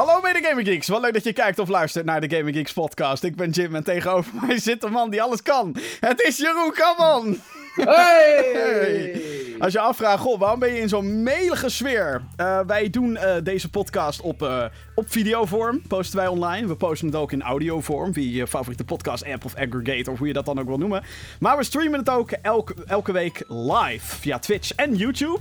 Hallo 0.00 0.20
mede 0.20 0.42
Gaming 0.42 0.68
Geeks, 0.68 0.88
wat 0.88 1.00
leuk 1.00 1.12
dat 1.12 1.24
je 1.24 1.32
kijkt 1.32 1.58
of 1.58 1.68
luistert 1.68 2.04
naar 2.04 2.20
de 2.20 2.36
Gaming 2.36 2.56
Geeks 2.56 2.72
podcast. 2.72 3.22
Ik 3.22 3.36
ben 3.36 3.50
Jim 3.50 3.74
en 3.74 3.84
tegenover 3.84 4.32
mij 4.46 4.58
zit 4.58 4.84
een 4.84 4.92
man 4.92 5.10
die 5.10 5.22
alles 5.22 5.42
kan. 5.42 5.76
Het 6.00 6.20
is 6.20 6.36
Jeroen 6.36 6.72
Kamman! 6.72 7.36
Hey! 7.74 9.22
Als 9.58 9.72
je 9.72 9.80
afvraagt, 9.80 10.20
goh, 10.20 10.38
waarom 10.38 10.58
ben 10.58 10.72
je 10.72 10.80
in 10.80 10.88
zo'n 10.88 11.22
melige 11.22 11.68
sfeer? 11.68 12.22
Uh, 12.36 12.60
wij 12.66 12.90
doen 12.90 13.10
uh, 13.10 13.34
deze 13.42 13.70
podcast 13.70 14.20
op, 14.20 14.42
uh, 14.42 14.64
op 14.94 15.10
videovorm, 15.10 15.82
posten 15.86 16.18
wij 16.18 16.26
online. 16.26 16.66
We 16.66 16.76
posten 16.76 17.06
het 17.06 17.16
ook 17.16 17.32
in 17.32 17.42
audiovorm, 17.42 18.12
via 18.12 18.38
je 18.38 18.46
favoriete 18.46 18.84
podcast 18.84 19.24
app 19.24 19.44
of 19.44 19.54
aggregator, 19.54 20.12
of 20.12 20.18
hoe 20.18 20.26
je 20.26 20.32
dat 20.32 20.46
dan 20.46 20.60
ook 20.60 20.66
wil 20.66 20.78
noemen. 20.78 21.02
Maar 21.40 21.56
we 21.56 21.64
streamen 21.64 21.98
het 21.98 22.10
ook 22.10 22.30
elke, 22.30 22.74
elke 22.86 23.12
week 23.12 23.44
live 23.48 24.16
via 24.16 24.38
Twitch 24.38 24.74
en 24.74 24.94
YouTube. 24.96 25.40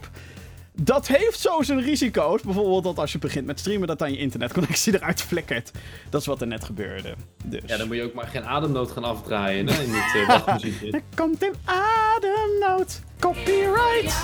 Dat 0.81 1.07
heeft 1.07 1.39
zo 1.39 1.61
zijn 1.61 1.81
risico's. 1.81 2.41
Bijvoorbeeld 2.41 2.83
dat 2.83 2.99
als 2.99 3.11
je 3.11 3.17
begint 3.17 3.45
met 3.45 3.59
streamen, 3.59 3.87
dat 3.87 3.99
dan 3.99 4.11
je 4.11 4.17
internetconnectie 4.17 4.93
eruit 4.95 5.21
flikkert. 5.21 5.71
Dat 6.09 6.21
is 6.21 6.27
wat 6.27 6.41
er 6.41 6.47
net 6.47 6.63
gebeurde. 6.63 7.13
Dus. 7.45 7.61
Ja, 7.65 7.77
dan 7.77 7.87
moet 7.87 7.95
je 7.95 8.03
ook 8.03 8.13
maar 8.13 8.27
geen 8.27 8.45
ademnood 8.45 8.91
gaan 8.91 9.03
afdraaien 9.03 9.67
hè, 9.67 9.81
in 9.83 9.91
dit 9.91 10.15
uh, 10.21 10.27
wachtmuziekje. 10.27 10.91
er 10.91 11.01
komt 11.15 11.43
een 11.43 11.55
ademnood. 11.65 13.01
Copyright. 13.19 14.15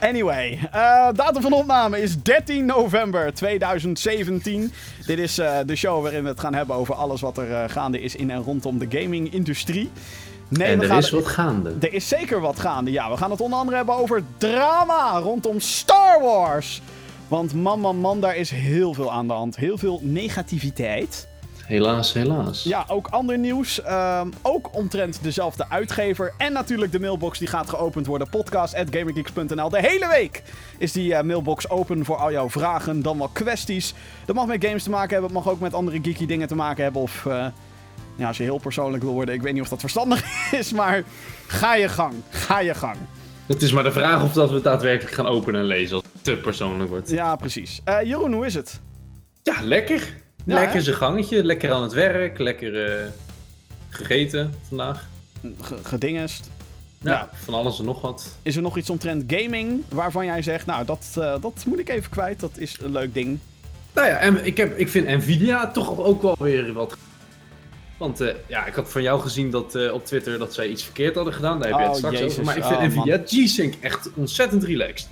Anyway, 0.00 0.52
uh, 0.74 1.08
datum 1.14 1.42
van 1.42 1.52
opname 1.52 2.02
is 2.02 2.22
13 2.22 2.66
november 2.66 3.34
2017. 3.34 4.72
Dit 5.06 5.18
is 5.18 5.38
uh, 5.38 5.58
de 5.66 5.76
show 5.76 6.02
waarin 6.02 6.22
we 6.22 6.28
het 6.28 6.40
gaan 6.40 6.54
hebben 6.54 6.76
over 6.76 6.94
alles 6.94 7.20
wat 7.20 7.38
er 7.38 7.48
uh, 7.50 7.64
gaande 7.66 8.00
is 8.00 8.16
in 8.16 8.30
en 8.30 8.42
rondom 8.42 8.78
de 8.78 8.86
gaming-industrie. 9.00 9.90
Nee, 10.58 10.68
en 10.68 10.82
er 10.82 10.96
is 10.96 11.10
wat 11.10 11.26
gaande. 11.26 11.74
Er 11.80 11.92
is 11.92 12.08
zeker 12.08 12.40
wat 12.40 12.60
gaande, 12.60 12.90
ja. 12.90 13.10
We 13.10 13.16
gaan 13.16 13.30
het 13.30 13.40
onder 13.40 13.58
andere 13.58 13.76
hebben 13.76 13.94
over 13.94 14.22
drama 14.38 15.18
rondom 15.18 15.60
Star 15.60 16.20
Wars. 16.20 16.82
Want 17.28 17.54
man, 17.54 17.80
man, 17.80 17.96
man, 17.96 18.20
daar 18.20 18.36
is 18.36 18.50
heel 18.50 18.94
veel 18.94 19.12
aan 19.12 19.26
de 19.26 19.32
hand. 19.32 19.56
Heel 19.56 19.78
veel 19.78 20.00
negativiteit. 20.02 21.28
Helaas, 21.66 22.12
helaas. 22.12 22.62
Ja, 22.62 22.84
ook 22.88 23.08
ander 23.08 23.38
nieuws. 23.38 23.80
Um, 23.90 24.32
ook 24.42 24.68
omtrent 24.74 25.18
dezelfde 25.22 25.68
uitgever. 25.68 26.32
En 26.38 26.52
natuurlijk 26.52 26.92
de 26.92 27.00
mailbox 27.00 27.38
die 27.38 27.48
gaat 27.48 27.68
geopend 27.68 28.06
worden. 28.06 28.28
Podcast.gamergeeks.nl. 28.28 29.68
De 29.68 29.80
hele 29.80 30.08
week 30.08 30.42
is 30.78 30.92
die 30.92 31.12
uh, 31.12 31.20
mailbox 31.20 31.68
open 31.70 32.04
voor 32.04 32.16
al 32.16 32.32
jouw 32.32 32.50
vragen, 32.50 33.02
dan 33.02 33.18
wel 33.18 33.30
kwesties. 33.32 33.94
Dat 34.24 34.36
mag 34.36 34.46
met 34.46 34.64
games 34.64 34.82
te 34.82 34.90
maken 34.90 35.10
hebben. 35.10 35.30
Het 35.34 35.44
mag 35.44 35.52
ook 35.52 35.60
met 35.60 35.74
andere 35.74 35.98
geeky 36.02 36.26
dingen 36.26 36.48
te 36.48 36.54
maken 36.54 36.82
hebben. 36.82 37.02
Of... 37.02 37.24
Uh, 37.24 37.46
ja, 38.16 38.26
als 38.26 38.36
je 38.36 38.42
heel 38.42 38.58
persoonlijk 38.58 39.02
wil 39.02 39.12
worden, 39.12 39.34
ik 39.34 39.42
weet 39.42 39.52
niet 39.52 39.62
of 39.62 39.68
dat 39.68 39.80
verstandig 39.80 40.24
is, 40.60 40.72
maar 40.72 41.02
ga 41.46 41.74
je 41.74 41.88
gang. 41.88 42.14
Ga 42.30 42.60
je 42.60 42.74
gang. 42.74 42.96
Het 43.46 43.62
is 43.62 43.72
maar 43.72 43.82
de 43.82 43.92
vraag 43.92 44.22
of 44.22 44.32
dat 44.32 44.48
we 44.48 44.54
het 44.54 44.64
daadwerkelijk 44.64 45.14
gaan 45.14 45.26
openen 45.26 45.60
en 45.60 45.66
lezen 45.66 45.96
als 45.96 46.04
het 46.12 46.24
te 46.24 46.36
persoonlijk 46.36 46.90
wordt. 46.90 47.10
Ja, 47.10 47.36
precies. 47.36 47.80
Uh, 47.88 48.02
Jeroen, 48.02 48.32
hoe 48.32 48.46
is 48.46 48.54
het? 48.54 48.80
Ja, 49.42 49.54
lekker. 49.62 50.14
Ja, 50.44 50.54
lekker 50.54 50.82
zijn 50.82 50.96
gangetje, 50.96 51.44
lekker 51.44 51.72
aan 51.72 51.82
het 51.82 51.92
werk, 51.92 52.38
lekker 52.38 53.00
uh, 53.00 53.06
gegeten 53.88 54.54
vandaag. 54.68 55.08
G 55.60 55.72
gedingest. 55.82 56.50
Ja, 57.00 57.10
ja, 57.10 57.28
van 57.32 57.54
alles 57.54 57.78
en 57.78 57.84
nog 57.84 58.00
wat. 58.00 58.36
Is 58.42 58.56
er 58.56 58.62
nog 58.62 58.76
iets 58.76 58.90
omtrent 58.90 59.24
gaming 59.26 59.82
waarvan 59.88 60.24
jij 60.26 60.42
zegt, 60.42 60.66
nou, 60.66 60.84
dat, 60.84 61.14
uh, 61.18 61.34
dat 61.40 61.64
moet 61.66 61.78
ik 61.78 61.88
even 61.88 62.10
kwijt, 62.10 62.40
dat 62.40 62.58
is 62.58 62.78
een 62.80 62.92
leuk 62.92 63.14
ding? 63.14 63.38
Nou 63.94 64.08
ja, 64.08 64.16
en 64.16 64.44
ik, 64.44 64.56
heb, 64.56 64.78
ik 64.78 64.88
vind 64.88 65.06
Nvidia 65.06 65.70
toch 65.70 65.98
ook 65.98 66.22
wel 66.22 66.36
weer 66.38 66.72
wat 66.72 66.96
want 67.96 68.20
uh, 68.20 68.28
ja, 68.46 68.66
ik 68.66 68.74
had 68.74 68.90
van 68.90 69.02
jou 69.02 69.20
gezien 69.20 69.50
dat 69.50 69.74
uh, 69.74 69.92
op 69.92 70.04
Twitter 70.04 70.38
dat 70.38 70.54
zij 70.54 70.68
iets 70.68 70.82
verkeerd 70.82 71.14
hadden 71.14 71.34
gedaan. 71.34 71.60
Daar 71.60 71.68
heb 71.68 71.78
je 71.78 71.86
het 71.86 71.96
straks 71.96 72.18
Jezus. 72.18 72.32
over. 72.32 72.44
Maar 72.44 72.56
ik 72.56 72.64
vind 72.64 72.76
oh, 72.76 72.84
Nvidia 72.84 73.22
G-Sync 73.26 73.74
echt 73.80 74.10
ontzettend 74.14 74.64
relaxed. 74.64 75.08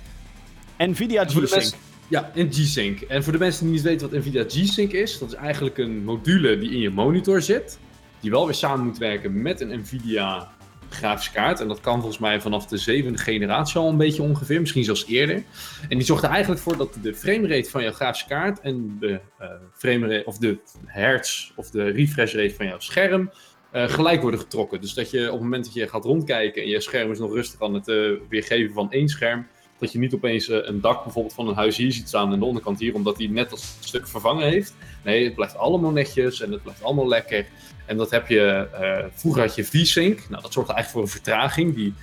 Nvidia 0.77 1.25
G-Sync? 1.25 1.73
Ja, 2.07 2.31
in 2.33 2.53
G-Sync. 2.53 3.01
En 3.01 3.23
voor 3.23 3.33
de 3.33 3.39
mensen 3.39 3.63
die 3.63 3.73
niet 3.73 3.81
weten 3.81 4.09
wat 4.09 4.19
Nvidia 4.19 4.43
G-Sync 4.47 4.91
is, 4.91 5.19
dat 5.19 5.27
is 5.29 5.35
eigenlijk 5.35 5.77
een 5.77 6.03
module 6.03 6.57
die 6.57 6.71
in 6.71 6.79
je 6.79 6.89
monitor 6.89 7.41
zit. 7.41 7.79
Die 8.19 8.31
wel 8.31 8.45
weer 8.45 8.55
samen 8.55 8.85
moet 8.85 8.97
werken 8.97 9.41
met 9.41 9.61
een 9.61 9.79
Nvidia 9.79 10.51
grafische 10.93 11.31
kaart. 11.31 11.59
En 11.59 11.67
dat 11.67 11.79
kan 11.79 11.99
volgens 11.99 12.17
mij 12.17 12.41
vanaf 12.41 12.65
de 12.65 12.77
zevende 12.77 13.17
generatie 13.17 13.79
al 13.79 13.89
een 13.89 13.97
beetje 13.97 14.21
ongeveer, 14.21 14.59
misschien 14.59 14.83
zelfs 14.83 15.07
eerder. 15.07 15.43
En 15.89 15.97
die 15.97 16.01
zorgt 16.05 16.23
er 16.23 16.29
eigenlijk 16.29 16.61
voor 16.61 16.77
dat 16.77 16.97
de 17.01 17.15
framerate 17.15 17.69
van 17.69 17.83
jouw 17.83 17.91
grafische 17.91 18.27
kaart 18.27 18.59
en 18.59 18.97
de 18.99 19.19
uh, 19.41 19.47
framerate 19.73 20.25
of 20.25 20.37
de 20.37 20.57
hertz 20.85 21.51
of 21.55 21.69
de 21.69 21.83
refresh 21.83 22.33
rate 22.35 22.55
van 22.55 22.65
jouw 22.65 22.79
scherm 22.79 23.31
uh, 23.73 23.89
gelijk 23.89 24.21
worden 24.21 24.39
getrokken. 24.39 24.81
Dus 24.81 24.93
dat 24.93 25.11
je 25.11 25.25
op 25.25 25.31
het 25.31 25.41
moment 25.41 25.65
dat 25.65 25.73
je 25.73 25.87
gaat 25.87 26.03
rondkijken 26.05 26.61
en 26.61 26.69
je 26.69 26.81
scherm 26.81 27.11
is 27.11 27.19
nog 27.19 27.33
rustig 27.33 27.61
aan 27.61 27.73
het 27.73 27.87
uh, 27.87 28.11
weergeven 28.29 28.73
van 28.73 28.91
één 28.91 29.07
scherm, 29.07 29.47
dat 29.83 29.91
je 29.91 29.99
niet 29.99 30.13
opeens 30.13 30.49
een 30.49 30.81
dak 30.81 31.03
bijvoorbeeld 31.03 31.33
van 31.33 31.47
een 31.47 31.55
huis 31.55 31.77
hier 31.77 31.91
ziet 31.91 32.07
staan 32.07 32.31
aan 32.31 32.39
de 32.39 32.45
onderkant 32.45 32.79
hier, 32.79 32.93
omdat 32.93 33.17
die 33.17 33.29
net 33.29 33.51
als 33.51 33.77
stuk 33.79 34.07
vervangen 34.07 34.47
heeft. 34.47 34.75
Nee, 35.03 35.23
het 35.23 35.35
blijft 35.35 35.57
allemaal 35.57 35.91
netjes 35.91 36.41
en 36.41 36.51
het 36.51 36.63
blijft 36.63 36.83
allemaal 36.83 37.07
lekker. 37.07 37.45
En 37.85 37.97
dat 37.97 38.11
heb 38.11 38.27
je, 38.27 38.67
uh, 38.73 39.05
vroeger 39.13 39.41
had 39.41 39.55
je 39.55 39.63
V-Sync. 39.63 40.29
Nou, 40.29 40.41
dat 40.41 40.53
zorgde 40.53 40.73
eigenlijk 40.73 40.89
voor 40.89 41.01
een 41.01 41.23
vertraging. 41.23 41.75
Die, 41.75 41.93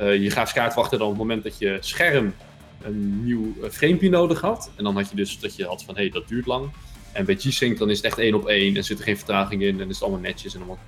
uh, 0.00 0.22
je 0.22 0.30
grafische 0.30 0.58
kaart 0.58 0.74
wachtte 0.74 0.96
dan 0.96 1.06
op 1.06 1.12
het 1.12 1.22
moment 1.22 1.42
dat 1.42 1.58
je 1.58 1.76
scherm 1.80 2.34
een 2.82 3.24
nieuw 3.24 3.54
framepje 3.70 4.10
nodig 4.10 4.40
had. 4.40 4.70
En 4.76 4.84
dan 4.84 4.96
had 4.96 5.10
je 5.10 5.16
dus 5.16 5.38
dat 5.38 5.56
je 5.56 5.64
had 5.64 5.82
van, 5.84 5.94
hé, 5.94 6.00
hey, 6.00 6.10
dat 6.10 6.28
duurt 6.28 6.46
lang. 6.46 6.70
En 7.12 7.24
bij 7.24 7.36
G-Sync 7.36 7.78
dan 7.78 7.90
is 7.90 7.96
het 7.96 8.06
echt 8.06 8.18
één 8.18 8.34
op 8.34 8.46
één 8.46 8.76
en 8.76 8.84
zit 8.84 8.98
er 8.98 9.04
geen 9.04 9.16
vertraging 9.16 9.62
in 9.62 9.80
en 9.80 9.88
is 9.88 9.94
het 9.94 10.02
allemaal 10.02 10.20
netjes 10.20 10.54
en 10.54 10.60
allemaal... 10.60 10.78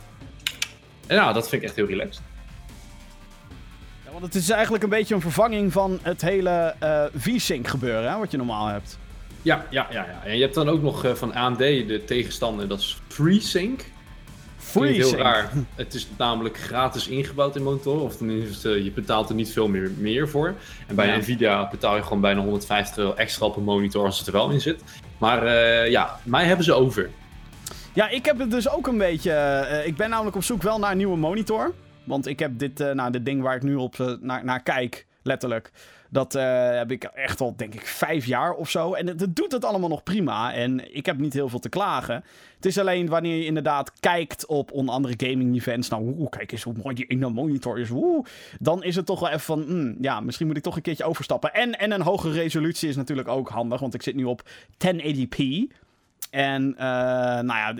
En 1.06 1.16
ja, 1.16 1.32
dat 1.32 1.48
vind 1.48 1.62
ik 1.62 1.68
echt 1.68 1.76
heel 1.76 1.86
relaxed. 1.86 2.22
Want 4.20 4.32
het 4.32 4.42
is 4.42 4.50
eigenlijk 4.50 4.82
een 4.82 4.88
beetje 4.88 5.14
een 5.14 5.20
vervanging 5.20 5.72
van 5.72 5.98
het 6.02 6.20
hele 6.20 6.74
uh, 6.82 7.04
V-Sync 7.16 7.66
gebeuren, 7.68 8.10
hè, 8.10 8.18
wat 8.18 8.30
je 8.30 8.36
normaal 8.36 8.66
hebt. 8.66 8.98
Ja, 9.42 9.66
ja, 9.70 9.86
ja, 9.90 10.06
ja. 10.06 10.22
En 10.24 10.36
je 10.36 10.42
hebt 10.42 10.54
dan 10.54 10.68
ook 10.68 10.82
nog 10.82 11.04
uh, 11.04 11.12
van 11.12 11.34
AMD 11.34 11.58
de 11.58 12.02
tegenstander, 12.06 12.68
dat 12.68 12.78
is 12.78 13.00
FreeSync. 13.08 13.84
Free 14.56 14.92
heel 14.92 15.16
raar. 15.16 15.50
Het 15.74 15.94
is 15.94 16.08
namelijk 16.16 16.58
gratis 16.58 17.08
ingebouwd 17.08 17.56
in 17.56 17.62
monitoren. 17.62 18.02
Of 18.02 18.16
tenminste, 18.16 18.84
je 18.84 18.90
betaalt 18.90 19.28
er 19.28 19.34
niet 19.34 19.52
veel 19.52 19.68
meer, 19.68 19.90
meer 19.96 20.28
voor. 20.28 20.54
En 20.86 20.94
bij 20.94 21.06
ja. 21.06 21.16
Nvidia 21.16 21.68
betaal 21.68 21.96
je 21.96 22.02
gewoon 22.02 22.20
bijna 22.20 22.40
150 22.40 22.96
euro 22.96 23.14
extra 23.14 23.46
op 23.46 23.56
een 23.56 23.64
monitor 23.64 24.04
als 24.04 24.18
het 24.18 24.26
er 24.26 24.32
wel 24.32 24.50
in 24.50 24.60
zit. 24.60 24.82
Maar 25.18 25.44
uh, 25.44 25.90
ja, 25.90 26.20
mij 26.22 26.44
hebben 26.44 26.64
ze 26.64 26.72
over. 26.72 27.10
Ja, 27.92 28.08
ik 28.08 28.24
heb 28.24 28.38
het 28.38 28.50
dus 28.50 28.70
ook 28.70 28.86
een 28.86 28.98
beetje... 28.98 29.82
Ik 29.84 29.96
ben 29.96 30.10
namelijk 30.10 30.36
op 30.36 30.44
zoek 30.44 30.62
wel 30.62 30.78
naar 30.78 30.90
een 30.90 30.96
nieuwe 30.96 31.16
monitor. 31.16 31.74
Want 32.08 32.26
ik 32.26 32.38
heb 32.38 32.58
dit, 32.58 32.80
uh, 32.80 32.90
nou, 32.90 33.10
dit 33.10 33.24
ding 33.24 33.42
waar 33.42 33.56
ik 33.56 33.62
nu 33.62 33.74
op 33.74 34.18
naar, 34.20 34.44
naar 34.44 34.62
kijk, 34.62 35.06
letterlijk... 35.22 35.70
Dat 36.10 36.34
uh, 36.34 36.70
heb 36.70 36.90
ik 36.90 37.04
echt 37.04 37.40
al, 37.40 37.56
denk 37.56 37.74
ik, 37.74 37.86
vijf 37.86 38.26
jaar 38.26 38.52
of 38.52 38.70
zo. 38.70 38.92
En 38.94 39.06
het, 39.06 39.36
doet 39.36 39.52
het 39.52 39.64
allemaal 39.64 39.88
nog 39.88 40.02
prima. 40.02 40.54
En 40.54 40.94
ik 40.94 41.06
heb 41.06 41.18
niet 41.18 41.32
heel 41.32 41.48
veel 41.48 41.58
te 41.58 41.68
klagen. 41.68 42.24
Het 42.56 42.66
is 42.66 42.78
alleen 42.78 43.08
wanneer 43.08 43.36
je 43.36 43.44
inderdaad 43.44 43.92
kijkt 44.00 44.46
op 44.46 44.72
onder 44.72 44.94
andere 44.94 45.14
gaming 45.16 45.56
events. 45.56 45.88
Nou, 45.88 46.14
oeh, 46.18 46.28
kijk 46.28 46.52
eens 46.52 46.62
hoe 46.62 46.74
mooi 46.82 46.94
die 46.94 47.06
ene 47.06 47.30
monitor 47.30 47.78
is. 47.78 47.90
Dan 48.58 48.82
is 48.82 48.96
het 48.96 49.06
toch 49.06 49.20
wel 49.20 49.28
even 49.28 49.40
van, 49.40 49.64
mm, 49.68 49.96
ja, 50.00 50.20
misschien 50.20 50.46
moet 50.46 50.56
ik 50.56 50.62
toch 50.62 50.76
een 50.76 50.82
keertje 50.82 51.04
overstappen. 51.04 51.54
En, 51.54 51.78
en 51.78 51.90
een 51.90 52.02
hogere 52.02 52.32
resolutie 52.32 52.88
is 52.88 52.96
natuurlijk 52.96 53.28
ook 53.28 53.48
handig. 53.48 53.80
Want 53.80 53.94
ik 53.94 54.02
zit 54.02 54.14
nu 54.14 54.24
op 54.24 54.42
1080p. 54.76 55.42
En 56.30 56.70
uh, 56.72 56.78
nou 56.78 57.46
ja, 57.46 57.72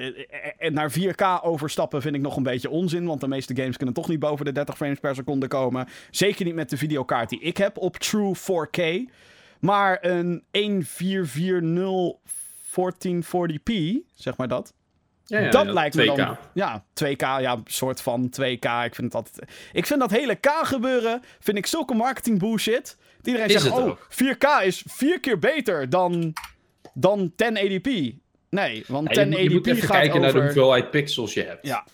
naar 0.68 0.92
4K 0.98 1.42
overstappen 1.42 2.02
vind 2.02 2.14
ik 2.14 2.20
nog 2.20 2.36
een 2.36 2.42
beetje 2.42 2.70
onzin. 2.70 3.06
Want 3.06 3.20
de 3.20 3.28
meeste 3.28 3.56
games 3.56 3.76
kunnen 3.76 3.94
toch 3.94 4.08
niet 4.08 4.18
boven 4.18 4.44
de 4.44 4.52
30 4.52 4.76
frames 4.76 4.98
per 4.98 5.14
seconde 5.14 5.48
komen. 5.48 5.88
Zeker 6.10 6.44
niet 6.44 6.54
met 6.54 6.70
de 6.70 6.76
videokaart 6.76 7.28
die 7.28 7.40
ik 7.40 7.56
heb 7.56 7.76
op 7.76 7.96
True 7.96 8.34
4K. 8.36 8.82
Maar 9.60 9.98
een 10.00 10.44
1440 10.50 12.36
1440p, 12.68 13.72
zeg 14.14 14.36
maar 14.36 14.48
dat. 14.48 14.72
Ja, 15.24 15.38
ja, 15.38 15.50
dat 15.50 15.66
ja, 15.66 15.72
lijkt 15.72 15.96
2K. 15.96 16.00
me 16.00 16.14
dan. 16.14 16.36
Ja, 16.54 16.84
2K, 17.04 17.16
ja, 17.18 17.60
soort 17.64 18.00
van 18.00 18.32
2K. 18.40 18.84
Ik 18.84 18.94
vind 18.94 19.14
altijd. 19.14 19.50
Ik 19.72 19.86
vind 19.86 20.00
dat 20.00 20.10
hele 20.10 20.34
K 20.34 20.50
gebeuren. 20.62 21.22
Vind 21.40 21.58
ik 21.58 21.66
zulke 21.66 21.94
marketing 21.94 22.38
bullshit. 22.38 22.96
Dat 23.16 23.26
iedereen 23.26 23.48
Is 23.48 23.62
zegt: 23.62 23.74
Oh, 23.74 23.86
ook. 23.86 24.08
4K 24.10 24.64
is 24.64 24.84
vier 24.86 25.20
keer 25.20 25.38
beter 25.38 25.90
dan, 25.90 26.32
dan 26.94 27.32
1080p. 27.32 28.14
Nee, 28.50 28.84
want 28.86 29.14
Ja, 29.14 29.20
je, 29.22 29.28
moet- 29.28 29.38
je 29.38 29.48
1080p 29.48 29.52
moet 29.52 29.66
even 29.66 29.82
gaat 29.82 29.90
kijken 29.90 30.10
over... 30.10 30.20
naar 30.24 30.32
de 30.32 30.40
hoeveelheid 30.40 30.90
pixels 30.90 31.34
je 31.34 31.42
hebt. 31.42 31.66
Ja. 31.66 31.84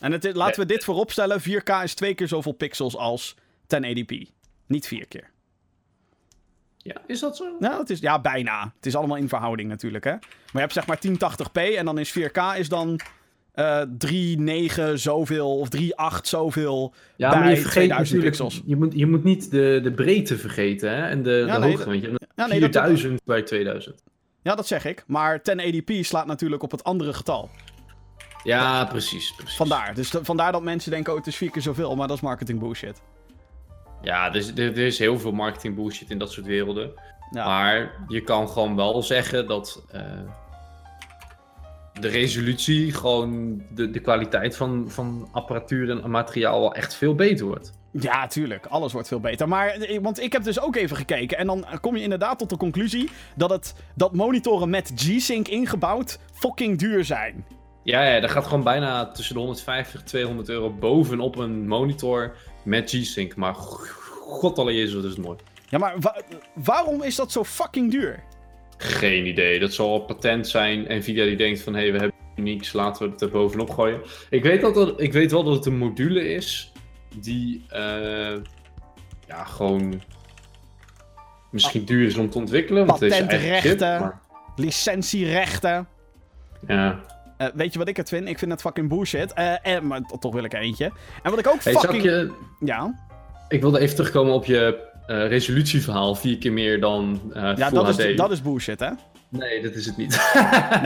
En 0.00 0.12
het, 0.12 0.34
laten 0.34 0.60
we 0.60 0.66
dit 0.66 0.84
vooropstellen: 0.84 1.40
4K 1.40 1.82
is 1.82 1.94
twee 1.94 2.14
keer 2.14 2.28
zoveel 2.28 2.52
pixels 2.52 2.96
als 2.96 3.34
1080p. 3.62 4.30
Niet 4.66 4.86
vier 4.86 5.06
keer. 5.06 5.30
Ja, 6.76 6.94
is 7.06 7.20
dat 7.20 7.36
zo? 7.36 7.56
Nou, 7.58 7.78
het 7.80 7.90
is, 7.90 7.98
ja, 8.00 8.20
bijna. 8.20 8.72
Het 8.76 8.86
is 8.86 8.94
allemaal 8.96 9.16
in 9.16 9.28
verhouding 9.28 9.68
natuurlijk, 9.68 10.04
hè. 10.04 10.10
Maar 10.10 10.20
je 10.52 10.58
hebt 10.58 10.72
zeg 10.72 10.86
maar 10.86 10.98
1080p 11.06 11.76
en 11.76 11.84
dan 11.84 11.98
is 11.98 12.18
4K 12.18 12.58
is 12.58 12.68
dan 12.68 13.00
eh 13.52 13.82
3,9 14.06 14.92
zoveel 14.94 15.58
of 15.58 15.68
3,8 15.76 15.86
zoveel 16.22 16.94
Ja, 17.16 17.30
bij 17.30 17.38
maar 17.38 17.48
je 17.50 17.56
vergeet 17.56 17.72
2000 17.72 17.98
natuurlijk, 17.98 18.24
pixels. 18.36 18.62
je 18.66 18.76
moet, 18.76 18.92
je 18.94 19.06
moet 19.06 19.24
niet 19.24 19.50
de, 19.50 19.80
de 19.82 19.92
breedte 19.92 20.38
vergeten 20.38 20.90
hè? 20.96 21.08
en 21.08 21.22
de, 21.22 21.30
Ja, 21.46 21.54
de 21.54 21.60
nee, 21.60 21.70
hoogte. 21.70 21.86
Want 21.90 22.02
je 22.02 22.08
hebt 22.10 22.24
Ja, 22.36 22.46
nee, 22.46 22.60
dat- 22.60 22.70
4000 22.72 23.20
bij 23.24 23.42
2000. 23.42 24.02
Ja, 24.46 24.54
dat 24.54 24.66
zeg 24.66 24.84
ik. 24.84 25.04
Maar 25.06 25.38
1080p 25.42 26.00
slaat 26.00 26.26
natuurlijk 26.26 26.62
op 26.62 26.70
het 26.70 26.84
andere 26.84 27.12
getal. 27.12 27.50
Ja, 28.42 28.84
precies. 28.84 29.34
precies. 29.36 29.56
Vandaar. 29.56 29.94
Dus 29.94 30.10
de- 30.10 30.24
vandaar 30.24 30.52
dat 30.52 30.62
mensen 30.62 30.90
denken, 30.90 31.12
oh, 31.12 31.18
het 31.18 31.26
is 31.26 31.36
vier 31.36 31.50
keer 31.50 31.62
zoveel. 31.62 31.96
Maar 31.96 32.08
dat 32.08 32.16
is 32.16 32.22
marketing 32.22 32.58
bullshit. 32.58 33.02
Ja, 34.02 34.28
er 34.28 34.36
is, 34.36 34.48
er, 34.48 34.58
er 34.58 34.78
is 34.78 34.98
heel 34.98 35.18
veel 35.18 35.32
marketing 35.32 35.74
bullshit 35.74 36.10
in 36.10 36.18
dat 36.18 36.32
soort 36.32 36.46
werelden. 36.46 36.92
Ja. 37.30 37.44
Maar 37.46 37.90
je 38.08 38.20
kan 38.20 38.48
gewoon 38.48 38.76
wel 38.76 39.02
zeggen 39.02 39.46
dat 39.46 39.82
eh, 39.90 40.02
de 42.00 42.08
resolutie, 42.08 42.92
gewoon 42.92 43.62
de, 43.70 43.90
de 43.90 44.00
kwaliteit 44.00 44.56
van, 44.56 44.84
van 44.90 45.28
apparatuur 45.32 45.90
en 46.02 46.10
materiaal 46.10 46.60
wel 46.60 46.74
echt 46.74 46.94
veel 46.94 47.14
beter 47.14 47.46
wordt. 47.46 47.72
Ja, 48.00 48.26
tuurlijk. 48.26 48.66
Alles 48.66 48.92
wordt 48.92 49.08
veel 49.08 49.20
beter. 49.20 49.48
Maar, 49.48 49.68
eh, 49.68 49.98
want 50.02 50.20
ik 50.22 50.32
heb 50.32 50.42
dus 50.44 50.60
ook 50.60 50.76
even 50.76 50.96
gekeken. 50.96 51.38
En 51.38 51.46
dan 51.46 51.64
kom 51.80 51.96
je 51.96 52.02
inderdaad 52.02 52.38
tot 52.38 52.50
de 52.50 52.56
conclusie 52.56 53.10
dat, 53.36 53.50
het, 53.50 53.74
dat 53.94 54.14
monitoren 54.14 54.70
met 54.70 54.92
G-Sync 54.94 55.48
ingebouwd 55.48 56.18
fucking 56.32 56.78
duur 56.78 57.04
zijn. 57.04 57.44
Ja, 57.82 58.04
ja, 58.04 58.20
dat 58.20 58.30
gaat 58.30 58.44
gewoon 58.44 58.62
bijna 58.62 59.10
tussen 59.10 59.34
de 59.34 59.40
150 59.40 60.00
en 60.00 60.06
200 60.06 60.48
euro 60.48 60.70
bovenop 60.70 61.36
een 61.36 61.68
monitor 61.68 62.36
met 62.64 62.90
G-Sync. 62.90 63.36
Maar 63.36 63.54
god 63.54 64.58
alle 64.58 64.74
jezus, 64.74 64.94
wat 64.94 65.04
is 65.04 65.10
het 65.10 65.24
mooi. 65.24 65.38
Ja, 65.68 65.78
maar 65.78 65.94
wa- 66.00 66.20
waarom 66.54 67.02
is 67.02 67.16
dat 67.16 67.32
zo 67.32 67.44
fucking 67.44 67.90
duur? 67.90 68.22
Geen 68.76 69.26
idee. 69.26 69.58
Dat 69.58 69.72
zal 69.72 69.98
patent 70.00 70.48
zijn. 70.48 70.84
Nvidia 70.88 71.24
die 71.24 71.36
denkt 71.36 71.60
van, 71.62 71.74
hé, 71.74 71.80
hey, 71.80 71.92
we 71.92 71.98
hebben 71.98 72.16
niks, 72.36 72.72
laten 72.72 73.06
we 73.06 73.12
het 73.12 73.20
er 73.20 73.30
bovenop 73.30 73.70
gooien. 73.70 74.00
Ik 74.30 74.42
weet, 74.42 74.60
dat 74.60 74.74
dat, 74.74 75.00
ik 75.00 75.12
weet 75.12 75.30
wel 75.30 75.44
dat 75.44 75.54
het 75.54 75.66
een 75.66 75.78
module 75.78 76.28
is 76.28 76.72
die, 77.20 77.64
eh, 77.68 78.36
ja, 79.26 79.44
gewoon 79.44 80.00
misschien 81.50 81.84
duur 81.84 82.06
is 82.06 82.16
om 82.16 82.30
te 82.30 82.38
ontwikkelen. 82.38 82.86
Want 82.86 82.98
Patentrechten. 83.00 84.00
maar- 84.00 84.20
Licentierechten. 84.56 85.86
ja. 86.66 87.00
Eh, 87.36 87.46
weet 87.54 87.72
je 87.72 87.78
wat 87.78 87.88
ik 87.88 87.96
het 87.96 88.08
vind? 88.08 88.28
Ik 88.28 88.38
vind 88.38 88.50
het 88.50 88.60
fucking 88.60 88.88
bullshit. 88.88 89.32
Eh, 89.32 89.74
eh, 89.76 89.82
maar 89.82 90.00
toch 90.20 90.32
wil 90.34 90.44
ik 90.44 90.52
er 90.52 90.60
eentje. 90.60 90.84
En 91.22 91.30
wat 91.30 91.38
ik 91.38 91.46
ook 91.46 91.62
Hey, 91.64 91.72
fucking... 91.72 92.02
je, 92.02 92.32
Ja, 92.60 92.94
ik 93.48 93.60
wilde 93.60 93.78
even 93.78 93.96
terugkomen 93.96 94.32
op 94.34 94.44
je 94.44 94.84
resolutieverhaal. 95.06 96.14
Vier 96.14 96.38
keer 96.38 96.52
meer 96.52 96.80
dan 96.80 97.20
ja 97.34 97.70
dat, 97.70 97.86
HD. 97.86 97.98
is, 97.98 98.16
dat 98.16 98.30
is 98.30 98.42
bullshit, 98.42 98.80
hè? 98.80 98.90
Nee, 99.28 99.62
dat 99.62 99.74
is 99.74 99.86
het 99.86 99.96
niet. 99.96 100.30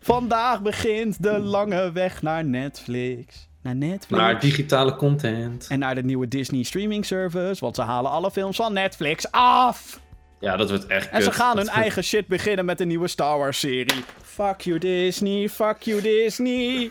Vandaag 0.00 0.62
begint 0.62 1.22
de 1.22 1.38
lange 1.38 1.92
weg 1.92 2.22
naar 2.22 2.44
Netflix. 2.44 3.48
Naar 3.62 3.76
Netflix. 3.76 4.22
Maar 4.22 4.40
digitale 4.40 4.96
content. 4.96 5.66
En 5.68 5.78
naar 5.78 5.94
de 5.94 6.02
nieuwe 6.02 6.28
Disney 6.28 6.62
streaming 6.62 7.04
service, 7.04 7.60
want 7.60 7.74
ze 7.74 7.82
halen 7.82 8.10
alle 8.10 8.30
films 8.30 8.56
van 8.56 8.72
Netflix 8.72 9.30
af. 9.30 10.00
Ja, 10.44 10.56
dat 10.56 10.68
wordt 10.70 10.86
echt 10.86 11.08
En 11.10 11.22
ze 11.22 11.32
gaan 11.32 11.46
Dat 11.46 11.56
hun 11.56 11.64
wordt- 11.64 11.80
eigen 11.80 12.04
shit 12.04 12.26
beginnen 12.26 12.64
met 12.64 12.80
een 12.80 12.88
nieuwe 12.88 13.08
Star 13.08 13.38
Wars 13.38 13.58
serie. 13.58 14.04
Fuck 14.22 14.60
you 14.60 14.78
Disney, 14.78 15.48
fuck 15.48 15.82
you 15.82 16.00
Disney. 16.02 16.90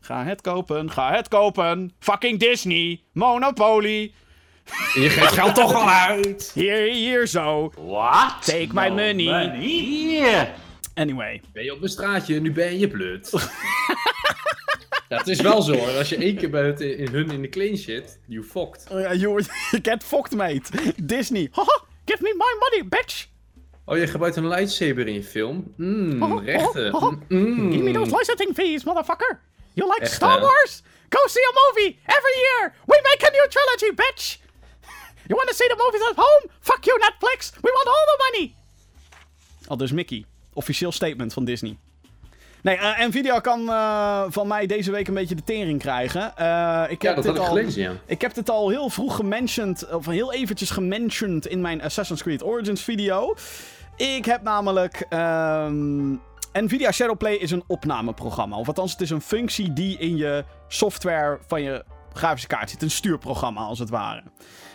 Ga 0.00 0.24
het 0.24 0.40
kopen, 0.40 0.90
ga 0.90 1.14
het 1.14 1.28
kopen. 1.28 1.92
Fucking 1.98 2.38
Disney, 2.40 3.00
Monopoly. 3.12 4.12
Je 4.94 5.10
geeft 5.10 5.32
geld 5.32 5.54
toch 5.54 5.74
al 5.74 5.88
uit. 5.90 6.50
Hier, 6.54 6.92
hier 6.92 7.26
zo. 7.26 7.72
What? 7.86 8.34
Take 8.44 8.68
my 8.72 8.88
money. 8.88 9.50
Here. 9.60 10.48
Anyway. 10.94 11.40
Ben 11.52 11.64
je 11.64 11.72
op 11.72 11.82
een 11.82 11.88
straatje, 11.88 12.40
nu 12.40 12.52
ben 12.52 12.78
je 12.78 12.88
blut. 12.88 13.30
ja, 15.08 15.16
het 15.18 15.28
is 15.28 15.40
wel 15.40 15.62
zo 15.62 15.74
hoor. 15.76 15.88
Als 15.98 16.08
je 16.08 16.16
één 16.16 16.36
keer 16.36 16.50
bij 16.50 16.66
het, 16.66 16.80
in 16.80 17.08
hun 17.12 17.30
in 17.30 17.42
de 17.42 17.48
clean 17.48 17.76
shit, 17.76 18.18
you 18.26 18.44
fucked. 18.44 18.86
Oh 18.90 19.00
ja, 19.00 19.14
you 19.14 19.44
get 19.88 20.04
fucked, 20.04 20.34
mate. 20.34 20.92
Disney. 21.02 21.48
Haha, 21.52 21.80
give 22.04 22.20
me 22.20 22.32
my 22.36 22.54
money, 22.60 22.88
bitch. 22.88 23.26
Oh, 23.86 23.96
je 23.96 24.06
gebruikt 24.06 24.36
een 24.36 24.48
lightsaber 24.48 25.06
in 25.06 25.14
je 25.14 25.22
film? 25.24 25.74
Mmm, 25.76 26.22
Oh, 26.22 26.44
rechten. 26.44 26.94
oh, 26.94 27.02
oh. 27.02 27.12
Mm. 27.28 27.70
Give 27.72 27.82
me 27.82 27.92
those 27.92 28.10
licensing 28.16 28.54
fees, 28.54 28.84
motherfucker. 28.84 29.40
You 29.74 29.88
like 29.88 30.00
Echt, 30.02 30.12
Star? 30.12 30.40
Wars? 30.40 30.82
Go 31.08 31.18
see 31.26 31.42
a 31.42 31.52
movie 31.52 31.98
every 32.06 32.34
year. 32.38 32.72
We 32.86 33.00
make 33.02 33.26
a 33.28 33.30
new 33.30 33.46
trilogy, 33.48 33.92
bitch. 33.94 34.38
You 35.28 35.36
want 35.36 35.48
to 35.48 35.54
see 35.54 35.68
the 35.68 35.76
movies 35.84 36.02
at 36.10 36.16
home? 36.16 36.50
Fuck 36.60 36.84
you, 36.86 36.98
Netflix. 36.98 37.52
We 37.62 37.70
want 37.70 37.86
all 37.86 38.04
the 38.06 38.30
money. 38.30 38.54
Al 39.68 39.76
dus 39.76 39.92
Mickey. 39.92 40.24
Officieel 40.52 40.92
statement 40.92 41.32
van 41.32 41.44
Disney. 41.44 41.78
Nee, 42.64 42.76
eh, 42.76 43.06
Nvidia 43.06 43.40
kan 43.40 43.68
eh, 43.68 44.24
van 44.28 44.46
mij 44.46 44.66
deze 44.66 44.90
week 44.90 45.08
een 45.08 45.14
beetje 45.14 45.34
de 45.34 45.44
tering 45.44 45.78
krijgen. 45.78 46.36
Eh, 46.36 46.84
ik 46.88 47.02
Ja, 47.02 47.08
heb 47.08 47.16
dat 47.16 47.24
dit 47.24 47.26
had 47.26 47.34
ik 47.34 47.38
al, 47.38 47.44
gelezen, 47.44 47.82
ja. 47.82 47.92
ik 48.06 48.20
heb 48.20 48.34
dit 48.34 48.50
al 48.50 48.68
heel 48.68 48.88
vroeg 48.88 49.16
gementiond, 49.16 49.92
of 49.92 50.06
heel 50.06 50.32
eventjes 50.32 50.70
gementiond 50.70 51.46
in 51.46 51.60
mijn 51.60 51.82
Assassin's 51.82 52.22
Creed 52.22 52.42
Origins 52.42 52.82
video. 52.82 53.34
Ik 53.96 54.24
heb 54.24 54.42
namelijk... 54.42 55.06
ehm, 55.08 56.10
Nvidia 56.52 56.92
Shadowplay 56.92 57.34
is 57.34 57.50
een 57.50 57.64
opnameprogramma. 57.66 58.56
Of 58.56 58.66
althans, 58.66 58.92
het 58.92 59.00
is 59.00 59.10
een 59.10 59.20
functie 59.20 59.72
die 59.72 59.98
in 59.98 60.16
je 60.16 60.44
software 60.68 61.38
van 61.46 61.62
je 61.62 61.84
grafische 62.12 62.46
kaart 62.48 62.70
zit. 62.70 62.82
Een 62.82 62.90
stuurprogramma, 62.90 63.60
als 63.60 63.78
het 63.78 63.90
ware. 63.90 64.22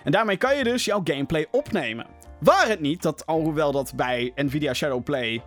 En 0.03 0.11
daarmee 0.11 0.37
kan 0.37 0.57
je 0.57 0.63
dus 0.63 0.85
jouw 0.85 1.01
gameplay 1.03 1.47
opnemen. 1.51 2.05
Waar 2.39 2.67
het 2.67 2.79
niet 2.79 3.01
dat, 3.01 3.25
alhoewel 3.25 3.71
dat 3.71 3.93
bij 3.95 4.31
Nvidia 4.35 4.73
Shadowplay 4.73 5.41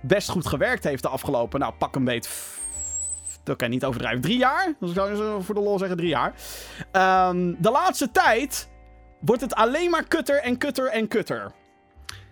best 0.00 0.28
goed 0.28 0.46
gewerkt 0.46 0.84
heeft 0.84 1.02
de 1.02 1.08
afgelopen, 1.08 1.60
nou 1.60 1.72
pak 1.78 1.96
een 1.96 2.04
beet, 2.04 2.28
dat 3.44 3.56
kan 3.56 3.68
je 3.68 3.74
niet 3.74 3.84
overdrijven, 3.84 4.20
drie 4.20 4.38
jaar? 4.38 4.74
Dat 4.80 4.90
zou 4.90 5.36
ik 5.36 5.44
voor 5.44 5.54
de 5.54 5.60
lol 5.60 5.78
zeggen 5.78 5.96
drie 5.96 6.08
jaar. 6.08 6.34
Ehm, 6.92 7.54
de 7.58 7.70
laatste 7.70 8.10
tijd 8.10 8.68
wordt 9.20 9.40
het 9.40 9.54
alleen 9.54 9.90
maar 9.90 10.04
kutter 10.04 10.40
en 10.40 10.58
kutter 10.58 10.86
en 10.86 11.08
kutter. 11.08 11.52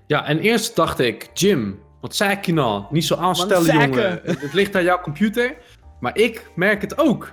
Ja, 0.06 0.26
en 0.26 0.38
eerst 0.38 0.76
dacht 0.76 0.98
ik, 0.98 1.30
Jim, 1.34 1.82
wat 2.00 2.16
zei 2.16 2.30
ik 2.30 2.46
je 2.46 2.52
nou? 2.52 2.84
Niet 2.90 3.04
zo 3.04 3.14
aanstellen, 3.14 3.88
jongen. 3.88 4.20
Het 4.24 4.52
ligt 4.52 4.76
aan 4.76 4.82
jouw 4.82 5.00
computer. 5.00 5.56
Maar 6.00 6.16
ik 6.16 6.50
merk 6.54 6.80
het 6.80 6.98
ook. 6.98 7.32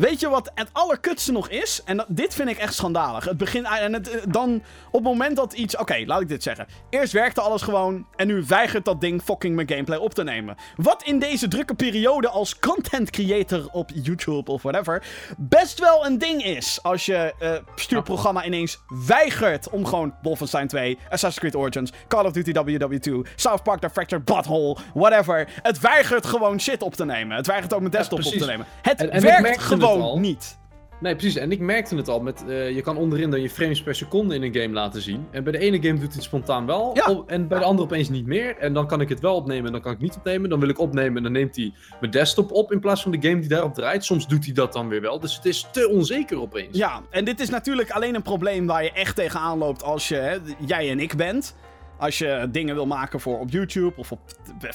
Weet 0.00 0.20
je 0.20 0.28
wat 0.28 0.50
het 0.54 0.68
allerkutste 0.72 1.32
nog 1.32 1.48
is? 1.48 1.82
En 1.84 1.96
dat, 1.96 2.06
dit 2.08 2.34
vind 2.34 2.48
ik 2.48 2.58
echt 2.58 2.74
schandalig. 2.74 3.24
Het 3.24 3.36
begint 3.36 3.66
en 3.78 3.92
het, 3.92 4.10
eh, 4.10 4.20
dan 4.28 4.62
op 4.86 4.92
het 4.92 5.02
moment 5.02 5.36
dat 5.36 5.52
iets. 5.52 5.76
Oké, 5.76 6.02
laat 6.06 6.20
ik 6.20 6.28
dit 6.28 6.42
zeggen. 6.42 6.66
Eerst 6.90 7.12
werkte 7.12 7.40
alles 7.40 7.62
gewoon. 7.62 8.06
En 8.16 8.26
nu 8.26 8.44
weigert 8.48 8.84
dat 8.84 9.00
ding 9.00 9.22
fucking 9.22 9.54
mijn 9.54 9.68
gameplay 9.68 9.98
op 9.98 10.14
te 10.14 10.22
nemen. 10.22 10.56
Wat 10.76 11.02
in 11.02 11.18
deze 11.18 11.48
drukke 11.48 11.74
periode 11.74 12.28
als 12.28 12.58
content 12.58 13.10
creator 13.10 13.68
op 13.72 13.90
YouTube 13.94 14.50
of 14.50 14.62
whatever. 14.62 15.02
best 15.36 15.78
wel 15.78 16.06
een 16.06 16.18
ding 16.18 16.44
is. 16.44 16.78
Als 16.82 17.06
je 17.06 17.34
eh, 17.38 17.52
stuurprogramma 17.74 18.44
ineens 18.44 18.78
weigert 19.06 19.68
om 19.70 19.86
gewoon 19.86 20.14
Wolfenstein 20.22 20.68
2, 20.68 20.98
Assassin's 21.04 21.38
Creed 21.38 21.56
Origins, 21.56 21.92
Call 22.08 22.24
of 22.24 22.32
Duty 22.32 22.52
WW2, 22.52 23.32
South 23.36 23.62
Park 23.62 23.80
The 23.80 23.90
Fractured 23.90 24.24
Butthole, 24.24 24.76
whatever. 24.94 25.48
Het 25.62 25.80
weigert 25.80 26.26
gewoon 26.26 26.60
shit 26.60 26.82
op 26.82 26.94
te 26.94 27.04
nemen. 27.04 27.36
Het 27.36 27.46
weigert 27.46 27.72
ook 27.72 27.80
mijn 27.80 27.92
desktop 27.92 28.24
op 28.24 28.32
te 28.32 28.46
nemen. 28.46 28.66
Het 28.82 29.00
En- 29.00 29.10
en 29.10 29.16
ik 29.16 29.22
werkt 29.22 29.42
merkte 29.42 29.60
het 29.62 29.89
gewoon 29.92 30.08
al. 30.10 30.18
niet. 30.18 30.58
Nee, 31.00 31.16
precies. 31.16 31.36
En 31.36 31.52
ik 31.52 31.58
merkte 31.60 31.96
het 31.96 32.08
al. 32.08 32.20
Met, 32.20 32.44
eh, 32.48 32.74
je 32.74 32.80
kan 32.80 32.96
onderin 32.96 33.30
dan 33.30 33.40
je 33.40 33.50
frames 33.50 33.82
per 33.82 33.94
seconde 33.94 34.34
in 34.34 34.42
een 34.42 34.54
game 34.54 34.74
laten 34.74 35.02
zien. 35.02 35.26
En 35.30 35.42
bij 35.44 35.52
de 35.52 35.58
ene 35.58 35.76
game 35.76 35.92
doet 35.92 36.02
hij 36.06 36.14
het 36.14 36.22
spontaan 36.22 36.66
wel. 36.66 36.90
Ja. 36.94 37.04
op- 37.12 37.30
en 37.30 37.48
bij 37.48 37.58
de 37.58 37.64
andere 37.64 37.88
opeens 37.88 38.08
niet 38.08 38.26
meer. 38.26 38.56
En 38.56 38.72
dan 38.72 38.86
kan 38.86 39.00
ik 39.00 39.08
het 39.08 39.20
wel 39.20 39.34
opnemen 39.34 39.66
en 39.66 39.72
dan 39.72 39.80
kan 39.80 39.92
ik 39.92 40.00
niet 40.00 40.16
opnemen. 40.16 40.50
Dan 40.50 40.60
wil 40.60 40.68
ik 40.68 40.78
opnemen 40.78 41.16
en 41.16 41.22
dan 41.22 41.32
neemt 41.32 41.56
hij 41.56 41.72
mijn 42.00 42.12
desktop 42.12 42.52
op 42.52 42.72
in 42.72 42.80
plaats 42.80 43.02
van 43.02 43.10
de 43.10 43.28
game 43.28 43.40
die 43.40 43.48
daarop 43.48 43.74
draait. 43.74 44.04
Soms 44.04 44.28
doet 44.28 44.44
hij 44.44 44.54
dat 44.54 44.72
dan 44.72 44.88
weer 44.88 45.00
wel. 45.00 45.20
Dus 45.20 45.36
het 45.36 45.44
is 45.44 45.66
te 45.72 45.88
onzeker 45.88 46.40
opeens. 46.40 46.76
Ja, 46.76 47.02
en 47.10 47.24
dit 47.24 47.40
is 47.40 47.48
natuurlijk 47.50 47.90
alleen 47.90 48.14
een 48.14 48.22
probleem 48.22 48.66
waar 48.66 48.82
je 48.84 48.92
echt 48.92 49.16
tegenaan 49.16 49.58
loopt 49.58 49.82
als 49.82 50.08
je, 50.08 50.14
hè, 50.16 50.36
jij 50.66 50.90
en 50.90 51.00
ik 51.00 51.16
bent. 51.16 51.54
Als 51.98 52.18
je 52.18 52.48
dingen 52.50 52.74
wil 52.74 52.86
maken 52.86 53.20
voor 53.20 53.38
op 53.38 53.50
YouTube 53.50 53.92
of 53.96 54.12
op 54.12 54.20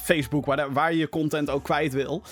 Facebook, 0.02 0.46
waar, 0.46 0.72
waar 0.72 0.92
je 0.92 0.98
je 0.98 1.08
content 1.08 1.50
ook 1.50 1.62
kwijt 1.64 1.92
wil. 1.92 2.22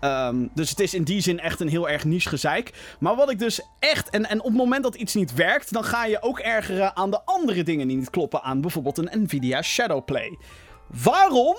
Ehm, 0.00 0.46
dus 0.54 0.70
het 0.70 0.80
is 0.80 0.94
in 0.94 1.04
die 1.04 1.20
zin 1.20 1.40
echt 1.40 1.60
een 1.60 1.68
heel 1.68 1.88
erg 1.88 2.04
niche 2.04 2.28
gezeik. 2.28 2.96
Maar 3.00 3.16
wat 3.16 3.30
ik 3.30 3.38
dus 3.38 3.60
echt. 3.78 4.10
En, 4.10 4.28
en 4.28 4.38
op 4.38 4.46
het 4.46 4.56
moment 4.56 4.82
dat 4.82 4.94
iets 4.94 5.14
niet 5.14 5.34
werkt, 5.34 5.72
dan 5.72 5.84
ga 5.84 6.04
je 6.04 6.22
ook 6.22 6.38
ergeren 6.38 6.96
aan 6.96 7.10
de 7.10 7.24
andere 7.24 7.62
dingen 7.62 7.88
die 7.88 7.96
niet 7.96 8.10
kloppen. 8.10 8.42
Aan 8.42 8.60
bijvoorbeeld 8.60 8.98
een 8.98 9.22
Nvidia 9.22 9.62
Shadowplay. 9.62 10.38
Waarom? 10.86 11.56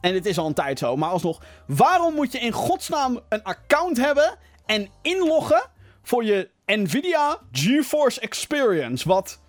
En 0.00 0.14
het 0.14 0.26
is 0.26 0.38
al 0.38 0.46
een 0.46 0.54
tijd 0.54 0.78
zo, 0.78 0.96
maar 0.96 1.10
alsnog. 1.10 1.42
Waarom 1.66 2.14
moet 2.14 2.32
je 2.32 2.38
in 2.38 2.52
godsnaam 2.52 3.20
een 3.28 3.42
account 3.42 3.96
hebben 3.96 4.36
en 4.66 4.88
inloggen 5.02 5.62
voor 6.02 6.24
je 6.24 6.50
Nvidia 6.66 7.38
GeForce 7.52 8.20
Experience? 8.20 9.08
Wat 9.08 9.40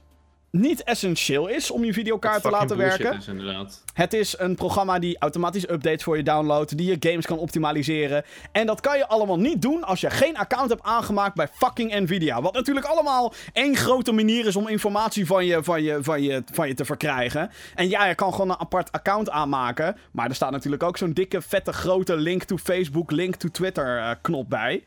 niet 0.51 0.84
essentieel 0.84 1.48
is 1.48 1.72
om 1.72 1.84
je 1.84 1.94
videokaart 1.94 2.41
te 2.41 2.50
laten 2.50 2.77
werken. 2.77 3.18
Is, 3.18 3.27
inderdaad. 3.27 3.84
Het 3.94 4.13
is 4.13 4.36
een 4.38 4.56
programma 4.56 5.00
die 5.00 5.18
automatisch 5.20 5.70
updates 5.70 6.03
voor 6.03 6.18
je 6.18 6.24
downloadt, 6.24 6.77
die 6.77 6.88
je 6.88 7.10
games 7.10 7.25
kan 7.25 7.38
optimaliseren. 7.38 8.24
En 8.51 8.65
dat 8.65 8.82
kan 8.82 8.98
je 8.98 9.08
allemaal 9.08 9.39
niet 9.39 9.62
doen 9.62 9.84
als 9.84 10.01
je 10.01 10.10
geen 10.10 10.38
account 10.38 10.70
hebt 10.70 10.84
aangemaakt 10.84 11.36
bij 11.36 11.48
fucking 11.53 12.00
Nvidia. 12.00 12.41
Wat 12.41 12.53
natuurlijk 12.53 12.86
allemaal 12.86 13.34
één 13.53 13.75
grote 13.75 14.12
manier 14.12 14.46
is 14.46 14.56
om 14.56 14.68
informatie 14.68 15.25
van 15.25 15.46
je, 15.46 15.63
van 15.63 15.84
je, 15.84 15.98
van 16.01 16.22
je, 16.22 16.44
van 16.51 16.68
je 16.68 16.74
te 16.74 16.86
verkrijgen. 16.86 17.51
En 17.75 17.89
ja, 17.89 18.06
je 18.06 18.15
kan 18.15 18.32
gewoon 18.32 18.50
een 18.50 18.60
apart 18.60 18.91
account 18.91 19.29
aanmaken. 19.29 19.98
Maar 20.12 20.29
er 20.29 20.36
staat 20.36 20.51
natuurlijk 20.51 20.84
ook 20.84 20.98
zo'n 20.98 21.13
dikke, 21.13 21.41
vette, 21.41 21.74
grote 21.74 22.15
link 22.15 22.44
to 22.44 22.58
Facebook, 22.58 23.12
link 23.12 23.36
to 23.36 23.50
Twitter 23.50 23.98
uh, 23.98 24.12
knop 24.22 24.50
bij. 24.50 24.84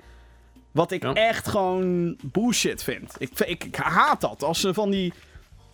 Wat 0.73 0.91
ik 0.91 1.03
ja. 1.03 1.13
echt 1.13 1.49
gewoon 1.49 2.17
bullshit 2.23 2.83
vind. 2.83 3.15
Ik, 3.19 3.41
ik, 3.41 3.65
ik 3.65 3.77
haat 3.77 4.21
dat. 4.21 4.43
Als 4.43 4.61
ze 4.61 4.75
van 4.75 4.91
die 4.91 5.13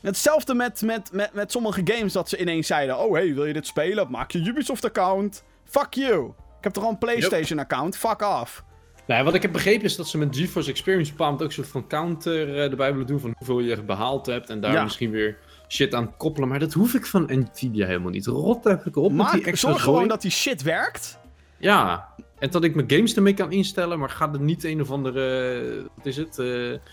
Hetzelfde 0.01 0.55
met, 0.55 0.83
met, 0.83 1.13
met, 1.13 1.33
met 1.33 1.53
sommige 1.53 1.81
games 1.85 2.13
dat 2.13 2.29
ze 2.29 2.39
ineens 2.41 2.67
zeiden: 2.67 2.99
Oh, 2.99 3.13
hey, 3.13 3.35
wil 3.35 3.45
je 3.45 3.53
dit 3.53 3.67
spelen? 3.67 4.11
Maak 4.11 4.31
je 4.31 4.39
Ubisoft-account. 4.39 5.45
Fuck 5.65 5.95
you. 5.95 6.25
Ik 6.59 6.65
heb 6.65 6.73
toch 6.73 6.85
al 6.85 6.91
een 6.91 6.99
PlayStation-account? 6.99 7.97
Fuck 7.97 8.23
off. 8.23 8.65
Nou, 9.07 9.25
wat 9.25 9.35
ik 9.35 9.43
heb 9.43 9.53
begrepen 9.53 9.85
is 9.85 9.97
dat 9.97 10.09
ze 10.09 10.19
met 10.19 10.37
GeForce 10.37 10.71
Experience 10.71 11.11
bepaald 11.11 11.43
ook 11.43 11.47
een 11.49 11.53
soort 11.53 11.69
van 11.69 11.87
counter 11.87 12.49
uh, 12.49 12.71
erbij 12.71 12.93
willen 12.93 13.07
doen 13.07 13.21
van 13.21 13.35
hoeveel 13.37 13.61
je 13.61 13.83
behaald 13.83 14.27
hebt 14.27 14.51
en 14.51 14.61
daar 14.61 14.73
ja. 14.73 14.83
misschien 14.83 15.11
weer 15.11 15.37
shit 15.69 15.95
aan 15.95 16.17
koppelen. 16.17 16.49
Maar 16.49 16.59
dat 16.59 16.73
hoef 16.73 16.95
ik 16.95 17.07
van 17.07 17.23
Nvidia 17.27 17.87
helemaal 17.87 18.11
niet. 18.11 18.27
Rot 18.27 18.65
heb 18.65 18.87
ik 18.87 18.97
op 18.97 19.13
Maak, 19.13 19.33
met 19.33 19.41
die 19.41 19.51
extra 19.51 19.71
Zorg 19.71 19.83
gewoon 19.83 20.09
dat 20.09 20.23
die 20.23 20.31
shit 20.31 20.63
werkt. 20.63 21.19
Ja, 21.59 22.09
en 22.39 22.51
dat 22.51 22.65
ik 22.65 22.75
mijn 22.75 22.91
games 22.91 23.17
ermee 23.17 23.35
kan 23.35 23.53
instellen, 23.53 23.99
maar 23.99 24.11
ga 24.11 24.33
er 24.33 24.41
niet 24.41 24.65
een 24.65 24.81
of 24.81 24.91
andere, 24.91 25.89
wat 25.97 26.07
is 26.07 26.17
het? 26.17 26.39
Uh, 26.39 26.47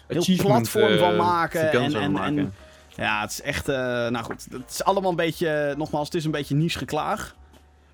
Heel 0.08 0.36
platform 0.38 0.92
uh, 0.92 1.00
van 1.00 1.16
maken. 1.16 1.72
En, 1.72 1.96
en, 1.96 2.12
maken. 2.12 2.38
en 2.38 2.54
ja, 2.96 3.22
het 3.22 3.32
is 3.32 3.42
echt. 3.42 3.70
Uh, 3.70 3.76
nou 3.76 4.24
goed, 4.24 4.48
het 4.52 4.70
is 4.70 4.84
allemaal 4.84 5.10
een 5.10 5.16
beetje. 5.16 5.74
Nogmaals, 5.78 6.06
het 6.06 6.16
is 6.16 6.26
een 6.26 6.32
beetje 6.32 6.56
niche 6.56 6.78
geklaag. 6.78 7.36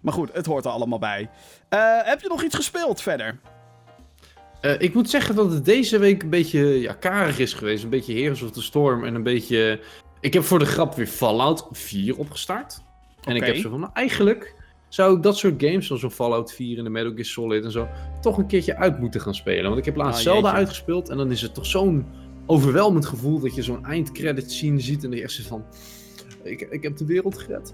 Maar 0.02 0.14
goed, 0.14 0.34
het 0.34 0.46
hoort 0.46 0.66
er 0.66 0.72
allemaal 0.72 1.00
bij. 1.00 1.30
Uh, 1.70 1.98
heb 2.04 2.22
je 2.22 2.28
nog 2.28 2.44
iets 2.44 2.56
gespeeld 2.56 3.02
verder? 3.02 3.40
Uh, 4.62 4.82
ik 4.82 4.94
moet 4.94 5.10
zeggen 5.10 5.36
dat 5.36 5.52
het 5.52 5.66
deze 5.66 5.98
week 5.98 6.24
een 6.24 6.30
beetje 6.30 6.80
ja, 6.80 6.94
karig 6.94 7.40
is 7.40 7.54
geweest. 7.54 7.84
Een 7.84 7.90
beetje 7.90 8.14
Heroes 8.14 8.42
of 8.42 8.52
the 8.52 8.62
Storm 8.62 9.06
en 9.06 9.16
een 9.16 9.24
beetje... 9.24 9.80
Ik 10.20 10.34
heb 10.34 10.44
voor 10.44 10.60
de 10.60 10.66
grap 10.66 10.96
weer 10.96 11.08
Fallout 11.08 11.68
4 11.72 12.18
opgestart. 12.18 12.82
En 13.24 13.36
ik 13.36 13.44
heb 13.44 13.56
zo 13.56 13.70
van, 13.70 13.80
nou, 13.80 13.92
eigenlijk 13.94 14.56
zou 14.90 15.16
ik 15.16 15.24
dat 15.24 15.38
soort 15.38 15.64
games, 15.64 15.88
zoals 15.88 16.04
een 16.04 16.12
Fallout 16.12 16.54
4 16.54 16.78
en 16.78 16.84
de 16.84 16.90
Metal 16.90 17.12
Gear 17.12 17.26
Solid 17.26 17.64
en 17.64 17.72
zo, 17.72 17.88
toch 18.22 18.38
een 18.38 18.48
keertje 18.48 18.78
uit 18.78 19.00
moeten 19.00 19.22
gaan 19.22 19.36
spelen. 19.36 19.64
Want 19.64 19.78
ik 19.78 19.86
heb 19.86 19.96
laatst 19.96 20.28
oh, 20.28 20.34
Zelda 20.34 20.52
uitgespeeld 20.52 21.10
en 21.10 21.18
dan 21.18 21.32
is 21.32 21.42
het 21.42 21.54
toch 21.54 21.66
zo'n 21.66 22.06
overweldigend 22.46 23.06
gevoel 23.06 23.40
dat 23.40 23.56
je 23.56 23.62
zo'n 23.62 23.86
eindcredit 23.86 24.52
scene 24.52 24.80
ziet 24.80 25.04
en 25.04 25.10
dan 25.10 25.20
je 25.20 25.24
echt 25.24 25.42
van, 25.42 25.66
ik, 26.44 26.62
ik 26.62 26.84
heb 26.84 26.98
de 26.98 27.06
wereld 27.06 27.38
gered. 27.38 27.74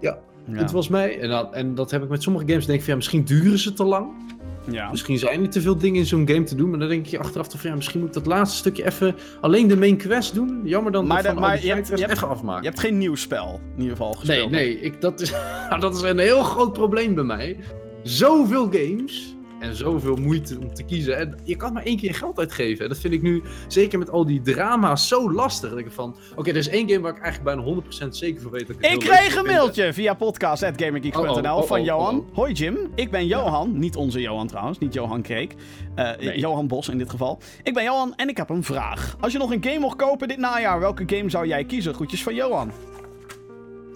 Ja, 0.00 0.18
het 0.50 0.70
was 0.70 0.88
mij. 0.88 1.20
En 1.20 1.28
dat, 1.28 1.52
en 1.52 1.74
dat 1.74 1.90
heb 1.90 2.02
ik 2.02 2.08
met 2.08 2.22
sommige 2.22 2.48
games, 2.48 2.66
denk 2.66 2.78
ik 2.78 2.84
van, 2.84 2.90
ja, 2.90 2.98
misschien 2.98 3.24
duren 3.24 3.58
ze 3.58 3.72
te 3.72 3.84
lang. 3.84 4.36
Ja. 4.70 4.90
Misschien 4.90 5.18
zijn 5.18 5.42
er 5.42 5.50
te 5.50 5.60
veel 5.60 5.76
dingen 5.78 6.00
in 6.00 6.06
zo'n 6.06 6.28
game 6.28 6.42
te 6.42 6.54
doen, 6.54 6.70
maar 6.70 6.78
dan 6.78 6.88
denk 6.88 7.06
je 7.06 7.18
achteraf 7.18 7.46
van, 7.50 7.70
ja, 7.70 7.76
misschien 7.76 8.00
moet 8.00 8.08
ik 8.08 8.14
dat 8.14 8.26
laatste 8.26 8.56
stukje 8.56 8.84
even 8.84 9.14
alleen 9.40 9.68
de 9.68 9.76
main 9.76 9.96
quest 9.96 10.34
doen. 10.34 10.60
Jammer 10.64 10.92
dan 10.92 11.06
maar, 11.06 11.22
de, 11.22 11.32
maar 11.32 11.64
je, 11.64 11.72
hebt, 11.72 11.88
je 11.88 12.04
hebt, 12.04 12.22
afmaken. 12.22 12.62
Je 12.62 12.68
hebt 12.68 12.80
geen 12.80 12.98
nieuw 12.98 13.14
spel, 13.14 13.60
in 13.74 13.82
ieder 13.82 13.96
geval, 13.96 14.12
gespeeld. 14.12 14.50
Nee, 14.50 14.64
nee, 14.64 14.80
ik, 14.80 15.00
dat, 15.00 15.20
is, 15.20 15.32
dat 15.80 15.96
is 15.96 16.02
een 16.02 16.18
heel 16.18 16.42
groot 16.42 16.72
probleem 16.72 17.14
bij 17.14 17.24
mij. 17.24 17.56
Zoveel 18.02 18.68
games 18.70 19.36
en 19.60 19.76
zoveel 19.76 20.16
moeite 20.16 20.58
om 20.60 20.74
te 20.74 20.82
kiezen. 20.82 21.18
En 21.18 21.38
je 21.44 21.56
kan 21.56 21.72
maar 21.72 21.82
één 21.82 21.96
keer 21.96 22.14
geld 22.14 22.38
uitgeven. 22.38 22.82
En 22.82 22.88
dat 22.88 22.98
vind 22.98 23.14
ik 23.14 23.22
nu, 23.22 23.42
zeker 23.68 23.98
met 23.98 24.10
al 24.10 24.26
die 24.26 24.40
drama's, 24.40 25.08
zo 25.08 25.32
lastig. 25.32 25.70
Dat 25.70 25.78
ik 25.78 25.90
van, 25.90 26.16
oké, 26.36 26.50
er 26.50 26.56
is 26.56 26.68
één 26.68 26.88
game 26.88 27.00
waar 27.00 27.16
ik 27.16 27.22
eigenlijk 27.22 27.56
bijna 27.56 27.82
100% 28.06 28.08
zeker 28.08 28.42
van 28.42 28.50
weet 28.50 28.66
dat 28.66 28.76
ik 28.78 28.86
Ik 28.86 28.98
kreeg 28.98 29.36
een 29.36 29.46
mailtje 29.46 29.92
via 29.92 30.14
podcast.gaminggeeks.nl 30.14 31.30
oh, 31.30 31.44
oh, 31.44 31.56
oh, 31.56 31.62
van 31.62 31.84
Johan. 31.84 32.26
Hoi 32.32 32.52
Jim, 32.52 32.78
ik 32.94 33.10
ben 33.10 33.26
Johan. 33.26 33.72
Ja. 33.72 33.78
Niet 33.78 33.96
onze 33.96 34.20
Johan 34.20 34.46
trouwens, 34.46 34.78
niet 34.78 34.94
Johan 34.94 35.22
Kreek. 35.22 35.54
Uh, 35.96 36.10
nee. 36.18 36.38
Johan 36.38 36.66
Bos 36.66 36.88
in 36.88 36.98
dit 36.98 37.10
geval. 37.10 37.38
Ik 37.62 37.74
ben 37.74 37.84
Johan 37.84 38.14
en 38.16 38.28
ik 38.28 38.36
heb 38.36 38.48
een 38.48 38.64
vraag. 38.64 39.16
Als 39.20 39.32
je 39.32 39.38
nog 39.38 39.52
een 39.52 39.64
game 39.64 39.78
mocht 39.78 39.96
kopen 39.96 40.28
dit 40.28 40.38
najaar, 40.38 40.80
welke 40.80 41.02
game 41.06 41.30
zou 41.30 41.46
jij 41.46 41.64
kiezen? 41.64 41.94
Groetjes 41.94 42.22
van 42.22 42.34
Johan. 42.34 42.72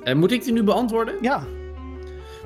En 0.02 0.19
moet 0.19 0.33
ik 0.33 0.45
die 0.45 0.52
nu 0.52 0.62
beantwoorden? 0.62 1.14
Ja. 1.21 1.47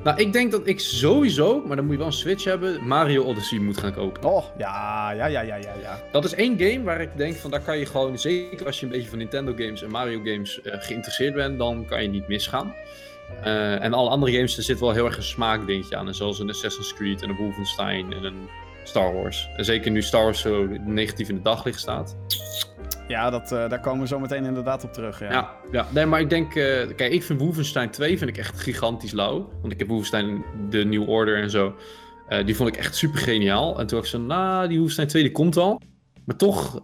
Nou, 0.07 0.19
ik 0.19 0.33
denk 0.33 0.51
dat 0.51 0.67
ik 0.67 0.81
sowieso, 0.81 1.63
maar 1.67 1.77
dan 1.77 1.85
moet 1.85 1.93
je 1.93 1.99
wel 1.99 2.07
een 2.07 2.13
Switch 2.13 2.45
hebben, 2.45 2.87
Mario 2.87 3.23
Odyssey 3.23 3.59
moet 3.59 3.79
gaan 3.79 3.95
kopen. 3.95 4.25
Oh, 4.25 4.45
ja, 4.59 5.11
ja, 5.11 5.27
ja, 5.27 5.41
ja, 5.41 5.57
ja. 5.57 5.73
ja. 5.83 6.01
Dat 6.13 6.25
is 6.25 6.35
één 6.35 6.59
game 6.59 6.83
waar 6.83 7.01
ik 7.01 7.17
denk 7.17 7.37
van, 7.37 7.51
daar 7.51 7.61
kan 7.61 7.79
je 7.79 7.87
gewoon, 7.87 8.19
zeker 8.19 8.67
als 8.67 8.81
je 8.81 8.87
een 8.87 8.93
beetje 8.93 9.09
van 9.09 9.19
Nintendo 9.19 9.53
games 9.57 9.83
en 9.83 9.91
Mario 9.91 10.21
games 10.25 10.61
uh, 10.63 10.75
geïnteresseerd 10.79 11.35
bent, 11.35 11.59
dan 11.59 11.87
kan 11.87 12.03
je 12.03 12.09
niet 12.09 12.29
misgaan. 12.29 12.75
Uh, 13.45 13.83
en 13.83 13.93
alle 13.93 14.11
andere 14.11 14.33
games, 14.33 14.57
er 14.57 14.63
zit 14.63 14.81
wel 14.81 14.93
heel 14.93 15.07
erg 15.07 15.17
een 15.17 15.23
smaakdingetje 15.23 15.97
aan. 15.97 16.15
Zoals 16.15 16.39
een 16.39 16.51
Assassin's 16.51 16.95
Creed 16.95 17.23
en 17.23 17.29
een 17.29 17.37
Wolfenstein 17.37 18.13
en 18.13 18.25
een 18.25 18.49
Star 18.85 19.15
Wars. 19.15 19.49
En 19.57 19.65
zeker 19.65 19.91
nu 19.91 20.03
Star 20.03 20.23
Wars 20.23 20.41
zo 20.41 20.67
negatief 20.85 21.29
in 21.29 21.35
de 21.35 21.43
daglicht 21.43 21.81
staat. 21.81 22.17
Ja, 23.09 23.31
dat, 23.31 23.53
uh, 23.53 23.69
daar 23.69 23.81
komen 23.81 24.01
we 24.01 24.07
zo 24.07 24.19
meteen 24.19 24.45
inderdaad 24.45 24.85
op 24.85 24.93
terug. 24.93 25.21
Ja, 25.21 25.31
ja, 25.31 25.51
ja. 25.73 25.87
nee, 25.91 26.07
maar 26.07 26.21
ik 26.21 26.31
denk, 26.31 26.55
uh, 26.55 26.65
kijk, 26.97 27.13
ik 27.13 27.23
vind 27.23 27.41
Wolfenstein 27.41 27.91
2 27.91 28.19
vind 28.19 28.31
ik 28.31 28.39
echt 28.39 28.61
gigantisch 28.61 29.13
lauw. 29.13 29.51
Want 29.61 29.73
ik 29.73 29.79
heb 29.79 29.89
Wolfenstein, 29.89 30.45
de 30.71 30.85
New 30.85 31.09
Order 31.09 31.43
en 31.43 31.51
zo, 31.51 31.75
uh, 32.29 32.45
die 32.47 32.57
vond 32.57 32.69
ik 32.69 32.77
echt 32.77 32.97
super 32.97 33.19
geniaal. 33.19 33.79
En 33.79 33.87
toen 33.87 33.99
dacht 33.99 34.13
ik 34.15 34.21
zo, 34.21 34.27
nou, 34.27 34.67
die 34.67 34.77
Wolfenstein 34.77 35.09
2 35.09 35.23
die 35.23 35.33
komt 35.33 35.57
al. 35.57 35.81
Maar 36.25 36.37
toch 36.37 36.83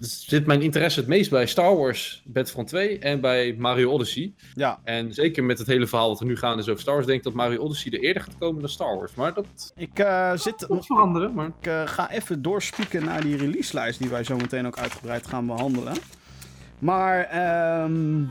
zit 0.00 0.46
mijn 0.46 0.62
interesse 0.62 1.00
het 1.00 1.08
meest 1.08 1.30
bij 1.30 1.46
Star 1.46 1.76
Wars 1.76 2.22
Battlefront 2.24 2.68
2 2.68 2.98
en 2.98 3.20
bij 3.20 3.54
Mario 3.58 3.90
Odyssey. 3.90 4.32
Ja. 4.54 4.80
En 4.84 5.14
zeker 5.14 5.44
met 5.44 5.58
het 5.58 5.66
hele 5.66 5.86
verhaal 5.86 6.08
wat 6.08 6.20
er 6.20 6.26
nu 6.26 6.36
gaan 6.36 6.58
is 6.58 6.68
over 6.68 6.80
Star 6.80 6.94
Wars, 6.94 7.06
denk 7.06 7.18
ik 7.18 7.24
dat 7.24 7.34
Mario 7.34 7.60
Odyssey 7.60 7.92
er 7.92 8.00
eerder 8.00 8.22
gaat 8.22 8.38
komen 8.38 8.60
dan 8.60 8.70
Star 8.70 8.96
Wars. 8.96 9.14
Maar 9.14 9.34
dat... 9.34 9.72
Ik 9.76 9.98
uh, 9.98 10.32
zit... 10.34 10.58
Dat 10.68 10.86
veranderen, 10.86 11.34
maar... 11.34 11.46
Ik 11.60 11.66
uh, 11.66 11.86
ga 11.86 12.10
even 12.10 12.42
doorspieken 12.42 13.04
naar 13.04 13.20
die 13.20 13.36
release-lijst 13.36 13.98
die 13.98 14.08
wij 14.08 14.24
zo 14.24 14.36
meteen 14.36 14.66
ook 14.66 14.78
uitgebreid 14.78 15.26
gaan 15.26 15.46
behandelen. 15.46 15.94
Maar, 16.78 17.24
ehm... 17.24 18.24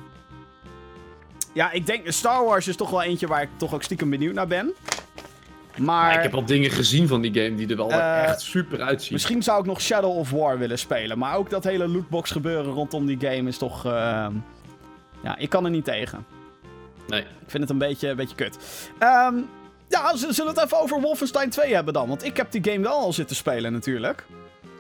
Ja, 1.54 1.72
ik 1.72 1.86
denk 1.86 2.12
Star 2.12 2.46
Wars 2.46 2.68
is 2.68 2.76
toch 2.76 2.90
wel 2.90 3.04
eentje 3.04 3.28
waar 3.28 3.42
ik 3.42 3.50
toch 3.58 3.74
ook 3.74 3.84
stiekem 3.84 4.10
benieuwd 4.10 4.34
naar 4.34 4.48
ben. 4.48 4.74
Maar... 5.78 6.16
ik 6.16 6.22
heb 6.22 6.34
al 6.34 6.46
dingen 6.46 6.72
gezien 6.72 7.08
van 7.08 7.22
die 7.22 7.34
game 7.34 7.56
die 7.56 7.68
er 7.68 7.76
wel 7.76 7.92
uh, 7.92 8.24
echt 8.24 8.42
super 8.42 8.82
uitzien. 8.82 9.14
Misschien 9.14 9.44
zou 9.44 9.60
ik 9.60 9.66
nog 9.66 9.82
Shadow 9.82 10.18
of 10.18 10.32
War 10.32 10.58
willen 10.58 10.80
spelen. 10.80 11.18
Maar 11.18 11.36
ook 11.36 11.50
dat 11.50 11.64
hele 11.64 11.88
lootbox 11.88 12.32
gebeuren 12.32 12.74
rondom 12.74 13.06
die 13.06 13.20
game 13.20 13.50
is 13.50 13.58
toch... 13.58 13.86
Uh, 13.86 14.28
ja, 15.24 15.38
ik 15.38 15.50
kan 15.50 15.66
er 15.66 15.72
niet 15.72 15.86
tegen. 15.86 16.26
Nee. 17.08 17.22
Ik 17.22 17.48
vind 17.48 17.64
het 17.64 17.72
een 17.72 17.78
beetje, 17.78 18.10
een 18.10 18.16
beetje 18.16 18.36
kut. 18.36 18.58
Um, 19.00 19.50
ja, 19.88 20.16
zullen 20.16 20.36
we 20.36 20.60
het 20.60 20.64
even 20.64 20.82
over 20.82 21.02
Wolfenstein 21.02 21.50
2 21.50 21.76
hebben 21.76 21.94
dan? 21.94 22.08
Want 22.08 22.24
ik 22.24 22.38
heb 22.38 22.52
die 22.52 22.64
game 22.72 22.84
wel 22.84 22.98
al 22.98 23.14
zitten 23.14 23.36
spelen 23.36 23.74
natuurlijk. 23.74 24.26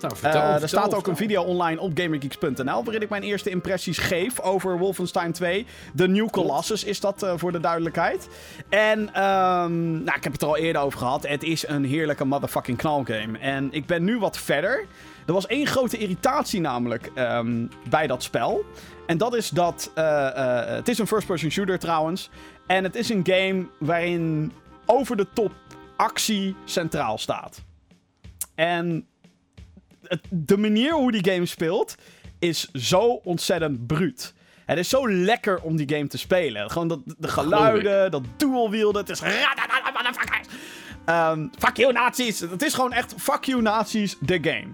Nou, 0.02 0.16
vertel, 0.16 0.42
uh, 0.42 0.48
vertel, 0.48 0.62
er 0.62 0.68
staat 0.68 0.82
vertel. 0.82 1.00
ook 1.00 1.08
een 1.08 1.16
video 1.16 1.44
online 1.44 1.80
op 1.80 1.92
GamerGeeks.nl 1.98 2.84
waarin 2.84 3.02
ik 3.02 3.10
mijn 3.10 3.24
eerste 3.24 3.50
impressies 3.50 3.98
geef 3.98 4.40
over 4.40 4.78
Wolfenstein 4.78 5.32
2. 5.32 5.66
De 5.94 6.08
New 6.08 6.30
Colossus 6.30 6.84
is 6.84 7.00
dat 7.00 7.24
uh, 7.24 7.34
voor 7.36 7.52
de 7.52 7.60
duidelijkheid. 7.60 8.28
En 8.70 9.00
um, 9.00 10.04
nou, 10.04 10.18
ik 10.18 10.24
heb 10.24 10.32
het 10.32 10.42
er 10.42 10.48
al 10.48 10.58
eerder 10.58 10.82
over 10.82 11.00
gehad. 11.00 11.28
Het 11.28 11.44
is 11.44 11.68
een 11.68 11.86
heerlijke 11.86 12.26
motherfucking 12.26 12.78
knalgame. 12.78 13.38
En 13.38 13.68
ik 13.72 13.86
ben 13.86 14.04
nu 14.04 14.20
wat 14.20 14.38
verder. 14.38 14.86
Er 15.26 15.34
was 15.34 15.48
één 15.48 15.68
grote 15.68 15.98
irritatie 15.98 16.60
namelijk 16.62 17.12
um, 17.16 17.70
bij 17.90 18.08
dat 18.08 18.24
spel. 18.24 18.66
En 19.06 19.18
dat 19.18 19.36
is 19.36 19.50
dat... 19.50 19.92
Uh, 19.96 20.66
het 20.66 20.88
is 20.88 21.00
een 21.00 21.08
first-person 21.08 21.52
shooter 21.52 21.80
trouwens. 21.80 22.30
En 22.68 22.84
het 22.84 22.96
is 22.96 23.10
een 23.10 23.22
game 23.24 23.68
waarin 23.80 24.52
over 24.86 25.18
de 25.18 25.28
top 25.34 25.52
actie 25.96 26.56
centraal 26.66 27.18
staat. 27.18 27.62
En 28.56 29.08
de 30.30 30.58
manier 30.58 30.94
hoe 30.94 31.12
die 31.12 31.32
game 31.34 31.46
speelt 31.46 31.96
is 32.40 32.70
zo 32.74 33.00
ontzettend 33.24 33.88
bruut. 33.88 34.34
Het 34.66 34.78
is 34.78 34.90
zo 34.90 35.10
lekker 35.10 35.62
om 35.62 35.76
die 35.76 35.90
game 35.96 36.08
te 36.08 36.18
spelen. 36.18 36.72
Gewoon 36.72 36.88
dat, 36.88 37.00
de 37.18 37.28
geluiden, 37.28 38.12
dat 38.12 38.24
dual 38.38 38.70
wielden. 38.70 39.02
Het 39.02 39.10
is... 39.10 39.22
Um, 41.10 41.52
fuck 41.60 41.78
you, 41.78 41.94
nazi's. 41.94 42.40
Het 42.40 42.64
is 42.64 42.74
gewoon 42.74 42.94
echt 42.94 43.14
fuck 43.18 43.44
you, 43.44 43.62
nazi's, 43.62 44.18
de 44.20 44.38
game. 44.42 44.68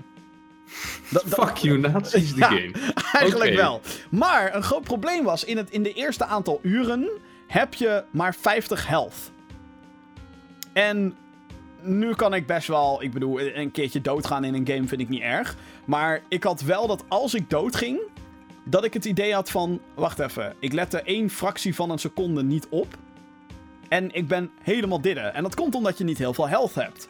Dat- 1.09 1.23
dat- 1.29 1.47
Fuck 1.47 1.57
you, 1.57 1.77
Nazis, 1.79 2.33
Ja. 2.35 2.47
game. 2.47 2.71
Eigenlijk 3.11 3.55
wel. 3.55 3.81
Maar 4.11 4.55
een 4.55 4.63
groot 4.63 4.83
probleem 4.83 5.23
was, 5.23 5.43
in, 5.43 5.57
het, 5.57 5.69
in 5.69 5.83
de 5.83 5.93
eerste 5.93 6.25
aantal 6.25 6.59
uren 6.61 7.09
heb 7.47 7.73
je 7.73 8.03
maar 8.11 8.35
50 8.35 8.87
health. 8.87 9.15
En 10.73 11.15
nu 11.83 12.13
kan 12.13 12.33
ik 12.33 12.45
best 12.47 12.67
wel, 12.67 13.03
ik 13.03 13.11
bedoel, 13.11 13.41
een 13.41 13.71
keertje 13.71 14.01
doodgaan 14.01 14.43
in 14.43 14.53
een 14.53 14.67
game 14.67 14.87
vind 14.87 15.01
ik 15.01 15.09
niet 15.09 15.21
erg. 15.21 15.55
Maar 15.85 16.21
ik 16.29 16.43
had 16.43 16.61
wel 16.61 16.87
dat 16.87 17.03
als 17.07 17.33
ik 17.33 17.49
doodging, 17.49 17.99
dat 18.65 18.83
ik 18.83 18.93
het 18.93 19.05
idee 19.05 19.33
had 19.33 19.49
van, 19.51 19.79
wacht 19.95 20.19
even, 20.19 20.55
ik 20.59 20.73
lette 20.73 21.01
één 21.01 21.29
fractie 21.29 21.75
van 21.75 21.89
een 21.89 21.99
seconde 21.99 22.43
niet 22.43 22.67
op. 22.69 22.87
En 23.89 24.13
ik 24.15 24.27
ben 24.27 24.51
helemaal 24.61 25.01
didden. 25.01 25.33
En 25.33 25.43
dat 25.43 25.55
komt 25.55 25.75
omdat 25.75 25.97
je 25.97 26.03
niet 26.03 26.17
heel 26.17 26.33
veel 26.33 26.47
health 26.47 26.75
hebt. 26.75 27.09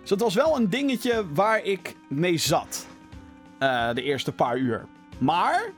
Dus 0.00 0.10
het 0.10 0.20
was 0.20 0.34
wel 0.34 0.56
een 0.56 0.68
dingetje 0.70 1.24
waar 1.32 1.64
ik 1.64 1.96
mee 2.08 2.38
zat. 2.38 2.86
eh, 3.58 3.94
de 3.94 4.02
eerste 4.02 4.32
paar 4.32 4.56
uur. 4.56 4.86
Maar, 5.18 5.72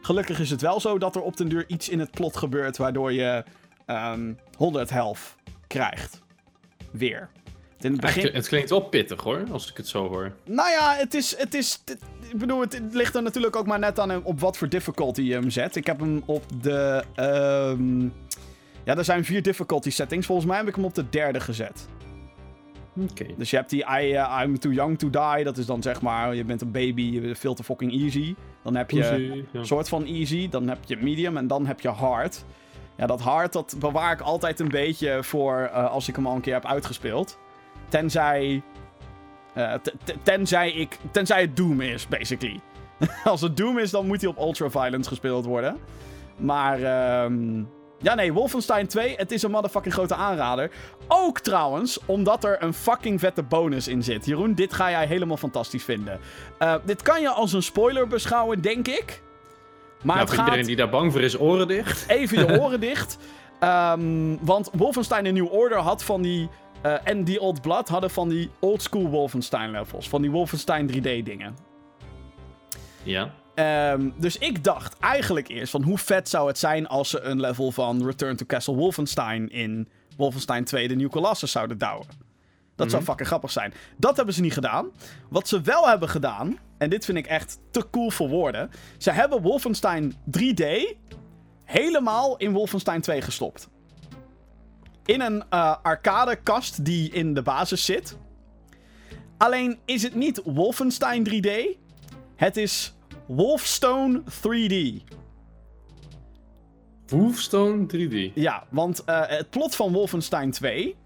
gelukkig 0.00 0.40
is 0.40 0.50
het 0.50 0.60
wel 0.60 0.80
zo 0.80 0.98
dat 0.98 1.16
er 1.16 1.22
op 1.22 1.36
den 1.36 1.48
duur 1.48 1.64
iets 1.66 1.88
in 1.88 1.98
het 2.00 2.10
plot 2.10 2.36
gebeurt 2.36 2.76
waardoor 2.76 3.12
je 3.12 3.44
ehm 3.86 4.32
100 4.56 4.90
health 4.90 5.36
krijgt. 5.66 6.20
Weer. 6.90 7.28
In 7.80 7.92
het 7.92 8.00
begin... 8.00 8.30
Het 8.32 8.48
klinkt 8.48 8.70
wel 8.70 8.80
pittig 8.80 9.22
hoor, 9.22 9.42
als 9.52 9.70
ik 9.70 9.76
het 9.76 9.88
zo 9.88 10.08
hoor. 10.08 10.32
Nou 10.44 10.70
ja, 10.70 10.94
het 10.94 11.14
is. 11.14 11.36
Het 11.38 11.54
is 11.54 11.82
het- 11.84 11.98
ik 12.28 12.38
bedoel, 12.38 12.60
het, 12.60 12.72
het 12.72 12.94
ligt 12.94 13.14
er 13.14 13.22
natuurlijk 13.22 13.56
ook 13.56 13.66
maar 13.66 13.78
net 13.78 13.98
aan 13.98 14.24
op 14.24 14.40
wat 14.40 14.56
voor 14.56 14.68
difficulty 14.68 15.22
je 15.22 15.32
hem 15.32 15.50
zet. 15.50 15.76
Ik 15.76 15.86
heb 15.86 16.00
hem 16.00 16.22
op 16.26 16.44
de. 16.62 17.04
ehm, 17.14 18.02
ja, 18.84 18.96
er 18.96 19.04
zijn 19.04 19.24
vier 19.24 19.42
difficulty 19.42 19.90
settings. 19.90 20.26
Volgens 20.26 20.46
mij 20.46 20.56
heb 20.56 20.68
ik 20.68 20.74
hem 20.74 20.84
op 20.84 20.94
de 20.94 21.08
derde 21.08 21.40
gezet. 21.40 21.88
Oké. 22.96 23.26
Dus 23.36 23.50
je 23.50 23.56
hebt 23.56 23.70
die 23.70 23.84
I, 24.00 24.12
eh, 24.12 24.40
I'm 24.44 24.58
too 24.58 24.72
young 24.72 24.98
to 24.98 25.10
die. 25.10 25.44
Dat 25.44 25.58
is 25.58 25.66
dan 25.66 25.82
zeg 25.82 26.00
maar, 26.00 26.34
je 26.34 26.44
bent 26.44 26.60
een 26.60 26.70
baby, 26.70 27.02
je 27.02 27.20
bent 27.20 27.38
veel 27.38 27.54
te 27.54 27.64
fucking 27.64 27.92
easy. 27.92 28.34
Dan 28.62 28.74
heb 28.76 28.90
je 28.90 29.44
ja. 29.52 29.58
een 29.60 29.66
soort 29.66 29.88
van 29.88 30.04
easy. 30.04 30.48
Dan 30.48 30.68
heb 30.68 30.78
je 30.86 30.96
medium 30.96 31.36
en 31.36 31.46
dan 31.46 31.66
heb 31.66 31.80
je 31.80 31.88
hard. 31.88 32.44
Ja, 32.96 33.06
dat 33.06 33.20
hard, 33.20 33.52
dat 33.52 33.76
bewaar 33.78 34.12
ik 34.12 34.20
altijd 34.20 34.60
een 34.60 34.68
beetje 34.68 35.18
voor 35.22 35.70
eh, 35.72 35.90
als 35.90 36.08
ik 36.08 36.16
hem 36.16 36.26
al 36.26 36.34
een 36.34 36.40
keer 36.40 36.54
heb 36.54 36.66
uitgespeeld. 36.66 37.38
Tenzij... 37.90 38.62
eh, 39.54 39.74
tenzij 40.22 40.70
ik... 40.72 40.98
Tenzij 41.10 41.40
het 41.40 41.56
Doom 41.56 41.80
is, 41.80 42.08
basically. 42.08 42.60
als 43.24 43.40
het 43.40 43.56
Doom 43.56 43.78
is, 43.78 43.90
dan 43.90 44.06
moet 44.06 44.20
hij 44.20 44.30
op 44.30 44.38
ultra 44.38 44.70
violence 44.70 45.08
gespeeld 45.08 45.44
worden. 45.44 45.76
Maar... 46.36 46.82
ehm, 46.82 47.62
ja, 48.02 48.14
nee, 48.14 48.32
Wolfenstein 48.32 48.86
2, 48.86 49.14
het 49.16 49.32
is 49.32 49.42
een 49.42 49.50
motherfucking 49.50 49.94
grote 49.94 50.14
aanrader. 50.14 50.70
Ook 51.08 51.40
trouwens, 51.40 51.98
omdat 52.06 52.44
er 52.44 52.62
een 52.62 52.74
fucking 52.74 53.20
vette 53.20 53.42
bonus 53.42 53.88
in 53.88 54.02
zit. 54.02 54.26
Jeroen, 54.26 54.54
dit 54.54 54.72
ga 54.72 54.90
jij 54.90 55.06
helemaal 55.06 55.36
fantastisch 55.36 55.84
vinden. 55.84 56.20
Eh, 56.58 56.74
dit 56.84 57.02
kan 57.02 57.20
je 57.20 57.28
als 57.28 57.52
een 57.52 57.62
spoiler 57.62 58.06
beschouwen, 58.06 58.60
denk 58.60 58.88
ik. 58.88 59.22
Maar 60.02 60.16
Nou, 60.16 60.18
het 60.18 60.28
voor 60.28 60.36
gaat 60.36 60.44
iedereen 60.46 60.66
die 60.66 60.76
daar 60.76 60.88
bang 60.88 61.12
voor 61.12 61.20
is, 61.20 61.38
oren 61.38 61.68
dicht. 61.68 62.04
even 62.08 62.38
je 62.38 62.60
oren 62.60 62.80
dicht. 62.80 63.18
Ehm, 63.58 64.36
want 64.40 64.70
Wolfenstein 64.72 65.26
in 65.26 65.34
New 65.34 65.52
Order 65.52 65.78
had 65.78 66.02
van 66.04 66.22
die... 66.22 66.48
eh, 66.82 66.94
en 67.04 67.24
die 67.24 67.40
Old 67.40 67.62
Blood 67.62 67.88
hadden 67.88 68.10
van 68.10 68.28
die 68.28 68.50
old 68.60 68.82
school 68.82 69.08
Wolfenstein 69.08 69.70
levels. 69.70 70.08
Van 70.08 70.22
die 70.22 70.30
Wolfenstein 70.30 70.90
3D 70.90 71.02
dingen. 71.02 71.54
Ja. 73.02 73.34
Ehm, 73.54 74.10
dus 74.16 74.38
ik 74.38 74.64
dacht 74.64 74.98
eigenlijk 74.98 75.48
eerst 75.48 75.70
van 75.70 75.82
hoe 75.82 75.98
vet 75.98 76.28
zou 76.28 76.48
het 76.48 76.58
zijn 76.58 76.88
als 76.88 77.10
ze 77.10 77.20
een 77.20 77.40
level 77.40 77.70
van 77.70 78.04
Return 78.06 78.36
to 78.36 78.46
Castle 78.46 78.74
Wolfenstein 78.74 79.50
in 79.50 79.88
Wolfenstein 80.16 80.64
2 80.64 80.88
de 80.88 80.96
New 80.96 81.10
Colossus 81.10 81.50
zouden 81.50 81.78
douwen. 81.78 82.06
Dat 82.76 82.90
zou 82.90 83.02
fucking 83.02 83.28
grappig 83.28 83.50
zijn. 83.50 83.72
Dat 83.96 84.16
hebben 84.16 84.34
ze 84.34 84.40
niet 84.40 84.52
gedaan. 84.52 84.90
Wat 85.28 85.48
ze 85.48 85.60
wel 85.60 85.88
hebben 85.88 86.08
gedaan, 86.08 86.58
en 86.78 86.90
dit 86.90 87.04
vind 87.04 87.18
ik 87.18 87.26
echt 87.26 87.58
te 87.70 87.86
cool 87.90 88.10
voor 88.10 88.28
woorden. 88.28 88.70
Ze 88.98 89.10
hebben 89.10 89.42
Wolfenstein 89.42 90.14
3D 90.38 90.64
helemaal 91.64 92.36
in 92.36 92.52
Wolfenstein 92.52 93.00
2 93.00 93.20
gestopt. 93.20 93.68
In 95.10 95.20
een 95.20 95.44
eh 95.48 95.76
arcadekast 95.82 96.84
die 96.84 97.10
in 97.10 97.34
de 97.34 97.42
basis 97.42 97.84
zit. 97.84 98.18
Alleen 99.36 99.78
is 99.84 100.02
het 100.02 100.14
niet 100.14 100.42
Wolfenstein 100.44 101.28
3D. 101.30 101.50
Het 102.36 102.56
is 102.56 102.94
Wolfstone 103.26 104.22
3D. 104.22 105.02
Wolfstone 107.06 107.86
3D. 107.86 108.34
Ja, 108.34 108.64
want 108.68 109.04
eh, 109.04 109.20
het 109.26 109.50
plot 109.50 109.74
van 109.74 109.92
Wolfenstein 109.92 110.50
2 110.50 110.96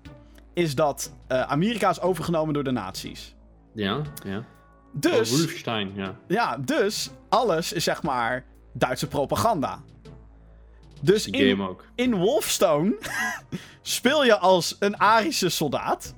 is 0.54 0.74
dat 0.74 1.12
eh, 1.26 1.40
Amerika 1.42 1.90
is 1.90 2.00
overgenomen 2.00 2.54
door 2.54 2.64
de 2.64 2.70
nazi's. 2.70 3.34
Ja, 3.74 4.02
ja. 4.24 4.44
Dus, 4.92 5.32
Oh, 5.32 5.38
Wolfstein, 5.38 5.92
ja. 5.94 6.14
ja, 6.28 6.58
dus 6.58 7.10
alles 7.28 7.72
is 7.72 7.84
zeg 7.84 8.02
maar 8.02 8.44
Duitse 8.72 9.08
propaganda. 9.08 9.82
Dus 11.04 11.26
in, 11.26 11.48
game 11.48 11.68
ook. 11.68 11.84
in 11.94 12.14
Wolfstone 12.14 12.96
speel 13.82 14.24
je 14.24 14.38
als 14.38 14.76
een 14.78 15.00
Arische 15.00 15.48
soldaat 15.48 16.14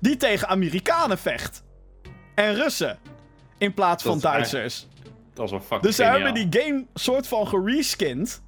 die 0.00 0.16
tegen 0.16 0.48
Amerikanen 0.48 1.18
vecht. 1.18 1.62
En 2.34 2.54
Russen. 2.54 2.98
In 3.58 3.74
plaats 3.74 4.02
van 4.02 4.12
Dat 4.12 4.22
Duitsers. 4.22 4.86
Dat 5.34 5.44
is 5.44 5.50
wel 5.50 5.60
fucking 5.60 5.82
Dus 5.82 5.96
ze 5.96 6.04
hebben 6.04 6.34
die 6.34 6.46
game 6.50 6.86
soort 6.94 7.26
van 7.26 7.48
gereskind. 7.48 8.42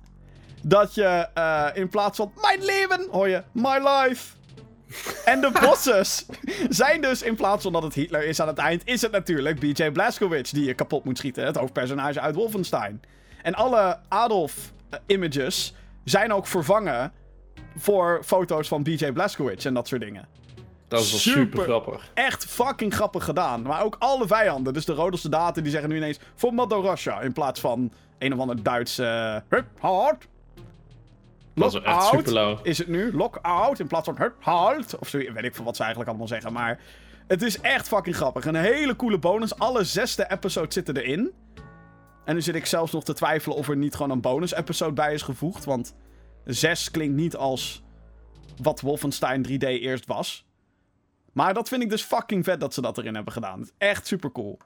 Dat 0.63 0.95
je 0.95 1.29
eh, 1.35 1.67
in 1.75 1.89
plaats 1.89 2.17
van 2.17 2.33
mijn 2.41 2.65
leven 2.65 3.09
hoor 3.11 3.29
je 3.29 3.43
my 3.53 3.79
life. 3.79 4.35
En 5.25 5.41
de 5.41 5.51
bosses 5.61 6.27
zijn 6.69 7.01
dus 7.01 7.23
in 7.23 7.37
plaats 7.37 7.63
van 7.63 7.73
dat 7.73 7.83
het 7.83 7.95
Hitler 7.95 8.25
is 8.25 8.41
aan 8.41 8.49
het 8.49 8.59
eind, 8.59 8.83
is 8.85 9.03
het 9.03 9.13
natuurlijk 9.13 9.61
BJ 9.61 9.91
Blazkowicz 9.91 10.51
die 10.51 10.65
je 10.65 10.75
kapot 10.75 11.05
moet 11.05 11.19
schieten. 11.19 11.45
Het 11.45 11.57
hoofdpersonage 11.57 12.21
uit 12.21 12.35
Wolfenstein. 12.35 13.01
En 13.47 13.55
alle 13.55 13.99
Adolf-images 14.09 15.75
zijn 16.05 16.33
ook 16.33 16.47
vervangen 16.47 17.13
voor 17.77 18.21
foto's 18.25 18.69
van 18.69 18.83
BJ 18.83 19.13
Blazkowicz 19.13 19.65
en 19.65 19.75
dat 19.75 19.89
soort 19.89 20.01
dingen. 20.01 20.29
Dat 20.89 21.01
is 21.01 21.11
wel 21.11 21.21
super- 21.21 21.41
super 21.41 21.63
grappig. 21.63 22.11
Echt 22.15 22.45
fucking 22.47 22.95
grappig 22.95 23.25
gedaan. 23.25 23.63
Maar 23.63 23.83
ook 23.83 23.97
alle 23.99 24.27
vijanden. 24.27 24.73
Dus 24.73 24.85
de 24.85 24.93
rode 24.93 25.17
soldaten 25.17 25.63
die 25.63 25.73
zeggen 25.73 25.91
nu 25.91 25.97
ineens... 25.97 26.19
voor 26.35 26.55
Mother 26.55 26.81
Russia. 26.81 27.21
In 27.21 27.33
plaats 27.33 27.61
van 27.61 27.93
een 28.19 28.33
of 28.33 28.39
ander 28.39 28.63
Duits... 28.63 28.99
eh 28.99 29.37
hup, 29.49 29.67
hard. 29.79 30.29
Dat 31.55 31.75
is 31.75 31.81
wel 31.81 31.83
echt 31.95 32.05
super 32.07 32.33
lauw. 32.33 32.59
Is 32.63 32.79
het 32.79 32.89
nu? 32.89 33.13
Lock 33.13 33.39
out. 33.43 33.81
In 33.81 33.87
plaats 33.87 34.07
van 34.09 34.17
hup, 34.19 34.35
hard. 34.41 34.99
Of 34.99 35.09
zo, 35.09 35.19
weet 35.19 35.45
ik 35.45 35.55
veel 35.55 35.65
wat 35.65 35.77
ze 35.77 35.81
eigenlijk 35.83 36.11
allemaal 36.11 36.29
zeggen. 36.29 36.53
Maar 36.53 36.79
het 37.27 37.43
is 37.43 37.61
echt 37.61 37.89
fucking 37.89 38.17
grappig. 38.17 38.45
Een 38.45 38.55
hele 38.55 38.97
coole 38.97 39.19
bonus. 39.19 39.59
Alle 39.59 39.85
zesde 39.85 40.31
episodes 40.31 40.75
zitten 40.75 40.97
erin. 40.97 41.33
En 42.27 42.35
nu 42.35 42.43
zit 42.43 42.55
ik 42.55 42.67
zelfs 42.67 42.93
nog 42.93 43.05
te 43.05 43.13
twijfelen 43.15 43.57
of 43.57 43.69
er 43.69 43.77
niet 43.77 43.95
gewoon 43.95 44.11
een 44.11 44.21
bonus 44.21 44.55
episode 44.55 44.93
bij 44.93 45.15
is 45.15 45.23
gevoegd. 45.23 45.65
Want 45.65 45.95
6 46.45 46.91
klinkt 46.91 47.17
niet 47.17 47.37
als 47.37 47.83
wat 48.63 48.81
Wolfenstein 48.81 49.47
3D 49.49 49.59
eerst 49.69 50.07
was. 50.07 50.45
Maar 51.33 51.55
dat 51.55 51.69
vind 51.69 51.83
ik 51.83 51.91
dus 51.91 52.03
fucking 52.03 52.45
vet 52.45 52.61
dat 52.61 52.75
ze 52.75 52.81
dat 52.81 52.99
erin 52.99 53.15
hebben 53.15 53.33
gedaan. 53.33 53.69
Echt 53.79 54.07
super 54.07 54.33
cool. 54.33 54.59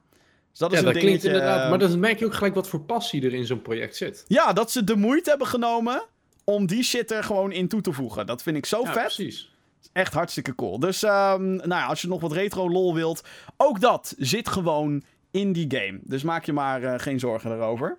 Dus 0.51 0.59
dat 0.59 0.73
is 0.73 0.81
Ja, 0.81 0.87
een 0.87 0.93
dat 0.93 1.03
dingetje. 1.03 1.19
klinkt 1.21 1.25
inderdaad. 1.25 1.63
eh, 1.65 1.71
Maar 1.71 1.79
dan 1.79 2.01
merk 2.01 2.19
je 2.19 2.25
ook 2.25 2.35
gelijk 2.35 2.55
wat 2.55 2.69
voor 2.69 2.81
passie 2.81 3.25
er 3.25 3.35
in 3.35 3.47
zo'n 3.47 3.63
project 3.63 3.97
zit. 3.97 4.25
Ja, 4.29 4.53
dat 4.53 4.71
ze 4.71 4.85
de 4.85 4.97
moeite 4.97 5.31
hebben 5.31 5.47
genomen 5.49 6.03
om 6.45 6.67
die 6.67 6.83
shit 6.83 7.11
er 7.11 7.25
gewoon 7.25 7.53
in 7.53 7.69
toe 7.69 7.81
te 7.81 7.93
voegen. 7.93 8.27
Dat 8.27 8.43
vind 8.43 8.57
ik 8.57 8.67
zo 8.67 8.81
Ja, 8.83 8.93
vet. 8.93 9.03
precies. 9.03 9.55
Echt 9.93 10.13
hartstikke 10.13 10.55
cool. 10.55 10.79
Dus 10.79 11.03
ehm, 11.03 11.55
nou 11.55 11.69
ja, 11.69 11.87
als 11.87 12.03
je 12.03 12.09
nog 12.09 12.21
wat 12.21 12.33
retro 12.33 12.71
lol 12.71 12.95
wilt, 12.95 13.23
ook 13.57 13.81
dat 13.81 14.15
zit 14.19 14.49
gewoon 14.49 15.03
in 15.31 15.53
die 15.53 15.67
game. 15.69 15.99
Dus 16.03 16.23
maak 16.23 16.45
je 16.45 16.53
maar 16.53 16.83
eh, 16.83 16.95
geen 16.97 17.19
zorgen 17.19 17.53
erover. 17.53 17.99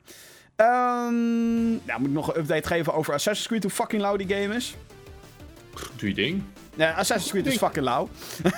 Ehm 0.55 1.71
ja, 1.71 1.97
moet 1.97 2.07
ik 2.07 2.13
nog 2.13 2.33
een 2.33 2.41
update 2.41 2.67
geven 2.67 2.93
over 2.93 3.13
Assassin's 3.13 3.47
Creed, 3.47 3.63
hoe 3.63 3.71
fucking 3.71 4.01
lauw 4.01 4.15
die 4.15 4.27
game 4.27 4.55
is. 4.55 4.75
Doe 5.95 6.09
je 6.09 6.15
ding. 6.15 6.43
Ja, 6.75 6.91
Assassin's 6.91 7.31
Creed 7.31 7.45
is 7.45 7.57
fucking 7.57 7.85
lauw. 7.85 8.09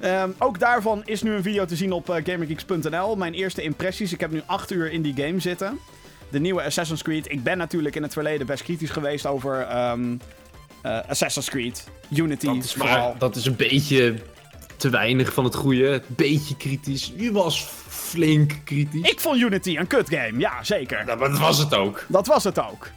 Ehm, 0.00 0.30
ook 0.38 0.58
daarvan 0.58 1.02
is 1.04 1.22
nu 1.22 1.32
een 1.32 1.42
video 1.42 1.64
te 1.64 1.76
zien 1.76 1.92
op 1.92 2.10
eh, 2.10 2.24
gamergeeks.nl. 2.24 3.16
Mijn 3.16 3.34
eerste 3.34 3.62
impressies. 3.62 4.12
Ik 4.12 4.20
heb 4.20 4.30
nu 4.30 4.42
8 4.46 4.70
uur 4.70 4.90
in 4.92 5.02
die 5.02 5.14
game 5.16 5.40
zitten. 5.40 5.78
De 6.30 6.40
nieuwe 6.40 6.62
Assassin's 6.62 7.02
Creed. 7.02 7.30
Ik 7.30 7.42
ben 7.42 7.58
natuurlijk 7.58 7.96
in 7.96 8.02
het 8.02 8.12
verleden 8.12 8.46
best 8.46 8.62
kritisch 8.62 8.90
geweest 8.90 9.26
over 9.26 9.60
ehm, 9.60 10.16
eh, 10.82 10.98
Assassin's 11.08 11.48
Creed. 11.48 11.88
Unity 12.10 12.46
Dat 12.46 12.64
is, 12.64 12.74
maar, 12.74 13.18
dat 13.18 13.36
is 13.36 13.46
een 13.46 13.56
beetje 13.56 14.14
te 14.76 14.90
weinig 14.90 15.32
van 15.32 15.44
het 15.44 15.54
goede. 15.54 16.02
Beetje 16.06 16.56
kritisch. 16.56 17.12
Je 17.16 17.32
was 17.32 17.68
flink 18.14 18.52
kritisch. 18.64 19.10
Ik 19.10 19.20
vond 19.20 19.40
Unity 19.40 19.76
een 19.76 19.86
kut 19.86 20.08
game. 20.08 20.38
Ja, 20.38 20.64
zeker. 20.64 21.06
Ja, 21.06 21.14
maar 21.14 21.30
dat 21.30 21.38
was 21.38 21.58
het 21.58 21.74
ook. 21.74 22.04
Dat 22.08 22.26
was 22.26 22.44
het 22.44 22.58
ook. 22.68 22.90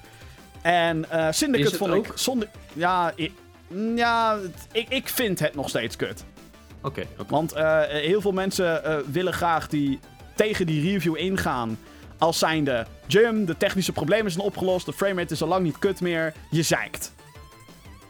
En 0.62 1.10
eh 1.10 1.27
Syndicate 1.32 1.63
Is 1.63 1.65
het 1.71 1.77
vond 1.77 1.91
ook? 1.93 2.06
ik 2.08 2.12
zonder... 2.15 2.47
Ja, 2.73 3.12
ik, 3.15 3.32
ja 3.95 4.38
het- 4.41 4.67
ik, 4.71 4.89
ik 4.89 5.08
vind 5.10 5.39
het 5.39 5.56
nog 5.56 5.69
steeds 5.69 5.95
kut. 5.95 6.23
Oké, 6.82 7.06
oké. 7.17 7.30
Want 7.34 7.51
eh, 7.53 7.82
heel 7.84 8.21
veel 8.21 8.32
mensen 8.32 8.84
eh, 8.84 8.95
willen 9.12 9.34
graag 9.34 9.67
die 9.67 9.99
tegen 10.36 10.65
die 10.65 10.91
review 10.91 11.17
ingaan. 11.17 11.80
Als 12.17 12.39
zijnde, 12.39 12.86
Jim, 13.08 13.45
de 13.45 13.58
technische 13.58 13.91
problemen 13.91 14.32
zijn 14.32 14.43
opgelost. 14.45 14.86
De 14.86 14.93
framerate 14.93 15.34
is 15.34 15.41
al 15.41 15.47
lang 15.47 15.63
niet 15.63 15.80
kut 15.80 16.01
meer. 16.01 16.34
Je 16.51 16.63
zeikt. 16.63 17.13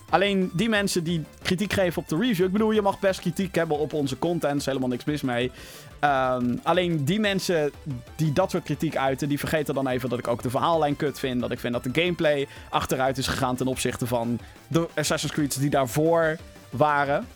Alleen 0.09 0.49
die 0.53 0.69
mensen 0.69 1.03
die 1.03 1.23
kritiek 1.43 1.73
geven 1.73 2.01
op 2.01 2.07
de 2.07 2.17
review. 2.17 2.45
Ik 2.45 2.51
bedoel, 2.51 2.71
je 2.71 2.81
mag 2.81 2.99
best 2.99 3.19
kritiek 3.19 3.55
hebben 3.55 3.77
op 3.77 3.93
onze 3.93 4.19
content. 4.19 4.59
is 4.59 4.65
helemaal 4.65 4.87
niks 4.89 5.05
mis 5.05 5.21
mee. 5.21 5.51
Ehm, 5.99 6.55
alleen 6.63 7.05
die 7.05 7.19
mensen 7.19 7.71
die 8.15 8.33
dat 8.33 8.51
soort 8.51 8.63
kritiek 8.63 8.97
uiten, 8.97 9.29
die 9.29 9.39
vergeten 9.39 9.73
dan 9.73 9.87
even 9.87 10.09
dat 10.09 10.19
ik 10.19 10.27
ook 10.27 10.41
de 10.41 10.49
verhaallijn 10.49 10.95
kut 10.95 11.19
vind. 11.19 11.41
Dat 11.41 11.51
ik 11.51 11.59
vind 11.59 11.73
dat 11.73 11.83
de 11.83 12.01
gameplay 12.01 12.47
achteruit 12.69 13.17
is 13.17 13.27
gegaan 13.27 13.55
ten 13.55 13.67
opzichte 13.67 14.07
van 14.07 14.39
de 14.67 14.87
Assassin's 14.95 15.33
Creed 15.33 15.59
die 15.59 15.69
daarvoor 15.69 16.37
waren. 16.69 17.27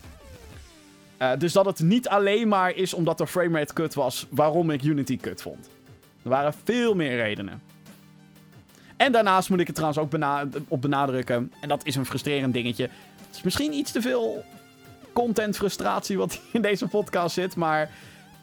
Uh, 1.18 1.30
dus 1.38 1.52
dat 1.52 1.66
het 1.66 1.80
niet 1.80 2.08
alleen 2.08 2.48
maar 2.48 2.74
is 2.74 2.94
omdat 2.94 3.18
de 3.18 3.26
framerate 3.26 3.72
kut 3.72 3.94
was 3.94 4.26
waarom 4.30 4.70
ik 4.70 4.82
Unity 4.82 5.16
kut 5.16 5.42
vond. 5.42 5.70
Er 6.22 6.30
waren 6.30 6.54
veel 6.64 6.94
meer 6.94 7.16
redenen. 7.16 7.62
En 8.96 9.12
daarnaast 9.12 9.50
moet 9.50 9.60
ik 9.60 9.66
het 9.66 9.76
trouwens 9.76 10.02
ook 10.02 10.20
op 10.68 10.82
benadrukken. 10.82 11.52
En 11.60 11.68
dat 11.68 11.86
is 11.86 11.96
een 11.96 12.06
frustrerend 12.06 12.54
dingetje. 12.54 12.82
Het 13.26 13.36
is 13.36 13.42
misschien 13.42 13.72
iets 13.72 13.92
te 13.92 14.00
veel 14.00 14.44
content 15.12 15.56
frustratie 15.56 16.18
wat 16.18 16.40
in 16.52 16.62
deze 16.62 16.86
podcast 16.86 17.34
zit. 17.34 17.56
Maar 17.56 17.90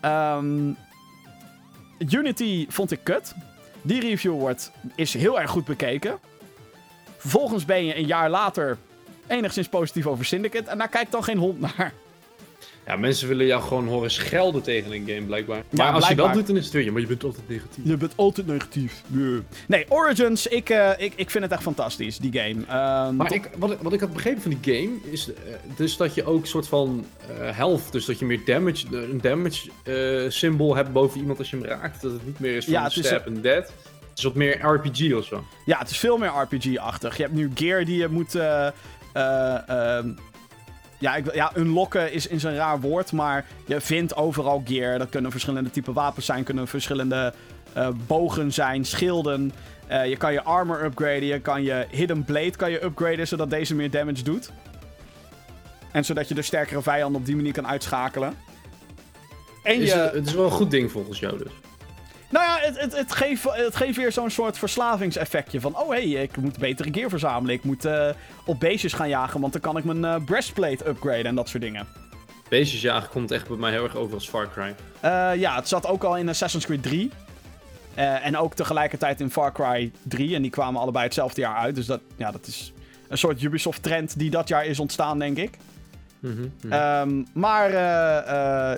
um, 0.06 0.78
Unity 2.10 2.66
vond 2.70 2.92
ik 2.92 3.00
kut. 3.04 3.34
Die 3.82 4.02
review 4.02 4.34
wordt, 4.34 4.72
is 4.96 5.14
heel 5.14 5.40
erg 5.40 5.50
goed 5.50 5.66
bekeken. 5.66 6.20
Vervolgens 7.18 7.66
ben 7.66 7.86
je 7.86 7.98
een 7.98 8.06
jaar 8.06 8.30
later 8.30 8.78
enigszins 9.28 9.68
positief 9.68 10.08
over 10.08 10.26
Syndicate. 10.26 10.70
En 10.70 10.78
daar 10.78 10.90
kijkt 10.90 11.12
dan 11.12 11.24
geen 11.24 11.38
hond 11.38 11.60
naar. 11.60 11.94
Ja, 12.90 12.96
mensen 12.96 13.28
willen 13.28 13.46
jou 13.46 13.62
gewoon 13.62 13.88
horen 13.88 14.12
schelden 14.12 14.62
tegen 14.62 14.92
een 14.92 15.04
game, 15.08 15.22
blijkbaar. 15.22 15.64
Maar 15.70 15.92
als 15.92 16.08
je 16.08 16.16
dat 16.16 16.34
doet, 16.34 16.48
dan 16.48 16.58
is 16.58 16.64
het 16.64 16.74
weer, 16.74 16.92
maar 16.92 17.02
je 17.02 17.08
bent 17.08 17.24
altijd 17.24 17.50
negatief. 17.50 17.86
Je 17.86 17.98
bent 17.98 18.14
altijd 18.16 18.48
negatief. 18.48 19.04
Nee, 19.68 19.86
Origins, 19.90 20.48
ik, 20.48 20.70
uh, 20.70 20.92
ik, 20.98 21.14
ik 21.16 21.30
vind 21.30 21.44
het 21.44 21.54
echt 21.54 21.62
fantastisch, 21.62 22.18
die 22.18 22.32
game. 22.32 22.60
Um, 23.08 23.16
maar 23.16 23.34
ik, 23.34 23.50
wat, 23.58 23.82
wat 23.82 23.94
ik 23.94 24.00
had 24.00 24.14
begrepen 24.14 24.42
van 24.42 24.58
die 24.60 24.76
game, 24.76 25.12
is 25.12 25.30
uh, 25.30 25.36
dus 25.76 25.98
dat 25.98 26.14
je 26.14 26.26
ook 26.26 26.42
een 26.42 26.48
soort 26.48 26.68
van 26.68 27.06
uh, 27.40 27.56
health, 27.56 27.92
dus 27.92 28.06
dat 28.06 28.20
je 28.20 28.26
meer 28.26 28.42
damage, 28.46 28.86
een 28.92 29.22
damage 29.22 29.70
symbool 30.32 30.76
hebt 30.76 30.94
boven 30.94 31.20
iemand 31.20 31.40
als 31.40 31.50
je 31.50 31.56
hem 31.56 31.66
raakt. 31.66 32.02
Dat 32.02 32.12
het 32.12 32.26
niet 32.26 32.40
meer 32.40 32.56
is 32.56 32.64
van 32.66 32.74
ja, 32.74 32.90
step 32.90 33.28
and 33.28 33.44
dead. 33.44 33.74
Het 34.10 34.18
is 34.18 34.24
wat 34.24 34.36
meer 34.36 34.66
RPG 34.66 35.14
of 35.14 35.26
zo. 35.26 35.44
Ja, 35.66 35.80
het 35.80 35.90
is 35.90 35.98
veel 35.98 36.18
meer 36.18 36.32
RPG-achtig. 36.50 37.18
Je 37.18 37.24
hebt 37.24 37.36
nu 37.36 37.52
gear 37.54 37.86
die 37.86 37.98
je 37.98 38.08
moet... 38.08 38.36
Uh, 38.36 38.68
ja, 41.00 41.16
ik, 41.16 41.34
ja, 41.34 41.52
unlocken 41.56 42.14
is, 42.14 42.28
is 42.28 42.44
een 42.44 42.56
raar 42.56 42.80
woord, 42.80 43.12
maar 43.12 43.46
je 43.66 43.82
vindt 43.82 44.16
overal 44.16 44.62
gear. 44.66 44.98
Dat 44.98 45.10
kunnen 45.10 45.32
verschillende 45.32 45.72
typen 45.72 45.94
wapens 45.94 46.26
zijn, 46.26 46.44
kunnen 46.44 46.68
verschillende 46.68 47.34
uh, 47.78 47.88
bogen 48.08 48.54
zijn, 48.54 48.86
schilden. 48.86 49.52
Uh, 49.92 50.08
je 50.08 50.18
kan 50.18 50.34
je 50.34 50.44
armor 50.44 50.84
upgraden, 50.84 51.26
je 51.26 51.40
kan 51.40 51.64
je 51.64 51.86
hidden 51.90 52.24
blade 52.24 52.56
kan 52.56 52.72
je 52.72 52.84
upgraden, 52.84 53.28
zodat 53.28 53.50
deze 53.50 53.76
meer 53.76 53.92
damage 53.92 54.24
doet. 54.24 54.52
En 55.92 56.06
zodat 56.06 56.28
je 56.28 56.34
de 56.34 56.42
sterkere 56.42 56.82
vijanden 56.82 57.20
op 57.20 57.26
die 57.26 57.36
manier 57.36 57.54
kan 57.54 57.68
uitschakelen. 57.68 58.34
En 59.64 59.80
je... 59.80 59.86
is, 59.86 59.94
het 59.94 60.28
is 60.28 60.34
wel 60.34 60.46
een 60.46 60.52
goed 60.52 60.72
ding 60.72 60.92
volgens 60.92 61.20
jou 61.20 61.38
dus. 61.38 61.52
Nou 62.30 62.46
ja, 62.46 62.58
het, 62.60 62.80
het, 62.80 62.98
het, 62.98 63.12
geeft, 63.12 63.44
het 63.44 63.76
geeft 63.76 63.98
weer 63.98 64.12
zo'n 64.12 64.30
soort 64.30 64.58
verslavingseffectje. 64.58 65.62
Van, 65.62 65.78
oh 65.78 65.90
hé, 65.90 66.12
hey, 66.12 66.24
ik 66.24 66.38
moet 66.38 66.58
betere 66.58 66.90
gear 66.92 67.10
verzamelen. 67.10 67.56
Ik 67.56 67.64
moet 67.64 67.86
uh, 67.86 68.10
op 68.46 68.60
beestjes 68.60 68.94
gaan 68.94 69.10
jagen, 69.10 69.42
want 69.42 69.54
dan 69.54 69.62
kan 69.62 69.78
ik 69.78 69.84
mijn 69.84 70.04
uh, 70.04 70.16
breastplate 70.26 70.88
upgraden 70.88 71.26
en 71.26 71.36
dat 71.36 71.50
soort 71.50 71.64
dingen. 71.64 71.88
Beestjes 72.50 72.82
jagen 72.82 73.10
komt 73.10 73.32
echt 73.32 73.48
bij 73.48 73.58
mij 73.58 73.72
heel 73.72 73.84
erg 73.84 73.96
over 73.96 74.14
als 74.14 74.30
Far 74.30 74.50
Cry. 74.52 74.76
Uh, 75.06 75.36
ja, 75.36 75.56
het 75.56 75.68
zat 75.68 75.88
ook 75.88 76.04
al 76.04 76.18
in 76.18 76.30
Assassin's 76.30 76.66
Creed 76.66 76.84
3. 76.84 77.12
en 77.96 78.38
ook 78.38 78.54
tegelijkertijd 78.54 79.20
in 79.20 79.32
Far 79.32 79.52
Cry 79.52 79.92
3. 80.04 80.36
En 80.36 80.42
die 80.42 80.52
kwamen 80.52 80.82
allebei 80.82 81.06
hetzelfde 81.06 81.42
jaar 81.42 81.56
uit. 81.56 81.76
Dus 81.76 81.86
dat, 81.86 82.02
ja, 82.16 82.32
dat 82.32 82.48
is 82.48 82.74
een 83.08 83.18
soort 83.18 83.42
Ubisoft-trend 83.42 84.20
die 84.20 84.30
dat 84.30 84.48
jaar 84.48 84.66
is 84.66 84.80
ontstaan, 84.80 85.20
denk 85.20 85.38
ik. 85.38 85.58
Mm 86.20 86.52
-hmm, 86.62 86.74
um, 86.74 87.28
maar 87.34 87.72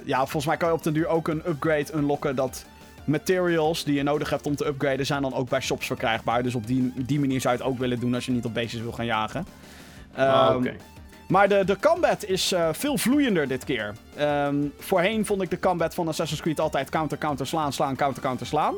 ja, 0.05 0.17
volgens 0.17 0.45
mij 0.45 0.57
kan 0.57 0.69
je 0.69 0.75
op 0.75 0.83
den 0.83 0.93
duur 0.93 1.07
ook 1.07 1.27
een 1.27 1.41
upgrade 1.47 1.93
unlocken 1.93 2.35
dat 2.35 2.65
materials 3.11 3.83
die 3.83 3.95
je 3.95 4.03
nodig 4.03 4.29
hebt 4.29 4.45
om 4.45 4.55
te 4.55 4.65
upgraden 4.65 5.05
zijn 5.05 5.21
dan 5.21 5.33
ook 5.33 5.49
bij 5.49 5.61
shops 5.61 5.85
verkrijgbaar. 5.85 6.43
Dus 6.43 6.55
op 6.55 6.67
die, 6.67 6.93
die 6.95 7.19
manier 7.19 7.41
zou 7.41 7.53
je 7.55 7.63
het 7.63 7.71
ook 7.71 7.79
willen 7.79 7.99
doen 7.99 8.13
als 8.13 8.25
je 8.25 8.31
niet 8.31 8.45
op 8.45 8.53
beestjes 8.53 8.81
wil 8.81 8.91
gaan 8.91 9.05
jagen. 9.05 9.45
Ah, 10.15 10.55
um, 10.55 10.71
Maar 11.27 11.49
de, 11.49 11.65
de 11.65 11.77
combat 11.79 12.25
is 12.25 12.53
uh, 12.53 12.69
veel 12.71 12.97
vloeiender 12.97 13.47
dit 13.47 13.63
keer. 13.63 13.95
Um, 14.19 14.73
voorheen 14.77 15.25
vond 15.25 15.41
ik 15.41 15.49
de 15.49 15.59
combat 15.59 15.93
van 15.93 16.07
Assassin's 16.07 16.41
Creed 16.41 16.59
altijd 16.59 16.89
counter, 16.89 17.17
counter, 17.17 17.47
slaan, 17.47 17.73
slaan, 17.73 17.95
counter, 17.95 18.21
counter, 18.21 18.47
slaan. 18.47 18.75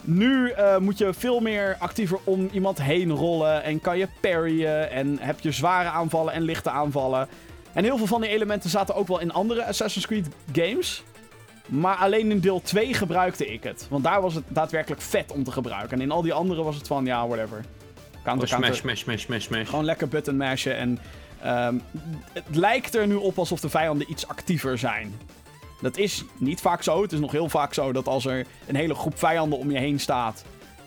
Nu 0.00 0.50
uh, 0.50 0.78
moet 0.78 0.98
je 0.98 1.14
veel 1.14 1.40
meer 1.40 1.76
actiever 1.78 2.18
om 2.24 2.48
iemand 2.52 2.82
heen 2.82 3.10
rollen 3.10 3.62
en 3.62 3.80
kan 3.80 3.98
je 3.98 4.08
parryen 4.20 4.90
en 4.90 5.18
heb 5.20 5.40
je 5.40 5.52
zware 5.52 5.88
aanvallen 5.88 6.32
en 6.32 6.42
lichte 6.42 6.70
aanvallen. 6.70 7.28
En 7.72 7.84
heel 7.84 7.96
veel 7.96 8.06
van 8.06 8.20
die 8.20 8.30
elementen 8.30 8.70
zaten 8.70 8.94
ook 8.94 9.08
wel 9.08 9.20
in 9.20 9.32
andere 9.32 9.64
Assassin's 9.64 10.06
Creed 10.06 10.28
games. 10.52 11.02
Maar 11.66 11.96
alleen 11.96 12.30
in 12.30 12.40
deel 12.40 12.60
2 12.62 12.94
gebruikte 12.94 13.46
ik 13.46 13.62
het. 13.62 13.86
Want 13.90 14.04
daar 14.04 14.20
was 14.20 14.34
het 14.34 14.44
daadwerkelijk 14.48 15.02
vet 15.02 15.32
om 15.32 15.44
te 15.44 15.52
gebruiken. 15.52 15.96
En 15.96 16.02
in 16.02 16.10
al 16.10 16.22
die 16.22 16.32
andere 16.32 16.62
was 16.62 16.76
het 16.76 16.86
van, 16.86 17.04
ja, 17.04 17.26
whatever. 17.26 17.64
Counter, 18.24 18.48
oh, 18.48 18.54
smash, 18.54 18.78
smash, 18.78 19.00
smash, 19.00 19.22
smash, 19.22 19.44
smash. 19.44 19.68
Gewoon 19.68 19.84
lekker 19.84 20.08
button 20.08 20.36
mashen. 20.36 20.76
En 20.76 20.98
um, 21.46 21.82
het 22.32 22.56
lijkt 22.56 22.94
er 22.94 23.06
nu 23.06 23.14
op 23.14 23.38
alsof 23.38 23.60
de 23.60 23.68
vijanden 23.68 24.10
iets 24.10 24.28
actiever 24.28 24.78
zijn. 24.78 25.14
Dat 25.80 25.96
is 25.96 26.24
niet 26.38 26.60
vaak 26.60 26.82
zo. 26.82 27.02
Het 27.02 27.12
is 27.12 27.18
nog 27.18 27.32
heel 27.32 27.48
vaak 27.48 27.74
zo 27.74 27.92
dat 27.92 28.06
als 28.06 28.26
er 28.26 28.46
een 28.66 28.76
hele 28.76 28.94
groep 28.94 29.18
vijanden 29.18 29.58
om 29.58 29.70
je 29.70 29.78
heen 29.78 30.00
staat... 30.00 30.44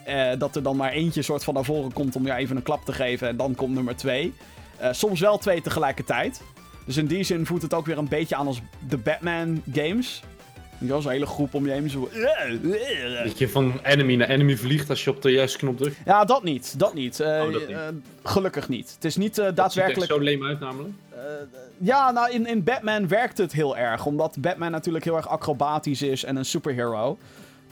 Uh, 0.07 0.31
dat 0.37 0.55
er 0.55 0.63
dan 0.63 0.75
maar 0.75 0.91
eentje 0.91 1.21
soort 1.21 1.43
van 1.43 1.53
naar 1.53 1.63
voren 1.63 1.93
komt 1.93 2.15
om 2.15 2.25
je 2.25 2.33
even 2.33 2.55
een 2.55 2.63
klap 2.63 2.85
te 2.85 2.93
geven. 2.93 3.27
En 3.27 3.37
dan 3.37 3.55
komt 3.55 3.73
nummer 3.73 3.95
twee. 3.95 4.33
Uh, 4.81 4.87
soms 4.91 5.19
wel 5.19 5.37
twee 5.37 5.61
tegelijkertijd. 5.61 6.41
Dus 6.85 6.97
in 6.97 7.05
die 7.05 7.23
zin 7.23 7.45
voelt 7.45 7.61
het 7.61 7.73
ook 7.73 7.85
weer 7.85 7.97
een 7.97 8.07
beetje 8.07 8.35
aan 8.35 8.47
als 8.47 8.61
de 8.87 8.97
Batman 8.97 9.61
games. 9.73 10.21
Je 10.79 10.87
was 10.87 11.05
een 11.05 11.11
hele 11.11 11.25
groep 11.25 11.53
om 11.53 11.65
je 11.65 11.71
heen. 11.71 11.89
Zo... 11.89 12.09
Dat 13.23 13.37
je 13.37 13.49
van 13.49 13.79
enemy 13.83 14.15
naar 14.15 14.29
enemy 14.29 14.57
vliegt 14.57 14.89
als 14.89 15.03
je 15.03 15.09
op 15.09 15.21
de 15.21 15.31
juiste 15.31 15.57
knop 15.57 15.77
drukt? 15.77 15.97
Ja, 16.05 16.25
dat 16.25 16.43
niet. 16.43 16.79
Dat 16.79 16.93
niet. 16.93 17.19
Uh, 17.19 17.27
oh, 17.27 17.53
dat 17.53 17.67
niet. 17.67 17.69
Uh, 17.69 17.87
gelukkig 18.23 18.69
niet. 18.69 18.91
Het 18.93 19.05
is 19.05 19.15
niet 19.15 19.37
uh, 19.37 19.47
daadwerkelijk... 19.55 20.11
Het 20.11 20.19
zo 20.19 20.23
leem 20.23 20.43
uit 20.43 20.59
namelijk? 20.59 20.93
ja, 21.77 22.11
nou 22.11 22.31
in, 22.31 22.47
in 22.47 22.63
Batman 22.63 23.07
werkt 23.07 23.37
het 23.37 23.51
heel 23.51 23.77
erg. 23.77 24.05
Omdat 24.05 24.37
Batman 24.39 24.71
natuurlijk 24.71 25.05
heel 25.05 25.15
erg 25.15 25.27
acrobatisch 25.27 26.01
is 26.01 26.23
en 26.23 26.35
een 26.35 26.45
superhero. 26.45 27.17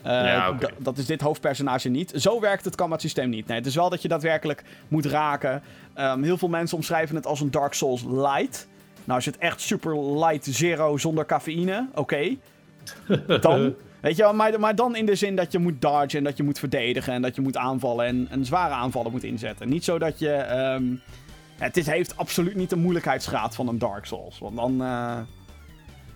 Ja, 0.04 0.50
okay. 0.50 0.72
Dat 0.78 0.98
is 0.98 1.06
dit 1.06 1.22
hoofdpersonage 1.22 1.90
niet. 1.90 2.12
Zo 2.16 2.40
werkt 2.40 2.66
het 2.66 2.76
combat 2.76 3.02
systeem 3.02 3.30
niet. 3.30 3.48
Nee, 3.48 3.58
het 3.58 3.66
is 3.66 3.76
wel 3.76 3.90
dat 3.90 4.02
je 4.02 4.08
daadwerkelijk 4.08 4.64
moet 4.88 5.06
raken. 5.06 5.64
Um, 5.98 6.24
heel 6.24 6.38
veel 6.38 6.48
mensen 6.48 6.78
omschrijven 6.78 7.16
het 7.16 7.26
als 7.26 7.42
een 7.42 7.52
Dark 7.52 7.74
Souls 7.74 8.04
light. 8.04 8.68
Nou, 9.04 9.16
als 9.16 9.24
je 9.24 9.32
het 9.32 9.40
echt 9.40 9.62
super 9.62 10.18
light 10.20 10.46
zero 10.46 10.98
zonder 10.98 11.26
cafeïne, 11.26 11.88
oké. 11.90 12.00
Okay. 12.00 12.40
Dan. 13.42 13.76
Weet 14.02 14.16
je 14.16 14.24
wel, 14.24 14.34
maar, 14.34 14.76
dan 14.76 14.96
in 14.96 15.06
de 15.06 15.16
zin 15.16 15.36
dat 15.36 15.52
je 15.52 15.60
moet 15.60 15.82
dodgen 15.82 16.18
en 16.18 16.24
dat 16.24 16.38
je 16.38 16.44
moet 16.44 16.60
verdedigen 16.60 17.14
en 17.14 17.22
dat 17.22 17.36
je 17.36 17.42
moet 17.42 17.58
aanvallen 17.58 18.06
en, 18.06 18.28
en 18.30 18.46
zware 18.46 18.74
aanvallen 18.74 19.12
moet 19.12 19.24
inzetten. 19.24 19.70
Niet 19.70 19.84
zo 19.84 20.00
dat 20.00 20.20
je. 20.20 20.58
Um, 20.76 21.02
het 21.58 21.78
is, 21.78 21.88
heeft 21.88 22.18
absoluut 22.18 22.56
niet 22.56 22.70
de 22.70 22.76
moeilijkheidsgraad 22.76 23.56
van 23.56 23.68
een 23.68 23.80
Dark 23.80 24.06
Souls. 24.06 24.40
Want 24.40 24.56
dan. 24.56 24.82
Uh, 24.82 25.18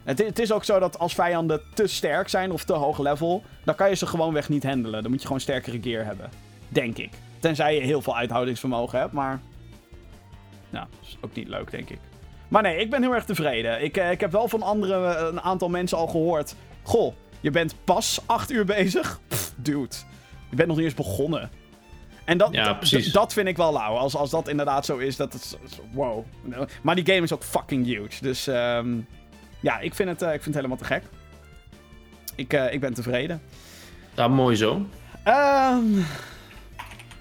het, 0.04 0.26
het, 0.26 0.40
is 0.40 0.52
ook 0.52 0.64
zo 0.64 0.80
dat 0.80 1.00
als 1.00 1.14
vijanden 1.14 1.62
te 1.74 1.88
sterk 1.88 2.28
zijn 2.28 2.52
of 2.52 2.64
te 2.64 2.74
hoog 2.74 3.00
level, 3.00 3.44
dan 3.66 3.76
kan 3.76 3.90
je 3.90 3.96
ze 3.96 4.06
gewoonweg 4.06 4.50
niet 4.50 4.64
handelen. 4.64 5.02
Dan 5.02 5.12
moet 5.12 5.20
je 5.20 5.28
gewoon 5.28 5.42
sterkere 5.42 5.82
gear 5.82 6.06
hebben. 6.06 6.30
Denk 6.70 6.98
ik. 6.98 7.10
Tenzij 7.40 7.76
je 7.76 7.82
heel 7.82 8.02
veel 8.02 8.18
uithoudingsvermogen 8.18 9.00
hebt, 9.00 9.12
maar. 9.12 9.42
Nou, 10.70 10.88
dat 11.00 11.08
is 11.08 11.18
ook 11.22 11.36
niet 11.36 11.48
leuk, 11.48 11.72
denk 11.72 11.90
ik. 11.90 12.00
Maar 12.52 12.62
nee, 12.62 12.78
ik 12.78 12.90
ben 12.90 13.02
heel 13.02 13.14
erg 13.14 13.26
tevreden. 13.26 13.84
Ik, 13.84 13.98
uh, 13.98 14.12
ik 14.12 14.20
heb 14.20 14.32
wel 14.32 14.48
van 14.48 14.62
andere, 14.62 15.16
uh, 15.16 15.28
een 15.32 15.42
aantal 15.42 15.70
mensen 15.70 15.98
al 15.98 16.08
gehoord. 16.08 16.56
Goh, 16.84 17.16
je 17.40 17.52
bent 17.52 17.76
pas 17.84 18.22
acht 18.26 18.52
uur 18.52 18.66
bezig? 18.66 19.20
Pff, 19.28 19.54
dude, 19.56 19.96
je 20.50 20.56
bent 20.56 20.68
nog 20.68 20.78
niet 20.78 20.86
eens 20.86 20.94
begonnen. 20.94 21.50
En 22.26 22.38
dat, 22.38 22.54
ja, 22.54 22.80
dat 23.12 23.34
vind 23.34 23.48
ik 23.48 23.58
wel 23.58 23.74
lauw. 23.74 23.96
Als, 23.96 24.16
als 24.16 24.30
dat 24.30 24.48
inderdaad 24.48 24.86
zo 24.86 24.98
is, 24.98 25.16
dat 25.16 25.34
is... 25.34 25.56
Wow. 25.92 26.26
Maar 26.82 26.96
die 26.96 27.06
game 27.06 27.22
is 27.22 27.34
ook 27.34 27.44
fucking 27.44 27.86
huge. 27.86 28.22
Dus 28.22 28.48
um, 28.48 29.08
ja, 29.60 29.80
ik 29.80 29.96
vind, 29.96 30.10
het, 30.10 30.22
uh, 30.22 30.28
ik 30.28 30.42
vind 30.42 30.46
het 30.46 30.56
helemaal 30.56 30.78
te 30.78 30.84
gek. 30.84 31.04
Ik, 32.36 32.54
ik 32.54 32.80
ben 32.80 32.94
tevreden. 32.94 33.42
Ja, 34.16 34.28
mooi 34.28 34.56
zo. 34.56 34.86
Um, 35.28 36.06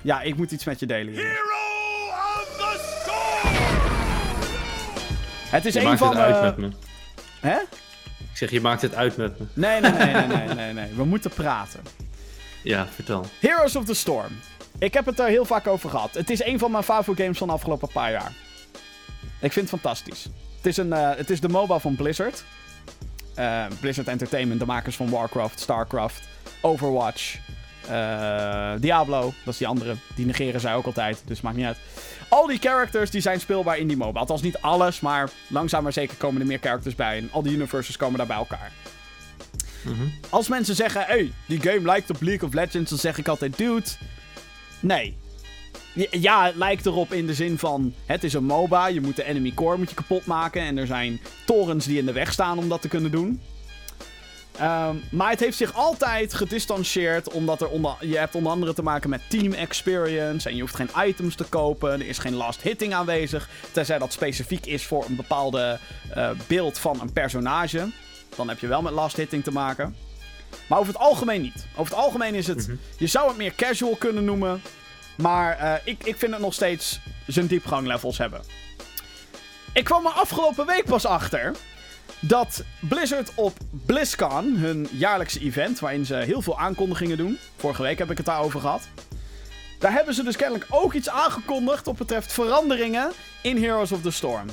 ja, 0.03 0.21
ik 0.21 0.37
moet 0.37 0.51
iets 0.51 0.65
met 0.65 0.81
je 0.81 0.87
delen 0.87 1.13
hier. 1.13 1.60
Het 5.51 5.67
is 5.67 5.75
je 5.75 5.81
een 5.81 5.99
van 5.99 6.11
de... 6.11 6.17
uit 6.17 6.43
met 6.43 6.57
me. 6.57 6.77
Hè? 7.41 7.57
Ik 8.19 8.37
zeg, 8.37 8.51
je 8.51 8.61
maakt 8.61 8.83
het 8.83 8.95
uit 8.95 9.17
met 9.17 9.39
me. 9.39 9.47
Nee, 9.53 9.81
nee, 9.81 9.93
nee, 9.93 10.15
nee, 10.15 10.27
nee, 10.27 10.55
nee, 10.55 10.73
nee. 10.73 10.95
We 10.95 11.05
moeten 11.05 11.31
praten. 11.31 11.81
Ja, 12.63 12.87
vertel. 12.87 13.27
Heroes 13.41 13.77
of 13.77 13.85
the 13.85 13.95
Storm. 13.95 14.33
Ik 14.79 14.95
heb 14.95 15.07
het 15.07 15.19
er 15.19 15.27
heel 15.27 15.45
vaak 15.45 15.67
over 15.67 15.91
gehad. 15.91 16.15
Het 16.15 16.31
is 16.31 16.45
een 16.45 16.59
van 16.59 16.71
mijn 16.71 16.85
favoriete 16.85 17.23
games 17.23 17.39
van 17.39 17.47
de 17.47 17.53
afgelopen 17.53 17.89
paar 17.93 18.11
jaar. 18.11 18.33
Ik 19.41 19.53
vind 19.53 19.71
het 19.71 19.81
fantastisch. 19.81 20.29
Het 20.57 20.67
is, 20.67 20.77
een, 20.77 20.87
uh, 20.87 21.11
het 21.17 21.31
is 21.31 21.41
de 21.41 21.49
MOBA 21.49 21.79
van 21.79 21.97
Blizzard. 21.97 22.45
Uh, 23.39 23.65
Blizzard 23.81 24.09
Entertainment, 24.09 24.61
de 24.61 24.67
makers 24.67 24.97
van 24.97 25.11
Warcraft, 25.11 25.61
Starcraft, 25.61 26.29
Overwatch, 26.61 27.39
uh, 27.91 28.73
Diablo. 28.81 29.21
Dat 29.45 29.53
is 29.53 29.59
die 29.59 29.67
andere. 29.67 29.95
Die 30.15 30.27
negeren 30.27 30.61
zij 30.61 30.75
ook 30.75 30.87
altijd, 30.87 31.23
dus 31.25 31.41
maakt 31.41 31.57
niet 31.57 31.67
uit. 31.67 31.79
Al 32.29 32.47
die 32.47 32.59
characters 32.59 33.11
die 33.11 33.21
zijn 33.21 33.41
speelbaar 33.41 33.79
in 33.79 33.87
die 33.87 33.97
MOBA. 33.97 34.21
Althans 34.21 34.43
niet 34.43 34.61
alles, 34.61 35.01
maar 35.01 35.31
langzaam 35.49 35.83
maar 35.83 35.93
zeker 35.93 36.17
komen 36.17 36.41
er 36.41 36.47
meer 36.47 36.59
characters 36.61 36.95
bij. 36.95 37.19
En 37.19 37.29
al 37.33 37.43
die 37.43 37.53
universes 37.53 37.97
komen 37.97 38.19
daar 38.19 38.27
bij 38.27 38.37
elkaar. 38.37 38.73
Mhm. 39.83 40.07
Als 40.29 40.49
mensen 40.49 40.75
zeggen, 40.75 41.05
hey, 41.07 41.33
die 41.47 41.61
game 41.61 41.83
lijkt 41.83 42.11
op 42.11 42.23
League 42.23 42.49
of 42.49 42.55
Legends, 42.55 42.91
dan 42.91 42.99
zeg 42.99 43.19
ik 43.19 43.29
altijd, 43.29 43.57
dude, 43.57 43.87
nee. 44.81 45.17
Ja, 45.93 46.07
Ja, 46.11 46.45
het 46.45 46.57
lijkt 46.57 46.87
erop 46.87 47.13
in 47.13 47.27
de 47.27 47.35
zin 47.35 47.59
van, 47.59 47.95
het 48.07 48.25
is 48.25 48.33
een 48.33 48.45
MOBA, 48.45 48.87
je 48.87 49.01
moet 49.01 49.17
de 49.17 49.25
enemy 49.25 49.53
core 49.55 49.77
moet 49.77 49.89
je 49.89 49.95
kapot 49.95 50.27
maken 50.27 50.63
en 50.63 50.79
er 50.79 50.87
zijn 50.87 51.21
torens 51.45 51.85
die 51.85 51.99
in 51.99 52.07
de 52.07 52.13
weg 52.13 52.33
staan 52.33 52.59
om 52.59 52.69
dat 52.69 52.83
te 52.83 52.89
kunnen 52.89 53.11
doen. 53.11 53.41
Ehm, 54.61 54.97
maar 55.11 55.31
het 55.31 55.41
heeft 55.41 55.57
zich 55.57 55.75
altijd 55.75 56.35
gedistanceerd, 56.35 57.31
omdat 57.31 57.61
er 57.61 57.69
onder, 57.69 57.97
je 58.01 58.19
hebt 58.19 58.35
onder 58.35 58.53
andere 58.53 58.75
te 58.75 58.83
maken 58.83 59.11
met 59.11 59.21
team 59.29 59.53
experience 59.53 60.49
en 60.49 60.55
je 60.55 60.61
hoeft 60.61 60.75
geen 60.75 60.91
items 61.05 61.35
te 61.35 61.45
kopen, 61.45 61.93
er 61.93 62.07
is 62.07 62.19
geen 62.19 62.35
last 62.35 62.63
hitting 62.63 62.95
aanwezig, 62.95 63.49
tenzij 63.73 63.99
dat 63.99 64.13
specifiek 64.13 64.67
is 64.67 64.87
voor 64.87 65.05
een 65.05 65.17
bepaalde 65.17 65.79
eh, 66.15 66.31
beeld 66.47 66.79
van 66.79 67.01
een 67.01 67.13
personage. 67.13 67.89
Dan 68.37 68.49
heb 68.49 68.59
je 68.59 68.67
wel 68.67 68.83
met 68.83 68.93
last 68.93 69.17
hitting 69.17 69.45
te 69.45 69.53
maken. 69.53 69.97
Maar 70.67 70.79
over 70.79 70.93
het 70.93 71.03
algemeen 71.03 71.43
niet. 71.43 71.67
Over 71.77 71.95
het 71.95 72.05
algemeen 72.05 72.35
is 72.35 72.47
het. 72.47 72.67
Mhm. 72.67 72.77
Je 72.99 73.07
zou 73.07 73.29
het 73.29 73.37
meer 73.37 73.55
casual 73.55 73.97
kunnen 73.97 74.25
noemen. 74.25 74.63
Maar 75.17 75.59
eh, 75.59 75.75
ik, 75.85 76.05
ik 76.05 76.17
vind 76.17 76.33
het 76.33 76.41
nog 76.41 76.55
steeds 76.55 77.01
zijn 77.27 77.47
diepganglevels 77.47 78.19
hebben. 78.19 78.41
Ik 79.73 79.85
kwam 79.85 80.07
er 80.07 80.13
afgelopen 80.13 80.67
week 80.67 80.85
pas 80.85 81.07
achter. 81.07 81.55
Dat 82.21 82.65
Blizzard 82.81 83.33
op 83.35 83.53
BlizzCon, 83.87 84.57
hun 84.57 84.89
jaarlijkse 84.91 85.41
event, 85.41 85.79
waarin 85.79 86.05
ze 86.05 86.15
heel 86.15 86.43
veel 86.43 86.59
aankondigingen 86.59 87.17
doen. 87.17 87.39
Vorige 87.57 87.83
week 87.83 87.99
heb 87.99 88.11
ik 88.11 88.17
het 88.17 88.27
daarover 88.27 88.61
gehad. 88.61 88.89
Daar 89.79 89.93
hebben 89.93 90.15
ze 90.15 90.23
dus 90.23 90.37
kennelijk 90.37 90.67
ook 90.71 90.93
iets 90.93 91.09
aangekondigd 91.09 91.87
wat 91.87 91.97
betreft 91.97 92.33
veranderingen 92.33 93.11
in 93.43 93.63
Heroes 93.63 93.93
of 93.93 94.03
the 94.03 94.11
Storm. 94.11 94.47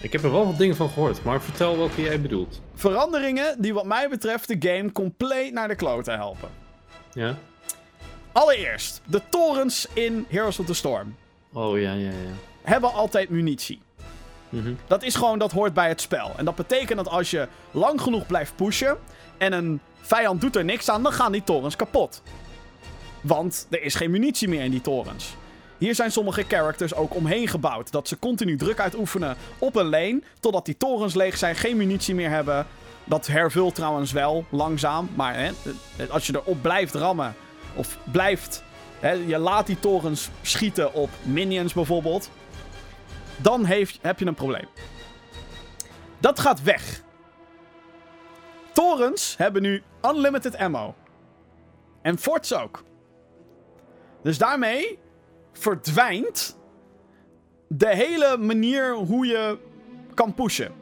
Ik 0.00 0.12
heb 0.12 0.24
er 0.24 0.32
wel 0.32 0.46
wat 0.46 0.58
dingen 0.58 0.76
van 0.76 0.88
gehoord, 0.88 1.22
maar 1.22 1.42
vertel 1.42 1.78
welke 1.78 2.02
jij 2.02 2.20
bedoelt. 2.20 2.60
Veranderingen 2.74 3.62
die 3.62 3.74
wat 3.74 3.84
mij 3.84 4.08
betreft 4.08 4.48
de 4.48 4.68
game 4.68 4.92
compleet 4.92 5.52
naar 5.52 5.68
de 5.68 5.74
klote 5.74 6.10
helpen. 6.10 6.48
Ja? 7.12 7.38
Allereerst, 8.32 9.00
de 9.04 9.22
torens 9.30 9.86
in 9.92 10.26
Heroes 10.28 10.58
of 10.58 10.66
the 10.66 10.74
Storm 10.74 11.16
Oh 11.52 11.80
ja, 11.80 11.92
ja, 11.92 12.10
ja. 12.10 12.34
hebben 12.62 12.92
altijd 12.92 13.28
munitie. 13.28 13.80
Dat 14.86 15.02
is 15.02 15.14
gewoon, 15.14 15.38
dat 15.38 15.52
hoort 15.52 15.74
bij 15.74 15.88
het 15.88 16.00
spel. 16.00 16.32
En 16.36 16.44
dat 16.44 16.54
betekent 16.54 16.96
dat 16.96 17.08
als 17.08 17.30
je 17.30 17.48
lang 17.70 18.00
genoeg 18.00 18.26
blijft 18.26 18.56
pushen 18.56 18.96
en 19.38 19.52
een 19.52 19.80
vijand 20.00 20.40
doet 20.40 20.56
er 20.56 20.64
niks 20.64 20.90
aan, 20.90 21.02
dan 21.02 21.12
gaan 21.12 21.32
die 21.32 21.44
torens 21.44 21.76
kapot. 21.76 22.22
Want 23.20 23.66
er 23.70 23.82
is 23.82 23.94
geen 23.94 24.10
munitie 24.10 24.48
meer 24.48 24.62
in 24.62 24.70
die 24.70 24.80
torens. 24.80 25.34
Hier 25.78 25.94
zijn 25.94 26.12
sommige 26.12 26.44
characters 26.48 26.94
ook 26.94 27.14
omheen 27.14 27.48
gebouwd. 27.48 27.92
Dat 27.92 28.08
ze 28.08 28.18
continu 28.18 28.56
druk 28.56 28.80
uitoefenen 28.80 29.36
op 29.58 29.76
een 29.76 29.88
lane. 29.88 30.22
Totdat 30.40 30.64
die 30.64 30.76
torens 30.76 31.14
leeg 31.14 31.36
zijn, 31.36 31.56
geen 31.56 31.76
munitie 31.76 32.14
meer 32.14 32.30
hebben. 32.30 32.66
Dat 33.04 33.26
hervult 33.26 33.74
trouwens 33.74 34.12
wel, 34.12 34.44
langzaam. 34.50 35.08
Maar 35.14 35.34
hè, 35.36 35.50
als 36.10 36.26
je 36.26 36.34
erop 36.34 36.62
blijft 36.62 36.94
rammen. 36.94 37.34
Of 37.74 37.98
blijft. 38.12 38.62
Hè, 39.00 39.12
je 39.12 39.38
laat 39.38 39.66
die 39.66 39.78
torens 39.80 40.28
schieten 40.42 40.94
op 40.94 41.10
minions 41.22 41.72
bijvoorbeeld. 41.72 42.30
Dan 43.36 43.64
heeft, 43.64 43.98
heb 44.02 44.18
je 44.18 44.26
een 44.26 44.34
probleem. 44.34 44.68
Dat 46.18 46.40
gaat 46.40 46.62
weg. 46.62 47.02
Torens 48.72 49.36
hebben 49.36 49.62
nu 49.62 49.82
unlimited 50.02 50.56
ammo. 50.56 50.94
En 52.02 52.18
forts 52.18 52.54
ook. 52.54 52.84
Dus 54.22 54.38
daarmee 54.38 54.98
verdwijnt 55.52 56.56
de 57.68 57.94
hele 57.94 58.36
manier 58.36 58.94
hoe 58.94 59.26
je 59.26 59.58
kan 60.14 60.34
pushen. 60.34 60.72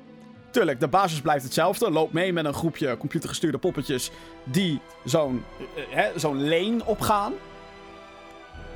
Tuurlijk, 0.50 0.80
de 0.80 0.88
basis 0.88 1.20
blijft 1.20 1.44
hetzelfde. 1.44 1.90
Loop 1.90 2.12
mee 2.12 2.32
met 2.32 2.44
een 2.44 2.54
groepje 2.54 2.96
computergestuurde 2.96 3.58
poppetjes 3.58 4.10
die 4.44 4.80
zo'n 5.04 5.44
eh, 5.58 5.84
hè, 5.88 6.18
zo'n 6.18 6.48
lane 6.48 6.84
opgaan. 6.84 7.32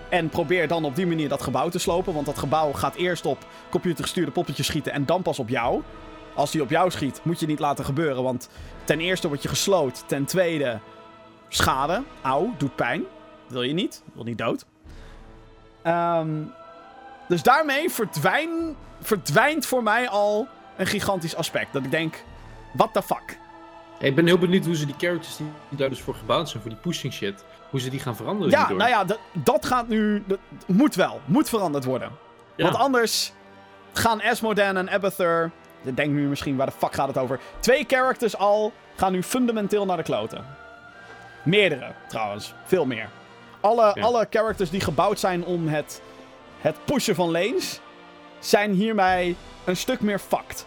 En 0.09 0.29
probeer 0.29 0.69
dan 0.69 0.85
op 0.85 0.97
die 0.97 1.07
manier 1.07 1.29
dat 1.29 1.43
gebouw 1.43 1.69
te 1.69 1.79
slopen. 1.79 2.15
Want 2.15 2.27
dat 2.27 2.39
gebouw 2.39 2.73
gaat 2.73 2.95
eerst 2.95 3.27
op 3.27 3.47
computergestuurde 3.71 4.31
poppetjes 4.31 4.67
schieten 4.67 4.93
en 4.93 5.07
dan 5.07 5.23
pas 5.23 5.39
op 5.39 5.49
jou. 5.49 5.83
Als 6.35 6.51
die 6.51 6.63
op 6.63 6.71
jou 6.71 6.91
schiet, 6.91 7.21
moet 7.23 7.41
je 7.41 7.47
niet 7.47 7.59
laten 7.59 7.85
gebeuren. 7.85 8.23
Want 8.23 8.49
ten 8.85 9.01
eerste 9.01 9.29
word 9.29 9.43
je 9.43 9.49
gesloot. 9.49 10.03
Ten 10.07 10.25
tweede, 10.25 10.79
schade. 11.49 12.03
Auw, 12.23 12.55
doet 12.59 12.77
pijn. 12.77 13.05
Wil 13.47 13.63
je 13.63 13.73
niet. 13.73 14.03
Wil 14.15 14.25
niet 14.25 14.39
dood. 14.39 14.67
Ehm, 15.83 16.43
dus 17.29 17.43
daarmee 17.43 17.91
verdwijn, 17.91 18.77
verdwijnt 19.01 19.67
voor 19.67 19.83
mij 19.83 20.09
al 20.09 20.49
een 20.77 20.87
gigantisch 20.87 21.37
aspect. 21.37 21.73
Dat 21.73 21.85
ik 21.85 21.91
denk, 21.91 22.25
what 22.73 22.93
the 22.93 23.03
fuck? 23.03 23.39
Ik 23.99 24.15
ben 24.15 24.27
heel 24.27 24.39
benieuwd 24.39 24.65
hoe 24.65 24.77
ze 24.77 24.87
die 24.87 24.95
characters 24.99 25.37
die 25.37 25.79
daar 25.79 25.89
dus 25.89 26.01
voor 26.01 26.15
gebouwd 26.15 26.49
zijn, 26.49 26.63
voor 26.63 26.71
die 26.71 26.81
pushing 26.81 27.13
shit, 27.13 27.45
hoe 27.71 27.81
ze 27.81 27.91
die 27.91 28.01
gaan 28.01 28.17
veranderen. 28.17 28.51
Ja, 28.51 28.59
hierdoor. 28.59 28.77
nou 28.77 28.91
ja, 28.91 29.17
dat, 29.33 29.67
gaat 29.67 29.89
nu... 29.89 30.25
Dat 30.27 30.39
moet 30.67 30.95
wel. 30.95 31.21
Moet 31.25 31.49
veranderd 31.49 31.85
worden. 31.85 32.11
Ja. 32.55 32.65
Want 32.65 32.77
anders 32.77 33.33
gaan 33.93 34.23
Asmodan 34.23 34.77
en 34.77 34.91
Abathur... 34.91 35.51
Je 35.83 35.95
denkt 35.95 36.15
nu 36.15 36.29
misschien, 36.29 36.57
waar 36.57 36.67
de 36.67 36.73
fuck 36.73 36.95
gaat 36.95 37.09
het 37.09 37.19
over? 37.19 37.41
Twee 37.61 37.85
characters 37.87 38.37
al 38.37 38.73
gaan 38.97 39.13
nu 39.13 39.23
fundamenteel 39.23 39.85
naar 39.85 39.97
de 39.97 40.03
kloten. 40.03 40.45
Meerdere, 41.43 41.93
trouwens. 42.09 42.55
Veel 42.65 42.87
meer. 42.87 43.09
Alle, 43.61 43.91
Ja. 43.95 44.03
alle 44.03 44.27
characters 44.31 44.71
die 44.71 44.81
gebouwd 44.81 45.19
zijn 45.19 45.45
om 45.45 45.69
het, 45.69 46.03
het 46.61 46.77
pushen 46.85 47.15
van 47.15 47.31
lanes... 47.31 47.81
zijn 48.39 48.73
hiermee 48.73 49.37
een 49.65 49.77
stuk 49.77 50.01
meer 50.01 50.19
fucked. 50.19 50.67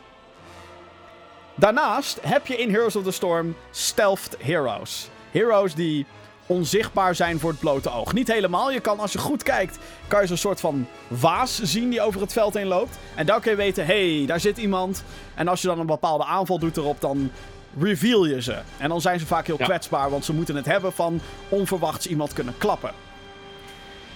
Daarnaast 1.55 2.19
heb 2.21 2.47
je 2.47 2.57
in 2.57 2.69
Heroes 2.69 2.95
of 2.95 3.03
the 3.03 3.11
Storm 3.11 3.55
stealthed 3.71 4.35
heroes. 4.39 5.09
Heroes 5.31 5.75
die 5.75 6.05
onzichtbaar 6.51 7.15
zijn 7.15 7.39
voor 7.39 7.49
het 7.49 7.59
blote 7.59 7.91
oog. 7.91 8.13
Niet 8.13 8.27
helemaal. 8.27 8.71
Je 8.71 8.79
kan, 8.79 8.99
als 8.99 9.11
je 9.11 9.17
goed 9.19 9.43
kijkt, 9.43 9.77
kan 10.07 10.21
je 10.21 10.27
zo'n 10.27 10.37
soort 10.37 10.59
van 10.59 10.87
waas 11.07 11.61
zien 11.61 11.89
die 11.89 12.01
over 12.01 12.21
het 12.21 12.33
veld 12.33 12.53
heen 12.53 12.67
loopt. 12.67 12.97
En 13.15 13.25
dan 13.25 13.41
kun 13.41 13.51
je 13.51 13.57
weten, 13.57 13.85
hé, 13.85 14.15
hey, 14.17 14.25
daar 14.25 14.39
zit 14.39 14.57
iemand. 14.57 15.03
En 15.35 15.47
als 15.47 15.61
je 15.61 15.67
dan 15.67 15.79
een 15.79 15.85
bepaalde 15.85 16.25
aanval 16.25 16.59
doet 16.59 16.77
erop, 16.77 17.01
dan 17.01 17.31
reveal 17.79 18.25
je 18.25 18.41
ze. 18.41 18.57
En 18.77 18.89
dan 18.89 19.01
zijn 19.01 19.19
ze 19.19 19.25
vaak 19.25 19.47
heel 19.47 19.57
Ja. 19.59 19.65
kwetsbaar, 19.65 20.09
want 20.09 20.25
ze 20.25 20.33
moeten 20.33 20.55
het 20.55 20.65
hebben 20.65 20.93
van 20.93 21.21
onverwachts 21.49 22.07
iemand 22.07 22.33
kunnen 22.33 22.53
klappen. 22.57 22.91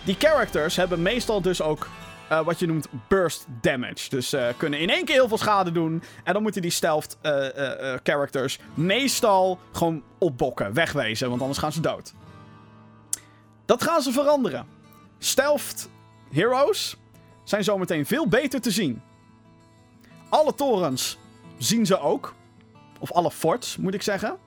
Die 0.04 0.16
characters 0.20 0.76
hebben 0.76 1.02
meestal 1.02 1.42
dus 1.42 1.62
ook 1.62 1.88
eh, 2.30 2.40
wat 2.42 2.60
je 2.60 2.66
noemt 2.68 2.88
burst 3.08 3.46
damage. 3.62 4.10
Dus 4.10 4.34
eh, 4.34 4.48
kunnen 4.58 4.80
in 4.80 4.90
één 4.90 5.06
keer 5.06 5.16
heel 5.16 5.28
veel 5.28 5.38
schade 5.38 5.72
doen. 5.72 6.04
En 6.24 6.34
dan 6.34 6.42
moeten 6.42 6.62
die 6.62 6.72
stealth 6.72 7.18
eh, 7.22 7.34
characters 8.04 8.60
meestal 8.74 9.60
gewoon 9.72 10.04
opbokken, 10.18 10.74
wegwezen, 10.74 11.30
want 11.30 11.42
anders 11.42 11.60
gaan 11.60 11.72
ze 11.72 11.82
dood. 11.82 12.14
Dat 13.66 13.84
gaan 13.84 14.02
ze 14.02 14.12
veranderen. 14.12 14.68
Stealth 15.18 15.90
heroes 16.32 16.98
zijn 17.44 17.64
zometeen 17.64 18.06
veel 18.06 18.28
beter 18.28 18.62
te 18.62 18.72
zien. 18.72 19.02
Alle 20.30 20.56
torens 20.56 21.18
zien 21.58 21.86
ze 21.86 22.00
ook. 22.00 22.34
Of 23.00 23.12
alle 23.12 23.32
forts, 23.32 23.78
moet 23.78 23.94
ik 23.94 24.02
zeggen. 24.02 24.38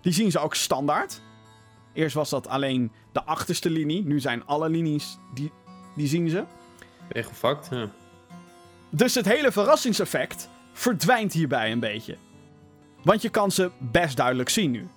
Die 0.00 0.12
zien 0.12 0.30
ze 0.30 0.38
ook 0.38 0.54
standaard. 0.54 1.20
Eerst 1.92 2.14
was 2.14 2.30
dat 2.30 2.48
alleen 2.48 2.92
de 3.12 3.24
achterste 3.24 3.70
linie. 3.70 4.04
Nu 4.04 4.20
zijn 4.20 4.46
alle 4.46 4.68
linies, 4.68 5.18
die, 5.34 5.52
die 5.96 6.06
zien 6.06 6.28
ze. 6.28 6.44
Echt 7.08 7.28
gefakt, 7.28 7.68
ja. 7.70 7.88
Dus 8.90 9.14
het 9.14 9.26
hele 9.26 9.52
verrassingseffect 9.52 10.48
verdwijnt 10.72 11.32
hierbij 11.32 11.72
een 11.72 11.80
beetje. 11.80 12.16
Want 13.02 13.22
je 13.22 13.28
kan 13.28 13.50
ze 13.50 13.70
best 13.78 14.16
duidelijk 14.16 14.48
zien 14.48 14.70
nu. 14.70 14.88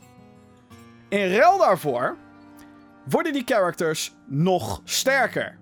In 1.10 1.32
ruil 1.32 1.58
daarvoor 1.58 2.18
worden 3.10 3.34
die 3.34 3.44
characters 3.46 4.16
nog 4.28 4.82
sterker. 4.84 5.58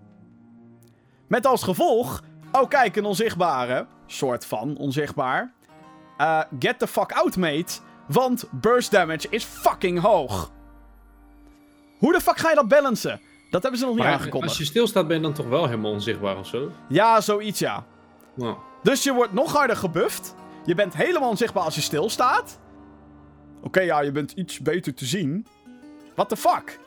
Met 1.27 1.45
als 1.45 1.63
gevolg, 1.63 2.21
oh 2.51 2.67
kijk, 2.67 2.95
een 2.95 3.05
onzichtbare, 3.05 3.85
soort 4.05 4.45
van 4.45 4.77
onzichtbaar. 4.77 5.53
Eh, 6.17 6.41
get 6.59 6.79
the 6.79 6.87
fuck 6.87 7.11
out, 7.11 7.37
mate. 7.37 7.79
Want 8.07 8.45
burst 8.51 8.91
damage 8.91 9.27
is 9.29 9.43
fucking 9.43 9.99
hoog. 9.99 10.51
Hoe 11.97 12.13
de 12.13 12.21
fuck 12.21 12.37
ga 12.37 12.49
je 12.49 12.55
dat 12.55 12.67
balancen? 12.67 13.21
Dat 13.49 13.61
hebben 13.61 13.79
ze 13.79 13.85
nog 13.85 13.95
niet 13.95 14.03
aangekondigd. 14.05 14.49
als 14.49 14.57
je 14.57 14.65
stilstaat 14.65 15.07
ben 15.07 15.15
je 15.17 15.21
dan 15.23 15.33
toch 15.33 15.47
wel 15.47 15.65
helemaal 15.65 15.91
onzichtbaar 15.91 16.37
of 16.37 16.47
zo? 16.47 16.71
Ja, 16.89 17.21
zoiets 17.21 17.59
ja. 17.59 17.85
Nou, 18.35 18.57
Dus 18.83 19.03
je 19.03 19.13
wordt 19.13 19.33
nog 19.33 19.53
harder 19.53 19.75
gebufft. 19.75 20.35
Je 20.65 20.75
bent 20.75 20.93
helemaal 20.93 21.29
onzichtbaar 21.29 21.63
als 21.63 21.75
je 21.75 21.81
stilstaat. 21.81 22.59
Oké, 23.61 23.81
ja, 23.81 24.01
je 24.01 24.11
bent 24.11 24.31
iets 24.31 24.59
beter 24.59 24.93
te 24.93 25.05
zien. 25.05 25.45
What 26.15 26.29
the 26.29 26.37
fuck? 26.37 26.79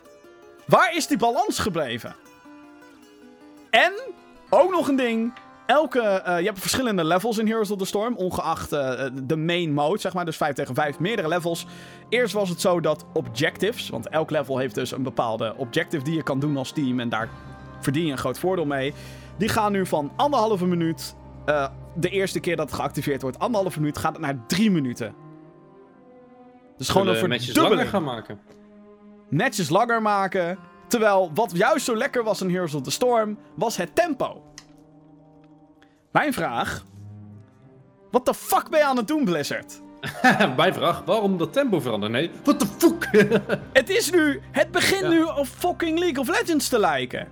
Waar 0.66 0.94
is 0.94 1.06
die 1.06 1.16
balans 1.16 1.58
gebleven? 1.58 2.14
En, 3.70 3.92
ook 4.50 4.70
nog 4.70 4.88
een 4.88 4.96
ding. 4.96 5.32
Elke, 5.66 6.00
eh, 6.00 6.38
je 6.38 6.44
hebt 6.44 6.58
verschillende 6.58 7.04
levels 7.04 7.38
in 7.38 7.46
Heroes 7.46 7.70
of 7.70 7.78
the 7.78 7.84
Storm. 7.84 8.16
Ongeacht 8.16 8.72
eh, 8.72 9.04
de 9.22 9.36
main 9.36 9.72
mode, 9.72 10.00
zeg 10.00 10.14
maar. 10.14 10.24
Dus 10.24 10.36
5 10.36 10.54
tegen 10.54 10.74
5, 10.74 10.98
meerdere 10.98 11.28
levels. 11.28 11.66
Eerst 12.08 12.34
was 12.34 12.48
het 12.48 12.60
zo 12.60 12.80
dat 12.80 13.04
objectives. 13.12 13.88
Want 13.88 14.08
elk 14.08 14.30
level 14.30 14.58
heeft 14.58 14.74
dus 14.74 14.90
een 14.90 15.02
bepaalde 15.02 15.54
objective 15.56 16.04
die 16.04 16.14
je 16.14 16.22
kan 16.22 16.38
doen 16.38 16.56
als 16.56 16.72
team. 16.72 17.00
En 17.00 17.08
daar 17.08 17.28
verdien 17.80 18.06
je 18.06 18.12
een 18.12 18.18
groot 18.18 18.38
voordeel 18.38 18.66
mee. 18.66 18.94
Die 19.38 19.48
gaan 19.48 19.72
nu 19.72 19.86
van 19.86 20.12
anderhalve 20.16 20.66
minuut, 20.66 21.14
eh, 21.44 21.68
de 21.94 22.08
eerste 22.08 22.40
keer 22.40 22.56
dat 22.56 22.66
het 22.66 22.78
geactiveerd 22.78 23.22
wordt, 23.22 23.38
anderhalve 23.38 23.80
minuut, 23.80 23.98
gaat 23.98 24.12
het 24.12 24.20
naar 24.20 24.38
drie 24.46 24.70
minuten. 24.70 25.14
Dus 26.76 26.88
gewoon 26.88 27.08
een 27.08 27.16
verdubbeling. 27.16 27.88
gaan 27.88 28.04
maken. 28.04 28.40
Matches 29.30 29.68
langer 29.68 30.02
maken. 30.02 30.58
Terwijl 30.86 31.30
wat 31.34 31.50
juist 31.56 31.84
zo 31.84 31.96
lekker 31.96 32.24
was 32.24 32.40
in 32.40 32.50
Heroes 32.50 32.74
of 32.74 32.82
the 32.82 32.90
Storm, 32.90 33.38
was 33.54 33.76
het 33.76 33.94
tempo. 33.94 34.42
Mijn 36.10 36.32
vraag. 36.32 36.84
Wat 38.10 38.26
de 38.26 38.34
fuck 38.34 38.68
ben 38.68 38.78
je 38.78 38.84
aan 38.84 38.96
het 38.96 39.08
doen, 39.08 39.24
Blizzard? 39.24 39.80
Bij 40.56 40.72
vraag, 40.74 41.02
waarom 41.04 41.38
dat 41.38 41.52
tempo 41.52 41.80
veranderen? 41.80 42.14
Nee, 42.14 42.30
what 42.44 42.58
the 42.58 42.66
fuck? 42.78 43.08
Het 43.72 43.90
is 43.90 44.10
nu. 44.10 44.40
Het 44.50 44.70
begint 44.70 45.00
Ja. 45.02 45.08
nu 45.08 45.22
op 45.22 45.46
fucking 45.46 45.98
League 45.98 46.18
of 46.20 46.28
Legends 46.28 46.68
te 46.68 46.78
lijken. 46.78 47.28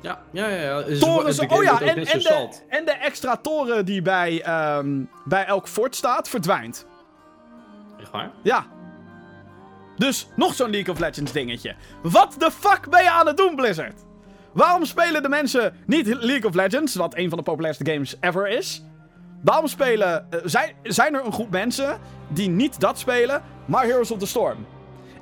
ja, 0.00 0.18
ja, 0.30 0.48
ja. 0.48 0.58
ja. 0.86 0.98
Toren 0.98 1.24
de 1.24 1.32
zo. 1.32 1.42
game 1.42 1.56
Oh 1.56 1.62
ja, 1.62 1.80
en, 1.80 1.88
en, 2.06 2.18
de, 2.18 2.48
en 2.68 2.84
de 2.84 2.90
extra 2.92 3.36
toren 3.36 3.84
die 3.84 4.02
bij, 4.02 4.42
ehm, 4.42 5.02
bij 5.24 5.44
elk 5.46 5.68
fort 5.68 5.96
staat, 5.96 6.28
verdwijnt. 6.28 6.86
Echt 8.00 8.10
waar? 8.10 8.30
Ja. 8.42 8.66
Dus 9.96 10.28
nog 10.36 10.54
zo'n 10.54 10.70
League 10.70 10.94
of 10.94 11.00
Legends 11.00 11.32
dingetje. 11.32 11.74
Wat 12.02 12.34
de 12.38 12.50
fuck 12.50 12.90
ben 12.90 13.02
je 13.02 13.10
aan 13.10 13.26
het 13.26 13.36
doen, 13.36 13.56
Blizzard? 13.56 14.00
Waarom 14.52 14.84
spelen 14.84 15.22
de 15.22 15.28
mensen 15.28 15.74
niet 15.86 16.06
League 16.06 16.44
of 16.44 16.54
Legends, 16.54 16.94
wat 16.94 17.16
een 17.16 17.28
van 17.28 17.38
de 17.38 17.44
populairste 17.44 17.90
games 17.90 18.16
ever 18.20 18.48
is? 18.48 18.84
Waarom 19.42 19.66
spelen, 19.66 20.26
eh, 20.30 20.40
zijn, 20.44 20.74
zijn 20.82 21.14
er 21.14 21.24
een 21.24 21.32
groep 21.32 21.50
mensen 21.50 22.00
die 22.28 22.48
niet 22.48 22.80
dat 22.80 22.98
spelen, 22.98 23.42
maar 23.64 23.84
Heroes 23.84 24.10
of 24.10 24.18
the 24.18 24.26
Storm? 24.26 24.66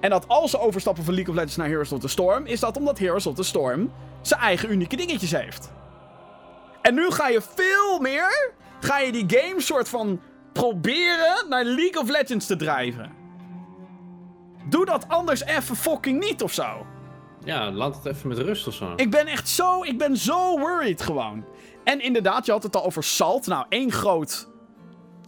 En 0.01 0.11
dat 0.11 0.29
als 0.29 0.51
ze 0.51 0.61
overstappen 0.61 1.05
van 1.05 1.15
League 1.15 1.33
of 1.33 1.39
Legends 1.39 1.57
naar 1.57 1.69
Heroes 1.69 1.93
of 1.93 2.01
the 2.01 2.09
Storm, 2.09 2.47
is 2.47 2.61
dat 2.61 2.77
omdat 2.77 2.99
Heroes 2.99 3.27
of 3.27 3.35
the 3.35 3.43
Storm 3.43 3.93
zijn 4.21 4.41
eigen 4.41 4.71
unieke 4.71 4.97
dingetjes 4.97 5.31
heeft. 5.31 5.73
En 6.83 6.95
nu 6.95 7.11
ga 7.11 7.29
je 7.29 7.43
veel 7.55 7.99
meer, 7.99 8.53
ga 8.81 8.99
je 8.99 9.13
die 9.13 9.25
game 9.27 9.61
soort 9.61 9.89
van 9.89 10.21
proberen 10.53 11.49
naar 11.49 11.65
League 11.65 12.03
of 12.03 12.09
Legends 12.09 12.47
te 12.47 12.57
drijven. 12.57 13.22
Doe 14.69 14.85
dat 14.85 15.09
anders 15.09 15.45
even 15.45 15.77
fucking 15.77 16.21
niet 16.21 16.43
of 16.43 16.53
zo. 16.53 16.87
Ja, 17.45 17.71
laat 17.71 17.97
het 17.97 18.07
even 18.07 18.29
met 18.29 18.39
rust 18.39 18.67
of 18.67 18.75
zo. 18.75 18.93
Ik 18.97 19.11
ben 19.11 19.27
echt 19.27 19.49
zo, 19.49 19.83
ik 19.83 19.99
ben 19.99 20.17
zo 20.17 20.59
worried 20.59 21.03
gewoon. 21.03 21.45
En 21.85 22.01
inderdaad, 22.01 22.47
je 22.47 22.53
had 22.53 22.63
het 22.63 22.77
al 22.77 22.85
over 22.85 23.05
Salt. 23.05 23.47
Nou, 23.47 23.67
één 23.69 23.93
groot 23.93 24.49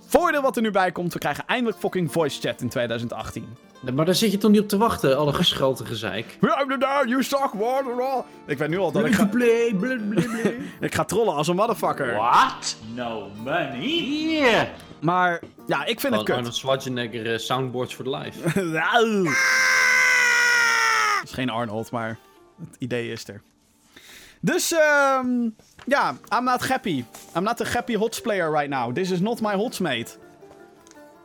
voordeel 0.07 0.43
wat 0.43 0.57
er 0.57 0.63
nu 0.63 0.71
bij 0.71 0.93
komt. 0.93 1.13
We 1.13 1.19
krijgen 1.19 1.45
eindelijk 1.47 1.79
fucking 1.79 2.13
voice 2.13 2.41
chat 2.41 2.61
in 2.61 2.69
2018. 2.69 3.57
Maar 3.95 4.05
daar 4.05 4.15
zit 4.15 4.31
je 4.31 4.39
toch 4.39 4.51
niet 4.51 4.61
op 4.61 4.69
te 4.69 4.77
wachten, 4.77 5.19
alle 5.19 5.33
geschelte 5.33 5.85
gezeik. 5.87 6.39
You 7.07 7.23
suck, 7.23 7.51
what? 7.53 8.25
Ik 8.47 8.59
weet 8.59 8.69
nu 8.69 8.79
al 8.79 8.93
dat 8.93 9.05
ik 9.05 9.15
ga, 9.15 9.27
play, 9.27 9.77
ik 10.81 10.95
ga 10.95 11.05
trollen 11.05 11.35
als 11.35 11.49
een 11.49 11.57
motherfucker. 11.57 12.15
What? 12.15 12.77
No 12.95 13.29
money? 13.45 13.87
Yeah. 13.87 14.67
Maar 15.05 15.41
ja, 15.67 15.85
ik 15.85 16.01
vind 16.01 16.03
het 16.03 16.09
Gewoon 16.13 16.25
kut. 16.25 16.35
Arnold 16.35 16.55
Schwarzenegger 16.57 17.33
eh, 17.33 17.39
soundboards 17.39 17.95
for 17.95 18.17
life. 18.17 18.61
Nou. 18.65 19.29
Het 21.19 21.29
is 21.29 21.33
geen 21.33 21.51
Arnold, 21.51 21.91
maar 21.91 22.19
het 22.61 22.77
idee 22.79 23.13
is 23.13 23.29
er. 23.29 23.43
Dus, 24.41 24.73
ehm 24.73 25.49
ja, 25.87 26.17
I'm 26.39 26.45
not 26.45 26.69
happy. 26.69 27.05
I'm 27.37 27.43
not 27.43 27.61
a 27.61 27.65
happy 27.65 27.95
HOTS 27.97 28.21
player 28.21 28.53
right 28.53 28.69
now. 28.69 28.95
This 28.95 29.11
is 29.11 29.21
not 29.21 29.41
my 29.41 29.55
HOTS, 29.55 29.79
mate. 29.79 30.07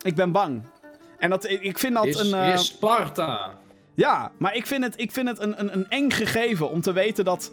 Ik 0.01 0.15
ben 0.15 0.31
bang. 0.31 0.61
En 1.17 1.29
dat, 1.29 1.49
ik 1.49 1.79
vind 1.79 1.93
dat 1.93 2.05
Is, 2.05 2.19
een... 2.19 2.33
eh, 2.33 2.53
is 2.53 2.65
Sparta. 2.65 3.53
ja, 3.93 4.31
maar 4.37 4.55
ik 4.55 4.65
vind 4.67 4.83
het, 4.83 4.93
ik 4.97 5.11
vind 5.11 5.27
het 5.27 5.39
een, 5.39 5.59
een, 5.59 5.73
een 5.73 5.89
eng 5.89 6.09
gegeven 6.09 6.69
om 6.69 6.81
te 6.81 6.91
weten 6.91 7.25
dat... 7.25 7.51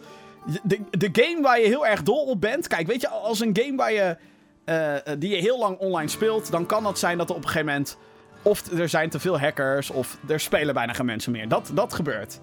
De, 0.63 0.79
de 0.91 1.09
game 1.11 1.41
waar 1.41 1.59
je 1.59 1.67
heel 1.67 1.87
erg 1.87 2.03
dol 2.03 2.25
op 2.25 2.41
bent... 2.41 2.67
Kijk, 2.67 2.87
weet 2.87 3.01
je, 3.01 3.09
als 3.09 3.39
een 3.39 3.57
game 3.61 3.75
waar 3.75 3.93
je, 3.93 4.17
eh, 4.67 4.95
eh, 4.95 5.19
die 5.19 5.29
je 5.29 5.35
heel 5.35 5.59
lang 5.59 5.77
online 5.77 6.09
speelt... 6.09 6.51
dan 6.51 6.65
kan 6.65 6.85
het 6.85 6.99
zijn 6.99 7.17
dat 7.17 7.29
er 7.29 7.35
op 7.35 7.41
een 7.41 7.47
gegeven 7.47 7.67
moment... 7.67 7.97
of 8.41 8.71
er 8.71 8.89
zijn 8.89 9.09
te 9.09 9.19
veel 9.19 9.39
hackers... 9.39 9.89
of 9.89 10.17
er 10.27 10.39
spelen 10.39 10.73
bijna 10.73 10.93
geen 10.93 11.05
mensen 11.05 11.31
meer. 11.31 11.47
Dat, 11.47 11.71
dat 11.73 11.93
gebeurt. 11.93 12.39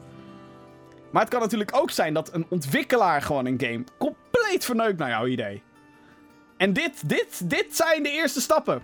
Maar 1.11 1.23
het 1.23 1.31
kan 1.31 1.41
natuurlijk 1.41 1.77
ook 1.77 1.91
zijn 1.91 2.15
dat 2.15 2.35
een 2.35 2.47
ontwikkelaar 2.49 3.23
gewoon 3.23 3.47
een 3.47 3.61
game... 3.61 3.85
compleet 3.99 4.65
verneukt 4.65 4.99
naar 4.99 5.09
jouw 5.09 5.27
idee. 5.27 5.63
En 6.57 6.73
dit, 6.73 7.09
dit, 7.09 7.51
dit 7.51 7.77
zijn 7.77 8.03
de 8.03 8.11
eerste 8.11 8.41
stappen. 8.41 8.83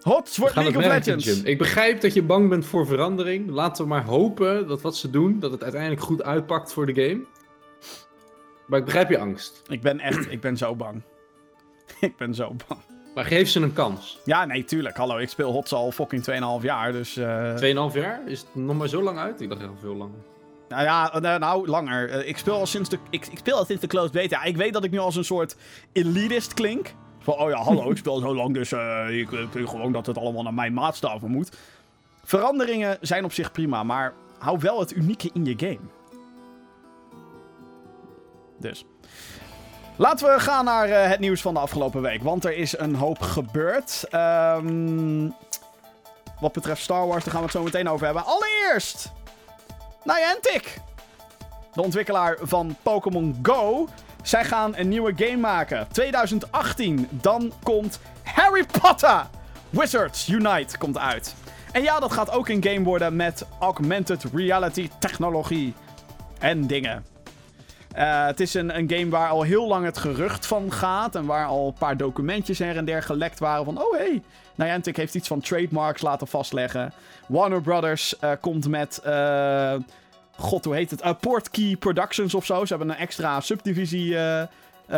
Hots 0.00 0.36
wordt 0.36 0.54
League 0.54 0.76
of 0.76 0.86
Legends. 0.86 1.24
Jim. 1.24 1.40
Ik 1.44 1.58
begrijp 1.58 2.00
dat 2.00 2.14
je 2.14 2.22
bang 2.22 2.48
bent 2.48 2.66
voor 2.66 2.86
verandering. 2.86 3.50
Laten 3.50 3.82
we 3.82 3.88
maar 3.88 4.04
hopen 4.04 4.68
dat 4.68 4.82
wat 4.82 4.96
ze 4.96 5.10
doen, 5.10 5.40
dat 5.40 5.50
het 5.50 5.62
uiteindelijk 5.62 6.02
goed 6.02 6.22
uitpakt 6.22 6.72
voor 6.72 6.86
de 6.86 6.94
game. 6.94 7.24
Maar 8.66 8.78
ik 8.78 8.84
begrijp 8.84 9.08
je 9.08 9.18
angst. 9.18 9.62
Ik 9.68 9.80
ben 9.80 10.00
echt, 10.00 10.30
ik 10.30 10.40
ben 10.40 10.56
zo 10.56 10.76
bang. 10.76 11.02
ik 12.08 12.16
ben 12.16 12.34
zo 12.34 12.54
bang. 12.68 12.80
Maar 13.14 13.24
geef 13.24 13.48
ze 13.48 13.60
een 13.60 13.72
kans. 13.72 14.18
Ja, 14.24 14.44
nee, 14.44 14.64
tuurlijk. 14.64 14.96
Hallo, 14.96 15.16
ik 15.16 15.28
speel 15.28 15.52
HOTS 15.52 15.72
al 15.72 15.92
fucking 15.92 16.24
2,5 16.60 16.64
jaar, 16.64 16.92
dus... 16.92 17.16
eh, 17.16 17.90
2,5 17.90 17.94
jaar? 17.94 18.20
Is 18.26 18.40
het 18.40 18.48
nog 18.52 18.76
maar 18.76 18.88
zo 18.88 19.02
lang 19.02 19.18
uit? 19.18 19.40
Ik 19.40 19.48
dacht 19.48 19.60
heel 19.60 19.76
veel 19.80 19.94
langer. 19.94 20.18
Nou 20.68 20.82
ja, 20.82 21.12
eh, 21.12 21.38
nou, 21.38 21.68
langer. 21.68 22.10
Eh, 22.10 22.28
ik 22.28 22.38
speel 22.38 22.54
al 22.54 22.66
sinds 22.66 22.88
de, 22.88 22.98
ik, 23.10 23.26
ik 23.26 23.38
speel 23.38 23.56
al 23.56 23.64
sinds 23.64 23.82
de 23.82 23.88
closed 23.88 24.12
beta. 24.12 24.42
Ik 24.42 24.56
weet 24.56 24.72
dat 24.72 24.84
ik 24.84 24.90
nu 24.90 24.98
als 24.98 25.16
een 25.16 25.24
soort 25.24 25.56
elitist 25.92 26.54
klink. 26.54 26.94
Van, 27.18 27.34
oh 27.34 27.50
ja, 27.50 27.56
hallo, 27.56 27.90
ik 27.90 27.96
speel 27.96 28.18
zo 28.18 28.34
lang, 28.34 28.54
dus 28.54 28.72
ik 29.10 29.28
vind 29.50 29.68
gewoon 29.68 29.92
dat 29.92 30.06
het 30.06 30.18
allemaal 30.18 30.42
naar 30.42 30.54
mijn 30.54 30.72
maatstaven 30.72 31.30
moet. 31.30 31.56
Veranderingen 32.24 32.98
zijn 33.00 33.24
op 33.24 33.32
zich 33.32 33.52
prima, 33.52 33.82
maar 33.82 34.12
hou 34.38 34.58
wel 34.58 34.80
het 34.80 34.96
unieke 34.96 35.30
in 35.32 35.44
je 35.44 35.54
game. 35.56 35.88
Dus. 38.60 38.84
Laten 39.96 40.34
we 40.34 40.40
gaan 40.40 40.64
naar 40.64 40.88
eh, 40.88 41.08
het 41.08 41.20
nieuws 41.20 41.40
van 41.40 41.54
de 41.54 41.60
afgelopen 41.60 42.02
week, 42.02 42.22
want 42.22 42.44
er 42.44 42.56
is 42.56 42.78
een 42.78 42.94
hoop 42.94 43.20
gebeurd. 43.20 44.04
Ehm, 44.10 45.28
wat 46.40 46.52
betreft 46.52 46.82
Star 46.82 47.06
Wars, 47.06 47.24
daar 47.24 47.32
gaan 47.32 47.42
we 47.42 47.46
het 47.46 47.56
zo 47.56 47.62
meteen 47.62 47.88
over 47.88 48.04
hebben. 48.04 48.24
Allereerst! 48.24 49.12
Niantic! 50.04 50.80
De 51.72 51.82
ontwikkelaar 51.82 52.38
van 52.40 52.76
Pokémon 52.82 53.38
Go. 53.42 53.88
Zij 54.22 54.44
gaan 54.44 54.76
een 54.76 54.88
nieuwe 54.88 55.12
game 55.16 55.36
maken. 55.36 55.86
2018. 55.92 57.08
Dan 57.10 57.52
komt 57.62 58.00
Harry 58.22 58.64
Potter 58.80 59.26
Wizards 59.70 60.28
Unite 60.28 60.78
komt 60.78 60.98
uit. 60.98 61.34
En 61.72 61.82
ja, 61.82 62.00
dat 62.00 62.12
gaat 62.12 62.30
ook 62.30 62.48
een 62.48 62.64
game 62.64 62.82
worden 62.82 63.16
met 63.16 63.46
augmented 63.60 64.24
reality 64.34 64.90
technologie. 64.98 65.74
En 66.38 66.66
dingen. 66.66 67.11
Eh, 67.92 68.26
het 68.26 68.40
is 68.40 68.54
een, 68.54 68.76
een 68.76 68.90
game 68.90 69.10
waar 69.10 69.28
al 69.28 69.42
heel 69.42 69.68
lang 69.68 69.84
het 69.84 69.98
gerucht 69.98 70.46
van 70.46 70.72
gaat. 70.72 71.14
En 71.14 71.24
waar 71.24 71.46
al 71.46 71.66
een 71.66 71.78
paar 71.78 71.96
documentjes 71.96 72.58
her 72.58 72.76
en 72.76 72.84
der 72.84 73.02
gelekt 73.02 73.38
waren. 73.38 73.64
Van, 73.64 73.78
oh 73.82 73.96
hey, 73.96 74.22
Niantic 74.54 74.96
heeft 74.96 75.14
iets 75.14 75.28
van 75.28 75.40
trademarks 75.40 76.02
laten 76.02 76.26
vastleggen. 76.26 76.92
Warner 77.28 77.62
Brothers 77.62 78.18
eh, 78.18 78.30
komt 78.40 78.68
met... 78.68 79.00
eh, 79.04 79.74
God, 80.36 80.64
hoe 80.64 80.74
heet 80.74 80.90
het? 80.90 81.20
Portkey 81.20 81.76
Productions 81.78 82.34
of 82.34 82.44
zo. 82.44 82.64
Ze 82.64 82.74
hebben 82.74 82.94
een 82.94 83.00
extra 83.00 83.40
subdivisie, 83.40 84.16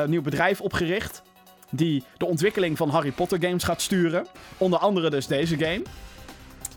nieuw 0.06 0.22
bedrijf 0.22 0.60
opgericht. 0.60 1.22
Die 1.70 2.04
de 2.16 2.26
ontwikkeling 2.26 2.76
van 2.76 2.88
Harry 2.88 3.10
Potter 3.10 3.38
games 3.40 3.64
gaat 3.64 3.80
sturen. 3.80 4.26
Onder 4.58 4.78
andere 4.78 5.10
dus 5.10 5.26
deze 5.26 5.58
game. 5.58 5.82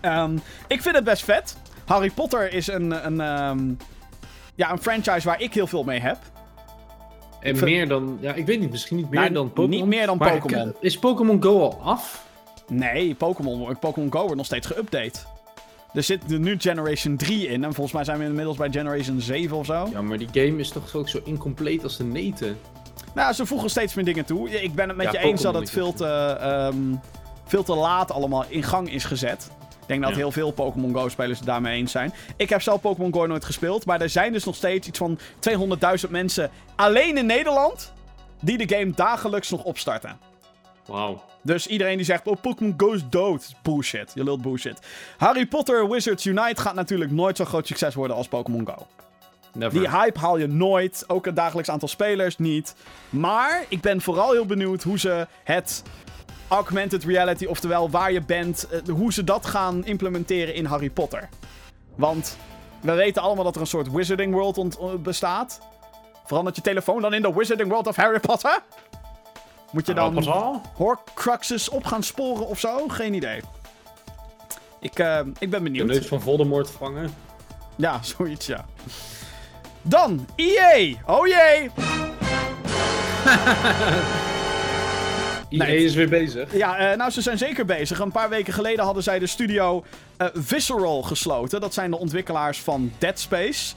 Ehm, 0.01 0.37
ik 0.67 0.81
vind 0.81 0.95
het 0.95 1.03
best 1.03 1.23
vet. 1.23 1.57
Harry 1.85 2.11
Potter 2.11 2.53
is 2.53 2.67
een, 2.67 3.05
een, 3.05 3.21
ehm, 3.21 3.73
ja, 4.57 4.71
een 4.71 4.81
franchise 4.81 5.27
waar 5.27 5.41
ik 5.41 5.53
heel 5.53 5.67
veel 5.67 5.83
mee 5.83 5.99
heb. 5.99 6.17
En 7.39 7.63
meer 7.63 7.87
dan... 7.87 8.17
Ja, 8.21 8.33
ik 8.33 8.45
weet 8.45 8.59
niet. 8.59 8.71
Misschien 8.71 8.97
niet 8.97 9.09
meer 9.09 9.19
Nou, 9.19 9.33
dan 9.33 9.47
Pokémon. 9.53 9.69
niet 9.69 9.85
meer 9.85 10.05
dan 10.05 10.17
Pokémon. 10.17 10.73
Is 10.79 10.99
Pokémon 10.99 11.43
Go 11.43 11.61
al 11.61 11.79
af? 11.83 12.25
Nee, 12.67 13.15
Pokémon, 13.15 13.77
Pokémon 13.79 14.11
Go 14.11 14.19
wordt 14.19 14.35
nog 14.35 14.45
steeds 14.45 14.67
geüpdate. 14.73 15.19
Er 15.93 16.03
zit 16.03 16.27
nu 16.27 16.55
Generation 16.59 17.17
3 17.17 17.47
in. 17.47 17.63
En 17.63 17.73
volgens 17.73 17.95
mij 17.95 18.03
zijn 18.03 18.19
we 18.19 18.25
inmiddels 18.25 18.57
bij 18.57 18.71
Generation 18.71 19.21
7 19.21 19.57
of 19.57 19.65
zo. 19.65 19.87
Ja, 19.91 20.01
maar 20.01 20.17
die 20.17 20.27
game 20.31 20.59
is 20.59 20.69
toch 20.69 20.95
ook 20.95 21.09
zo 21.09 21.19
incompleet 21.23 21.83
als 21.83 21.97
de 21.97 22.03
neten. 22.03 22.57
Nou, 23.15 23.33
ze 23.33 23.45
voegen 23.45 23.69
steeds 23.69 23.93
meer 23.93 24.05
dingen 24.05 24.25
toe. 24.25 24.49
Ik 24.63 24.75
ben 24.75 24.87
het 24.87 24.97
met 24.97 25.11
Ja, 25.11 25.19
je 25.21 25.27
eens 25.27 25.41
dat 25.41 25.53
het 25.53 25.69
veel 25.69 25.93
te, 25.93 26.05
ehm, 26.39 26.75
veel 27.45 27.63
te 27.63 27.75
laat 27.75 28.11
allemaal 28.11 28.45
in 28.47 28.63
gang 28.63 28.91
is 28.91 29.03
gezet. 29.03 29.49
Ik 29.87 29.93
denk 29.93 30.01
dat 30.01 30.11
Ja. 30.11 30.17
heel 30.17 30.31
veel 30.31 30.51
Pokémon 30.51 30.93
Go-spelers 30.93 31.37
het 31.37 31.47
daarmee 31.47 31.77
eens 31.77 31.91
zijn. 31.91 32.13
Ik 32.35 32.49
heb 32.49 32.61
zelf 32.61 32.81
Pokémon 32.81 33.13
Go 33.13 33.25
nooit 33.25 33.45
gespeeld. 33.45 33.85
Maar 33.85 34.01
er 34.01 34.09
zijn 34.09 34.31
dus 34.33 34.43
nog 34.43 34.55
steeds 34.55 34.87
iets 34.87 34.97
van 34.97 35.19
200.000 35.39 36.09
mensen 36.09 36.49
alleen 36.75 37.17
in 37.17 37.25
Nederland... 37.25 37.93
die 38.41 38.57
de 38.67 38.75
game 38.75 38.91
dagelijks 38.91 39.49
nog 39.49 39.63
opstarten. 39.63 40.17
Wauw. 40.85 41.23
Dus 41.41 41.67
iedereen 41.67 41.95
die 41.95 42.05
zegt, 42.05 42.27
oh, 42.27 42.41
Pokémon 42.41 42.73
Go 42.77 42.91
is 42.91 43.01
dood. 43.09 43.53
Bullshit. 43.61 44.11
Je 44.13 44.23
lult 44.23 44.41
bullshit. 44.41 44.79
Harry 45.17 45.45
Potter 45.45 45.89
Wizards 45.89 46.25
Unite 46.25 46.61
gaat 46.61 46.75
natuurlijk 46.75 47.11
nooit 47.11 47.37
zo'n 47.37 47.45
groot 47.45 47.67
succes 47.67 47.95
worden 47.95 48.15
als 48.15 48.27
Pokémon 48.27 48.67
Go. 48.67 48.87
Never. 49.53 49.79
Die 49.79 49.89
hype 49.89 50.19
haal 50.19 50.37
je 50.37 50.47
nooit. 50.47 51.03
Ook 51.07 51.25
het 51.25 51.35
dagelijks 51.35 51.69
aantal 51.69 51.87
spelers 51.87 52.37
niet. 52.37 52.75
Maar 53.09 53.63
ik 53.67 53.81
ben 53.81 54.01
vooral 54.01 54.31
heel 54.31 54.45
benieuwd 54.45 54.83
hoe 54.83 54.99
ze 54.99 55.27
het 55.43 55.83
augmented 56.47 57.03
reality, 57.03 57.45
oftewel 57.45 57.89
waar 57.89 58.11
je 58.11 58.21
bent, 58.21 58.67
eh, 58.69 58.79
hoe 58.93 59.13
ze 59.13 59.23
dat 59.23 59.45
gaan 59.45 59.85
implementeren 59.85 60.53
in 60.53 60.65
Harry 60.65 60.89
Potter. 60.89 61.29
Want 61.95 62.37
we 62.81 62.91
weten 62.93 63.21
allemaal 63.21 63.43
dat 63.43 63.55
er 63.55 63.61
een 63.61 63.67
soort 63.67 63.91
Wizarding 63.91 64.33
World 64.33 64.57
ont- 64.57 64.77
eh, 64.79 64.85
bestaat. 64.99 65.59
Verandert 66.25 66.55
je 66.55 66.61
telefoon 66.61 67.01
dan 67.01 67.13
in 67.13 67.21
de 67.21 67.33
Wizarding 67.33 67.69
World 67.69 67.87
of 67.87 67.95
Harry 67.95 68.19
Potter? 68.19 68.59
Moet 69.71 69.87
je 69.87 69.93
dan 69.93 70.23
Horcruxes 70.75 71.69
op 71.69 71.85
gaan 71.85 72.03
sporen 72.03 72.47
of 72.47 72.59
zo? 72.59 72.87
Geen 72.87 73.13
idee. 73.13 73.41
Ik, 74.79 74.99
uh, 74.99 75.17
ik 75.19 75.49
ben 75.49 75.49
De 75.49 75.59
benieuwd. 75.61 75.87
neus 75.87 76.07
van 76.07 76.21
Voldemort 76.21 76.69
vangen. 76.71 77.13
Ja, 77.75 77.99
zoiets, 78.17 78.45
ja. 78.45 78.65
Dan, 79.81 80.27
EA. 80.35 80.93
Oh 81.05 81.27
jee. 81.27 81.71
Iedereen 85.49 85.75
Nee. 85.75 85.83
is 85.85 85.93
weer 85.95 86.09
bezig. 86.09 86.53
Ja, 86.55 86.77
eh, 86.77 86.97
nou, 86.97 87.11
ze 87.11 87.21
zijn 87.21 87.37
zeker 87.37 87.65
bezig. 87.65 87.99
Een 87.99 88.11
paar 88.11 88.29
weken 88.29 88.53
geleden 88.53 88.85
hadden 88.85 89.03
zij 89.03 89.19
de 89.19 89.27
studio 89.27 89.83
eh, 90.17 90.27
Visceral 90.33 91.01
gesloten. 91.01 91.61
Dat 91.61 91.73
zijn 91.73 91.91
de 91.91 91.97
ontwikkelaars 91.97 92.59
van 92.61 92.91
Dead 92.97 93.19
Space. 93.19 93.75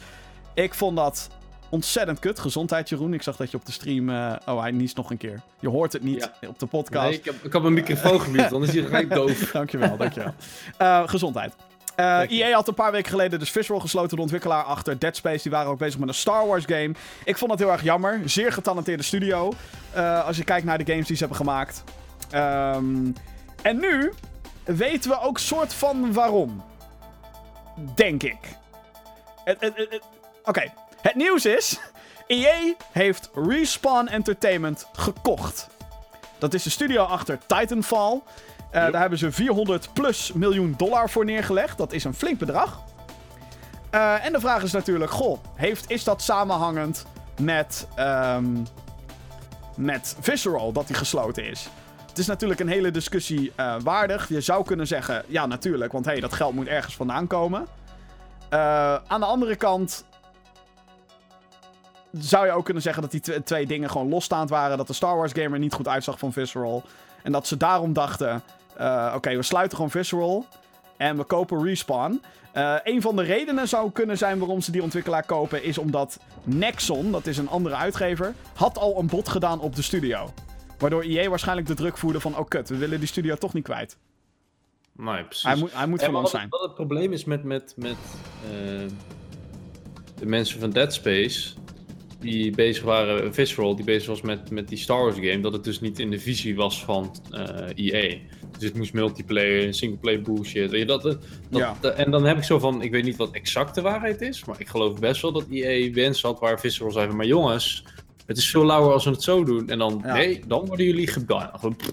Ik 0.54 0.74
vond 0.74 0.96
dat 0.96 1.28
ontzettend 1.68 2.18
kut. 2.18 2.38
Gezondheid, 2.38 2.88
Jeroen. 2.88 3.14
Ik 3.14 3.22
zag 3.22 3.36
dat 3.36 3.50
je 3.50 3.56
op 3.56 3.66
de 3.66 3.72
stream... 3.72 4.08
eh, 4.10 4.32
oh, 4.46 4.60
hij 4.60 4.70
niest 4.70 4.96
nog 4.96 5.10
een 5.10 5.16
keer. 5.16 5.40
Je 5.60 5.68
hoort 5.68 5.92
het 5.92 6.02
niet 6.02 6.30
op 6.46 6.58
de 6.58 6.66
podcast. 6.66 7.08
Nee, 7.08 7.18
ik, 7.18 7.24
heb, 7.24 7.34
ik 7.44 7.52
heb 7.52 7.62
mijn 7.62 7.74
microfoon 7.74 8.20
gemute, 8.20 8.48
dan 8.54 8.62
is 8.62 8.72
hij 8.74 8.82
gelijk 8.82 9.14
doof. 9.14 9.50
dankjewel, 9.52 9.96
dankjewel. 9.96 10.34
Eh 10.76 11.02
gezondheid. 11.08 11.54
Eh 12.00 12.16
Dank 12.16 12.30
je. 12.30 12.44
EA 12.44 12.54
had 12.54 12.68
een 12.68 12.74
paar 12.74 12.92
weken 12.92 13.10
geleden 13.10 13.38
dus 13.38 13.50
Visceral 13.50 13.80
gesloten, 13.80 14.16
de 14.16 14.22
ontwikkelaar 14.22 14.64
achter 14.64 14.98
Dead 14.98 15.16
Space. 15.16 15.42
Die 15.42 15.52
waren 15.52 15.70
ook 15.70 15.78
bezig 15.78 15.98
met 15.98 16.08
een 16.08 16.14
Star 16.14 16.46
Wars 16.46 16.64
game. 16.64 16.92
Ik 17.24 17.38
vond 17.38 17.50
het 17.50 17.60
heel 17.60 17.70
erg 17.70 17.82
jammer. 17.82 18.20
Zeer 18.24 18.52
getalenteerde 18.52 19.02
studio. 19.02 19.52
eh, 19.92 20.26
als 20.26 20.36
je 20.36 20.44
kijkt 20.44 20.66
naar 20.66 20.78
de 20.78 20.92
games 20.92 21.06
die 21.06 21.16
ze 21.16 21.24
hebben 21.24 21.46
gemaakt. 21.46 21.84
Ehm, 22.30 23.12
en 23.62 23.80
nu 23.80 24.12
weten 24.64 25.10
we 25.10 25.20
ook 25.20 25.38
soort 25.38 25.74
van 25.74 26.12
waarom. 26.12 26.62
Denk 27.94 28.22
ik. 28.22 28.38
Oké, 30.44 30.72
het 31.00 31.14
nieuws 31.14 31.44
is... 31.44 31.80
EA 32.26 32.74
heeft 32.92 33.30
Respawn 33.34 34.06
Entertainment 34.06 34.86
gekocht. 34.92 35.68
Dat 36.38 36.54
is 36.54 36.62
de 36.62 36.70
studio 36.70 37.02
achter 37.02 37.38
Titanfall. 37.46 38.20
Eh, 38.70 38.82
Yep. 38.82 38.92
Daar 38.92 39.00
hebben 39.00 39.18
ze 39.18 39.32
400 39.32 39.92
plus 39.92 40.32
miljoen 40.32 40.74
dollar 40.76 41.10
voor 41.10 41.24
neergelegd. 41.24 41.78
Dat 41.78 41.92
is 41.92 42.04
een 42.04 42.14
flink 42.14 42.38
bedrag. 42.38 42.82
Eh, 43.90 44.24
en 44.24 44.32
de 44.32 44.40
vraag 44.40 44.62
is 44.62 44.72
natuurlijk, 44.72 45.10
goh, 45.10 45.38
heeft, 45.54 45.90
is 45.90 46.04
dat 46.04 46.22
samenhangend 46.22 47.04
met, 47.40 47.86
ehm, 47.94 48.46
met 49.76 50.16
Visceral 50.20 50.72
dat 50.72 50.86
die 50.86 50.96
gesloten 50.96 51.44
is? 51.44 51.68
Het 52.08 52.18
is 52.18 52.26
natuurlijk 52.26 52.60
een 52.60 52.68
hele 52.68 52.90
discussie 52.90 53.52
eh, 53.56 53.74
waardig. 53.82 54.28
Je 54.28 54.40
zou 54.40 54.64
kunnen 54.64 54.86
zeggen, 54.86 55.24
ja 55.26 55.46
natuurlijk, 55.46 55.92
want 55.92 56.04
hey, 56.04 56.20
dat 56.20 56.32
geld 56.32 56.54
moet 56.54 56.66
ergens 56.66 56.96
vandaan 56.96 57.26
komen. 57.26 57.66
Aan 59.06 59.20
de 59.20 59.26
andere 59.26 59.56
kant 59.56 60.04
zou 62.12 62.46
je 62.46 62.52
ook 62.52 62.64
kunnen 62.64 62.82
zeggen 62.82 63.02
dat 63.02 63.10
die 63.10 63.20
tw- 63.20 63.44
twee 63.44 63.66
dingen 63.66 63.90
gewoon 63.90 64.08
losstaand 64.08 64.50
waren. 64.50 64.76
Dat 64.78 64.86
de 64.86 64.92
Star 64.92 65.16
Wars 65.16 65.32
game 65.32 65.48
er 65.54 65.58
niet 65.58 65.72
goed 65.72 65.88
uitzag 65.88 66.18
van 66.18 66.32
Visceral. 66.32 66.82
En 67.22 67.32
dat 67.32 67.46
ze 67.46 67.56
daarom 67.56 67.92
dachten, 67.92 68.42
eh, 68.80 69.12
oké, 69.16 69.36
we 69.36 69.42
sluiten 69.42 69.76
gewoon 69.76 69.90
Visceral. 69.90 70.46
En 70.96 71.16
we 71.16 71.24
kopen 71.24 71.64
Respawn. 71.64 72.22
Eh, 72.52 72.74
een 72.82 73.02
van 73.02 73.16
de 73.16 73.22
redenen 73.22 73.68
zou 73.68 73.90
kunnen 73.90 74.18
zijn 74.18 74.38
waarom 74.38 74.60
ze 74.60 74.70
die 74.70 74.82
ontwikkelaar 74.82 75.26
kopen, 75.26 75.64
is 75.64 75.78
omdat 75.78 76.20
Nexon, 76.44 77.12
dat 77.12 77.26
is 77.26 77.38
een 77.38 77.48
andere 77.48 77.74
uitgever, 77.74 78.34
had 78.54 78.78
al 78.78 78.98
een 78.98 79.06
bod 79.06 79.28
gedaan 79.28 79.60
op 79.60 79.76
de 79.76 79.82
studio. 79.82 80.32
Waardoor 80.78 81.02
EA 81.02 81.28
waarschijnlijk 81.28 81.66
de 81.66 81.74
druk 81.74 81.96
voerde 81.98 82.20
van, 82.20 82.38
oh 82.38 82.48
kut, 82.48 82.68
we 82.68 82.76
willen 82.76 82.98
die 82.98 83.08
studio 83.08 83.34
toch 83.34 83.52
niet 83.52 83.64
kwijt. 83.64 83.98
Nee, 84.96 85.24
precies. 85.24 85.44
Hij 85.44 85.56
moet, 85.56 85.72
hij 85.72 85.86
moet 85.86 86.02
van 86.02 86.14
ons 86.14 86.22
wat, 86.22 86.30
zijn. 86.30 86.46
wat 86.48 86.60
het 86.60 86.74
probleem 86.74 87.12
is 87.12 87.24
met, 87.24 87.44
met, 87.44 87.74
met 87.76 87.96
eh, 88.44 88.86
de 90.18 90.26
mensen 90.26 90.60
van 90.60 90.70
Dead 90.70 90.94
Space, 90.94 91.54
die 92.18 92.50
bezig 92.50 92.84
waren, 92.84 93.34
Visceral, 93.34 93.76
die 93.76 93.84
bezig 93.84 94.08
was 94.08 94.20
met, 94.20 94.50
met 94.50 94.68
die 94.68 94.78
Star 94.78 95.00
Wars 95.02 95.16
game, 95.16 95.40
dat 95.40 95.52
het 95.52 95.64
dus 95.64 95.80
niet 95.80 95.98
in 95.98 96.10
de 96.10 96.20
visie 96.20 96.56
was 96.56 96.84
van 96.84 97.14
eh 97.30 97.68
EA. 97.74 98.18
Dus 98.60 98.68
het 98.68 98.78
moest 98.78 98.92
multiplayer, 98.92 99.74
singleplayer 99.74 100.22
bullshit. 100.22 100.70
Weet 100.70 100.80
je, 100.80 100.86
dat, 100.86 101.02
dat, 101.02 101.18
Ja. 101.50 101.76
dat- 101.80 101.94
en 101.94 102.10
dan 102.10 102.24
heb 102.24 102.36
ik 102.36 102.42
zo 102.44 102.58
van, 102.58 102.82
ik 102.82 102.90
weet 102.90 103.04
niet 103.04 103.16
wat 103.16 103.30
exact 103.32 103.74
de 103.74 103.80
waarheid 103.80 104.20
is, 104.20 104.44
maar 104.44 104.56
ik 104.60 104.68
geloof 104.68 104.98
best 104.98 105.22
wel 105.22 105.32
dat 105.32 105.44
EA 105.50 105.92
wens 105.92 106.22
had 106.22 106.38
waar 106.40 106.60
Visceral 106.60 106.90
zei 106.92 107.06
van, 107.06 107.16
maar 107.16 107.26
jongens, 107.26 107.84
het 108.26 108.36
is 108.36 108.50
veel 108.50 108.66
lauwer 108.66 108.92
als 108.92 109.04
we 109.04 109.10
het 109.10 109.22
zo 109.22 109.44
doen. 109.44 109.68
En 109.68 109.78
dan, 109.78 110.00
Ja. 110.04 110.14
nee, 110.14 110.42
dan 110.46 110.66
worden 110.66 110.86
jullie 110.86 111.10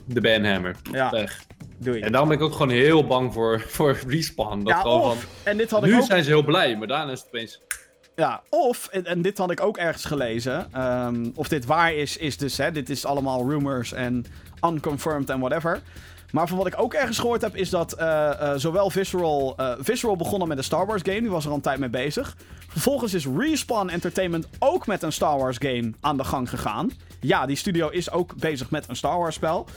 De 0.05 0.21
banhammer. 0.21 0.75
Ja. 0.91 1.09
Weg. 1.11 1.45
Doei. 1.79 1.99
En 2.01 2.11
daarom 2.11 2.29
ben 2.29 2.37
ik 2.37 2.43
ook 2.43 2.51
gewoon 2.51 2.69
heel 2.69 3.05
bang 3.05 3.33
voor, 3.33 3.59
voor 3.67 3.97
Respawn. 4.07 4.57
Dat 4.57 4.67
Ja, 4.67 4.81
gewoon 4.81 5.01
of, 5.01 5.21
van, 5.21 5.29
en 5.43 5.57
dit 5.57 5.71
had 5.71 5.83
ik 5.83 5.89
nu 5.91 5.97
ook... 5.97 6.05
zijn 6.05 6.23
ze 6.23 6.29
heel 6.29 6.43
blij, 6.43 6.77
maar 6.77 6.87
daarna 6.87 7.11
is 7.11 7.19
het 7.19 7.27
opeens... 7.27 7.61
Ja, 8.15 8.41
of, 8.49 8.87
en, 8.91 9.05
en 9.05 9.21
dit 9.21 9.37
had 9.37 9.51
ik 9.51 9.61
ook 9.61 9.77
ergens 9.77 10.05
gelezen. 10.05 10.67
ehm, 10.73 11.25
of 11.35 11.47
dit 11.47 11.65
waar 11.65 11.93
is, 11.93 12.17
is 12.17 12.37
dus, 12.37 12.57
hè, 12.57 12.71
dit 12.71 12.89
is 12.89 13.05
allemaal 13.05 13.49
rumors 13.49 13.93
en 13.93 14.25
unconfirmed 14.65 15.29
en 15.29 15.39
whatever. 15.39 15.81
Maar 16.31 16.47
van 16.47 16.57
wat 16.57 16.67
ik 16.67 16.79
ook 16.81 16.93
ergens 16.93 17.19
gehoord 17.19 17.41
heb, 17.41 17.55
is 17.55 17.69
dat 17.69 17.93
eh, 17.93 18.29
eh, 18.29 18.57
zowel 18.57 18.89
Visceral... 18.89 19.53
eh, 19.57 19.73
Visceral 19.79 20.15
begonnen 20.15 20.47
met 20.47 20.57
een 20.57 20.63
Star 20.63 20.85
Wars 20.85 21.01
game, 21.01 21.21
die 21.21 21.29
was 21.29 21.43
er 21.43 21.49
al 21.49 21.55
een 21.55 21.61
tijd 21.61 21.79
mee 21.79 21.89
bezig. 21.89 22.37
Vervolgens 22.67 23.13
is 23.13 23.27
Respawn 23.37 23.89
Entertainment 23.89 24.47
ook 24.59 24.87
met 24.87 25.03
een 25.03 25.11
Star 25.11 25.37
Wars 25.37 25.57
game 25.59 25.93
aan 26.01 26.17
de 26.17 26.23
gang 26.23 26.49
gegaan. 26.49 26.91
Ja, 27.19 27.45
die 27.45 27.55
studio 27.55 27.89
is 27.89 28.11
ook 28.11 28.35
bezig 28.35 28.69
met 28.69 28.89
een 28.89 28.95
Star 28.95 29.17
Wars 29.17 29.35
spel. 29.35 29.67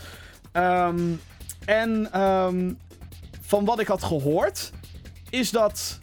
Ehm, 0.52 1.00
en 1.64 2.12
ehm, 2.12 2.72
van 3.40 3.64
wat 3.64 3.80
ik 3.80 3.86
had 3.86 4.02
gehoord, 4.02 4.72
is 5.30 5.50
dat 5.50 5.98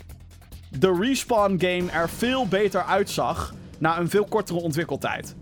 de 0.70 0.98
Respawn 1.00 1.56
game 1.60 1.92
er 1.92 2.10
veel 2.10 2.48
beter 2.48 2.84
uitzag 2.84 3.54
na 3.78 4.00
een 4.00 4.10
veel 4.10 4.26
kortere 4.26 4.60
ontwikkeltijd. 4.60 5.36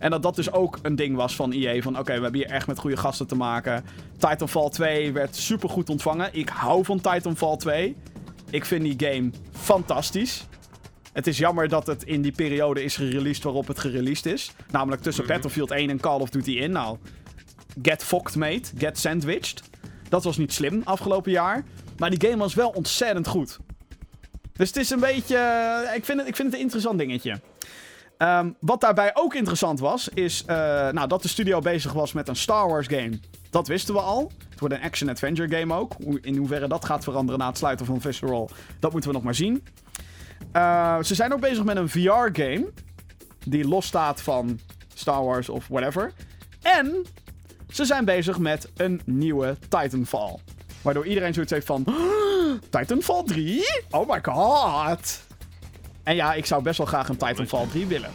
En 0.00 0.10
dat 0.10 0.22
dat 0.22 0.36
dus 0.36 0.52
ook 0.52 0.78
een 0.82 0.96
ding 0.96 1.16
was 1.16 1.34
van 1.36 1.52
EA. 1.52 1.80
Van 1.82 1.98
oké, 1.98 2.14
we 2.16 2.22
hebben 2.22 2.40
hier 2.40 2.50
echt 2.50 2.66
met 2.66 2.78
goede 2.78 2.96
gasten 2.96 3.26
te 3.26 3.34
maken. 3.34 3.84
Titanfall 4.18 4.68
2 4.70 5.12
werd 5.12 5.36
super 5.36 5.68
goed 5.68 5.90
ontvangen. 5.90 6.28
Ik 6.32 6.48
hou 6.48 6.84
van 6.84 7.00
Titanfall 7.00 7.56
2. 7.56 7.96
Ik 8.50 8.64
vind 8.64 8.82
die 8.98 9.08
game 9.10 9.30
fantastisch. 9.52 10.46
Het 11.12 11.26
is 11.26 11.38
jammer 11.38 11.68
dat 11.68 11.86
het 11.86 12.02
in 12.04 12.22
die 12.22 12.32
periode 12.32 12.82
is 12.84 12.96
gereleased 12.96 13.42
waarop 13.42 13.66
het 13.66 13.78
gereleased 13.78 14.26
is. 14.26 14.52
Namelijk 14.70 15.02
tussen 15.02 15.24
Mhm. 15.24 15.32
Battlefield 15.32 15.70
1 15.70 15.90
en 15.90 16.00
Call 16.00 16.20
of 16.20 16.30
Duty 16.30 16.50
in. 16.52 16.70
Nou, 16.72 16.96
get 17.82 18.04
fucked 18.04 18.36
mate. 18.36 18.62
Get 18.78 18.98
sandwiched. 18.98 19.62
Dat 20.08 20.24
was 20.24 20.36
niet 20.36 20.52
slim 20.52 20.80
afgelopen 20.84 21.32
jaar. 21.32 21.64
Maar 21.98 22.10
die 22.10 22.28
game 22.28 22.36
was 22.42 22.54
wel 22.54 22.68
ontzettend 22.68 23.26
goed. 23.26 23.58
Dus 24.52 24.68
het 24.68 24.76
is 24.76 24.90
een 24.90 25.00
beetje. 25.00 25.36
eh, 25.36 25.94
Ik 25.96 26.04
vind 26.04 26.18
het, 26.18 26.28
ik 26.28 26.36
vind 26.36 26.48
het 26.48 26.56
een 26.56 26.60
interessant 26.64 26.98
dingetje. 26.98 27.40
Ehm, 28.20 28.50
wat 28.58 28.80
daarbij 28.80 29.10
ook 29.14 29.34
interessant 29.34 29.80
was, 29.80 30.08
is 30.08 30.44
eh, 30.46 30.56
nou, 30.88 31.08
dat 31.08 31.22
de 31.22 31.28
studio 31.28 31.58
bezig 31.58 31.92
was 31.92 32.12
met 32.12 32.28
een 32.28 32.36
Star 32.36 32.68
Wars 32.68 32.86
game. 32.86 33.20
Dat 33.50 33.68
wisten 33.68 33.94
we 33.94 34.00
al. 34.00 34.32
Het 34.50 34.60
wordt 34.60 34.74
een 34.74 34.82
action-adventure 34.82 35.58
game 35.58 35.74
ook. 35.74 35.94
In 36.20 36.36
hoeverre 36.36 36.68
dat 36.68 36.84
gaat 36.84 37.04
veranderen 37.04 37.40
na 37.40 37.46
het 37.46 37.58
sluiten 37.58 37.86
van 37.86 38.00
Visceral, 38.00 38.50
dat 38.78 38.92
moeten 38.92 39.10
we 39.10 39.16
nog 39.16 39.24
maar 39.24 39.34
zien. 39.34 39.64
Eh, 40.52 41.02
ze 41.02 41.14
zijn 41.14 41.32
ook 41.32 41.40
bezig 41.40 41.64
met 41.64 41.76
een 41.76 41.88
VR-game. 41.88 42.70
Die 43.46 43.68
losstaat 43.68 44.20
van 44.20 44.60
Star 44.94 45.24
Wars 45.24 45.48
of 45.48 45.68
whatever. 45.68 46.12
En 46.62 47.06
ze 47.68 47.84
zijn 47.84 48.04
bezig 48.04 48.38
met 48.38 48.70
een 48.76 49.00
nieuwe 49.04 49.56
Titanfall. 49.68 50.38
Waardoor 50.82 51.06
iedereen 51.06 51.34
zoiets 51.34 51.52
heeft 51.52 51.66
van... 51.66 51.84
Titanfall 52.70 53.22
3? 53.24 53.64
Oh 53.90 54.08
my 54.08 54.18
god. 54.22 55.28
En 56.02 56.14
ja, 56.14 56.34
ik 56.34 56.46
zou 56.46 56.62
best 56.62 56.78
wel 56.78 56.86
graag 56.86 57.08
een 57.08 57.16
Titanfall 57.16 57.66
3 57.66 57.86
willen. 57.86 58.10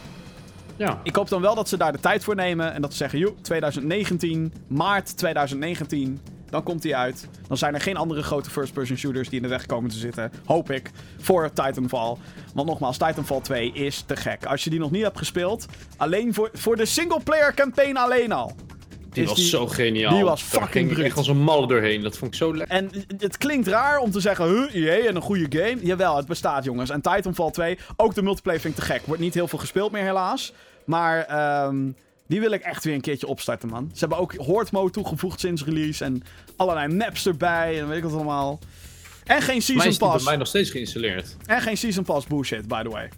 Ja. 0.78 1.00
Ik 1.04 1.16
hoop 1.16 1.30
dan 1.30 1.42
wel 1.42 1.56
dat 1.56 1.70
ze 1.70 1.78
daar 1.78 1.92
de 1.92 2.00
tijd 2.00 2.24
voor 2.24 2.36
nemen. 2.36 2.74
En 2.74 2.82
dat 2.82 2.92
ze 2.92 2.98
zeggen, 2.98 3.20
joh, 3.20 3.38
2019, 3.42 4.54
maart 4.68 5.18
2019, 5.18 6.22
dan 6.50 6.64
komt 6.64 6.82
die 6.82 6.96
uit. 6.96 7.28
Dan 7.48 7.58
zijn 7.58 7.74
er 7.74 7.82
geen 7.82 7.98
andere 7.98 8.24
grote 8.24 8.50
first-person 8.50 8.98
shooters 8.98 9.30
die 9.30 9.38
in 9.38 9.44
de 9.44 9.50
weg 9.50 9.66
komen 9.66 9.90
te 9.90 9.98
zitten. 9.98 10.32
Hoop 10.46 10.72
ik, 10.72 10.92
voor 11.18 11.52
Titanfall. 11.54 12.16
Want 12.54 12.68
nogmaals, 12.68 12.98
Titanfall 12.98 13.42
2 13.42 13.72
is 13.72 14.02
te 14.02 14.16
gek. 14.16 14.46
Als 14.46 14.64
je 14.64 14.70
die 14.70 14.80
nog 14.80 14.92
niet 14.92 15.04
hebt 15.04 15.18
gespeeld, 15.18 15.66
alleen 15.98 16.34
voor, 16.34 16.50
voor 16.54 16.76
de 16.76 16.86
single-player 16.86 17.54
campaign 17.54 17.98
alleen 17.98 18.32
al. 18.32 18.56
Die 19.16 19.24
is 19.24 19.30
was 19.30 19.50
zo 19.50 19.68
geniaal. 19.68 20.14
die 20.16 20.24
was 20.24 20.40
Daar 20.42 20.50
fucking 20.50 20.72
ging 20.72 20.90
bruut. 20.92 21.06
echt 21.06 21.18
als 21.18 21.28
een 21.28 21.38
malle 21.42 21.68
doorheen. 21.68 22.02
Dat 22.02 22.18
vond 22.18 22.32
ik 22.32 22.38
zo 22.38 22.56
lekker. 22.56 22.76
En 22.78 22.90
het 23.18 23.38
klinkt 23.38 23.68
raar 23.68 23.98
om 23.98 24.12
te 24.12 24.20
zeggen, 24.20 24.46
huh, 24.46 24.74
EA 24.76 25.08
en 25.08 25.16
een 25.16 25.22
goede 25.22 25.60
game. 25.62 25.78
Jawel, 25.86 26.18
het 26.18 26.28
bestaat 26.28 26.64
jongens. 26.64 26.90
En 26.90 27.02
Titanfall 27.02 27.52
2, 27.52 27.78
ook 27.96 28.16
de 28.16 28.22
multiplayer 28.22 28.60
vind 28.62 28.78
ik 28.78 28.80
te 28.84 28.86
gek. 28.86 29.02
Wordt 29.06 29.22
niet 29.22 29.34
heel 29.34 29.48
veel 29.48 29.60
gespeeld 29.60 29.92
meer 29.92 30.04
helaas. 30.04 30.54
Maar 30.86 31.26
ehm, 31.26 31.78
die 32.28 32.40
wil 32.40 32.52
ik 32.52 32.62
echt 32.62 32.84
weer 32.84 32.94
een 32.94 33.02
keertje 33.02 33.28
opstarten, 33.28 33.70
man. 33.70 33.90
Ze 33.94 34.00
hebben 34.00 34.18
ook 34.18 34.36
Horde 34.36 34.70
Mode 34.72 34.92
toegevoegd 34.92 35.40
sinds 35.40 35.64
release. 35.64 36.04
En 36.04 36.24
allerlei 36.56 36.94
maps 36.94 37.26
erbij 37.28 37.80
en 37.80 37.88
weet 37.88 37.98
ik 37.98 38.04
wat 38.04 38.14
allemaal. 38.14 38.60
En 39.24 39.42
geen 39.42 39.46
Mij 39.56 39.60
Season 39.62 39.86
is 39.86 39.90
die 39.98 40.00
bij 40.00 40.08
Pass. 40.10 40.26
mij 40.26 40.36
nog 40.36 40.48
steeds 40.48 40.70
geïnstalleerd. 40.70 41.36
En 41.46 41.62
geen 41.62 41.78
Season 41.78 42.04
Pass 42.04 42.28
bullshit, 42.28 42.68
by 42.68 42.84
the 42.84 42.90
way. 42.90 43.10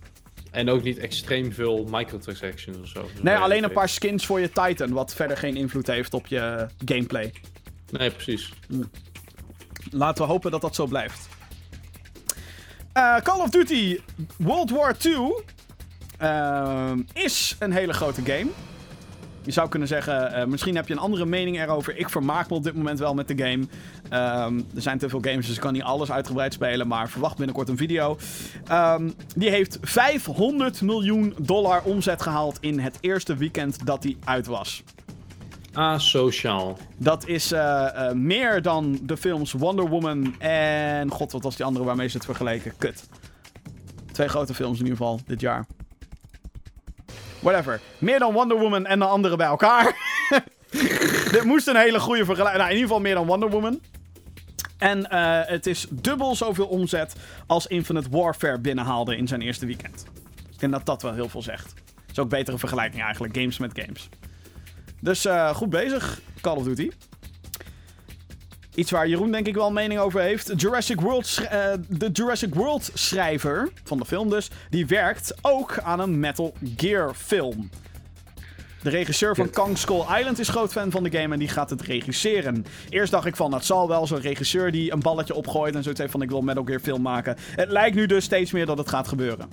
En 0.57 0.69
ook 0.69 0.83
niet 0.83 0.97
extreem 0.97 1.53
veel 1.53 1.87
microtransactions 1.91 2.77
of 2.77 2.87
zo. 2.87 3.09
Nee, 3.21 3.35
alleen 3.35 3.63
een 3.63 3.71
paar 3.71 3.89
skins 3.89 4.25
voor 4.25 4.39
je 4.39 4.49
Titan. 4.49 4.91
Wat 4.91 5.13
verder 5.13 5.37
geen 5.37 5.55
invloed 5.55 5.87
heeft 5.87 6.13
op 6.13 6.27
je 6.27 6.67
gameplay. 6.85 7.33
Nee, 7.89 8.11
precies. 8.11 8.53
Laten 9.91 10.25
we 10.25 10.31
hopen 10.31 10.51
dat 10.51 10.61
dat 10.61 10.75
zo 10.75 10.85
blijft. 10.85 11.27
Eh, 12.93 13.17
Call 13.17 13.39
of 13.39 13.49
Duty 13.49 13.99
World 14.37 14.69
War 14.69 14.95
II 15.05 15.33
ehm, 16.17 17.01
is 17.13 17.55
een 17.59 17.71
hele 17.71 17.93
grote 17.93 18.21
game. 18.21 18.49
Je 19.43 19.51
zou 19.51 19.69
kunnen 19.69 19.87
zeggen, 19.87 20.33
eh, 20.33 20.45
misschien 20.45 20.75
heb 20.75 20.87
je 20.87 20.93
een 20.93 20.99
andere 20.99 21.25
mening 21.25 21.59
erover. 21.59 21.97
Ik 21.97 22.09
vermaak 22.09 22.49
me 22.49 22.55
op 22.55 22.63
dit 22.63 22.75
moment 22.75 22.99
wel 22.99 23.13
met 23.13 23.27
de 23.27 23.37
game. 23.37 23.67
Ehm, 24.09 24.57
er 24.75 24.81
zijn 24.81 24.97
te 24.97 25.09
veel 25.09 25.21
games, 25.21 25.45
dus 25.45 25.55
ik 25.55 25.61
kan 25.61 25.73
niet 25.73 25.83
alles 25.83 26.11
uitgebreid 26.11 26.53
spelen. 26.53 26.87
Maar 26.87 27.09
verwacht 27.09 27.37
binnenkort 27.37 27.69
een 27.69 27.77
video. 27.77 28.17
Ehm, 28.67 29.09
die 29.35 29.49
heeft 29.49 29.77
500 29.81 30.81
miljoen 30.81 31.33
dollar 31.37 31.81
omzet 31.83 32.21
gehaald 32.21 32.57
in 32.61 32.79
het 32.79 32.97
eerste 33.01 33.35
weekend 33.35 33.85
dat 33.85 34.01
die 34.01 34.17
uit 34.23 34.45
was. 34.45 34.83
Asociaal. 35.73 36.77
Dat 36.97 37.27
is 37.27 37.51
eh, 37.51 38.09
eh, 38.09 38.15
meer 38.15 38.61
dan 38.61 38.99
de 39.01 39.17
films 39.17 39.51
Wonder 39.51 39.87
Woman 39.87 40.39
en... 40.39 41.11
God, 41.11 41.31
wat 41.31 41.43
was 41.43 41.55
die 41.55 41.65
andere 41.65 41.85
waarmee 41.85 42.07
ze 42.07 42.17
het 42.17 42.25
vergeleken? 42.25 42.73
Kut. 42.77 43.09
Twee 44.11 44.27
grote 44.27 44.53
films 44.53 44.79
in 44.79 44.83
ieder 44.83 44.97
geval 44.97 45.19
dit 45.25 45.41
jaar. 45.41 45.65
Whatever. 47.39 47.79
Meer 47.97 48.19
dan 48.19 48.33
Wonder 48.33 48.59
Woman 48.59 48.85
en 48.85 48.99
de 48.99 49.05
andere 49.05 49.35
bij 49.35 49.47
elkaar. 49.47 49.95
Dit 51.31 51.43
moest 51.43 51.67
een 51.67 51.75
hele 51.75 51.99
goede 51.99 52.25
vergelijking... 52.25 52.63
Nou, 52.63 52.69
in 52.69 52.75
ieder 52.75 52.87
geval 52.87 53.01
meer 53.01 53.15
dan 53.15 53.25
Wonder 53.25 53.49
Woman. 53.49 53.79
En 54.77 55.09
eh, 55.09 55.39
het 55.49 55.65
is 55.65 55.87
dubbel 55.89 56.35
zoveel 56.35 56.67
omzet 56.67 57.15
als 57.45 57.67
Infinite 57.67 58.09
Warfare 58.09 58.59
binnenhaalde 58.59 59.17
in 59.17 59.27
zijn 59.27 59.41
eerste 59.41 59.65
weekend. 59.65 60.05
Ik 60.51 60.59
denk 60.59 60.71
dat 60.71 60.85
dat 60.85 61.01
wel 61.01 61.13
heel 61.13 61.29
veel 61.29 61.41
zegt. 61.41 61.73
Is 62.11 62.19
ook 62.19 62.29
betere 62.29 62.57
vergelijking 62.57 63.03
eigenlijk. 63.03 63.35
Games 63.35 63.57
met 63.57 63.79
games. 63.79 64.09
Dus 64.99 65.25
eh, 65.25 65.55
goed 65.55 65.69
bezig, 65.69 66.21
Call 66.41 66.55
of 66.55 66.63
Duty. 66.63 66.91
Iets 68.75 68.91
waar 68.91 69.07
Jeroen 69.07 69.31
denk 69.31 69.47
ik 69.47 69.55
wel 69.55 69.71
mening 69.71 69.99
over 69.99 70.21
heeft. 70.21 70.61
Jurassic 70.61 71.01
World 71.01 71.41
eh, 71.49 71.73
de 71.87 72.09
Jurassic 72.11 72.53
World 72.53 72.91
schrijver, 72.93 73.69
van 73.83 73.97
de 73.97 74.05
film 74.05 74.29
dus, 74.29 74.49
die 74.69 74.85
werkt 74.85 75.33
ook 75.41 75.79
aan 75.79 75.99
een 75.99 76.19
Metal 76.19 76.53
Gear 76.75 77.13
film. 77.13 77.69
De 78.87 78.93
regisseur 78.93 79.35
van. 79.35 79.49
Kong 79.49 79.77
Skull 79.77 80.01
Island 80.17 80.39
is 80.39 80.47
groot 80.49 80.71
fan 80.71 80.91
van 80.91 81.03
de 81.03 81.17
game 81.17 81.33
en 81.33 81.39
die 81.39 81.47
gaat 81.47 81.69
het 81.69 81.81
regisseren. 81.81 82.65
Eerst 82.89 83.11
dacht 83.11 83.25
ik 83.25 83.35
van, 83.35 83.51
dat 83.51 83.65
zal 83.65 83.87
wel 83.87 84.07
zo'n 84.07 84.19
regisseur 84.21 84.71
die 84.71 84.91
een 84.91 84.99
balletje 84.99 85.33
opgooit 85.33 85.75
en 85.75 85.81
zoiets 85.83 85.99
heeft 86.01 86.11
van, 86.11 86.21
ik 86.21 86.29
wil 86.29 86.37
een 86.39 86.45
Metal 86.45 86.63
Gear 86.63 86.79
film 86.79 87.01
maken. 87.01 87.35
Het 87.55 87.69
lijkt 87.71 87.95
nu 87.95 88.05
dus 88.05 88.23
steeds 88.23 88.51
meer 88.51 88.65
dat 88.65 88.77
het 88.77 88.89
gaat 88.89 89.07
gebeuren. 89.07 89.49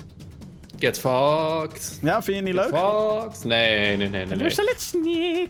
Get 0.79 0.99
fucked. 0.99 1.99
Ja, 2.03 2.23
vind 2.23 2.27
je 2.27 2.33
het 2.45 2.45
niet 2.55 2.63
Get 2.65 2.71
leuk? 2.73 2.81
fucked. 2.81 3.45
Nee, 3.45 3.97
nee, 3.97 4.09
nee, 4.09 4.27
nee. 4.27 4.37
nee. 4.37 4.51
Solid 4.51 4.81
Sneak. 4.81 5.49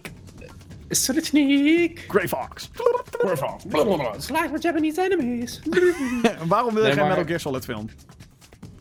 Solid 0.88 1.24
Sneak. 1.26 1.98
Grey 2.08 2.28
Fox. 2.28 2.70
Slag 4.18 4.50
met 4.50 4.62
Japanese 4.62 5.02
enemies. 5.02 5.60
Waarom 6.46 6.74
wil 6.74 6.82
je 6.82 6.88
Nee, 6.88 6.92
geen 6.92 6.96
maar- 7.00 7.08
Metal 7.08 7.24
Gear 7.24 7.40
Solid 7.40 7.64
film? 7.64 7.88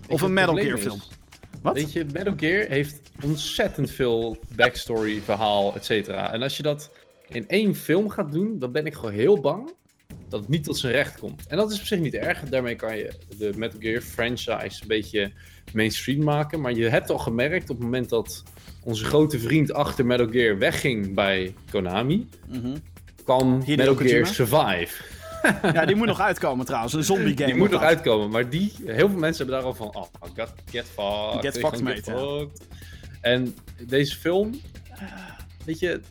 Of 0.07 0.21
een 0.21 0.33
Metal 0.33 0.55
Gear 0.55 0.77
film? 0.77 0.97
is? 0.97 1.09
Wat? 1.63 1.73
Weet 1.73 1.91
je, 1.93 2.05
Metal 2.13 2.33
Gear 2.37 2.67
heeft 2.69 3.01
ontzettend 3.23 3.91
veel 3.91 4.37
backstory, 4.55 5.21
verhaal, 5.21 5.75
et 5.75 5.85
cetera. 5.85 6.33
En 6.33 6.41
als 6.41 6.57
je 6.57 6.63
dat 6.63 6.89
in 7.27 7.47
één 7.47 7.75
film 7.75 8.09
gaat 8.09 8.31
doen, 8.31 8.59
dan 8.59 8.71
ben 8.71 8.85
ik 8.85 8.93
gewoon 8.93 9.11
heel 9.13 9.39
bang 9.39 9.73
dat 10.29 10.39
het 10.39 10.49
niet 10.49 10.63
tot 10.63 10.77
zijn 10.77 10.93
recht 10.93 11.19
komt. 11.19 11.47
En 11.47 11.57
dat 11.57 11.71
is 11.71 11.79
op 11.79 11.85
zich 11.85 11.99
niet 11.99 12.13
erg. 12.13 12.39
Daarmee 12.49 12.75
kan 12.75 12.97
je 12.97 13.11
de 13.37 13.51
Metal 13.55 13.79
Gear 13.79 14.01
franchise 14.01 14.81
een 14.81 14.87
beetje 14.87 15.31
mainstream 15.73 16.23
maken. 16.23 16.61
Maar 16.61 16.73
je 16.73 16.89
hebt 16.89 17.09
al 17.09 17.17
gemerkt 17.17 17.69
op 17.69 17.75
het 17.75 17.85
moment 17.85 18.09
dat 18.09 18.43
onze 18.83 19.05
grote 19.05 19.39
vriend 19.39 19.73
achter 19.73 20.05
Metal 20.05 20.27
Gear 20.27 20.57
wegging 20.57 21.13
bij 21.13 21.53
Konami, 21.71 22.27
Mhm. 22.47 22.75
kwam 23.23 23.61
Hideo 23.61 23.93
Metal 23.93 24.07
Gear? 24.07 24.25
Survive. 24.27 25.03
Ja, 25.73 25.85
die 25.85 25.95
moet 25.95 26.07
nog 26.07 26.19
uitkomen 26.19 26.65
trouwens. 26.65 26.93
Een 26.93 27.03
zombie 27.03 27.37
game. 27.37 27.45
Die 27.45 27.55
moet 27.55 27.69
nog 27.69 27.81
uitkomen, 27.81 28.29
maar 28.29 28.49
die, 28.49 28.73
heel 28.85 29.09
veel 29.09 29.19
mensen 29.19 29.45
hebben 29.45 29.55
daar 29.55 29.65
al 29.65 29.73
van, 29.73 29.95
oh, 29.95 30.05
get, 30.33 30.53
get 30.65 30.85
fucked. 30.85 31.41
Get 31.41 31.57
fucked, 31.57 31.81
mate, 31.81 32.11
ja. 32.11 32.17
fucked. 32.17 32.67
En 33.21 33.55
deze 33.87 34.15
film, 34.15 34.59
weet 35.65 35.79
je, 35.79 36.01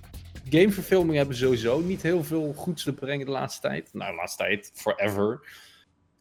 gameverfilmingen 0.51 1.17
hebben 1.17 1.37
sowieso 1.37 1.81
niet 1.81 2.03
heel 2.03 2.25
veel 2.25 2.53
goeds 2.53 2.83
te 2.83 2.93
brengen 2.93 3.27
de 3.27 3.33
laatste 3.33 3.61
tijd. 3.61 3.89
Nou, 3.93 4.11
de 4.11 4.17
laatste 4.17 4.43
tijd, 4.43 4.71
forever. 4.75 5.41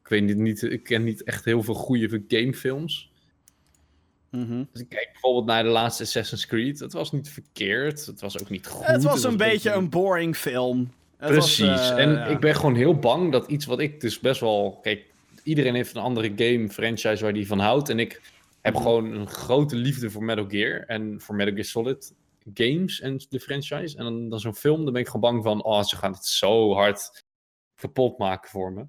Ik 0.04 0.08
weet 0.08 0.24
niet, 0.24 0.38
niet 0.38 0.62
ik 0.62 0.84
ken 0.84 1.04
niet 1.04 1.24
echt 1.24 1.46
heel 1.46 1.64
veel 1.64 1.74
goede 1.74 2.24
gamefilms. 2.28 3.12
Dus 4.32 4.82
ik 4.82 4.90
kijk 4.90 5.10
bijvoorbeeld 5.12 5.46
naar 5.46 5.64
de 5.64 5.70
laatste 5.70 6.04
Assassin's 6.04 6.46
Creed. 6.46 6.80
Het 6.80 6.94
was 6.94 7.12
niet 7.12 7.30
verkeerd, 7.30 8.06
het 8.06 8.22
was 8.22 8.40
ook 8.40 8.50
niet 8.50 8.68
goed. 8.68 8.86
Het 8.86 9.04
was 9.04 9.24
een 9.24 9.38
beetje 9.38 9.72
een 9.72 9.90
boring 9.90 10.36
film. 10.36 10.92
Precies. 11.28 11.68
was, 11.68 11.90
eh, 11.92 11.98
en 11.98 12.10
ja. 12.12 12.26
ik 12.26 12.40
ben 12.40 12.56
gewoon 12.56 12.76
heel 12.76 12.96
bang 13.00 13.32
dat 13.32 13.48
iets 13.48 13.66
wat 13.66 13.80
ik 13.80 14.00
dus 14.02 14.20
best 14.20 14.42
wel. 14.42 14.80
Kijk, 14.82 15.06
iedereen 15.44 15.76
heeft 15.76 15.96
een 15.96 16.02
andere 16.02 16.32
game 16.36 16.70
franchise 16.70 17.24
waar 17.24 17.34
die 17.34 17.48
van 17.48 17.60
houdt. 17.60 17.90
En 17.90 18.00
ik 18.00 18.22
heb 18.62 18.74
Mhm. 18.74 18.82
gewoon 18.84 19.12
een 19.12 19.28
grote 19.28 19.76
liefde 19.76 20.10
voor 20.10 20.24
Metal 20.24 20.46
Gear. 20.48 20.84
En 20.88 21.22
voor 21.22 21.36
Metal 21.36 21.54
Gear 21.54 21.66
Solid 21.66 22.14
games 22.54 23.00
en 23.02 23.26
de 23.30 23.40
franchise. 23.40 23.98
En 23.98 24.04
dan, 24.04 24.30
dan 24.30 24.40
zo'n 24.40 24.56
film, 24.56 24.84
dan 24.84 24.94
ben 24.94 25.02
ik 25.02 25.08
gewoon 25.08 25.32
bang 25.32 25.44
van. 25.44 25.64
Oh, 25.64 25.84
ze 25.84 25.96
gaan 25.96 26.12
het 26.12 26.26
zo 26.26 26.74
hard 26.74 27.24
kapot 27.76 28.18
maken 28.18 28.50
voor 28.50 28.72
me. 28.74 28.86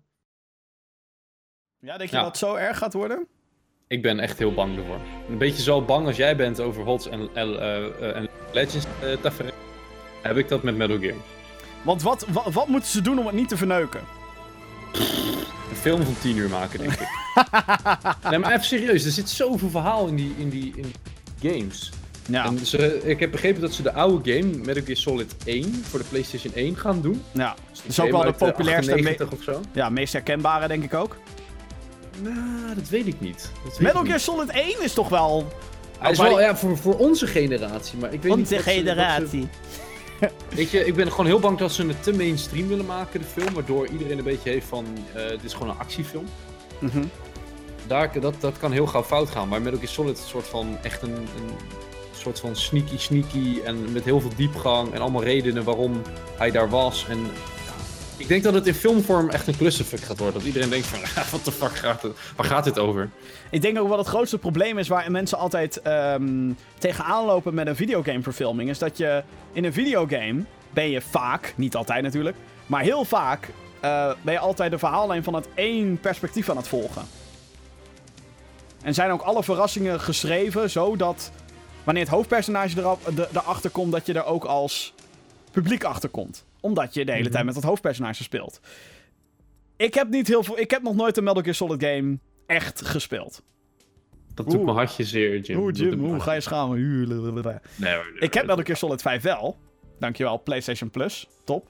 Ja, 1.79 1.97
denk 1.99 2.11
je 2.11 2.17
Ja. 2.17 2.23
dat 2.23 2.31
het 2.31 2.49
zo 2.49 2.55
erg 2.55 2.79
gaat 2.79 2.93
worden? 2.93 3.27
Ik 3.87 4.03
ben 4.03 4.19
echt 4.21 4.39
heel 4.39 4.55
bang 4.55 4.77
ervoor. 4.79 5.01
Een 5.29 5.39
beetje 5.39 5.63
zo 5.63 5.83
bang 5.85 6.07
als 6.07 6.17
jij 6.17 6.37
bent 6.37 6.61
over 6.61 6.83
HOTS 6.85 7.09
en, 7.09 7.21
en, 7.35 7.59
eh, 7.61 7.87
eh, 7.87 8.17
en 8.17 8.29
Legends 8.53 8.87
uh, 9.05 9.13
tafereel. 9.17 9.53
Heb 10.23 10.37
ik 10.37 10.49
dat 10.49 10.63
met 10.63 10.77
Metal 10.77 10.99
Gear. 10.99 11.17
Want 11.83 12.03
wat, 12.03 12.27
wat, 12.33 12.53
wat 12.53 12.69
moeten 12.69 12.91
ze 12.91 13.01
doen 13.03 13.19
om 13.19 13.27
het 13.27 13.35
niet 13.35 13.49
te 13.49 13.57
verneuken? 13.57 14.01
Een 15.71 15.77
film 15.81 16.03
van 16.03 16.15
10 16.21 16.37
uur 16.37 16.49
maken, 16.49 16.79
denk 16.79 16.93
ik. 16.93 17.09
nee, 18.31 18.39
maar 18.39 18.51
even 18.53 18.65
serieus. 18.65 19.05
Er 19.05 19.11
zit 19.11 19.29
zoveel 19.31 19.71
verhaal 19.71 20.07
in 20.07 20.17
die, 20.17 20.35
in 20.39 20.49
die, 20.49 20.73
in 20.77 20.93
games. 21.43 21.91
Ja, 22.29 22.45
En 22.45 22.67
ze, 22.67 23.01
ik 23.05 23.21
heb 23.21 23.31
begrepen 23.31 23.61
dat 23.61 23.73
ze 23.73 23.83
de 23.83 23.93
oude 23.93 24.33
game, 24.33 24.57
Metal 24.57 24.83
Gear 24.85 24.97
Solid 24.97 25.35
1, 25.45 25.85
voor 25.89 25.99
de 25.99 26.05
PlayStation 26.09 26.55
1 26.55 26.77
gaan 26.77 27.01
doen. 27.01 27.23
ja. 27.33 27.55
Dus 27.71 27.79
Dat 27.81 27.89
is 27.91 28.01
ook 28.01 28.11
wel 28.11 28.23
de 28.23 28.33
populairste, 28.33 28.95
me- 28.95 28.99
98 28.99 29.31
of 29.39 29.43
zo. 29.43 29.61
ja, 29.73 29.89
meest 29.89 30.13
herkenbare 30.13 30.69
denk 30.69 30.85
ik 30.85 30.95
ook. 30.95 31.17
Nou, 32.23 32.75
dat 32.75 32.89
weet 32.89 33.07
ik 33.07 33.21
niet. 33.21 33.51
Weet 33.65 33.79
Metal 33.79 34.01
ik 34.01 34.07
Gear 34.07 34.13
niet. 34.13 34.21
Solid 34.21 34.51
1 34.51 34.83
is 34.83 34.93
toch 34.93 35.09
wel... 35.09 35.53
Hij 35.99 36.11
is 36.11 36.19
wel 36.19 36.41
ja, 36.41 36.57
voor, 36.57 36.77
voor 36.79 36.97
onze 36.97 37.27
generatie, 37.27 37.99
maar 37.99 38.13
ik 38.13 38.23
weet 38.23 38.37
niet 38.37 38.41
Onze 38.41 38.55
wat 38.55 38.65
ze- 38.65 38.71
wat 38.71 38.75
ze- 38.75 38.81
generatie. 38.81 39.49
weet 40.57 40.71
je, 40.71 40.87
ik 40.87 40.95
ben 40.95 41.11
gewoon 41.11 41.27
heel 41.27 41.39
bang 41.39 41.59
dat 41.59 41.73
ze 41.73 41.87
het 41.87 42.03
te 42.03 42.13
mainstream 42.13 42.69
willen 42.69 42.87
maken, 42.87 43.21
de 43.21 43.27
film. 43.27 43.55
Waardoor 43.55 43.87
iedereen 43.87 44.19
een 44.19 44.25
beetje 44.25 44.51
heeft 44.51 44.67
van, 44.67 44.87
eh 45.15 45.29
dit 45.29 45.45
is 45.45 45.53
gewoon 45.53 45.69
een 45.69 45.79
actiefilm. 45.79 46.25
Mhm. 46.79 47.05
Daar, 47.87 48.21
dat, 48.21 48.35
dat 48.41 48.59
kan 48.59 48.73
heel 48.73 48.87
gauw 48.87 49.03
fout 49.03 49.31
gaan. 49.31 49.49
Maar 49.49 49.63
Metal 49.63 49.79
Gear 49.79 49.93
Solid 49.93 50.17
is 50.17 50.23
een 50.23 50.29
soort 50.29 50.47
van 50.47 50.79
echt 50.83 51.03
een, 51.03 51.15
een 51.15 51.51
soort 52.17 52.41
van 52.41 52.57
sneaky 52.57 52.99
sneaky 52.99 53.61
en 53.65 53.93
met 53.93 54.05
heel 54.05 54.21
veel 54.21 54.33
diepgang 54.37 54.93
en 54.93 55.01
allemaal 55.01 55.23
redenen 55.23 55.65
waarom 55.65 56.03
hij 56.37 56.51
daar 56.51 56.69
was. 56.69 57.07
En 57.09 57.19
ik 58.23 58.29
denk 58.29 58.43
dat 58.43 58.55
het 58.55 58.67
in 58.67 58.75
filmvorm 58.75 59.29
echt 59.29 59.47
een 59.47 59.57
clusterfuck 59.57 60.01
gaat 60.01 60.19
worden. 60.19 60.35
Dat 60.39 60.47
iedereen 60.47 60.71
denkt 60.71 60.87
van, 60.87 60.99
wat 61.33 61.45
de 61.45 61.53
fuck 61.53 61.77
gaat 61.77 62.03
het? 62.03 62.17
Waar 62.37 62.47
gaat 62.47 62.65
dit 62.65 62.79
over? 62.79 63.11
Ik 63.51 63.63
denk 63.63 63.79
ook 63.79 63.89
wel 63.89 63.99
het 63.99 64.07
grootste 64.07 64.39
probleem 64.39 64.79
is 64.79 64.89
waar 64.89 65.11
mensen 65.11 65.39
altijd 65.39 65.83
ehm, 65.83 66.53
tegenaan 66.79 67.25
lopen 67.25 67.55
met 67.55 67.67
een 67.67 67.77
videogameverfilming. 67.77 68.71
Is 68.71 68.79
dat 68.79 68.97
je 68.97 69.23
in 69.53 69.65
een 69.65 69.73
videogame 69.73 70.45
ben 70.71 70.91
je 70.91 71.01
vaak, 71.01 71.53
niet 71.57 71.77
altijd 71.77 72.03
natuurlijk, 72.03 72.37
maar 72.67 72.83
heel 72.83 73.05
vaak 73.05 73.49
eh, 73.81 74.13
ben 74.23 74.33
je 74.33 74.39
altijd 74.39 74.71
de 74.71 74.79
verhaallijn 74.79 75.25
van 75.25 75.35
het 75.35 75.49
één 75.55 76.01
perspectief 76.01 76.51
aan 76.51 76.57
het 76.57 76.69
volgen. 76.69 77.03
En 78.83 78.95
zijn 78.95 79.11
ook 79.11 79.23
alle 79.23 79.43
verrassingen 79.43 80.01
geschreven 80.01 80.71
zodat 80.71 81.31
wanneer 81.85 82.03
het 82.03 82.13
hoofdpersonage 82.13 82.75
de, 83.15 83.29
erachter 83.33 83.71
komt, 83.71 83.93
dat 83.93 84.07
je 84.07 84.13
er 84.13 84.25
ook 84.25 84.45
als 84.45 84.95
publiek 85.51 85.85
achter 85.85 86.09
komt. 86.09 86.45
Omdat 86.63 86.95
je 86.95 87.05
de 87.05 87.11
hele 87.13 87.23
Mhm. 87.25 87.33
tijd 87.33 87.45
met 87.45 87.55
dat 87.55 87.63
hoofdpersonage 87.63 88.23
speelt. 88.23 88.61
Ik 89.77 89.95
heb, 89.95 90.09
niet 90.09 90.29
heel 90.29 90.43
veel, 90.43 90.59
ik 90.59 90.71
heb 90.71 90.83
nog 90.83 90.95
nooit 90.95 91.17
een 91.17 91.25
Metal 91.25 91.43
Gear 91.43 91.55
Solid 91.55 91.85
game 91.85 92.19
echt 92.47 92.87
gespeeld. 92.87 93.43
Dat 94.35 94.47
doet 94.47 94.55
Oeh. 94.55 94.65
mijn 94.65 94.77
hartje 94.77 95.05
zeer, 95.05 95.39
Jim. 95.41 95.59
Oeh, 95.59 95.75
Jim, 95.77 95.99
hoe 96.01 96.21
ga 96.21 96.33
je 96.33 96.41
schamen? 96.41 96.79
Nee, 97.77 97.99
Ik 98.19 98.35
heb. 98.35 98.47
Metal 98.47 98.65
Gear 98.65 98.77
Solid 98.77 99.03
5 99.03 99.23
wel. 99.23 99.57
Dankjewel, 99.99 100.43
PlayStation 100.43 100.91
Plus. 100.91 101.29
Top. 101.45 101.69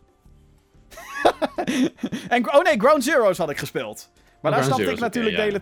en, 2.28 2.55
oh 2.55 2.62
nee, 2.62 2.78
Ground 2.78 3.05
Zeroes 3.05 3.38
had 3.38 3.51
ik 3.51 3.59
gespeeld. 3.59 4.11
Maar 4.43 4.51
daar 4.53 4.62
Ground 4.62 4.74
snapte 4.74 4.95
ik 4.95 5.01
natuurlijk 5.01 5.34
de 5.36 5.40
ja. 5.43 5.49
hele 5.49 5.61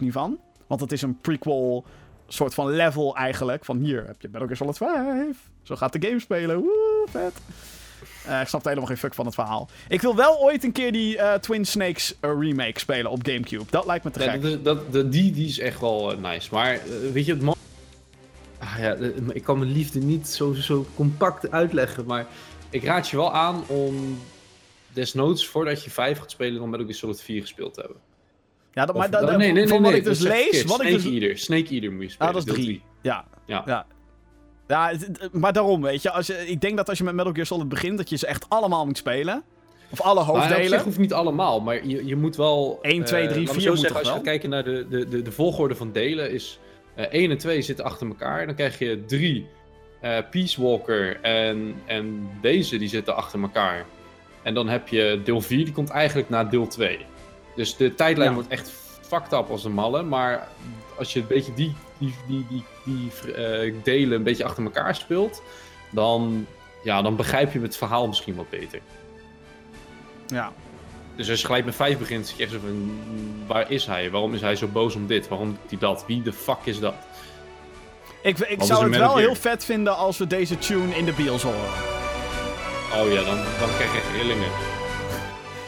niet 0.00 0.12
van. 0.12 0.38
Want 0.66 0.80
het 0.80 0.92
is 0.92 1.02
een 1.02 1.18
prequel 1.20 1.84
soort 2.28 2.54
van 2.54 2.70
level 2.70 3.16
eigenlijk. 3.16 3.64
Van 3.64 3.78
hier 3.78 4.06
heb 4.06 4.20
je 4.20 4.28
Metal 4.28 4.46
Gear 4.46 4.56
Solid 4.56 4.76
5. 4.76 5.50
Zo 5.62 5.76
gaat 5.76 5.92
de 5.92 6.08
game 6.08 6.20
spelen. 6.20 6.56
Woe, 6.58 7.06
vet. 7.10 7.32
Eh, 8.26 8.40
ik 8.40 8.46
snapte 8.48 8.68
helemaal 8.68 8.88
geen 8.88 8.98
fuck 8.98 9.14
van 9.14 9.24
het 9.26 9.34
verhaal. 9.34 9.68
Ik 9.88 10.00
wil 10.00 10.16
wel 10.16 10.38
ooit 10.40 10.64
een 10.64 10.72
keer 10.72 10.92
die 10.92 11.18
eh, 11.18 11.34
Twin 11.38 11.64
Snakes 11.64 12.14
eh, 12.20 12.30
remake 12.40 12.78
spelen 12.80 13.10
op 13.10 13.18
Gamecube. 13.26 13.64
Dat 13.70 13.86
lijkt 13.86 14.04
me 14.04 14.10
te 14.10 14.18
Nee, 14.18 14.28
gek. 14.28 14.42
dat, 14.42 14.64
dat, 14.64 14.92
dat- 14.92 15.12
die, 15.12 15.32
die 15.32 15.46
is 15.48 15.58
echt 15.58 15.80
wel 15.80 16.14
nice. 16.18 16.48
Maar 16.52 16.80
weet 17.12 17.26
je, 17.26 17.32
het 17.32 17.42
man... 17.42 17.54
Ah, 18.58 18.78
ja, 18.78 18.96
ik 19.32 19.42
kan 19.42 19.58
mijn 19.58 19.72
liefde 19.72 19.98
niet 19.98 20.28
zo, 20.28 20.52
zo 20.52 20.86
compact 20.94 21.50
uitleggen. 21.50 22.06
Maar 22.06 22.26
ik 22.70 22.84
raad 22.84 23.08
je 23.08 23.16
wel 23.16 23.32
aan 23.32 23.64
om 23.66 24.18
desnoods, 24.92 25.46
voordat 25.46 25.84
je 25.84 25.90
5 25.90 26.18
gaat 26.18 26.30
spelen, 26.30 26.60
dan 26.60 26.70
Metal 26.70 26.86
Gear 26.86 26.98
Solid 26.98 27.22
4 27.22 27.40
gespeeld 27.40 27.74
te 27.74 27.80
hebben. 27.80 27.98
Ja, 28.72 28.86
dat, 28.86 28.94
Of- 28.94 29.00
maar 29.00 29.10
dat, 29.10 29.28
nee, 29.28 29.36
nee, 29.36 29.52
nee, 29.52 29.68
van 29.68 29.82
wat 29.82 29.90
nee, 29.90 30.00
ik 30.00 30.06
dus 30.06 30.20
ik 30.20 30.28
lees... 30.28 30.64
Wat 30.64 30.80
ik 30.82 30.86
Snake 30.88 31.02
dus, 31.02 31.04
Eater. 31.22 31.38
Snake 31.38 31.74
Eater 31.74 31.92
moet 31.92 32.02
je 32.02 32.08
spelen. 32.08 32.28
Ah, 32.28 32.34
dat 32.34 32.36
is 32.36 32.44
deel 32.44 32.54
drie. 32.54 32.66
drie. 32.66 32.82
Ja. 33.02 33.24
Ja. 33.46 33.62
ja. 33.66 33.86
Ja, 34.70 34.92
maar 35.32 35.52
daarom, 35.52 35.82
weet 35.82 36.02
je, 36.02 36.10
als 36.10 36.26
je. 36.26 36.46
Ik 36.48 36.60
denk 36.60 36.76
dat 36.76 36.88
als 36.88 36.98
je 36.98 37.04
met 37.04 37.14
Metal 37.14 37.32
Gear 37.32 37.46
Solid 37.46 37.68
begint, 37.68 37.96
dat 37.96 38.08
je 38.08 38.16
ze 38.16 38.26
echt 38.26 38.44
allemaal 38.48 38.86
moet 38.86 38.96
spelen. 38.98 39.42
Of 39.90 40.00
alle 40.00 40.24
Nou, 40.24 40.26
hoofddelen. 40.26 40.68
zich 40.68 40.82
hoeft 40.82 40.98
niet 40.98 41.12
allemaal, 41.12 41.60
maar 41.60 41.86
je, 41.86 42.06
je 42.06 42.16
moet 42.16 42.36
wel... 42.36 42.78
1, 42.82 43.04
2, 43.04 43.28
3, 43.28 43.40
eh, 43.40 43.46
laat 43.46 43.46
me 43.46 43.52
4 43.52 43.60
zo 43.62 43.68
moet 43.70 43.78
zeggen, 43.78 43.88
toch 43.88 43.98
Als 43.98 44.08
je 44.08 44.14
gaat 44.14 44.22
kijken 44.22 44.50
naar 44.50 44.64
de, 44.64 44.86
de, 44.90 45.08
de, 45.08 45.22
de 45.22 45.32
volgorde 45.32 45.74
van 45.74 45.92
delen, 45.92 46.30
is 46.30 46.58
eh 46.94 47.04
1 47.10 47.30
en 47.30 47.38
2 47.38 47.62
zitten 47.62 47.84
achter 47.84 48.06
elkaar. 48.06 48.46
Dan 48.46 48.54
krijg 48.54 48.78
je 48.78 49.04
3 49.06 49.46
eh 50.00 50.16
Peace 50.30 50.62
Walker 50.62 51.20
en, 51.20 51.74
en 51.86 52.28
deze 52.40 52.78
die 52.78 52.88
zitten 52.88 53.16
achter 53.16 53.40
elkaar. 53.42 53.84
En 54.42 54.54
dan 54.54 54.68
heb 54.68 54.88
je 54.88 55.20
deel 55.24 55.40
4, 55.40 55.64
die 55.64 55.72
komt 55.74 55.90
eigenlijk 55.90 56.28
na 56.28 56.44
deel 56.44 56.66
2. 56.66 56.98
Dus 57.56 57.76
de 57.76 57.94
tijdlijn 57.94 58.28
Ja. 58.28 58.34
wordt 58.34 58.50
echt 58.50 58.72
fucked 59.10 59.32
up 59.32 59.50
als 59.50 59.64
een 59.64 59.72
malle, 59.72 60.02
maar 60.02 60.48
als 60.98 61.12
je 61.12 61.20
een 61.20 61.26
beetje 61.26 61.54
die, 61.54 61.74
die, 61.98 62.14
die, 62.26 62.46
die, 62.48 62.64
die 62.84 63.34
eh, 63.34 63.74
delen 63.82 64.18
een 64.18 64.22
beetje 64.22 64.44
achter 64.44 64.64
elkaar 64.64 64.94
speelt, 64.94 65.42
dan, 65.90 66.46
ja, 66.82 67.02
dan 67.02 67.16
begrijp 67.16 67.52
je 67.52 67.60
het 67.60 67.76
verhaal 67.76 68.06
misschien 68.06 68.34
wat 68.34 68.50
beter. 68.50 68.80
Ja. 70.26 70.52
Dus 71.16 71.30
als 71.30 71.40
je 71.40 71.46
gelijk 71.46 71.64
met 71.64 71.74
5 71.74 71.98
begint, 71.98 72.26
zit 72.26 72.36
je 72.36 72.42
echt 72.42 72.52
zo 72.52 72.58
van... 72.58 73.00
Waar 73.46 73.70
is 73.70 73.86
hij? 73.86 74.10
Waarom 74.10 74.34
is 74.34 74.40
hij 74.40 74.56
zo 74.56 74.66
boos 74.66 74.94
om 74.94 75.06
dit? 75.06 75.28
Waarom 75.28 75.48
doet 75.48 75.70
hij 75.70 75.78
dat? 75.78 76.04
Wie 76.06 76.22
de 76.22 76.32
fuck 76.32 76.58
is 76.64 76.80
dat? 76.80 76.94
Ik, 78.22 78.38
ik 78.38 78.62
zou 78.62 78.84
het 78.84 78.96
wel 78.96 79.16
heel 79.16 79.34
vet 79.34 79.64
vinden 79.64 79.96
als 79.96 80.18
we 80.18 80.26
deze 80.26 80.58
tune 80.58 80.96
in 80.96 81.04
de 81.04 81.12
bios 81.12 81.42
horen. 81.42 81.70
Oh 82.94 83.12
ja, 83.12 83.24
dan, 83.24 83.36
dan 83.36 83.68
krijg 83.76 83.92
je 83.92 83.98
echt 83.98 84.22
rillingen. 84.22 84.79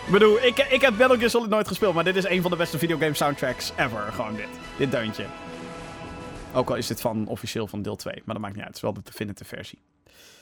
Ik 0.06 0.12
bedoel, 0.12 0.42
ik, 0.42 0.58
ik 0.58 0.80
heb 0.80 0.98
Metal 0.98 1.16
Gear 1.16 1.30
Solid 1.30 1.50
nooit 1.50 1.68
gespeeld, 1.68 1.94
maar 1.94 2.04
dit 2.04 2.16
is 2.16 2.24
een 2.24 2.42
van 2.42 2.50
de 2.50 2.56
beste 2.56 2.78
videogame 2.78 3.14
soundtracks 3.14 3.72
ever. 3.76 4.12
Gewoon 4.12 4.36
dit. 4.36 4.48
Dit 4.76 4.90
deuntje. 4.90 5.26
Ook 6.54 6.70
al 6.70 6.76
is 6.76 6.86
dit 6.86 7.00
van 7.00 7.26
officieel 7.26 7.66
van 7.66 7.82
deel 7.82 7.96
2, 7.96 8.14
maar 8.24 8.34
dat 8.34 8.44
maakt 8.44 8.54
niet 8.54 8.64
uit. 8.64 8.74
Het 8.74 8.76
is 8.76 8.82
wel 8.82 8.92
de 8.92 9.00
definitive 9.04 9.56
versie. 9.56 9.78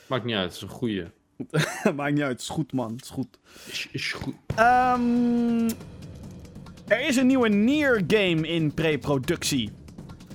Maakt 0.07 0.23
niet 0.23 0.35
uit, 0.35 0.45
het 0.45 0.55
is 0.55 0.61
een 0.61 0.69
goeie. 0.69 1.05
maakt 1.95 2.13
niet 2.13 2.21
uit, 2.21 2.31
het 2.31 2.41
is 2.41 2.49
goed 2.49 2.73
man, 2.73 2.91
het 2.91 3.03
is 3.03 3.09
goed. 3.09 3.39
Is, 3.65 3.87
is 3.91 4.11
goed. 4.11 4.35
Ehm, 4.55 5.69
er 6.87 6.99
is 7.07 7.15
een 7.15 7.27
nieuwe 7.27 7.49
Nier 7.49 8.03
game 8.07 8.47
in 8.47 8.73
pre-productie. 8.73 9.71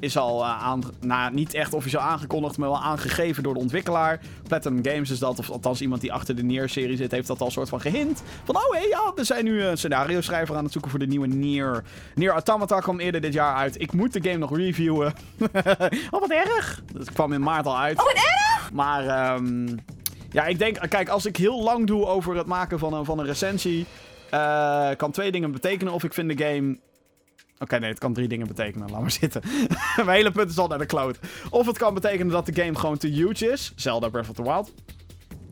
Is 0.06 0.16
al 0.16 0.42
eh, 0.42 0.62
aan, 0.64 0.82
nou, 1.00 1.34
niet 1.34 1.54
echt 1.54 1.74
officieel 1.74 2.02
aangekondigd, 2.02 2.58
maar 2.58 2.68
wel 2.68 2.82
aangegeven 2.82 3.42
door 3.42 3.54
de 3.54 3.60
ontwikkelaar. 3.60 4.20
Platinum 4.48 4.84
Games 4.84 5.10
is 5.10 5.18
dat, 5.18 5.38
of 5.38 5.50
althans 5.50 5.80
iemand 5.80 6.00
die 6.00 6.12
achter 6.12 6.36
de 6.36 6.42
Nier-serie 6.42 6.96
zit, 6.96 7.10
heeft 7.10 7.26
dat 7.26 7.40
al 7.40 7.50
soort 7.50 7.68
van 7.68 7.80
gehint. 7.80 8.22
Van, 8.44 8.56
oh 8.56 8.72
hé, 8.72 8.78
ja, 8.78 9.12
we 9.14 9.24
zijn 9.24 9.44
nu 9.44 9.62
een 9.62 9.78
scenario-schrijver 9.78 10.56
aan 10.56 10.64
het 10.64 10.72
zoeken 10.72 10.90
voor 10.90 11.00
de 11.00 11.06
nieuwe 11.06 11.26
Nier. 11.26 11.84
Nier 12.14 12.30
Automata 12.30 12.80
kwam 12.80 13.00
eerder 13.00 13.20
dit 13.20 13.32
jaar 13.32 13.54
uit. 13.54 13.80
Ik 13.80 13.92
moet 13.92 14.12
de 14.12 14.22
game 14.22 14.36
nog 14.36 14.56
reviewen. 14.56 15.14
oh, 16.10 16.20
wat 16.20 16.30
erg! 16.30 16.82
Dat 16.92 17.12
kwam 17.12 17.32
in 17.32 17.40
maart 17.42 17.66
al 17.66 17.78
uit. 17.78 17.98
Oh, 17.98 18.04
wat 18.04 18.14
erg! 18.14 18.72
Maar, 18.72 19.06
ehm, 19.06 19.76
ja, 20.30 20.44
ik 20.46 20.58
denk, 20.58 20.78
kijk, 20.88 21.08
als 21.08 21.26
ik 21.26 21.36
heel 21.36 21.62
lang 21.62 21.86
doe 21.86 22.06
over 22.06 22.36
het 22.36 22.46
maken 22.46 22.78
van 22.78 22.92
een, 22.92 23.04
van 23.04 23.18
een 23.18 23.26
recensie, 23.26 23.86
eh, 24.30 24.90
kan 24.96 25.10
twee 25.10 25.32
dingen 25.32 25.52
betekenen. 25.52 25.92
Of 25.92 26.04
ik 26.04 26.14
vind 26.14 26.38
de 26.38 26.44
game. 26.44 26.78
Oké, 27.58 27.78
nee, 27.78 27.90
het 27.90 27.98
kan 27.98 28.12
drie 28.12 28.28
dingen 28.28 28.46
betekenen. 28.46 28.90
Laat 28.90 29.00
maar 29.00 29.10
zitten. 29.10 29.42
Mijn 29.96 30.08
hele 30.08 30.30
punt 30.30 30.50
is 30.50 30.58
al 30.58 30.68
naar 30.68 30.78
de 30.78 30.86
kloot. 30.86 31.18
Of 31.50 31.66
het 31.66 31.78
kan 31.78 31.94
betekenen 31.94 32.32
dat 32.32 32.46
de 32.46 32.62
game 32.62 32.78
gewoon 32.78 32.98
te 32.98 33.06
huge 33.08 33.52
is. 33.52 33.72
Zelda 33.76 34.08
Breath 34.08 34.28
of 34.28 34.34
the 34.34 34.42
Wild. 34.42 34.72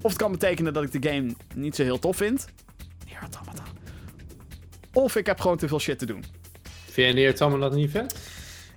Of 0.02 0.10
het 0.10 0.16
kan 0.16 0.32
betekenen 0.32 0.72
dat 0.72 0.82
ik 0.82 1.02
de 1.02 1.10
game 1.10 1.34
niet 1.54 1.76
zo 1.76 1.82
heel 1.82 1.98
tof 1.98 2.16
vind. 2.16 2.46
Nier 3.06 3.18
Automata. 3.20 3.62
Of 4.92 5.16
ik 5.16 5.26
heb 5.26 5.40
gewoon 5.40 5.56
te 5.56 5.68
veel 5.68 5.80
shit 5.80 5.98
te 5.98 6.06
doen. 6.06 6.24
Vind 6.84 6.94
jij 6.94 7.12
Neer 7.12 7.58
dat 7.58 7.74
niet 7.74 7.90
vet? 7.90 8.18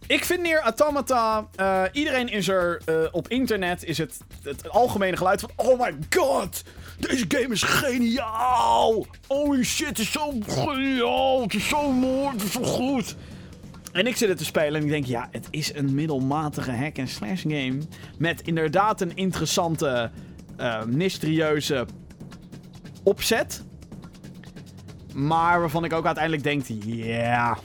Ik 0.07 0.25
vind 0.25 0.41
Nier 0.41 0.59
Automata... 0.59 1.47
eh, 1.55 1.83
iedereen 1.91 2.27
is 2.27 2.47
er... 2.47 2.81
eh, 2.85 2.95
op 3.11 3.27
internet 3.27 3.83
is 3.83 3.97
het, 3.97 4.17
het 4.43 4.69
algemene 4.69 5.17
geluid 5.17 5.39
van... 5.39 5.51
Oh 5.55 5.79
my 5.79 5.95
god! 6.09 6.63
Deze 6.97 7.25
game 7.27 7.53
is 7.53 7.63
geniaal! 7.63 9.05
Holy 9.27 9.63
shit, 9.63 9.87
het 9.87 9.99
is 9.99 10.11
zo 10.11 10.33
geniaal! 10.47 11.41
Het 11.41 11.53
is 11.53 11.67
zo 11.67 11.91
mooi, 11.91 12.31
het 12.31 12.43
is 12.43 12.51
zo 12.51 12.63
goed! 12.63 13.15
En 13.91 14.07
ik 14.07 14.15
zit 14.15 14.29
het 14.29 14.37
te 14.37 14.45
spelen 14.45 14.75
en 14.75 14.83
ik 14.83 14.89
denk... 14.89 15.05
Ja, 15.05 15.27
het 15.31 15.47
is 15.49 15.73
een 15.73 15.93
middelmatige 15.95 16.71
hack-and-slash 16.71 17.41
game... 17.41 17.77
Met 18.17 18.41
inderdaad 18.41 19.01
een 19.01 19.15
interessante... 19.15 20.11
eh, 20.57 20.83
mysterieuze... 20.83 21.85
opzet. 23.03 23.63
Maar 25.13 25.59
waarvan 25.59 25.83
ik 25.83 25.93
ook 25.93 26.05
uiteindelijk 26.05 26.43
denk... 26.43 26.63
Ja 26.85 27.57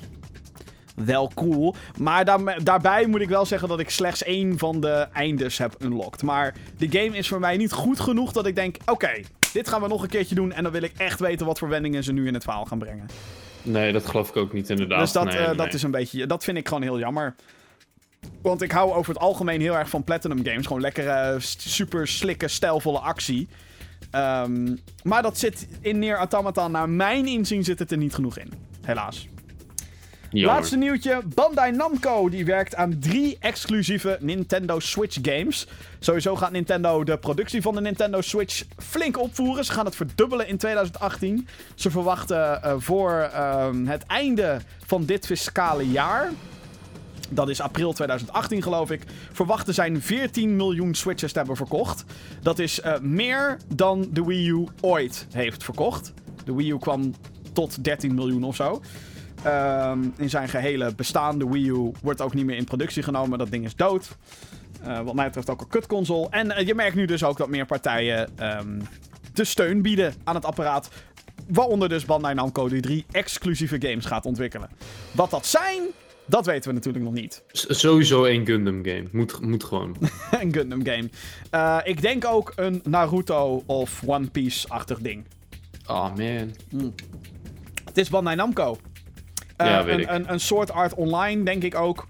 wel 0.95 1.31
cool. 1.35 1.75
Maar 1.99 2.25
daar- 2.25 2.65
daarbij 2.65 3.07
moet 3.07 3.21
ik 3.21 3.29
wel 3.29 3.45
zeggen 3.47 3.69
dat 3.69 3.81
ik 3.81 3.91
slechts 3.91 4.23
één 4.23 4.59
van 4.59 4.81
de 4.81 5.07
eindes 5.13 5.59
heb 5.59 5.75
unlocked. 5.83 6.23
Maar 6.23 6.55
de 6.79 6.89
game 6.91 7.17
is 7.17 7.29
voor 7.29 7.41
mij 7.41 7.57
niet 7.57 7.73
goed 7.73 8.01
genoeg 8.01 8.33
dat 8.33 8.47
ik 8.47 8.55
denk: 8.55 8.77
oké, 8.87 9.11
dit 9.53 9.69
gaan 9.69 9.83
we 9.83 9.89
nog 9.89 10.03
een 10.03 10.09
keertje 10.09 10.35
doen. 10.35 10.53
En 10.53 10.63
dan 10.63 10.73
wil 10.73 10.83
ik 10.83 10.93
echt 10.97 11.21
weten 11.21 11.47
wat 11.47 11.59
voor 11.59 11.69
wendingen 11.69 12.05
ze 12.05 12.13
nu 12.13 12.27
in 12.27 12.35
het 12.35 12.43
verhaal 12.43 12.65
gaan 12.65 12.79
brengen. 12.79 13.07
Nee, 13.63 13.93
dat 13.93 14.07
geloof 14.07 14.29
ik 14.29 14.37
ook 14.37 14.53
niet 14.53 14.71
inderdaad. 14.71 15.01
dus 15.01 15.13
dat, 15.13 15.25
Nee, 15.25 15.37
eh, 15.37 15.47
nee. 15.47 15.57
dat 15.57 15.75
is 15.75 15.83
een 15.83 15.91
beetje. 15.91 16.27
Dat 16.27 16.45
vind 16.45 16.57
ik 16.57 16.69
gewoon 16.69 16.83
heel 16.83 16.99
jammer. 16.99 17.35
Want 18.43 18.63
ik 18.63 18.71
hou 18.73 18.93
over 18.93 19.13
het 19.15 19.23
algemeen 19.23 19.61
heel 19.61 19.77
erg 19.77 19.89
van 19.89 20.05
Platinum 20.05 20.45
Games. 20.45 20.67
Gewoon 20.67 20.83
lekkere, 20.83 21.37
super 21.59 22.09
slikke, 22.09 22.49
stijlvolle 22.49 22.99
actie. 22.99 23.49
Ehm, 24.11 24.77
maar 25.03 25.23
dat 25.23 25.39
zit 25.39 25.67
in 25.81 25.99
Neer 25.99 26.17
Automata, 26.17 26.69
naar 26.69 26.89
mijn 26.89 27.27
inzien, 27.27 27.65
zit 27.65 27.79
het 27.79 27.91
er 27.91 27.97
niet 27.97 28.15
genoeg 28.15 28.39
in. 28.39 28.53
Helaas. 28.83 29.29
Laatste 30.33 30.77
nieuwtje. 30.77 31.23
Bandai 31.35 31.73
Namco 31.73 32.29
die 32.29 32.45
werkt 32.45 32.75
aan 32.75 32.99
drie 32.99 33.37
exclusieve 33.41 34.19
Nintendo 34.21 34.79
Switch 34.81 35.19
games. 35.23 35.67
Sowieso 35.99 36.37
gaat 36.37 36.51
Nintendo 36.51 37.05
de 37.05 37.19
productie 37.19 37.63
van 37.63 37.75
de 37.75 37.81
Nintendo 37.81 38.21
Switch 38.21 38.65
flink 38.79 39.19
opvoeren. 39.19 39.65
Ze 39.65 39.73
gaan 39.73 39.85
het 39.85 39.97
verdubbelen 39.97 40.49
in 40.49 40.57
2018. 40.57 41.49
Ze 41.75 41.91
verwachten 41.91 42.63
eh, 42.63 42.75
voor 42.79 43.31
ehm, 43.33 43.87
het 43.87 44.07
einde 44.07 44.61
van 44.87 45.05
dit 45.05 45.27
fiscale 45.27 45.91
jaar... 45.91 46.31
Dat 47.29 47.49
is 47.49 47.61
april 47.61 47.93
2018 47.93 48.63
geloof 48.63 48.91
ik. 48.91 49.03
Verwachten 49.33 49.75
zijn 49.75 50.03
14 50.03 50.57
miljoen 50.57 50.95
Switches 50.95 51.33
te 51.33 51.39
hebben 51.39 51.57
verkocht. 51.57 52.05
Dat 52.43 52.59
is 52.59 52.81
eh, 52.81 52.99
meer 52.99 53.59
dan 53.75 54.09
de 54.11 54.25
Wii 54.25 54.49
U 54.49 54.67
ooit 54.81 55.27
heeft 55.33 55.65
verkocht. 55.65 56.13
De 56.45 56.55
Wii 56.55 56.71
U 56.71 56.79
kwam 56.79 57.15
tot 57.53 57.85
13 57.85 58.15
miljoen 58.15 58.45
of 58.45 58.57
zo. 58.57 58.81
Ehm, 59.45 59.99
in 60.17 60.31
zijn 60.31 60.49
gehele 60.49 60.95
bestaande 60.95 61.49
Wii 61.49 61.69
U 61.69 61.91
wordt 62.03 62.21
ook 62.21 62.35
niet 62.35 62.45
meer 62.45 62.57
in 62.57 62.65
productie 62.65 63.03
genomen. 63.03 63.39
Dat 63.39 63.51
ding 63.51 63.65
is 63.65 63.77
dood. 63.77 64.17
Eh, 64.83 65.01
wat 65.01 65.15
mij 65.15 65.25
betreft 65.27 65.51
ook 65.51 65.61
een 65.61 65.69
kutconsole. 65.69 66.27
En 66.31 66.51
eh, 66.51 66.67
je 66.67 66.75
merkt 66.75 66.97
nu 66.97 67.05
dus 67.07 67.25
ook 67.25 67.37
dat 67.39 67.49
meer 67.49 67.67
partijen 67.67 68.29
ehm, 68.39 68.81
de 69.33 69.45
steun 69.45 69.83
bieden 69.83 70.15
aan 70.25 70.35
het 70.35 70.45
apparaat. 70.45 70.89
Waaronder 71.49 71.89
dus 71.89 72.05
Bandai 72.05 72.35
Namco 72.35 72.69
die 72.69 72.81
drie 72.81 73.05
exclusieve 73.11 73.77
games 73.81 74.05
gaat 74.05 74.27
ontwikkelen. 74.27 74.69
Wat 75.13 75.31
dat 75.31 75.47
zijn, 75.47 75.83
dat 76.27 76.47
weten 76.47 76.69
we 76.69 76.75
natuurlijk 76.75 77.05
nog 77.05 77.13
niet. 77.15 77.43
S- 77.53 77.67
Sowieso 77.69 78.25
één 78.25 78.47
Gundam 78.47 78.85
game. 78.85 79.05
Moet, 79.13 79.41
moet 79.41 79.65
gewoon. 79.65 79.97
een 80.41 80.53
Gundam 80.53 80.85
game. 80.85 81.09
Eh, 81.51 81.79
ik 81.85 82.03
denk 82.03 82.25
ook 82.27 82.53
een 82.57 82.81
Naruto 82.85 83.63
of 83.67 84.03
One 84.07 84.27
Piece-achtig 84.27 84.99
ding. 84.99 85.25
Oh 85.87 86.17
man. 86.17 86.55
Het 87.85 87.99
is 87.99 88.09
Bandai 88.09 88.37
Namco. 88.37 88.79
Eh, 89.65 89.71
Ja, 89.71 89.85
weet 89.85 89.95
een, 89.95 90.01
ik. 90.01 90.11
Een, 90.11 90.33
een 90.33 90.41
soort 90.41 90.71
art 90.71 90.95
online, 90.95 91.43
denk 91.45 91.63
ik 91.63 91.75
ook. 91.75 92.07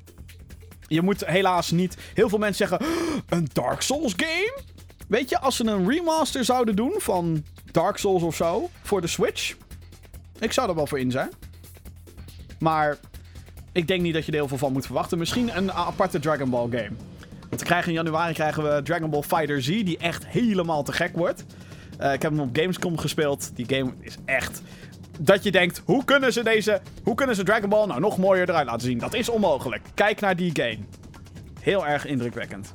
Je 0.88 1.02
moet 1.02 1.26
helaas 1.26 1.70
niet... 1.70 1.96
Heel 2.14 2.28
veel 2.28 2.38
mensen 2.38 2.68
zeggen... 2.68 2.86
"Oh, 2.86 3.16
Een 3.28 3.48
Dark 3.52 3.80
Souls 3.80 4.14
game? 4.16 4.60
Weet 5.08 5.28
je, 5.28 5.40
als 5.40 5.56
ze 5.56 5.66
een 5.66 5.88
remaster 5.88 6.44
zouden 6.44 6.76
doen 6.76 6.94
van 6.98 7.44
Dark 7.72 7.96
Souls 7.96 8.22
of 8.22 8.34
zo... 8.36 8.70
Voor 8.82 9.00
de 9.00 9.06
Switch... 9.06 9.54
Ik 10.38 10.52
zou 10.52 10.68
er 10.68 10.74
wel 10.74 10.86
voor 10.86 10.98
in 10.98 11.10
zijn. 11.10 11.30
Maar... 12.58 12.96
Ik 13.72 13.86
denk 13.88 14.02
niet 14.02 14.14
dat 14.14 14.24
je 14.24 14.32
er 14.32 14.38
heel 14.38 14.48
veel 14.48 14.58
van 14.58 14.72
moet 14.72 14.84
verwachten. 14.86 15.18
Misschien 15.18 15.56
een 15.56 15.72
aparte 15.72 16.18
Dragon 16.18 16.50
Ball 16.50 16.68
game. 16.70 16.90
Want 17.48 17.60
we 17.60 17.66
krijgen 17.66 17.88
in 17.88 17.94
januari 17.94 18.32
krijgen 18.34 18.62
we 18.74 18.82
Dragon 18.82 19.10
Ball 19.10 19.22
Fighter 19.22 19.62
Z... 19.62 19.66
Die 19.66 19.98
echt 19.98 20.26
helemaal 20.26 20.82
te 20.82 20.92
gek 20.92 21.16
wordt. 21.16 21.44
Eh, 21.98 22.12
ik 22.12 22.22
heb 22.22 22.30
hem 22.30 22.40
op 22.40 22.56
Gamescom 22.56 22.98
gespeeld. 22.98 23.50
Die 23.54 23.66
game 23.68 23.92
is 24.00 24.16
echt 24.24 24.62
dat 25.18 25.44
je 25.44 25.50
denkt, 25.50 25.82
hoe 25.84 26.04
kunnen 26.04 26.32
ze 26.32 26.42
deze, 26.42 26.80
hoe 27.02 27.14
kunnen 27.14 27.36
ze 27.36 27.42
Dragon 27.42 27.68
Ball 27.68 27.86
nou 27.86 28.00
nog 28.00 28.18
mooier 28.18 28.48
eruit 28.48 28.66
laten 28.66 28.86
zien? 28.86 28.98
Dat 28.98 29.14
is 29.14 29.28
onmogelijk. 29.28 29.82
Kijk 29.94 30.20
naar 30.20 30.36
die 30.36 30.50
game. 30.54 30.78
Heel 31.60 31.86
erg 31.86 32.06
indrukwekkend. 32.06 32.72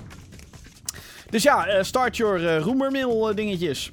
Dus 1.29 1.43
ja, 1.43 1.67
eh, 1.67 1.83
start 1.83 2.17
your 2.17 2.65
uh, 2.67 3.35
dingetjes. 3.35 3.91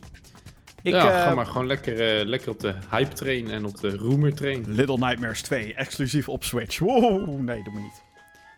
Ik, 0.83 0.93
ja, 0.93 1.23
ga 1.23 1.35
maar 1.35 1.47
gewoon 1.47 1.67
lekker, 1.67 2.27
lekker 2.27 2.51
op 2.51 2.61
de 2.61 2.75
hype 2.91 3.15
train 3.15 3.51
en 3.51 3.65
op 3.65 3.81
de 3.81 3.89
rumor 3.89 4.33
train. 4.33 4.65
Little 4.67 4.99
Nightmares 4.99 5.43
2, 5.43 5.75
exclusief 5.75 6.29
op 6.29 6.45
Switch. 6.45 6.79
Wow, 6.79 7.41
nee, 7.41 7.63
doe 7.63 7.73
me 7.73 7.81
niet. 7.81 8.03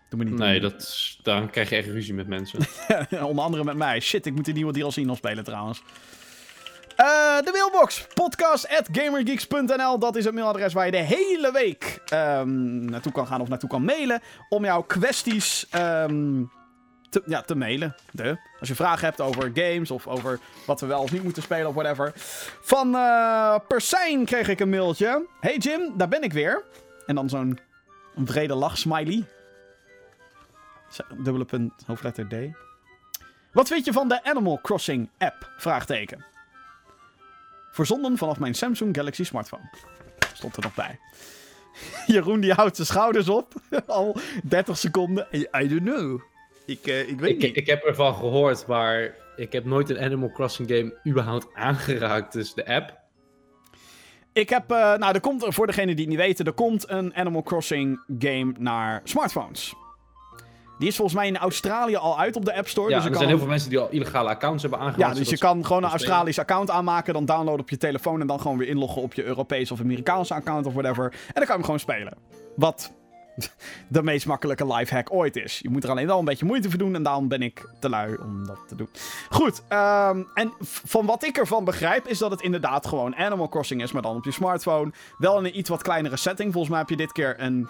Doe 0.09 0.19
me 0.19 0.25
niet. 0.25 0.39
Nee, 0.39 0.61
dat, 0.61 1.17
dan 1.23 1.51
krijg 1.51 1.71
je 1.71 1.77
echt 1.77 1.89
ruzie 1.89 2.15
met 2.15 2.27
mensen. 2.27 2.59
Onder 3.11 3.45
andere 3.45 3.65
met 3.65 3.77
mij. 3.77 4.01
Shit, 4.01 4.27
ik 4.27 4.35
moet 4.35 4.45
die 4.45 4.55
nieuwe 4.55 4.73
DLC 4.73 4.97
nog 4.97 5.17
spelen 5.17 5.45
trouwens. 5.45 5.83
Eh, 6.97 7.41
de 7.41 7.51
mailbox. 7.53 8.07
Podcast.gamergeeks.nl. 8.15 9.99
Dat 9.99 10.17
is 10.17 10.25
het 10.25 10.35
mailadres 10.35 10.73
waar 10.73 10.85
je 10.85 10.91
de 10.91 10.97
hele 10.97 11.53
week 11.53 12.01
ehm, 12.07 12.85
naartoe 12.85 13.13
kan 13.13 13.27
gaan 13.27 13.41
of 13.41 13.49
naartoe 13.49 13.69
kan 13.69 13.85
mailen. 13.85 14.21
Om 14.49 14.65
jouw 14.65 14.83
kwesties 14.83 15.67
ehm, 15.71 16.43
te 17.11 17.23
ja, 17.27 17.41
te 17.43 17.55
mailen. 17.55 17.95
Als 18.61 18.69
je 18.69 18.75
vragen 18.75 19.05
hebt 19.05 19.21
over 19.21 19.51
games 19.55 19.91
of 19.91 20.07
over 20.07 20.41
wat 20.67 20.81
we 20.81 20.87
wel 20.87 21.03
of 21.03 21.13
niet 21.13 21.23
moeten 21.23 21.43
spelen 21.43 21.67
of 21.67 21.75
whatever. 21.75 22.13
Van 22.61 22.95
eh 22.95 23.55
Persijn 23.69 24.25
kreeg 24.25 24.49
ik 24.49 24.61
een 24.61 24.71
mailtje. 24.71 25.27
Hey 25.41 25.57
Jim, 25.57 25.93
daar 25.97 26.09
ben 26.09 26.23
ik 26.23 26.33
weer. 26.33 26.65
En 27.07 27.15
dan 27.15 27.29
zo'n 27.29 27.59
een 28.15 28.27
vrede 28.27 28.55
lach 28.55 28.79
smiley. 28.79 29.25
Dubbele 31.09 31.45
punt, 31.45 31.73
hoofdletter 31.87 32.29
D. 32.29 32.35
Wat 33.53 33.69
vind 33.69 33.85
je 33.85 33.93
van 33.93 34.09
de 34.09 34.25
Animal 34.25 34.59
Crossing 34.63 35.11
app? 35.19 35.53
Vraagteken. 35.57 36.36
Verzonden 37.77 38.19
vanaf 38.19 38.39
mijn 38.39 38.55
Samsung 38.55 38.97
Galaxy 38.97 39.25
smartphone. 39.25 39.71
Stond 40.35 40.57
er 40.57 40.63
nog 40.63 40.75
bij. 40.75 40.99
Jeroen 42.15 42.41
die 42.41 42.53
houdt 42.53 42.77
zijn 42.77 42.87
schouders 42.87 43.29
op. 43.29 43.55
Al 43.87 44.17
30 44.43 44.79
seconden. 44.79 45.27
I 45.33 45.49
don't 45.69 45.81
know. 45.83 46.21
Ik, 46.67 46.87
eh, 46.87 47.09
ik 47.09 47.21
weet 47.21 47.31
Ik, 47.31 47.39
niet. 47.39 47.57
ik 47.57 47.67
heb 47.67 47.83
ervan 47.83 48.15
gehoord, 48.15 48.67
maar 48.67 49.15
ik 49.37 49.53
heb 49.53 49.65
nooit 49.65 49.91
een 49.91 49.99
Animal 49.99 50.31
Crossing 50.31 50.69
game 50.69 50.99
überhaupt 51.09 51.47
aangeraakt. 51.55 52.33
Dus 52.33 52.55
de 52.55 52.67
app. 52.67 52.99
Ik 54.33 54.49
heb, 54.49 54.71
eh, 54.71 54.77
nou, 54.95 55.15
er 55.15 55.21
komt, 55.21 55.45
voor 55.49 55.67
degenen 55.67 55.97
die 55.97 56.05
het 56.05 56.15
niet 56.15 56.25
weten, 56.25 56.45
er 56.45 56.53
komt 56.53 56.91
een 56.91 57.15
Animal 57.15 57.43
Crossing 57.43 58.05
game 58.19 58.55
naar 58.59 59.01
smartphones. 59.05 59.75
Die 60.79 60.89
is 60.89 60.97
volgens 60.97 61.17
mij 61.17 61.27
in 61.27 61.37
Australië 61.37 61.97
al 61.97 62.19
uit 62.19 62.37
op 62.37 62.45
de 62.45 62.57
App 62.57 62.69
Store. 62.69 62.91
Ja, 62.91 62.97
dus 62.97 63.05
er 63.05 63.11
kan 63.11 63.19
zijn 63.19 63.31
heel 63.31 63.39
veel 63.39 63.49
mensen 63.49 63.71
die 63.71 63.79
al 63.79 63.89
illegale 63.91 64.29
accounts 64.29 64.63
hebben 64.63 64.81
aangemaakt. 64.81 65.15
Ja, 65.15 65.19
dus 65.21 65.31
je 65.31 65.39
kan 65.39 65.67
gewoon 65.67 65.85
een. 65.85 65.91
Australisch 65.91 66.39
account 66.39 66.71
aanmaken, 66.71 67.15
dan 67.15 67.25
downloaden 67.25 67.61
op 67.61 67.71
je 67.71 67.77
telefoon 67.77 68.21
en 68.21 68.27
dan 68.27 68.41
gewoon 68.41 68.59
weer 68.59 68.69
inloggen 68.69 69.03
op 69.03 69.15
je 69.15 69.25
Europese 69.25 69.73
of 69.73 69.81
Amerikaanse 69.81 70.35
account 70.35 70.67
of 70.67 70.73
whatever. 70.73 71.05
En 71.05 71.19
dan 71.35 71.45
kan 71.45 71.47
je 71.47 71.53
hem 71.53 71.65
gewoon 71.65 71.81
spelen. 71.81 72.17
Wat 72.57 72.93
de 73.89 74.03
meest 74.03 74.27
makkelijke 74.27 74.67
lifehack 74.67 75.13
ooit 75.13 75.37
is. 75.37 75.59
Je 75.63 75.69
moet 75.69 75.85
er 75.85 75.91
alleen 75.91 76.07
wel 76.07 76.19
een 76.19 76.25
beetje 76.25 76.47
moeite 76.47 76.69
voor 76.69 76.79
doen 76.79 76.95
en 76.95 77.03
daarom 77.03 77.29
ben 77.29 77.43
ik 77.43 77.69
te 77.81 77.89
lui 77.89 78.17
om 78.17 78.47
dat 78.47 78.59
te 78.69 78.75
doen. 78.75 78.89
Goed, 79.31 79.63
ehm, 79.69 80.23
en 80.35 80.53
van 80.61 81.07
wat 81.07 81.25
ik 81.25 81.37
ervan 81.37 81.65
begrijp 81.65 82.07
is 82.07 82.19
dat 82.19 82.31
het 82.31 82.43
inderdaad 82.43 82.87
gewoon 82.87 83.17
Animal 83.17 83.49
Crossing 83.49 83.83
is, 83.83 83.93
maar 83.93 84.03
dan 84.03 84.17
op 84.17 84.25
je 84.25 84.33
smartphone. 84.33 84.93
Wel 85.19 85.39
in 85.39 85.45
een 85.45 85.59
iets 85.59 85.69
wat 85.69 85.83
kleinere 85.83 86.17
setting. 86.17 86.53
Volgens 86.53 86.71
mij 86.71 86.81
heb 86.81 86.91
je 86.91 86.97
dit 86.97 87.13
keer 87.13 87.35
een, 87.39 87.69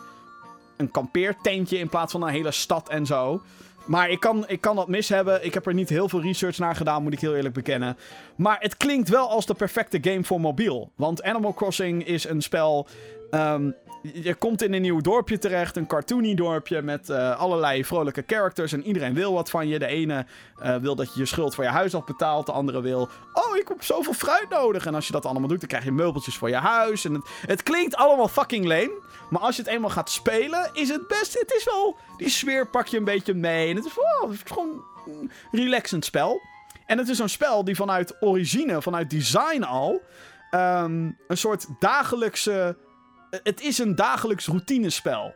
een 0.77 0.91
kampeertentje 0.91 1.79
in 1.79 1.89
plaats 1.89 2.13
van 2.13 2.23
een 2.23 2.29
hele 2.29 2.51
stad 2.51 2.89
en 2.89 3.07
zo. 3.07 3.43
Maar 3.87 4.11
ik 4.11 4.21
kan, 4.21 4.45
ik 4.49 4.61
kan 4.61 4.77
dat 4.77 4.89
mis 4.89 5.09
hebben. 5.09 5.45
Ik 5.45 5.55
heb 5.55 5.67
er 5.67 5.75
niet 5.75 5.89
heel 5.89 6.09
veel 6.09 6.21
research 6.23 6.59
naar 6.59 6.77
gedaan, 6.77 7.03
moet 7.03 7.13
ik 7.13 7.21
heel 7.21 7.35
eerlijk 7.37 7.55
bekennen. 7.55 7.97
Maar 8.37 8.57
het 8.61 8.77
klinkt 8.77 9.09
wel 9.09 9.29
als 9.31 9.47
de 9.47 9.55
perfecte 9.55 9.99
game 10.01 10.25
voor 10.25 10.41
mobiel. 10.41 10.91
Want 10.97 11.23
Animal 11.23 11.55
Crossing 11.55 12.07
is 12.07 12.29
een 12.29 12.43
spel. 12.43 12.87
ehm, 13.31 13.71
je 14.15 14.35
komt 14.35 14.63
in 14.63 14.73
een 14.73 14.83
nieuw 14.83 15.01
dorpje 15.01 15.39
terecht, 15.39 15.77
een 15.77 15.87
cartoony 15.87 16.35
dorpje 16.35 16.83
met 16.83 17.11
eh, 17.11 17.39
allerlei 17.39 17.85
vrolijke 17.85 18.25
characters. 18.27 18.73
En 18.73 18.83
iedereen 18.83 19.15
wil 19.15 19.33
wat 19.33 19.51
van 19.51 19.69
je. 19.69 19.79
De 19.79 19.87
ene 19.87 20.27
eh, 20.59 20.77
wil 20.77 20.95
dat 20.95 21.15
je 21.15 21.21
je 21.21 21.27
schuld 21.27 21.55
voor 21.55 21.65
je 21.65 21.71
huis 21.71 21.95
afbetaalt. 21.95 22.47
De 22.47 22.53
andere 22.53 22.81
wil, 22.81 23.09
oh, 23.33 23.57
ik 23.57 23.69
heb 23.69 23.83
zoveel 23.83 24.13
fruit 24.13 24.49
nodig. 24.49 24.87
En 24.87 24.95
als 24.95 25.07
je 25.07 25.13
dat 25.13 25.27
allemaal 25.27 25.49
doet, 25.49 25.61
dan 25.61 25.69
krijg 25.69 25.85
je 25.85 25.93
meubeltjes 25.93 26.37
voor 26.37 26.49
je 26.49 26.57
huis. 26.57 27.05
En 27.05 27.15
het, 27.15 27.29
het 27.47 27.63
klinkt 27.63 27.97
allemaal 27.97 28.29
fucking 28.29 28.65
lame. 28.65 29.03
Maar 29.31 29.41
als 29.41 29.57
je 29.57 29.63
het 29.63 29.71
eenmaal 29.71 29.91
gaat 29.91 30.11
spelen, 30.11 30.71
is 30.73 30.89
het 30.89 31.09
best. 31.09 31.39
Het 31.39 31.53
is 31.53 31.65
wel. 31.65 31.97
Die 32.17 32.29
sfeer 32.29 32.69
pak 32.69 32.87
je 32.87 32.97
een 32.97 33.05
beetje 33.05 33.35
mee. 33.35 33.71
En 33.71 33.77
het 33.77 33.85
is, 33.85 33.93
gewoon 34.45 34.85
een 35.07 35.31
relaxend 35.53 36.05
spel. 36.05 36.41
En 36.87 36.99
het 36.99 37.09
is 37.09 37.19
een 37.19 37.29
spel 37.29 37.65
die 37.65 37.77
vanuit 37.77 38.17
origine, 38.21 38.83
vanuit 38.83 39.11
design 39.11 39.63
al. 39.63 40.01
ehm, 40.51 41.11
een 41.29 41.37
soort 41.37 41.67
dagelijkse. 41.79 42.77
Het 43.31 43.61
is 43.61 43.79
een 43.79 43.95
dagelijks 43.95 44.47
routinespel. 44.47 45.35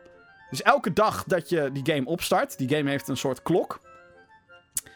Dus 0.49 0.61
elke 0.61 0.93
dag 0.93 1.23
dat 1.23 1.49
je 1.49 1.69
die 1.73 1.93
game 1.95 2.05
opstart. 2.05 2.57
Die 2.57 2.69
game 2.69 2.89
heeft 2.89 3.07
een 3.07 3.17
soort 3.17 3.41
klok. 3.41 3.79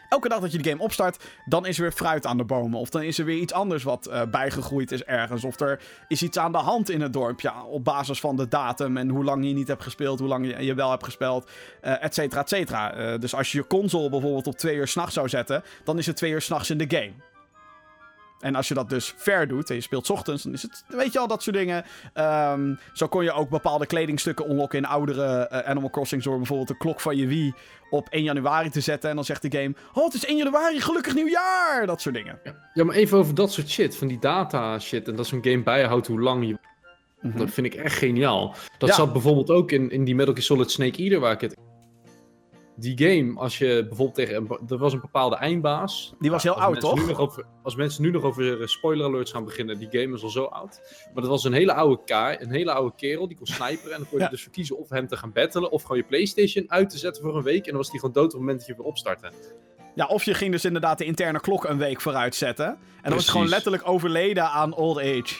Elke 0.08 0.28
dag 0.28 0.40
dat 0.40 0.52
je 0.52 0.58
de 0.58 0.70
game 0.70 0.82
opstart, 0.82 1.24
dan 1.44 1.66
is 1.66 1.76
er 1.76 1.82
weer 1.82 1.92
fruit 1.92 2.26
aan 2.26 2.36
de 2.36 2.44
bomen. 2.44 2.80
Of 2.80 2.90
dan 2.90 3.02
is 3.02 3.18
er 3.18 3.24
weer 3.24 3.38
iets 3.38 3.52
anders 3.52 3.82
wat 3.82 4.06
eh, 4.06 4.22
bijgegroeid 4.30 4.92
is 4.92 5.04
ergens. 5.04 5.44
Of 5.44 5.60
er 5.60 5.80
is 6.08 6.22
iets 6.22 6.38
aan 6.38 6.52
de 6.52 6.58
hand 6.58 6.90
in 6.90 7.00
het 7.00 7.12
dorpje. 7.12 7.52
Op 7.64 7.84
basis 7.84 8.20
van 8.20 8.36
de 8.36 8.48
datum 8.48 8.96
en 8.96 9.08
hoe 9.08 9.24
lang 9.24 9.46
je 9.46 9.52
niet 9.52 9.68
hebt 9.68 9.82
gespeeld. 9.82 10.18
Hoe 10.18 10.28
lang 10.28 10.46
je, 10.46 10.64
je 10.64 10.74
wel 10.74 10.90
hebt 10.90 11.04
gespeeld. 11.04 11.50
eh 11.80 12.04
et 12.04 12.14
cetera, 12.14 12.40
et 12.40 12.48
cetera. 12.48 12.94
Eh, 12.94 13.20
dus 13.20 13.34
als 13.34 13.52
je 13.52 13.58
je 13.58 13.66
console 13.66 14.10
bijvoorbeeld 14.10 14.46
op 14.46 14.56
twee 14.56 14.76
uur 14.76 14.88
s'nachts 14.88 15.14
zou 15.14 15.28
zetten. 15.28 15.62
Dan 15.84 15.98
is 15.98 16.06
het 16.06 16.16
twee 16.16 16.30
uur 16.30 16.42
s'nachts 16.42 16.70
in 16.70 16.78
de 16.78 16.96
game. 16.96 17.12
En 18.40 18.54
als 18.54 18.68
je 18.68 18.74
dat 18.74 18.88
dus 18.90 19.14
ver 19.16 19.48
doet 19.48 19.68
en 19.70 19.74
je 19.76 19.80
speelt 19.80 20.06
's 20.06 20.10
ochtends, 20.10 20.42
dan 20.42 20.52
is 20.52 20.62
het, 20.62 20.84
weet 20.88 21.12
je 21.12 21.18
al, 21.18 21.26
dat 21.26 21.42
soort 21.42 21.56
dingen. 21.56 21.84
Ehm, 22.12 22.74
zo 22.92 23.06
kon 23.08 23.24
je 23.24 23.32
ook 23.32 23.48
bepaalde 23.48 23.86
kledingstukken 23.86 24.50
unlocken 24.50 24.78
in 24.78 24.84
oudere 24.86 25.24
eh, 25.48 25.68
Animal 25.70 25.90
Crossing 25.90 26.22
door 26.22 26.36
bijvoorbeeld 26.36 26.68
de 26.68 26.76
klok 26.76 27.00
van 27.00 27.16
je 27.16 27.26
Wii 27.26 27.54
op 27.90 28.08
1 28.08 28.22
januari 28.22 28.70
te 28.70 28.80
zetten. 28.80 29.10
En 29.10 29.16
dan 29.16 29.24
zegt 29.24 29.42
de 29.50 29.58
game, 29.58 29.74
oh 29.92 30.04
het 30.04 30.14
is 30.14 30.24
1 30.26 30.36
januari, 30.36 30.80
gelukkig 30.80 31.14
nieuwjaar! 31.14 31.86
Dat 31.86 32.00
soort 32.00 32.14
dingen. 32.14 32.40
Ja, 32.74 32.84
maar 32.84 32.94
even 32.94 33.18
over 33.18 33.34
dat 33.34 33.52
soort 33.52 33.68
shit. 33.68 33.96
Van 33.96 34.08
die 34.08 34.18
data 34.18 34.78
shit. 34.78 35.08
En 35.08 35.16
dat 35.16 35.26
zo'n 35.26 35.44
game 35.44 35.62
bijhoudt 35.62 36.06
hoe 36.06 36.20
lang 36.20 36.46
je... 36.46 36.58
Mhm. 37.20 37.38
Dat 37.38 37.50
vind 37.50 37.66
ik 37.66 37.74
echt 37.74 37.96
geniaal. 37.98 38.54
Dat 38.78 38.88
Ja. 38.88 38.94
zat 38.94 39.12
bijvoorbeeld 39.12 39.50
ook 39.50 39.72
in, 39.72 39.90
in 39.90 40.04
die 40.04 40.14
Metal 40.14 40.32
Gear 40.32 40.44
Solid 40.44 40.70
Snake 40.70 41.02
Eater 41.02 41.20
waar 41.20 41.32
ik 41.32 41.40
het... 41.40 41.56
Die 42.78 42.98
game, 42.98 43.40
als 43.40 43.58
je 43.58 43.84
bijvoorbeeld 43.88 44.14
tegen... 44.14 44.36
een 44.36 44.68
Er 44.68 44.78
was 44.78 44.92
een 44.92 45.00
bepaalde 45.00 45.36
eindbaas. 45.36 46.14
Die 46.18 46.30
was 46.30 46.42
heel 46.42 46.54
Als 46.54 46.64
oud, 46.64 46.80
toch? 46.80 46.94
nu 46.94 47.06
nog 47.06 47.18
over, 47.18 47.44
als 47.62 47.76
mensen 47.76 48.02
nu 48.02 48.10
nog 48.10 48.22
over 48.22 48.68
spoiler 48.68 49.06
alerts 49.06 49.32
gaan 49.32 49.44
beginnen, 49.44 49.78
die 49.78 49.88
game 49.90 50.14
is 50.14 50.22
al 50.22 50.28
zo 50.28 50.44
oud. 50.44 50.80
Maar 51.14 51.22
dat 51.22 51.30
was 51.30 51.44
een 51.44 51.52
hele 51.52 51.72
oude 51.72 52.02
kaai, 52.04 52.36
een 52.40 52.50
hele 52.50 52.72
oude 52.72 52.96
kerel, 52.96 53.28
die 53.28 53.36
kon 53.36 53.46
sniperen. 53.46 53.92
En 53.92 53.98
dan 53.98 54.08
kon 54.08 54.18
je 54.18 54.24
Ja. 54.24 54.30
dus 54.30 54.42
voor 54.42 54.52
kiezen 54.52 54.78
of 54.78 54.88
hem 54.88 55.08
te 55.08 55.16
gaan 55.16 55.32
battelen, 55.32 55.70
of 55.70 55.82
gewoon 55.82 55.96
je 55.96 56.04
Playstation 56.04 56.70
uit 56.70 56.90
te 56.90 56.98
zetten 56.98 57.22
voor 57.22 57.36
een 57.36 57.42
week. 57.42 57.64
En 57.64 57.68
dan 57.70 57.76
was 57.76 57.90
die 57.90 58.00
gewoon 58.00 58.14
dood 58.14 58.24
op 58.24 58.30
het 58.30 58.40
moment 58.40 58.58
dat 58.58 58.66
je 58.66 58.74
weer 58.76 58.86
opstartte. 58.86 59.30
Ja, 59.94 60.06
of 60.06 60.22
je 60.24 60.34
ging 60.34 60.52
dus 60.52 60.64
inderdaad 60.64 60.98
de 60.98 61.04
interne 61.04 61.40
klok 61.40 61.64
een 61.64 61.78
week 61.78 62.00
vooruit 62.00 62.34
zetten. 62.34 62.66
En 62.66 62.78
dan 63.02 63.12
was 63.12 63.22
het 63.22 63.30
gewoon 63.30 63.48
letterlijk 63.48 63.88
overleden 63.88 64.50
aan 64.50 64.74
old 64.74 64.98
age. 64.98 65.34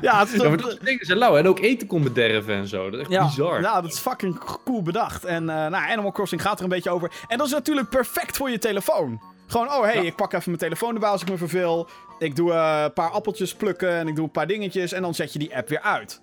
Ja, 0.00 0.18
het 0.18 0.32
is 0.32 0.40
Ja, 0.40 0.48
maar 0.48 0.56
dat 0.56 0.70
soort 0.70 0.84
dingen 0.84 1.06
zijn 1.06 1.18
lauw. 1.18 1.36
En 1.36 1.48
ook 1.48 1.58
eten 1.58 1.86
kon 1.86 2.02
bederven 2.02 2.54
en 2.54 2.66
zo. 2.68 2.84
Dat 2.90 2.94
is 2.94 3.00
echt 3.00 3.10
Ja, 3.10 3.24
bizar. 3.24 3.60
ja, 3.60 3.80
dat 3.80 3.92
is 3.92 3.98
fucking 3.98 4.38
cool 4.64 4.82
bedacht. 4.82 5.24
En 5.24 5.48
eh, 5.48 5.56
nou, 5.56 5.90
Animal 5.90 6.12
Crossing 6.12 6.42
gaat 6.42 6.58
er 6.58 6.62
een 6.64 6.70
beetje 6.70 6.90
over. 6.90 7.10
En 7.28 7.38
dat 7.38 7.46
is 7.46 7.52
natuurlijk 7.52 7.88
perfect 7.88 8.36
voor 8.36 8.50
je 8.50 8.58
telefoon. 8.58 9.20
Gewoon, 9.46 9.66
oh 9.68 9.82
hey, 9.82 9.94
Ja. 9.94 10.02
ik 10.02 10.16
pak 10.16 10.32
even 10.32 10.42
mijn 10.50 10.58
telefoon 10.62 10.94
erbij 10.94 11.08
als 11.08 11.22
ik 11.22 11.28
me 11.30 11.36
verveel. 11.36 11.88
Ik 12.18 12.36
doe 12.36 12.52
eh, 12.52 12.80
een 12.84 12.92
paar 12.92 13.10
appeltjes 13.10 13.54
plukken 13.54 13.90
en 13.90 14.08
ik 14.08 14.14
doe 14.16 14.24
een 14.24 14.30
paar 14.30 14.46
dingetjes. 14.46 14.92
En 14.92 15.02
dan 15.02 15.14
zet 15.14 15.32
je 15.32 15.38
die 15.38 15.56
app 15.56 15.68
weer 15.68 15.80
uit. 15.80 16.20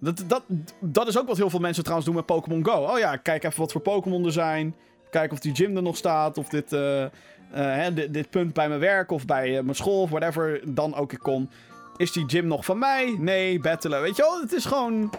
Dat, 0.00 0.22
dat, 0.26 0.42
dat 0.80 1.08
is 1.08 1.18
ook 1.18 1.26
wat 1.26 1.36
heel 1.36 1.50
veel 1.50 1.58
mensen 1.60 1.82
trouwens 1.82 2.08
doen 2.08 2.16
met 2.18 2.26
Pokémon 2.26 2.64
Go. 2.66 2.72
Oh 2.72 2.98
ja, 2.98 3.16
kijk 3.16 3.44
even 3.44 3.60
wat 3.60 3.72
voor 3.72 3.80
Pokémon 3.80 4.24
er 4.24 4.32
zijn. 4.32 4.74
Kijk 5.10 5.32
of 5.32 5.38
die 5.38 5.54
gym 5.54 5.76
er 5.76 5.82
nog 5.82 5.96
staat. 5.96 6.38
Of 6.38 6.48
dit, 6.48 6.72
eh, 6.72 7.02
eh, 7.04 7.10
hè, 7.50 7.94
dit, 7.94 8.12
dit 8.14 8.30
punt 8.30 8.52
bij 8.52 8.68
mijn 8.68 8.80
werk 8.80 9.10
of 9.10 9.24
bij 9.24 9.56
eh, 9.56 9.62
mijn 9.62 9.76
school 9.76 10.00
of 10.02 10.10
whatever 10.10 10.60
dan 10.74 10.94
ook 10.94 11.12
ik 11.12 11.18
kom. 11.18 11.50
Is 11.96 12.12
die 12.12 12.24
gym 12.26 12.46
nog 12.46 12.64
van 12.64 12.78
mij? 12.78 13.16
Nee, 13.18 13.60
battelen. 13.60 14.00
Weet 14.02 14.16
je 14.16 14.22
wel, 14.22 14.40
het 14.40 14.52
is 14.52 14.64
gewoon 14.64 15.12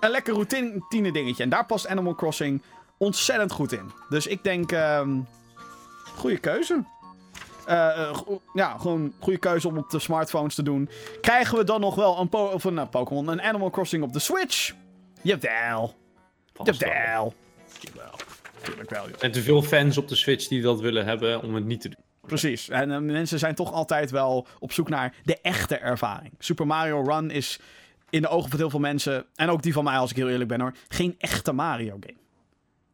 een 0.00 0.10
lekker 0.10 0.34
routine 0.34 1.12
dingetje. 1.12 1.42
En 1.42 1.48
daar 1.48 1.66
past 1.66 1.88
Animal 1.88 2.14
Crossing 2.14 2.62
ontzettend 2.98 3.52
goed 3.52 3.72
in. 3.72 3.90
Dus 4.08 4.26
ik 4.26 4.44
denk, 4.44 4.72
ehm 4.72 5.10
goede 6.16 6.38
keuze. 6.38 6.84
Go- 8.12 8.40
ja, 8.52 8.78
gewoon 8.78 9.12
goede 9.18 9.38
keuze 9.38 9.68
om 9.68 9.78
op 9.78 9.90
de 9.90 9.98
smartphones 9.98 10.54
te 10.54 10.62
doen. 10.62 10.88
Krijgen 11.20 11.58
we 11.58 11.64
dan 11.64 11.80
nog 11.80 11.94
wel 11.94 12.18
een, 12.18 12.28
po 12.28 12.44
of 12.44 12.64
een 12.64 12.78
eh, 12.78 12.88
Pokémon, 12.88 13.28
een 13.28 13.42
Animal 13.42 13.70
Crossing 13.70 14.02
op 14.02 14.12
de 14.12 14.18
Switch? 14.18 14.74
Jawel. 15.22 15.94
Jawel. 16.62 17.34
Jawel. 18.60 18.74
Tuurlijk 18.74 18.90
wel, 18.90 19.08
joh. 19.08 19.16
En 19.20 19.32
te 19.32 19.42
veel 19.42 19.62
fans 19.62 19.98
op 19.98 20.08
de 20.08 20.14
Switch 20.14 20.48
die 20.48 20.62
dat 20.62 20.80
willen 20.80 21.04
hebben 21.04 21.42
om 21.42 21.54
het 21.54 21.64
niet 21.64 21.80
te 21.80 21.88
doen. 21.88 22.04
Precies. 22.26 22.68
En 22.68 22.90
eh, 22.90 22.98
mensen 22.98 23.38
zijn 23.38 23.54
toch 23.54 23.72
altijd 23.72 24.10
wel 24.10 24.46
op 24.58 24.72
zoek 24.72 24.88
naar 24.88 25.14
de 25.24 25.38
echte 25.42 25.76
ervaring. 25.76 26.32
Super 26.38 26.66
Mario 26.66 27.02
Run 27.02 27.30
is 27.30 27.58
in 28.10 28.22
de 28.22 28.28
ogen 28.28 28.50
van 28.50 28.58
heel 28.58 28.70
veel 28.70 28.80
mensen, 28.80 29.26
en 29.34 29.50
ook 29.50 29.62
die 29.62 29.72
van 29.72 29.84
mij 29.84 29.98
als 29.98 30.10
ik 30.10 30.16
heel 30.16 30.28
eerlijk 30.28 30.48
ben 30.48 30.60
hoor, 30.60 30.74
geen 30.88 31.14
echte 31.18 31.52
Mario 31.52 31.96
game. 32.00 32.18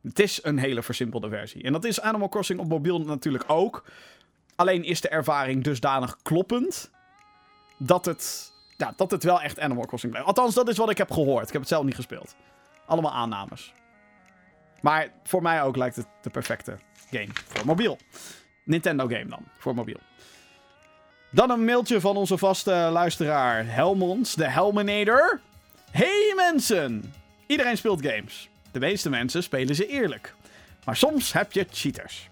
Het 0.02 0.18
is 0.18 0.40
een 0.42 0.58
hele 0.58 0.82
versimpelde 0.82 1.28
versie. 1.28 1.62
En 1.62 1.72
dat 1.72 1.84
is 1.84 2.00
Animal 2.00 2.28
Crossing 2.28 2.60
op 2.60 2.68
mobiel 2.68 3.00
natuurlijk 3.00 3.44
ook. 3.46 3.84
Alleen 4.54 4.84
is 4.84 5.00
de 5.00 5.08
ervaring 5.08 5.64
dusdanig 5.64 6.16
kloppend 6.22 6.90
dat 7.76 8.04
het, 8.04 8.52
ja, 8.76 8.92
dat 8.96 9.10
het 9.10 9.24
wel 9.24 9.40
echt 9.40 9.60
Animal 9.60 9.86
Crossing 9.86 10.12
blijft. 10.12 10.28
Althans, 10.30 10.54
dat 10.54 10.68
is 10.68 10.76
wat 10.76 10.90
ik 10.90 10.98
heb 10.98 11.10
gehoord. 11.10 11.46
Ik 11.46 11.52
heb 11.52 11.60
het 11.60 11.70
zelf 11.70 11.84
niet 11.84 11.94
gespeeld. 11.94 12.36
Allemaal 12.86 13.12
aannames. 13.12 13.72
Maar 14.80 15.08
voor 15.22 15.42
mij 15.42 15.62
ook 15.62 15.76
lijkt 15.76 15.96
het 15.96 16.06
de 16.22 16.30
perfecte 16.30 16.78
game 17.10 17.28
voor 17.46 17.66
mobiel. 17.66 17.98
Nintendo 18.64 19.06
game 19.06 19.26
dan, 19.26 19.44
voor 19.58 19.74
mobiel. 19.74 20.00
Dan 21.30 21.50
een 21.50 21.64
mailtje 21.64 22.00
van 22.00 22.16
onze 22.16 22.38
vaste 22.38 22.70
luisteraar 22.70 23.66
Helmons, 23.66 24.34
de 24.34 24.48
Helminator. 24.50 25.40
Hey 25.90 26.32
mensen! 26.36 27.12
Iedereen 27.46 27.76
speelt 27.76 28.06
games. 28.06 28.50
De 28.72 28.78
meeste 28.78 29.10
mensen 29.10 29.42
spelen 29.42 29.74
ze 29.74 29.86
eerlijk. 29.86 30.34
Maar 30.84 30.96
soms 30.96 31.32
heb 31.32 31.52
je 31.52 31.66
cheaters. 31.70 32.28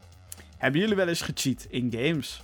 Hebben 0.56 0.80
jullie 0.80 0.96
wel 0.96 1.08
eens 1.08 1.22
gecheat 1.22 1.66
in 1.68 1.92
games? 1.96 2.42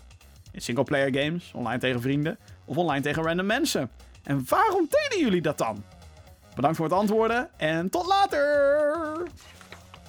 In 0.52 0.60
singleplayer 0.60 1.24
games, 1.24 1.50
online 1.54 1.78
tegen 1.78 2.00
vrienden 2.00 2.38
of 2.64 2.76
online 2.76 3.02
tegen 3.02 3.22
random 3.22 3.46
mensen? 3.46 3.90
En 4.22 4.44
waarom 4.48 4.88
deden 4.90 5.24
jullie 5.24 5.42
dat 5.42 5.58
dan? 5.58 5.84
Bedankt 6.54 6.76
voor 6.76 6.86
het 6.86 6.94
antwoorden 6.94 7.50
en 7.56 7.90
tot 7.90 8.06
later! 8.06 9.22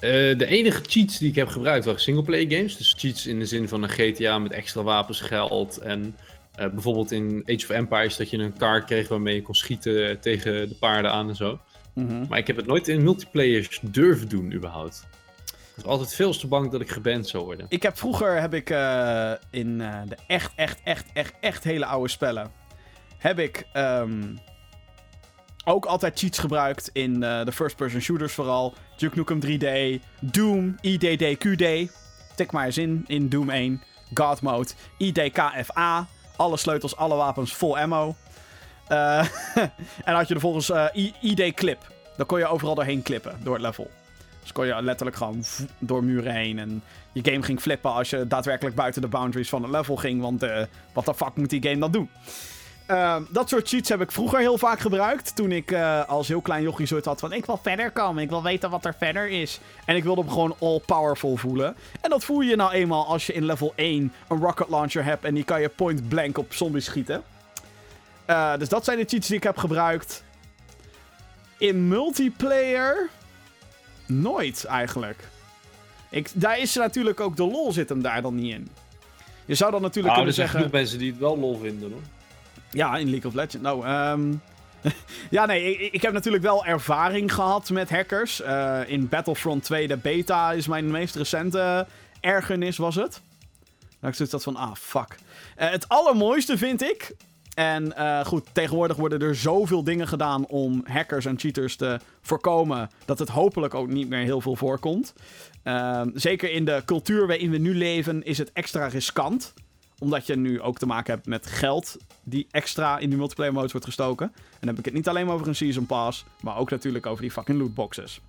Eh, 0.02 0.38
de 0.38 0.46
enige 0.46 0.82
cheats 0.86 1.18
die 1.18 1.28
ik 1.28 1.34
heb 1.34 1.48
gebruikt 1.48 1.84
waren 1.84 2.00
singleplayer 2.00 2.50
games. 2.50 2.76
Dus 2.76 2.94
cheats 2.98 3.26
in 3.26 3.38
de 3.38 3.46
zin 3.46 3.68
van 3.68 3.82
een 3.82 3.88
GTA 3.88 4.38
met 4.38 4.52
extra 4.52 4.82
wapens, 4.82 5.20
geld. 5.20 5.78
En 5.78 6.16
eh, 6.54 6.68
bijvoorbeeld 6.68 7.12
in 7.12 7.42
Age 7.46 7.64
of 7.64 7.68
Empires 7.68 8.16
dat 8.16 8.30
je 8.30 8.38
een 8.38 8.56
kaart 8.56 8.84
kreeg 8.84 9.08
waarmee 9.08 9.34
je 9.34 9.42
kon 9.42 9.54
schieten 9.54 10.20
tegen 10.20 10.68
de 10.68 10.74
paarden 10.74 11.12
aan 11.12 11.28
en 11.28 11.36
zo. 11.36 11.60
Mhm. 11.94 12.24
Maar 12.28 12.38
ik 12.38 12.46
heb 12.46 12.56
het 12.56 12.66
nooit 12.66 12.88
in 12.88 13.02
multiplayer 13.02 13.78
durven 13.82 14.28
doen 14.28 14.52
überhaupt. 14.52 15.06
Ik 15.46 15.84
was 15.84 15.84
altijd 15.84 16.14
veel 16.14 16.32
te 16.32 16.46
bang 16.46 16.70
dat 16.70 16.80
ik 16.80 16.90
geband 16.90 17.28
zou 17.28 17.44
worden. 17.44 17.66
Ik 17.68 17.82
heb 17.82 17.98
vroeger 17.98 18.40
heb 18.40 18.54
ik 18.54 18.70
eh, 18.70 19.32
in 19.50 19.78
de 19.78 20.16
echt, 20.26 20.52
echt, 20.56 20.80
echt, 20.84 21.06
echt, 21.12 21.34
echt 21.40 21.64
hele 21.64 21.86
oude 21.86 22.08
spellen. 22.08 22.50
Heb 23.18 23.38
ik 23.38 23.66
ehm, 23.72 24.22
ook 25.64 25.84
altijd 25.84 26.18
cheats 26.18 26.38
gebruikt 26.38 26.90
in 26.92 27.22
eh, 27.22 27.44
de 27.44 27.52
first-person 27.52 28.00
shooters 28.00 28.32
vooral. 28.32 28.74
Duke 28.96 29.16
Nukem 29.16 29.40
3D, 29.46 30.00
Doom, 30.20 30.76
IDD, 30.80 31.38
QD. 31.38 31.92
Tik 32.34 32.52
maar 32.52 32.64
eens 32.66 32.78
in, 32.78 33.04
in 33.06 33.28
Doom 33.28 33.50
1. 33.50 33.82
God 34.14 34.40
Mode, 34.42 34.68
IDKFA. 34.98 36.06
Alle 36.36 36.56
sleutels, 36.56 36.96
alle 36.96 37.14
wapens, 37.14 37.54
vol 37.54 37.78
ammo. 37.78 38.16
Eh, 38.88 39.18
en 40.04 40.14
had 40.14 40.28
je 40.28 40.34
er 40.34 40.40
volgens 40.40 40.70
eh, 40.70 40.86
I- 40.94 41.14
ID 41.20 41.54
Clip. 41.54 41.90
Dan 42.16 42.26
kon 42.26 42.38
je 42.38 42.46
overal 42.46 42.74
doorheen 42.74 43.02
klippen, 43.02 43.36
door 43.42 43.54
het 43.54 43.62
level. 43.62 43.90
Dus 44.40 44.52
kon 44.52 44.66
je 44.66 44.82
letterlijk 44.82 45.16
gewoon 45.16 45.44
door 45.78 46.04
muren 46.04 46.34
heen. 46.34 46.58
En 46.58 46.82
je 47.12 47.20
game 47.24 47.42
ging 47.42 47.60
flippen 47.60 47.92
als 47.92 48.10
je 48.10 48.26
daadwerkelijk 48.26 48.76
buiten 48.76 49.02
de 49.02 49.08
boundaries 49.08 49.48
van 49.48 49.62
het 49.62 49.70
level 49.70 49.96
ging. 49.96 50.20
Want 50.20 50.44
wat 50.92 51.04
de 51.04 51.14
fuck 51.14 51.36
moet 51.36 51.50
die 51.50 51.62
game 51.62 51.78
dan 51.78 51.90
doen? 51.92 52.10
Eh, 52.86 53.16
dat 53.28 53.48
soort 53.48 53.68
cheats 53.68 53.88
heb 53.88 54.00
ik 54.00 54.12
vroeger 54.12 54.38
heel 54.38 54.58
vaak 54.58 54.80
gebruikt. 54.80 55.36
Toen 55.36 55.52
ik 55.52 55.70
eh, 55.70 56.08
als 56.08 56.28
heel 56.28 56.40
klein 56.40 56.62
jochie 56.62 56.86
zoiets 56.86 57.06
had 57.06 57.20
van... 57.20 57.32
Ik 57.32 57.46
wil 57.46 57.58
verder 57.62 57.90
komen, 57.90 58.22
ik 58.22 58.28
wil 58.28 58.42
weten 58.42 58.70
wat 58.70 58.84
er 58.84 58.94
verder 58.98 59.28
is. 59.28 59.60
En 59.84 59.96
ik 59.96 60.04
wilde 60.04 60.24
me 60.24 60.30
gewoon 60.30 60.56
all-powerful 60.60 61.36
voelen. 61.36 61.76
En 62.00 62.10
dat 62.10 62.24
voel 62.24 62.40
je 62.40 62.56
nou 62.56 62.72
eenmaal 62.72 63.06
als 63.06 63.26
je 63.26 63.32
in 63.32 63.44
level 63.44 63.72
1 63.76 64.12
een 64.28 64.38
rocket 64.38 64.68
launcher 64.68 65.04
hebt... 65.04 65.24
en 65.24 65.34
die 65.34 65.44
kan 65.44 65.60
je 65.60 65.68
point 65.68 66.08
blank 66.08 66.38
op 66.38 66.54
zombies 66.54 66.84
schieten. 66.84 67.22
Eh, 68.24 68.56
dus 68.58 68.68
dat 68.68 68.84
zijn 68.84 68.98
de 68.98 69.04
cheats 69.04 69.26
die 69.26 69.36
ik 69.36 69.42
heb 69.42 69.56
gebruikt. 69.56 70.24
In 71.58 71.88
multiplayer... 71.88 73.08
Nooit, 74.06 74.64
eigenlijk. 74.64 75.28
Ik, 76.10 76.28
daar 76.32 76.58
is 76.58 76.74
natuurlijk 76.74 77.20
ook 77.20 77.36
de 77.36 77.44
lol 77.44 77.72
zit 77.72 77.88
hem 77.88 78.02
daar 78.02 78.22
dan 78.22 78.34
niet 78.34 78.54
in. 78.54 78.68
Je 79.44 79.54
zou 79.54 79.70
dan 79.70 79.82
natuurlijk 79.82 80.14
Ah, 80.14 80.20
er 80.20 80.24
kunnen 80.24 80.34
zijn 80.34 80.48
zeggen... 80.48 80.58
genoeg 80.58 80.80
mensen 80.80 80.98
die 80.98 81.10
het 81.10 81.20
wel 81.20 81.38
lol 81.38 81.58
vinden 81.58 81.90
hoor. 81.90 82.00
Ja, 82.72 82.96
in 82.96 83.10
League 83.10 83.30
of 83.30 83.34
Legends. 83.34 83.62
Nou, 83.62 83.86
ehm 83.86 84.32
ja, 85.30 85.46
nee, 85.46 85.78
ik, 85.78 85.92
ik 85.92 86.02
heb 86.02 86.12
natuurlijk 86.12 86.42
wel 86.42 86.64
ervaring 86.64 87.34
gehad 87.34 87.70
met 87.70 87.90
hackers. 87.90 88.40
Eh, 88.40 88.80
in 88.86 89.08
Battlefront 89.08 89.64
2, 89.64 89.88
de 89.88 89.96
beta, 89.96 90.52
is 90.52 90.66
mijn 90.66 90.90
meest 90.90 91.14
recente 91.14 91.86
ergernis, 92.20 92.76
was 92.76 92.94
het. 92.94 93.20
Nou, 93.80 94.12
ik 94.12 94.14
zoiets 94.14 94.30
dat 94.34 94.42
van, 94.42 94.56
ah, 94.56 94.74
fuck. 94.74 95.18
Eh, 95.56 95.70
het 95.70 95.88
allermooiste 95.88 96.58
vind 96.58 96.82
ik... 96.82 97.14
En 97.54 97.96
eh, 97.96 98.24
goed, 98.24 98.46
tegenwoordig 98.52 98.96
worden 98.96 99.20
er 99.20 99.36
zoveel 99.36 99.84
dingen 99.84 100.08
gedaan 100.08 100.46
om 100.46 100.84
hackers 100.86 101.24
en 101.24 101.38
cheaters 101.38 101.76
te 101.76 102.00
voorkomen... 102.20 102.90
dat 103.04 103.18
het 103.18 103.28
hopelijk 103.28 103.74
ook 103.74 103.88
niet 103.88 104.08
meer 104.08 104.24
heel 104.24 104.40
veel 104.40 104.56
voorkomt. 104.56 105.14
Ehm, 105.62 106.10
zeker 106.14 106.50
in 106.50 106.64
de 106.64 106.82
cultuur 106.84 107.26
waarin 107.26 107.50
we 107.50 107.58
nu 107.58 107.74
leven 107.74 108.24
is 108.24 108.38
het 108.38 108.52
extra 108.52 108.86
riskant 108.86 109.54
omdat 110.02 110.26
je 110.26 110.36
nu 110.36 110.60
ook 110.60 110.78
te 110.78 110.86
maken 110.86 111.14
hebt 111.14 111.26
met 111.26 111.46
geld 111.46 111.96
die 112.22 112.46
extra 112.50 112.98
in 112.98 113.08
die 113.08 113.18
multiplayer 113.18 113.52
modes 113.52 113.72
wordt 113.72 113.86
gestoken. 113.86 114.26
En 114.34 114.58
dan 114.60 114.68
heb 114.68 114.78
ik 114.78 114.84
het 114.84 114.94
niet 114.94 115.08
alleen 115.08 115.28
over 115.28 115.48
een 115.48 115.54
season 115.54 115.86
pass, 115.86 116.24
maar 116.40 116.56
ook 116.56 116.70
natuurlijk 116.70 117.06
over 117.06 117.22
die 117.22 117.30
fucking 117.30 117.58
lootboxes. 117.58 118.20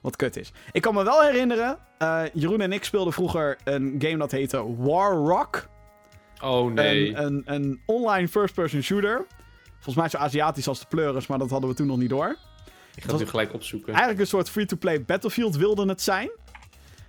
Wat 0.00 0.16
kut 0.16 0.36
is. 0.36 0.52
Ik 0.72 0.82
kan 0.82 0.94
me 0.94 1.04
wel 1.04 1.22
herinneren, 1.22 1.78
eh, 1.98 2.22
Jeroen 2.32 2.60
en 2.60 2.72
ik 2.72 2.84
speelden 2.84 3.12
vroeger 3.12 3.58
een 3.64 3.94
game 3.98 4.16
dat 4.16 4.30
heette 4.30 4.76
War 4.76 5.12
Rock. 5.12 5.68
Oh 6.42 6.72
nee. 6.72 7.14
Een, 7.14 7.24
een, 7.24 7.42
een 7.44 7.80
online 7.86 8.28
first-person 8.28 8.82
shooter. 8.82 9.26
Volgens 9.74 9.96
mij 9.96 10.08
zo 10.08 10.18
Aziatisch 10.18 10.68
als 10.68 10.80
de 10.80 10.86
pleuris, 10.88 11.26
maar 11.26 11.38
dat 11.38 11.50
hadden 11.50 11.70
we 11.70 11.76
toen 11.76 11.86
nog 11.86 11.98
niet 11.98 12.10
door. 12.10 12.36
ik 12.94 13.02
ga 13.02 13.10
het 13.10 13.20
nu 13.20 13.26
gelijk 13.26 13.52
opzoeken. 13.52 13.88
Eigenlijk 13.88 14.20
een 14.20 14.26
soort 14.26 14.50
free-to-play 14.50 15.04
Battlefield 15.04 15.56
wilde 15.56 15.88
het 15.88 16.02
zijn. 16.02 16.30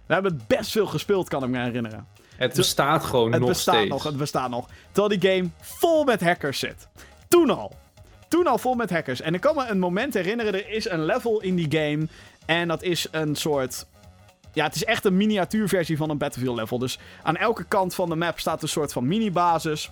We 0.06 0.14
hebben 0.14 0.34
het 0.34 0.48
best 0.48 0.72
veel 0.72 0.86
gespeeld, 0.86 1.30
kan 1.30 1.44
ik 1.44 1.50
me 1.50 1.60
herinneren. 1.60 2.08
Het 2.38 2.56
bestaat 2.56 3.04
gewoon 3.04 3.32
Het 3.32 3.40
nog 3.40 3.50
bestaat 3.50 3.76
steeds. 3.76 3.90
nog, 3.90 4.04
het 4.04 4.18
bestaat 4.18 4.50
nog. 4.50 4.70
Terwijl 4.92 5.20
die 5.20 5.32
game 5.32 5.50
vol 5.60 6.04
met 6.04 6.22
hackers 6.22 6.60
zit. 6.60 6.88
Toen 7.28 7.50
al. 7.50 7.76
Toen 8.28 8.48
al 8.48 8.58
vol 8.58 8.74
met 8.74 8.90
hackers. 8.90 9.22
En 9.22 9.34
ik 9.34 9.42
kan 9.42 9.56
me 9.56 9.68
een 9.68 9.80
moment 9.80 10.14
herinneren, 10.14 10.54
er 10.54 10.70
is 10.70 10.90
een 10.90 11.06
level 11.06 11.42
in 11.42 11.56
die 11.56 11.80
game. 11.80 12.08
En 12.46 12.68
dat 12.68 12.84
is 12.84 13.08
een 13.12 13.36
soort... 13.36 13.86
Ja, 14.54 14.64
het 14.64 14.76
is 14.76 14.84
echt 14.84 15.06
een 15.06 15.18
miniatuurversie 15.18 15.98
van 15.98 16.10
een 16.10 16.18
Battlefield 16.18 16.56
level. 16.58 16.78
Dus 16.78 17.00
aan 17.24 17.36
elke 17.36 17.64
kant 17.64 17.96
van 17.96 18.10
de 18.10 18.16
map 18.16 18.40
staat 18.40 18.62
een 18.62 18.68
soort 18.68 18.94
van 18.94 19.08
mini-basis. 19.08 19.92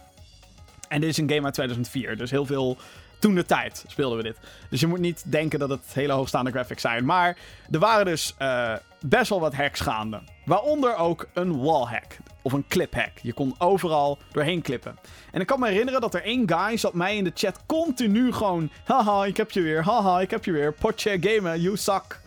En 0.88 1.02
dit 1.02 1.10
is 1.10 1.18
een 1.18 1.30
game 1.30 1.44
uit 1.46 1.54
2004. 1.54 2.18
Dus 2.18 2.32
heel 2.32 2.46
veel... 2.46 2.78
Toen 3.20 3.36
de 3.36 3.46
tijd 3.46 3.84
speelden 3.88 4.18
we 4.18 4.24
dit. 4.24 4.38
Dus 4.70 4.80
je 4.80 4.88
moet 4.88 5.00
niet 5.00 5.24
denken 5.32 5.60
dat 5.60 5.70
het 5.70 5.94
hele 5.94 6.14
hoogstaande 6.14 6.52
graphics 6.52 6.82
zijn. 6.82 7.06
Maar 7.06 7.38
er 7.72 7.80
waren 7.80 8.06
dus 8.06 8.36
eh, 8.38 8.74
best 9.02 9.30
wel 9.30 9.40
wat 9.40 9.54
hacks 9.56 9.80
gaande. 9.80 10.22
Waaronder 10.46 10.96
ook 10.96 11.28
een 11.34 11.62
wallhack. 11.62 12.18
Of 12.46 12.54
een 12.54 12.68
cliphack. 12.68 13.12
Je 13.22 13.34
kon 13.34 13.56
overal 13.58 14.18
doorheen 14.32 14.62
klippen. 14.62 14.98
En 15.32 15.42
ik 15.42 15.48
kan 15.48 15.60
me 15.60 15.68
herinneren 15.68 16.02
dat 16.02 16.14
er 16.14 16.24
één 16.24 16.50
guy 16.50 16.78
zat 16.78 16.94
mij 16.94 17.16
in 17.16 17.24
de 17.24 17.32
chat 17.34 17.60
continu 17.66 18.34
gewoon... 18.34 18.70
Haha, 18.84 19.26
ik 19.26 19.38
heb 19.38 19.52
je 19.52 19.62
weer. 19.62 19.84
Haha, 19.84 20.20
ik 20.20 20.32
heb 20.32 20.46
je 20.46 20.52
weer. 20.52 20.74
Potje 20.74 21.18
gamen, 21.22 21.62
you 21.62 21.78
suck. 21.78 22.20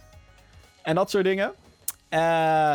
En 0.82 0.94
dat 0.94 1.10
soort 1.10 1.24
dingen. 1.24 1.52
Eh, 2.08 2.72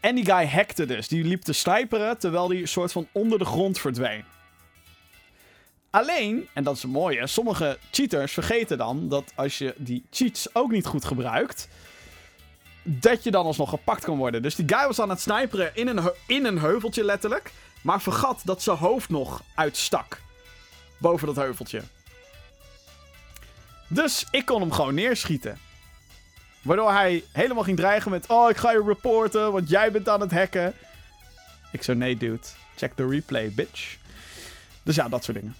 en 0.00 0.14
die 0.14 0.24
guy 0.24 0.46
hackte 0.46 0.86
dus. 0.86 1.08
Die 1.08 1.24
liep 1.24 1.42
te 1.42 1.52
sniperen 1.52 2.18
terwijl 2.18 2.48
die 2.48 2.66
soort 2.66 2.92
van 2.92 3.06
onder 3.12 3.38
de 3.38 3.44
grond 3.44 3.78
verdween. 3.78 4.24
Alleen, 5.90 6.48
en 6.52 6.64
dat 6.64 6.76
is 6.76 6.82
het 6.82 6.90
mooie, 6.90 7.26
sommige 7.26 7.78
cheaters 7.90 8.32
vergeten 8.32 8.78
dan 8.78 9.08
dat 9.08 9.32
als 9.34 9.58
je 9.58 9.74
die 9.76 10.04
cheats 10.10 10.54
ook 10.54 10.70
niet 10.70 10.86
goed 10.86 11.04
gebruikt, 11.04 11.68
dat 12.82 13.24
je 13.24 13.30
dan 13.30 13.44
alsnog 13.44 13.68
gepakt 13.68 14.04
kan 14.04 14.16
worden. 14.16 14.42
Dus 14.42 14.54
die 14.54 14.68
guy 14.68 14.86
was 14.86 15.00
aan 15.00 15.10
het 15.10 15.20
sniperen 15.20 15.76
in 15.76 15.88
een, 15.88 16.12
in 16.26 16.44
een 16.44 16.58
heuveltje 16.58 17.04
letterlijk, 17.04 17.52
maar 17.80 18.02
vergat 18.02 18.40
dat 18.44 18.62
zijn 18.62 18.76
hoofd 18.76 19.08
nog 19.08 19.42
uitstak. 19.54 20.20
Boven 20.98 21.26
dat 21.26 21.36
heuveltje. 21.36 21.82
Dus 23.88 24.26
ik 24.30 24.44
kon 24.44 24.60
hem 24.60 24.72
gewoon 24.72 24.94
neerschieten. 24.94 25.58
Waardoor 26.62 26.92
hij 26.92 27.24
helemaal 27.32 27.62
ging 27.62 27.76
dreigen 27.76 28.10
met: 28.10 28.26
Oh, 28.26 28.50
ik 28.50 28.56
ga 28.56 28.72
je 28.72 28.82
reporten, 28.86 29.52
want 29.52 29.68
jij 29.68 29.92
bent 29.92 30.08
aan 30.08 30.20
het 30.20 30.32
hacken. 30.32 30.74
Ik 31.72 31.82
zo: 31.82 31.94
Nee, 31.94 32.16
dude. 32.16 32.46
Check 32.76 32.92
the 32.94 33.08
replay, 33.08 33.52
bitch. 33.52 33.96
Dus 34.82 34.94
ja, 34.94 35.08
dat 35.08 35.24
soort 35.24 35.36
dingen. 35.36 35.54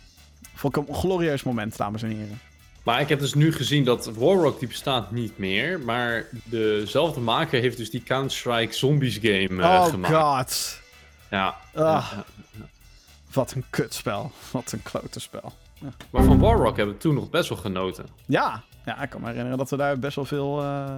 Vond 0.54 0.76
ik 0.76 0.88
een 0.88 0.94
glorieus 0.94 1.42
moment, 1.42 1.76
dames 1.76 2.02
en 2.02 2.10
heren. 2.10 2.40
Maar 2.82 3.00
ik 3.00 3.08
heb 3.08 3.18
dus 3.18 3.34
nu 3.34 3.52
gezien 3.52 3.84
dat 3.84 4.06
Warrock 4.06 4.58
die 4.58 4.68
bestaat 4.68 5.10
niet 5.10 5.38
meer. 5.38 5.80
Maar 5.80 6.26
dezelfde 6.44 7.20
maker 7.20 7.60
heeft 7.60 7.76
dus 7.76 7.90
die 7.90 8.02
Counter-Strike 8.02 8.72
Zombies 8.74 9.16
game 9.22 9.62
eh, 9.62 9.68
oh 9.68 9.84
gemaakt. 9.84 10.14
god. 10.14 10.80
Ja. 11.30 11.56
Ah. 11.74 12.12
Ja. 12.12 12.24
Wat 13.32 13.52
een 13.52 13.64
kutspel. 13.70 14.32
Wat 14.50 14.72
een 14.72 14.82
klote 14.82 15.20
spel. 15.20 15.52
Maar 16.10 16.24
van 16.24 16.38
Warrock 16.38 16.76
hebben 16.76 16.94
we 16.94 17.00
toen 17.00 17.14
nog 17.14 17.30
best 17.30 17.48
wel 17.48 17.58
genoten. 17.58 18.06
Ja. 18.26 18.62
Ja, 18.84 19.02
ik 19.02 19.10
kan 19.10 19.20
me 19.20 19.26
herinneren 19.26 19.58
dat 19.58 19.70
we 19.70 19.76
daar 19.76 19.98
best 19.98 20.16
wel 20.16 20.24
veel... 20.24 20.60
eh, 20.62 20.94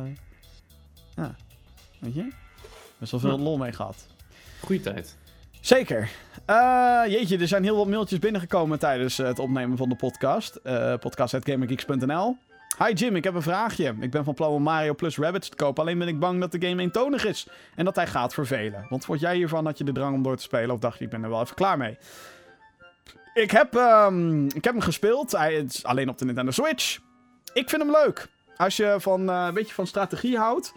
Ja. 1.17 1.35
Weet 1.99 2.15
je? 2.15 2.29
Best 2.99 3.11
wel 3.11 3.21
veel 3.21 3.37
Ja. 3.37 3.43
lol 3.43 3.57
mee 3.57 3.73
gehad. 3.73 4.07
Goeie 4.61 4.81
tijd. 4.81 5.17
Zeker. 5.65 6.11
Eh, 6.47 7.03
jeetje, 7.07 7.39
er 7.39 7.49
zijn 7.49 7.63
heel 7.63 7.77
wat 7.77 7.87
mailtjes 7.87 8.19
binnengekomen 8.19 8.79
tijdens 8.79 9.19
eh, 9.19 9.27
het 9.27 9.39
opnemen 9.39 9.77
van 9.77 9.89
de 9.89 9.95
podcast. 9.95 10.61
Uh, 10.65 10.95
podcast.gamergeeks.nl 10.95 12.37
Hi 12.79 12.93
Jim, 12.93 13.17
ik 13.17 13.25
heb 13.25 13.35
een 13.35 13.43
vraagje. 13.43 13.95
Ik 14.01 14.11
ben 14.11 14.25
van 14.25 14.35
plan 14.35 14.51
om 14.51 14.63
Mario 14.63 14.95
plus 14.95 15.19
Rabbids 15.19 15.49
te 15.49 15.57
kopen. 15.57 15.83
Alleen 15.83 15.99
ben 15.99 16.09
ik 16.09 16.19
bang 16.19 16.41
dat 16.41 16.53
de 16.53 16.67
game 16.67 16.83
eentonig 16.83 17.25
is. 17.25 17.47
En 17.75 17.85
dat 17.85 17.97
hij 17.97 18.07
gaat 18.07 18.35
vervelen. 18.35 18.87
Want 18.89 19.05
vond 19.05 19.21
jij 19.21 19.37
hiervan? 19.37 19.65
Had 19.65 19.79
je 19.79 19.85
de 19.85 19.93
drang 19.93 20.15
om 20.15 20.23
door 20.23 20.37
te 20.37 20.43
spelen? 20.43 20.71
Of 20.71 20.81
dacht 20.81 20.99
je, 20.99 21.05
ik 21.05 21.11
ben 21.11 21.23
er 21.23 21.31
wel 21.31 21.41
even 21.41 21.57
klaar 21.57 21.79
mee? 21.79 21.99
Ik 23.35 23.51
heb, 23.51 23.75
ehm, 23.75 24.45
ik 24.45 24.65
heb 24.65 24.73
hem 24.73 24.81
gespeeld. 24.81 25.33
Hij 25.33 25.55
is 25.55 25.85
alleen 25.85 26.09
op 26.09 26.19
de 26.19 26.25
Nintendo 26.25 26.51
Switch. 26.51 26.99
Ik 27.53 27.69
vind 27.69 27.83
hem 27.83 27.91
leuk. 27.91 28.27
Als 28.57 28.77
je 28.77 28.97
van, 28.99 29.31
eh, 29.31 29.45
een 29.49 29.55
beetje 29.55 29.75
van 29.75 29.87
strategie 29.87 30.39
houdt, 30.39 30.75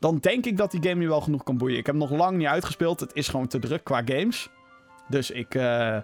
dan 0.00 0.18
denk 0.18 0.46
ik 0.46 0.56
dat 0.56 0.70
die 0.70 0.82
game 0.82 1.02
je 1.02 1.08
wel 1.08 1.20
genoeg 1.20 1.42
kan 1.42 1.58
boeien. 1.58 1.78
Ik 1.78 1.86
heb 1.86 1.94
hem 1.94 2.08
nog 2.08 2.18
lang 2.18 2.36
niet 2.36 2.46
uitgespeeld. 2.46 3.00
Het 3.00 3.14
is 3.14 3.28
gewoon 3.28 3.46
te 3.46 3.58
druk 3.58 3.84
qua 3.84 4.02
games. 4.04 4.48
Dus 5.08 5.30
ik, 5.30 5.54
eh, 5.54 5.98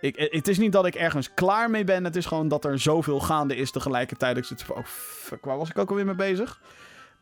ik, 0.00 0.16
het 0.16 0.48
is 0.48 0.58
niet 0.58 0.72
dat 0.72 0.86
ik 0.86 0.94
ergens 0.94 1.34
klaar 1.34 1.70
mee 1.70 1.84
ben. 1.84 2.04
Het 2.04 2.16
is 2.16 2.26
gewoon 2.26 2.48
dat 2.48 2.64
er 2.64 2.78
zoveel 2.78 3.20
gaande 3.20 3.56
is 3.56 3.70
tegelijkertijd. 3.70 4.36
Ik 4.36 4.44
zit 4.44 4.62
van, 4.62 4.76
oh 4.76 4.84
fuck, 4.84 5.44
waar 5.44 5.58
was 5.58 5.70
ik 5.70 5.78
ook 5.78 5.90
alweer 5.90 6.04
mee 6.04 6.14
bezig? 6.14 6.60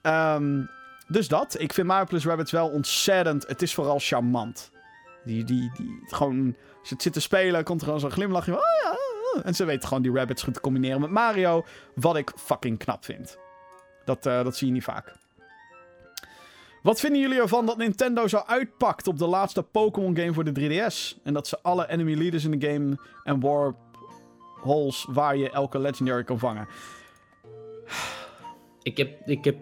Ehm, 0.03 0.63
dus 1.09 1.29
dat. 1.29 1.61
Ik 1.61 1.73
vind 1.73 1.87
Mario 1.87 2.05
Plus 2.05 2.27
Rabbids 2.27 2.53
wel 2.53 2.69
ontzettend... 2.69 3.47
Het 3.47 3.63
is 3.63 3.75
vooral 3.75 3.99
charmant. 3.99 4.71
Die, 5.25 5.45
die, 5.45 5.71
die, 5.77 6.03
gewoon... 6.07 6.57
Je 6.83 6.95
het 6.95 7.03
zit 7.03 7.13
te 7.13 7.21
spelen, 7.21 7.65
komt 7.65 7.81
er 7.81 7.87
gewoon 7.87 8.01
zo'n 8.01 8.11
glimlachje 8.11 8.53
van... 8.53 8.61
Ja, 8.61 8.91
oh, 8.91 9.37
oh. 9.37 9.47
En 9.47 9.55
ze 9.55 9.65
weten 9.65 9.89
gewoon 9.89 10.03
die 10.03 10.13
rabbits 10.13 10.43
goed 10.43 10.55
te 10.55 10.61
combineren 10.61 11.01
met 11.01 11.11
Mario. 11.11 11.65
Wat 11.95 12.17
ik 12.17 12.33
fucking 12.37 12.79
knap 12.79 13.05
vind. 13.05 13.39
Dat, 14.05 14.27
eh, 14.27 14.45
dat 14.45 14.57
zie 14.57 14.67
je 14.67 14.73
niet 14.73 14.85
vaak. 14.85 15.15
Wat 16.83 17.01
vinden 17.01 17.21
jullie 17.21 17.41
ervan 17.41 17.67
dat 17.67 17.77
Nintendo 17.77 18.27
zo 18.27 18.43
uitpakt 18.47 19.07
op 19.07 19.19
de 19.19 19.27
laatste 19.27 19.63
Pokémon 19.63 20.17
game 20.17 20.33
voor 20.33 20.45
de 20.45 20.53
3DS? 20.61 21.23
En 21.23 21.35
dat 21.35 21.47
ze 21.47 21.59
alle 21.63 21.89
enemy 21.89 22.15
leaders 22.15 22.45
in 22.45 22.59
de 22.59 22.71
game 22.71 22.99
en 23.25 23.41
warp 23.41 23.77
holes 24.61 25.07
waar 25.11 25.37
je 25.37 25.51
elke 25.51 25.79
legendary 25.79 26.25
kan 26.25 26.39
vangen. 26.39 26.69
Ik 28.83 28.97
heb, 28.97 29.27
ik 29.27 29.45
heb 29.45 29.57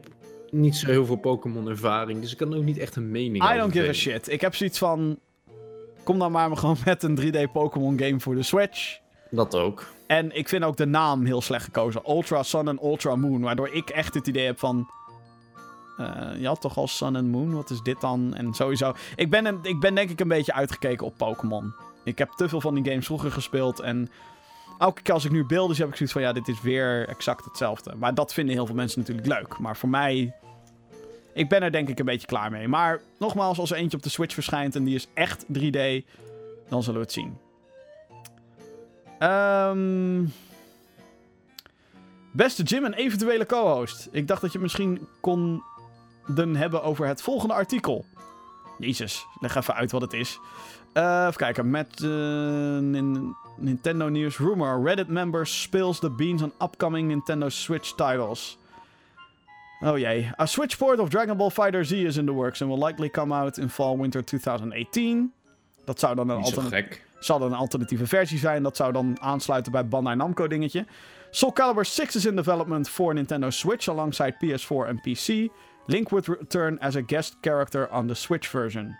niet 0.50 0.76
zo 0.76 0.86
heel 0.86 1.06
veel 1.06 1.16
Pokémon 1.16 1.68
ervaring, 1.68 2.20
dus 2.20 2.32
ik 2.32 2.38
kan 2.38 2.54
ook 2.54 2.62
niet 2.62 2.78
echt 2.78 2.96
een 2.96 3.10
mening 3.10 3.44
I 3.44 3.46
over 3.46 3.58
don't 3.58 3.72
give 3.72 3.88
a 3.88 3.92
shit. 3.92 4.28
Ik 4.28 4.40
heb 4.40 4.54
zoiets 4.54 4.78
van... 4.78 5.18
Kom 6.02 6.18
dan 6.18 6.32
maar 6.32 6.56
gewoon 6.56 6.76
met 6.84 7.02
een 7.02 7.20
3D 7.20 7.52
Pokémon 7.52 7.98
game 7.98 8.20
voor 8.20 8.34
de 8.34 8.42
Switch. 8.42 8.98
Dat 9.30 9.54
ook. 9.54 9.86
En 10.06 10.36
ik 10.36 10.48
vind 10.48 10.64
ook 10.64 10.76
de 10.76 10.86
naam 10.86 11.24
heel 11.24 11.40
slecht 11.40 11.64
gekozen. 11.64 12.02
Ultra 12.08 12.42
Sun 12.42 12.68
en 12.68 12.78
Ultra 12.82 13.16
Moon. 13.16 13.40
Waardoor 13.40 13.68
ik 13.68 13.90
echt 13.90 14.14
het 14.14 14.26
idee 14.26 14.46
heb 14.46 14.58
van... 14.58 14.90
eh, 15.96 16.40
je 16.40 16.46
had 16.46 16.60
toch 16.60 16.76
al 16.76 16.88
Sun 16.88 17.16
en 17.16 17.30
Moon? 17.30 17.54
Wat 17.54 17.70
is 17.70 17.82
dit 17.82 18.00
dan? 18.00 18.34
En 18.34 18.54
sowieso... 18.54 18.94
Ik 19.16 19.30
ben, 19.30 19.46
een, 19.46 19.58
ik 19.62 19.80
ben 19.80 19.94
denk 19.94 20.10
ik 20.10 20.20
een 20.20 20.28
beetje 20.28 20.52
uitgekeken 20.52 21.06
op 21.06 21.16
Pokémon. 21.16 21.74
Ik 22.04 22.18
heb 22.18 22.30
te 22.30 22.48
veel 22.48 22.60
van 22.60 22.74
die 22.74 22.84
games 22.84 23.06
vroeger 23.06 23.32
gespeeld. 23.32 23.80
En 23.80 24.10
elke 24.78 25.02
keer 25.02 25.14
als 25.14 25.24
ik 25.24 25.30
nu 25.30 25.44
beelden 25.44 25.76
zie, 25.76 25.84
heb 25.84 25.92
ik 25.92 25.98
zoiets 25.98 26.14
van... 26.14 26.22
Ja, 26.22 26.32
dit 26.32 26.48
is 26.48 26.62
weer 26.62 27.08
exact 27.08 27.44
hetzelfde. 27.44 27.94
Maar 27.94 28.14
dat 28.14 28.32
vinden 28.32 28.54
heel 28.54 28.66
veel 28.66 28.74
mensen 28.74 29.00
natuurlijk 29.00 29.26
leuk. 29.26 29.58
Maar 29.58 29.76
voor 29.76 29.88
mij... 29.88 30.34
Ik 31.34 31.48
ben 31.48 31.62
er 31.62 31.72
denk 31.72 31.88
ik 31.88 31.98
een 31.98 32.04
beetje 32.04 32.26
klaar 32.26 32.50
mee. 32.50 32.68
Maar 32.68 33.00
nogmaals, 33.18 33.58
als 33.58 33.70
er 33.70 33.76
eentje 33.76 33.96
op 33.96 34.02
de 34.02 34.08
Switch 34.08 34.34
verschijnt 34.34 34.76
en 34.76 34.84
die 34.84 34.94
is 34.94 35.08
echt 35.14 35.44
3D... 35.44 36.04
Dan 36.68 36.82
zullen 36.82 37.00
we 37.00 37.06
het 37.06 37.12
zien. 37.12 37.38
Ehm... 39.18 40.24
Beste 42.32 42.62
Jim 42.62 42.84
en 42.84 42.92
eventuele 42.92 43.46
co-host. 43.46 44.08
Ik 44.12 44.28
dacht 44.28 44.40
dat 44.40 44.52
je 44.52 44.58
misschien 44.58 45.06
konden 45.20 45.62
hebben 46.34 46.82
over 46.82 47.06
het 47.06 47.22
volgende 47.22 47.54
artikel. 47.54 48.04
Jezus, 48.78 49.26
leg 49.40 49.54
even 49.54 49.74
uit 49.74 49.92
wat 49.92 50.00
het 50.00 50.12
is. 50.12 50.38
Eh, 50.92 51.20
even 51.26 51.36
kijken. 51.36 51.70
Met 51.70 52.00
nin- 52.00 53.34
Nintendo 53.56 54.08
News 54.08 54.38
Rumor. 54.38 54.82
Reddit 54.84 55.08
members 55.08 55.62
spills 55.62 55.98
the 55.98 56.10
beans 56.10 56.42
on 56.42 56.52
upcoming 56.62 57.08
Nintendo 57.08 57.48
Switch 57.48 57.88
titles. 57.94 58.58
Oh 59.80 59.98
jee. 59.98 60.30
A 60.40 60.46
Switch 60.46 60.76
port 60.78 60.98
of 60.98 61.08
Dragon 61.08 61.36
Ball 61.36 61.50
Fighter 61.50 61.84
Z 61.84 61.90
is 61.92 62.16
in 62.16 62.26
the 62.26 62.32
works 62.32 62.62
and 62.62 62.70
will 62.70 62.84
likely 62.84 63.10
come 63.10 63.34
out 63.34 63.58
in 63.58 63.68
fall 63.68 63.96
winter 63.96 64.24
2018. 64.24 65.32
Dat 65.84 65.98
zou 66.00 66.14
dan 66.14 66.28
een 66.28 66.36
Niet 66.36 66.46
zo 66.46 66.54
alternatief 66.60 66.88
gek. 66.88 67.04
zal 67.20 67.38
dan 67.38 67.52
een 67.52 67.58
alternatieve 67.58 68.06
versie 68.06 68.38
zijn. 68.38 68.62
Dat 68.62 68.76
zou 68.76 68.92
dan 68.92 69.20
aansluiten 69.20 69.72
bij 69.72 69.86
Bandai 69.88 70.16
Namco 70.16 70.46
dingetje. 70.46 70.86
Soul 71.30 71.52
Calibur 71.52 71.84
6 71.84 72.14
is 72.16 72.24
in 72.24 72.36
development 72.36 72.88
for 72.88 73.14
Nintendo 73.14 73.50
Switch 73.50 73.88
alongside 73.88 74.32
PS4 74.32 74.86
en 74.88 75.00
PC. 75.00 75.48
Link 75.88 76.10
would 76.12 76.28
return 76.28 76.78
as 76.80 76.96
a 76.96 77.02
guest 77.02 77.42
character 77.42 77.88
on 77.92 78.06
the 78.08 78.14
Switch 78.14 78.48
version. 78.48 78.96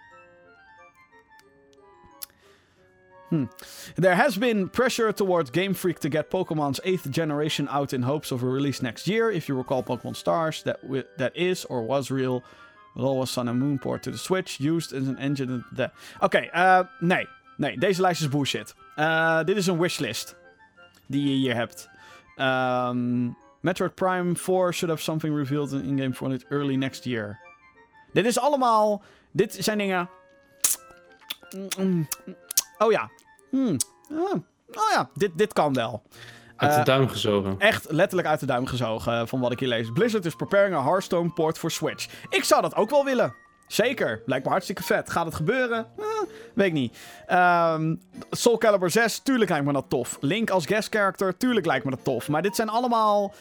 Hmm. 3.30 3.44
There 3.96 4.14
has 4.14 4.36
been 4.38 4.68
pressure 4.68 5.10
towards 5.12 5.50
Game 5.50 5.74
Freak 5.74 5.98
to 6.00 6.08
get 6.08 6.30
Pokemon's 6.30 6.80
8th 6.84 7.10
generation 7.10 7.66
out 7.70 7.92
in 7.92 8.02
hopes 8.02 8.30
of 8.30 8.42
a 8.44 8.46
release 8.46 8.82
next 8.82 9.08
year. 9.08 9.30
If 9.32 9.48
you 9.48 9.56
recall 9.56 9.82
Pokemon 9.82 10.14
Stars, 10.14 10.62
that, 10.62 10.78
that 11.18 11.36
is 11.36 11.64
or 11.64 11.82
was 11.82 12.10
real. 12.10 12.44
Always 12.96 13.30
Sun 13.30 13.48
and 13.48 13.58
Moon 13.58 13.78
port 13.78 14.02
to 14.04 14.10
the 14.10 14.16
Switch, 14.18 14.60
used 14.60 14.92
as 14.92 15.08
an 15.08 15.18
engine. 15.18 15.64
that- 15.74 15.92
Oké, 16.20 16.38
eh, 16.52 16.84
nee. 17.00 17.26
Nee, 17.58 17.76
deze 17.78 18.00
lijst 18.00 18.20
is 18.20 18.28
bullshit. 18.28 18.74
Eh, 18.96 19.44
dit 19.44 19.56
is 19.56 19.66
een 19.66 19.78
wishlist 19.78 20.36
die 21.08 21.22
je 21.30 21.34
hier 21.36 21.54
hebt. 21.54 21.88
Ehm, 22.36 23.28
Metroid 23.66 23.94
Prime 23.94 24.36
4 24.36 24.72
should 24.72 24.90
have 24.90 25.02
something 25.02 25.36
revealed 25.36 25.72
in 25.72 25.84
in-game 25.84 26.14
for 26.14 26.32
it 26.32 26.44
early 26.48 26.76
next 26.76 27.04
year. 27.04 27.38
Dit 28.12 28.26
is 28.26 28.38
allemaal... 28.38 29.02
Dit 29.32 29.56
zijn 29.60 29.78
dingen... 29.78 30.08
Oh 32.78 32.92
ja. 32.92 33.10
Hmm. 33.50 33.76
Ah. 34.10 34.32
Oh 34.72 34.90
ja, 34.92 35.10
dit, 35.14 35.30
dit 35.34 35.52
kan 35.52 35.72
wel. 35.72 36.02
Uit 36.56 36.72
de 36.72 36.78
Eh, 36.78 36.84
duim 36.84 37.08
gezogen. 37.08 37.54
Echt 37.58 37.90
letterlijk 37.90 38.28
uit 38.28 38.40
de 38.40 38.46
duim 38.46 38.66
gezogen 38.66 39.12
eh, 39.12 39.26
van 39.26 39.40
wat 39.40 39.52
ik 39.52 39.58
hier 39.60 39.68
lees. 39.68 39.90
Blizzard 39.92 40.24
is 40.24 40.34
preparing 40.34 40.74
a 40.74 40.82
Hearthstone 40.82 41.30
port 41.30 41.58
voor 41.58 41.70
Switch. 41.70 42.08
Ik 42.28 42.44
zou 42.44 42.62
dat 42.62 42.74
ook 42.74 42.90
wel 42.90 43.04
willen. 43.04 43.34
Zeker. 43.66 44.22
Lijkt 44.26 44.44
me 44.44 44.50
hartstikke 44.50 44.82
vet. 44.82 45.10
Gaat 45.10 45.26
het 45.26 45.34
gebeuren? 45.34 45.86
Eh, 45.98 46.04
weet 46.54 46.66
ik 46.66 46.72
niet. 46.72 46.98
Ehm, 47.26 47.94
Soul 48.30 48.58
Calibur 48.58 48.90
6, 48.90 49.18
tuurlijk 49.18 49.50
lijkt 49.50 49.66
me 49.66 49.72
dat 49.72 49.84
tof. 49.88 50.16
Link 50.20 50.50
als 50.50 50.66
guest 50.66 50.94
character, 50.94 51.36
tuurlijk 51.36 51.66
lijkt 51.66 51.84
me 51.84 51.90
dat 51.90 52.04
tof. 52.04 52.28
Maar 52.28 52.42
dit 52.42 52.56
zijn 52.56 52.68
allemaal... 52.68 53.34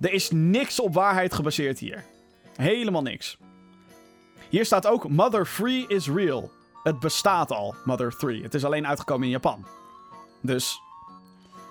Er 0.00 0.12
is 0.12 0.30
niks 0.30 0.80
op 0.80 0.94
waarheid 0.94 1.34
gebaseerd 1.34 1.78
hier. 1.78 2.04
Helemaal 2.56 3.02
niks. 3.02 3.38
Hier 4.48 4.64
staat 4.64 4.86
ook 4.86 5.08
Mother 5.08 5.48
3 5.56 5.84
is 5.88 6.08
real. 6.08 6.50
Het 6.82 7.00
bestaat 7.00 7.52
al, 7.52 7.74
Mother 7.84 8.16
3. 8.16 8.42
Het 8.42 8.54
is 8.54 8.64
alleen 8.64 8.86
uitgekomen 8.86 9.24
in 9.24 9.32
Japan. 9.32 9.66
Dus... 10.42 10.80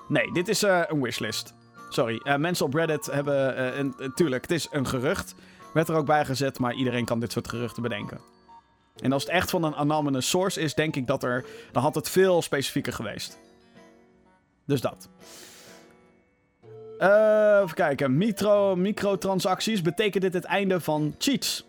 Nee, 0.07 0.31
dit 0.31 0.47
is 0.47 0.63
eh, 0.63 0.81
een 0.87 1.01
wishlist. 1.01 1.53
Sorry, 1.89 2.21
eh, 2.23 2.35
mensen 2.35 2.65
op 2.65 2.73
Reddit 2.73 3.05
hebben... 3.05 3.79
een, 3.79 4.11
tuurlijk, 4.15 4.41
het 4.41 4.51
is 4.51 4.67
een 4.71 4.87
gerucht. 4.87 5.35
Werd 5.73 5.89
er 5.89 5.95
ook 5.95 6.05
bij 6.05 6.25
gezet, 6.25 6.59
maar 6.59 6.73
iedereen 6.73 7.05
kan 7.05 7.19
dit 7.19 7.31
soort 7.31 7.47
geruchten 7.47 7.83
bedenken. 7.83 8.19
En 9.01 9.11
als 9.11 9.23
het 9.23 9.31
echt 9.31 9.49
van 9.49 9.63
een 9.63 9.75
anonymous 9.75 10.29
source 10.29 10.61
is, 10.61 10.73
denk 10.73 10.95
ik 10.95 11.07
dat 11.07 11.23
er... 11.23 11.45
Dan 11.71 11.83
had 11.83 11.95
het 11.95 12.09
veel 12.09 12.41
specifieker 12.41 12.93
geweest. 12.93 13.39
Dus 14.65 14.81
dat. 14.81 15.09
Eh, 16.97 17.59
even 17.63 17.73
kijken. 17.73 18.17
Micro, 18.17 18.75
microtransacties. 18.75 19.81
Betekent 19.81 20.23
dit 20.23 20.33
het 20.33 20.43
einde 20.43 20.79
van 20.79 21.15
cheats? 21.17 21.65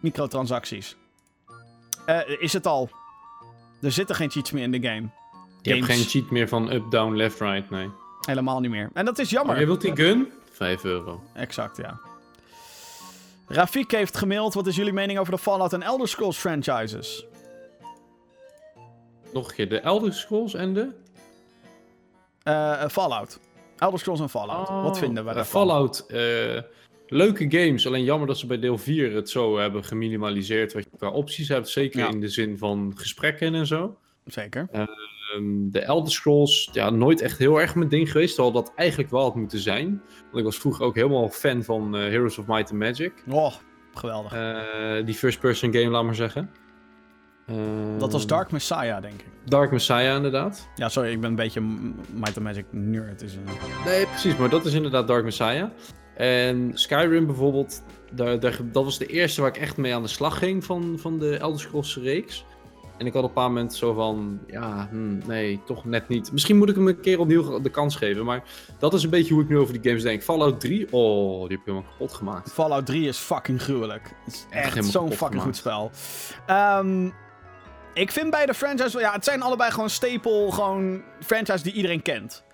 Microtransacties. 0.00 0.96
Eh, 2.06 2.20
is 2.38 2.52
het 2.52 2.66
al? 2.66 2.90
Er 3.80 3.92
zitten 3.92 4.16
geen 4.16 4.30
cheats 4.30 4.50
meer 4.50 4.62
in 4.62 4.70
de 4.70 4.88
game. 4.88 5.08
Je 5.62 5.74
hebt 5.74 5.84
geen 5.84 6.04
cheat 6.04 6.30
meer 6.30 6.48
van 6.48 6.72
up, 6.72 6.90
down, 6.90 7.16
left, 7.16 7.40
right, 7.40 7.70
nee. 7.70 7.90
Helemaal 8.20 8.60
niet 8.60 8.70
meer. 8.70 8.90
En 8.92 9.04
dat 9.04 9.18
is 9.18 9.30
jammer. 9.30 9.52
Maar 9.52 9.60
je 9.60 9.66
wilt 9.66 9.80
die 9.80 9.96
gun? 9.96 10.32
5 10.52 10.84
euro. 10.84 11.22
Exact, 11.34 11.76
ja. 11.76 12.00
Rafik 13.52 13.90
heeft 13.90 14.16
gemaild. 14.16 14.54
Wat 14.54 14.66
is 14.66 14.76
jullie 14.76 14.92
mening 14.92 15.18
over 15.18 15.32
de 15.32 15.38
Fallout 15.38 15.72
en 15.72 15.82
Elder 15.82 16.08
Scrolls 16.08 16.36
franchises? 16.38 17.26
Nog 19.32 19.48
een 19.48 19.54
keer, 19.54 19.68
de 19.68 19.80
Elder 19.80 20.12
Scrolls 20.14 20.54
en 20.54 20.74
de... 20.74 20.88
Eh, 22.42 22.82
eh, 22.82 22.88
Fallout. 22.90 23.38
Elder 23.78 23.98
Scrolls 23.98 24.20
en 24.20 24.28
Fallout. 24.28 24.68
Wat 24.68 24.98
vinden 24.98 25.24
we 25.24 25.30
Eh, 25.30 25.36
daarvan? 25.36 25.60
Fallout, 25.66 26.04
leuke 27.06 27.46
games. 27.50 27.86
Alleen 27.86 28.04
jammer 28.04 28.26
dat 28.26 28.38
ze 28.38 28.46
bij 28.46 28.58
deel 28.58 28.78
4 28.78 29.14
het 29.14 29.30
zo 29.30 29.58
hebben 29.58 29.84
geminimaliseerd 29.84 30.72
wat 30.72 30.84
je 30.84 30.90
qua 30.98 31.10
opties 31.10 31.48
hebt. 31.48 31.68
Zeker 31.68 32.00
Ja. 32.00 32.08
in 32.08 32.20
de 32.20 32.28
zin 32.28 32.58
van 32.58 32.92
gesprekken 32.96 33.54
en 33.54 33.66
zo. 33.66 33.96
Zeker. 34.24 34.68
Ehm, 34.72 35.70
de 35.70 35.80
Elder 35.80 36.12
Scrolls, 36.12 36.70
ja, 36.72 36.90
nooit 36.90 37.20
echt 37.20 37.38
heel 37.38 37.60
erg 37.60 37.74
mijn 37.74 37.88
ding 37.88 38.10
geweest. 38.10 38.34
Terwijl 38.34 38.54
dat 38.54 38.72
eigenlijk 38.76 39.10
wel 39.10 39.22
had 39.22 39.34
moeten 39.34 39.58
zijn. 39.58 40.02
Want 40.22 40.36
ik 40.36 40.44
was 40.44 40.58
vroeger 40.58 40.84
ook 40.84 40.94
helemaal 40.94 41.28
fan 41.28 41.62
van 41.62 41.96
eh, 41.96 42.00
Heroes 42.02 42.38
of 42.38 42.46
Might 42.46 42.70
and 42.70 42.78
Magic. 42.78 43.12
Oh, 43.28 43.52
geweldig. 43.94 44.32
Eh, 44.32 45.04
die 45.06 45.14
first-person 45.14 45.72
game, 45.72 45.88
laat 45.90 46.04
maar 46.04 46.14
zeggen. 46.14 46.50
dat 47.98 48.12
was 48.12 48.20
Ehm, 48.20 48.28
Dark 48.30 48.50
Messiah, 48.50 49.02
denk 49.02 49.20
ik. 49.20 49.26
Dark 49.44 49.70
Messiah, 49.70 50.16
inderdaad. 50.16 50.68
Ja, 50.76 50.88
sorry, 50.88 51.10
ik 51.10 51.20
ben 51.20 51.30
een 51.30 51.36
beetje 51.36 51.60
Might 51.60 52.36
and 52.36 52.40
Magic 52.42 52.64
nerd. 52.70 53.22
Is, 53.22 53.34
eh, 53.36 53.84
Nee, 53.84 54.06
precies, 54.06 54.36
maar 54.36 54.48
dat 54.48 54.64
is 54.66 54.72
inderdaad 54.74 55.06
Dark 55.08 55.24
Messiah. 55.24 55.68
En 56.16 56.70
Skyrim 56.74 57.26
bijvoorbeeld, 57.26 57.82
daar, 58.12 58.40
daar, 58.40 58.58
dat 58.72 58.84
was 58.84 58.98
de 58.98 59.06
eerste 59.06 59.40
waar 59.40 59.50
ik 59.50 59.56
echt 59.56 59.76
mee 59.76 59.94
aan 59.94 60.02
de 60.02 60.08
slag 60.08 60.38
ging 60.38 60.64
van, 60.64 60.98
van 60.98 61.18
de 61.18 61.36
Elder 61.36 61.60
Scrolls 61.60 61.96
reeks. 61.96 62.44
En 63.00 63.06
ik 63.06 63.12
had 63.12 63.22
op 63.22 63.28
een 63.28 63.34
paar 63.34 63.48
momenten 63.48 63.78
zo 63.78 63.92
van, 63.92 64.40
ja, 64.46 64.86
hmm, 64.90 65.20
nee, 65.26 65.60
toch 65.66 65.84
net 65.84 66.08
niet. 66.08 66.32
Misschien 66.32 66.56
moet 66.58 66.68
ik 66.68 66.74
hem 66.74 66.88
een 66.88 67.00
keer 67.00 67.18
opnieuw 67.18 67.60
de 67.60 67.68
kans 67.70 67.96
geven, 67.96 68.24
maar 68.24 68.42
dat 68.78 68.94
is 68.94 69.02
een 69.02 69.10
beetje 69.10 69.34
hoe 69.34 69.42
ik 69.42 69.48
nu 69.48 69.58
over 69.58 69.72
die 69.80 69.82
games 69.90 70.02
denk. 70.02 70.22
Fallout 70.22 70.60
3, 70.60 70.86
oh, 70.92 71.32
die 71.40 71.40
heb 71.50 71.50
ik 71.58 71.64
helemaal 71.64 71.90
kapot 71.90 72.12
gemaakt. 72.12 72.52
Fallout 72.52 72.86
3 72.86 73.08
is 73.08 73.18
fucking 73.18 73.62
gruwelijk. 73.62 74.10
Het 74.24 74.34
is 74.34 74.46
echt 74.50 74.84
zo'n 74.84 75.12
fucking 75.12 75.42
goed 75.42 75.56
spel. 75.56 75.90
Ehm, 76.46 77.10
ik 77.94 78.10
vind 78.10 78.30
beide 78.30 78.54
franchises... 78.54 78.92
wel- 78.92 79.02
Ja, 79.02 79.12
het 79.12 79.24
zijn 79.24 79.42
allebei 79.42 79.70
gewoon 79.70 79.90
staple, 79.90 80.52
gewoon 80.52 81.02
franchise 81.20 81.62
die 81.62 81.72
iedereen 81.72 82.02
kent. 82.02 82.44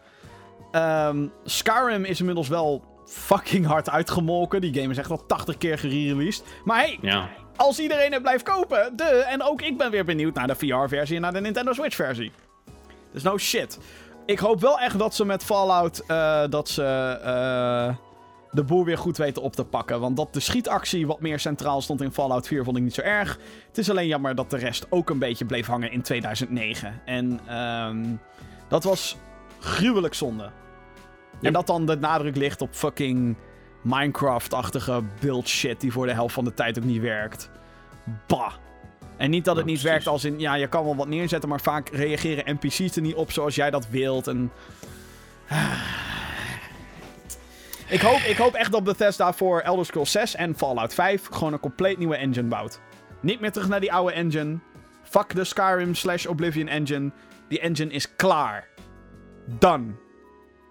Ehm, 0.71 1.27
Skyrim 1.45 2.05
is 2.05 2.19
inmiddels 2.21 2.49
wel 2.49 2.85
fucking 3.07 3.67
hard 3.67 3.91
uitgemolken. 3.91 4.61
Die 4.61 4.75
game 4.75 4.91
is 4.91 4.99
echt 4.99 5.11
al 5.11 5.27
80 5.27 5.59
keer 5.59 5.79
gereleased. 5.79 6.45
Maar 6.65 6.79
hey, 6.79 6.99
Ja, 7.01 7.29
als 7.57 7.81
iedereen 7.81 8.13
het 8.13 8.23
blijft 8.23 8.45
kopen, 8.45 8.97
de, 8.97 9.05
en 9.05 9.43
ook 9.43 9.63
ik 9.63 9.79
ben 9.79 9.91
weer 9.91 10.05
benieuwd 10.05 10.35
naar 10.35 10.47
de 10.47 10.55
VR-versie 10.55 11.17
en 11.17 11.23
naar 11.23 11.33
de 11.33 11.41
Nintendo 11.41 11.73
Switch-versie. 11.73 12.33
Dus 13.13 13.23
no 13.23 13.39
shit. 13.39 13.79
Ik 14.27 14.39
hoop 14.39 14.61
wel 14.61 14.79
echt 14.79 14.99
dat 14.99 15.15
ze 15.15 15.25
met 15.25 15.45
Fallout, 15.45 16.03
eh, 16.07 16.43
dat 16.49 16.69
ze 16.69 17.19
eh, 17.23 17.95
de 18.51 18.65
boer 18.65 18.85
weer 18.85 18.99
goed 18.99 19.17
weten 19.17 19.43
op 19.43 19.53
te 19.53 19.65
pakken. 19.65 20.01
Want 20.01 20.17
dat 20.17 20.35
de 20.35 20.41
schietactie 20.41 21.07
wat 21.07 21.21
meer 21.21 21.39
centraal 21.39 21.81
stond 21.81 22.03
in 22.03 22.13
Fallout 22.13 22.47
4 22.47 22.65
vond 22.65 22.77
ik 22.77 22.83
niet 22.83 22.95
zo 22.95 23.01
erg. 23.01 23.39
Het 23.69 23.79
is 23.79 23.91
alleen 23.91 24.07
jammer 24.07 24.35
dat 24.35 24.51
de 24.51 24.57
rest 24.57 24.87
ook 24.91 25.11
een 25.11 25.19
beetje 25.19 25.45
bleef 25.45 25.67
hangen 25.67 25.93
in 25.93 26.03
2009. 26.03 27.01
En 27.05 27.41
ehm, 27.47 28.05
dat 28.69 28.85
was 28.85 29.17
gruwelijk 29.59 30.15
zonde. 30.15 30.51
En 31.43 31.53
dat 31.53 31.67
dan 31.67 31.87
de 31.87 31.97
nadruk 31.97 32.37
ligt 32.37 32.63
op 32.63 32.69
fucking 32.73 33.37
Minecraft-achtige 33.87 35.03
build 35.21 35.49
shit 35.49 35.81
die 35.81 35.93
voor 35.93 36.07
de 36.07 36.13
helft 36.13 36.35
van 36.35 36.45
de 36.45 36.55
tijd 36.55 36.79
ook 36.79 36.85
niet 36.85 37.01
werkt. 37.01 37.51
Bah. 38.27 38.53
En 39.17 39.31
niet 39.31 39.45
dat 39.45 39.57
het 39.57 39.65
Ja, 39.65 39.71
niet 39.71 39.81
precies. 39.81 39.91
werkt 39.91 40.07
als 40.07 40.25
in, 40.25 40.39
ja, 40.41 40.55
je 40.55 40.67
kan 40.67 40.85
wel 40.85 40.97
wat 40.97 41.09
neerzetten, 41.09 41.49
maar 41.49 41.61
vaak 41.61 41.89
reageren 41.89 42.55
NPC's 42.55 42.97
er 42.97 43.03
niet 43.03 43.15
op 43.15 43.33
zoals 43.33 43.55
jij 43.55 43.71
dat 43.71 43.89
wilt. 43.89 44.27
En... 44.27 44.53
Ik 47.89 48.01
hoop, 48.01 48.19
ik 48.19 48.37
hoop 48.37 48.55
echt 48.55 48.73
dat 48.73 48.85
Bethesda 48.85 49.33
voor 49.33 49.61
Elder 49.61 49.87
Scrolls 49.87 50.11
6 50.11 50.35
en 50.35 50.57
Fallout 50.57 50.95
5 50.95 51.29
gewoon 51.31 51.53
een 51.53 51.61
compleet 51.61 51.99
nieuwe 51.99 52.17
engine 52.17 52.49
bouwt. 52.49 52.81
Niet 53.21 53.41
meer 53.41 53.53
terug 53.53 53.69
naar 53.69 53.81
die 53.81 53.93
oude 53.93 54.13
engine. 54.13 54.59
Fuck 55.03 55.35
de 55.35 55.45
Skyrim 55.45 55.95
slash 55.95 56.27
Oblivion 56.27 56.69
engine. 56.69 57.11
Die 57.49 57.61
engine 57.61 57.93
is 57.93 58.17
klaar. 58.17 58.69
Done. 59.59 59.87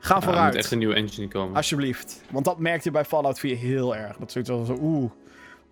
Ga 0.06 0.14
Ja, 0.14 0.20
er 0.20 0.24
vooruit. 0.24 0.46
moet 0.46 0.56
echt 0.56 0.72
een 0.72 0.78
nieuwe 0.78 0.94
engine 0.94 1.28
komen. 1.28 1.56
Alsjeblieft. 1.56 2.22
Want 2.32 2.46
dat 2.46 2.60
merkte 2.60 2.84
je 2.84 2.92
bij 2.92 3.06
Fallout 3.06 3.40
4 3.40 3.58
heel 3.58 3.96
erg. 3.96 4.18
Dat 4.18 4.32
zoiets 4.32 4.50
was 4.50 4.68
zo, 4.68 4.78
oeh. 4.82 5.12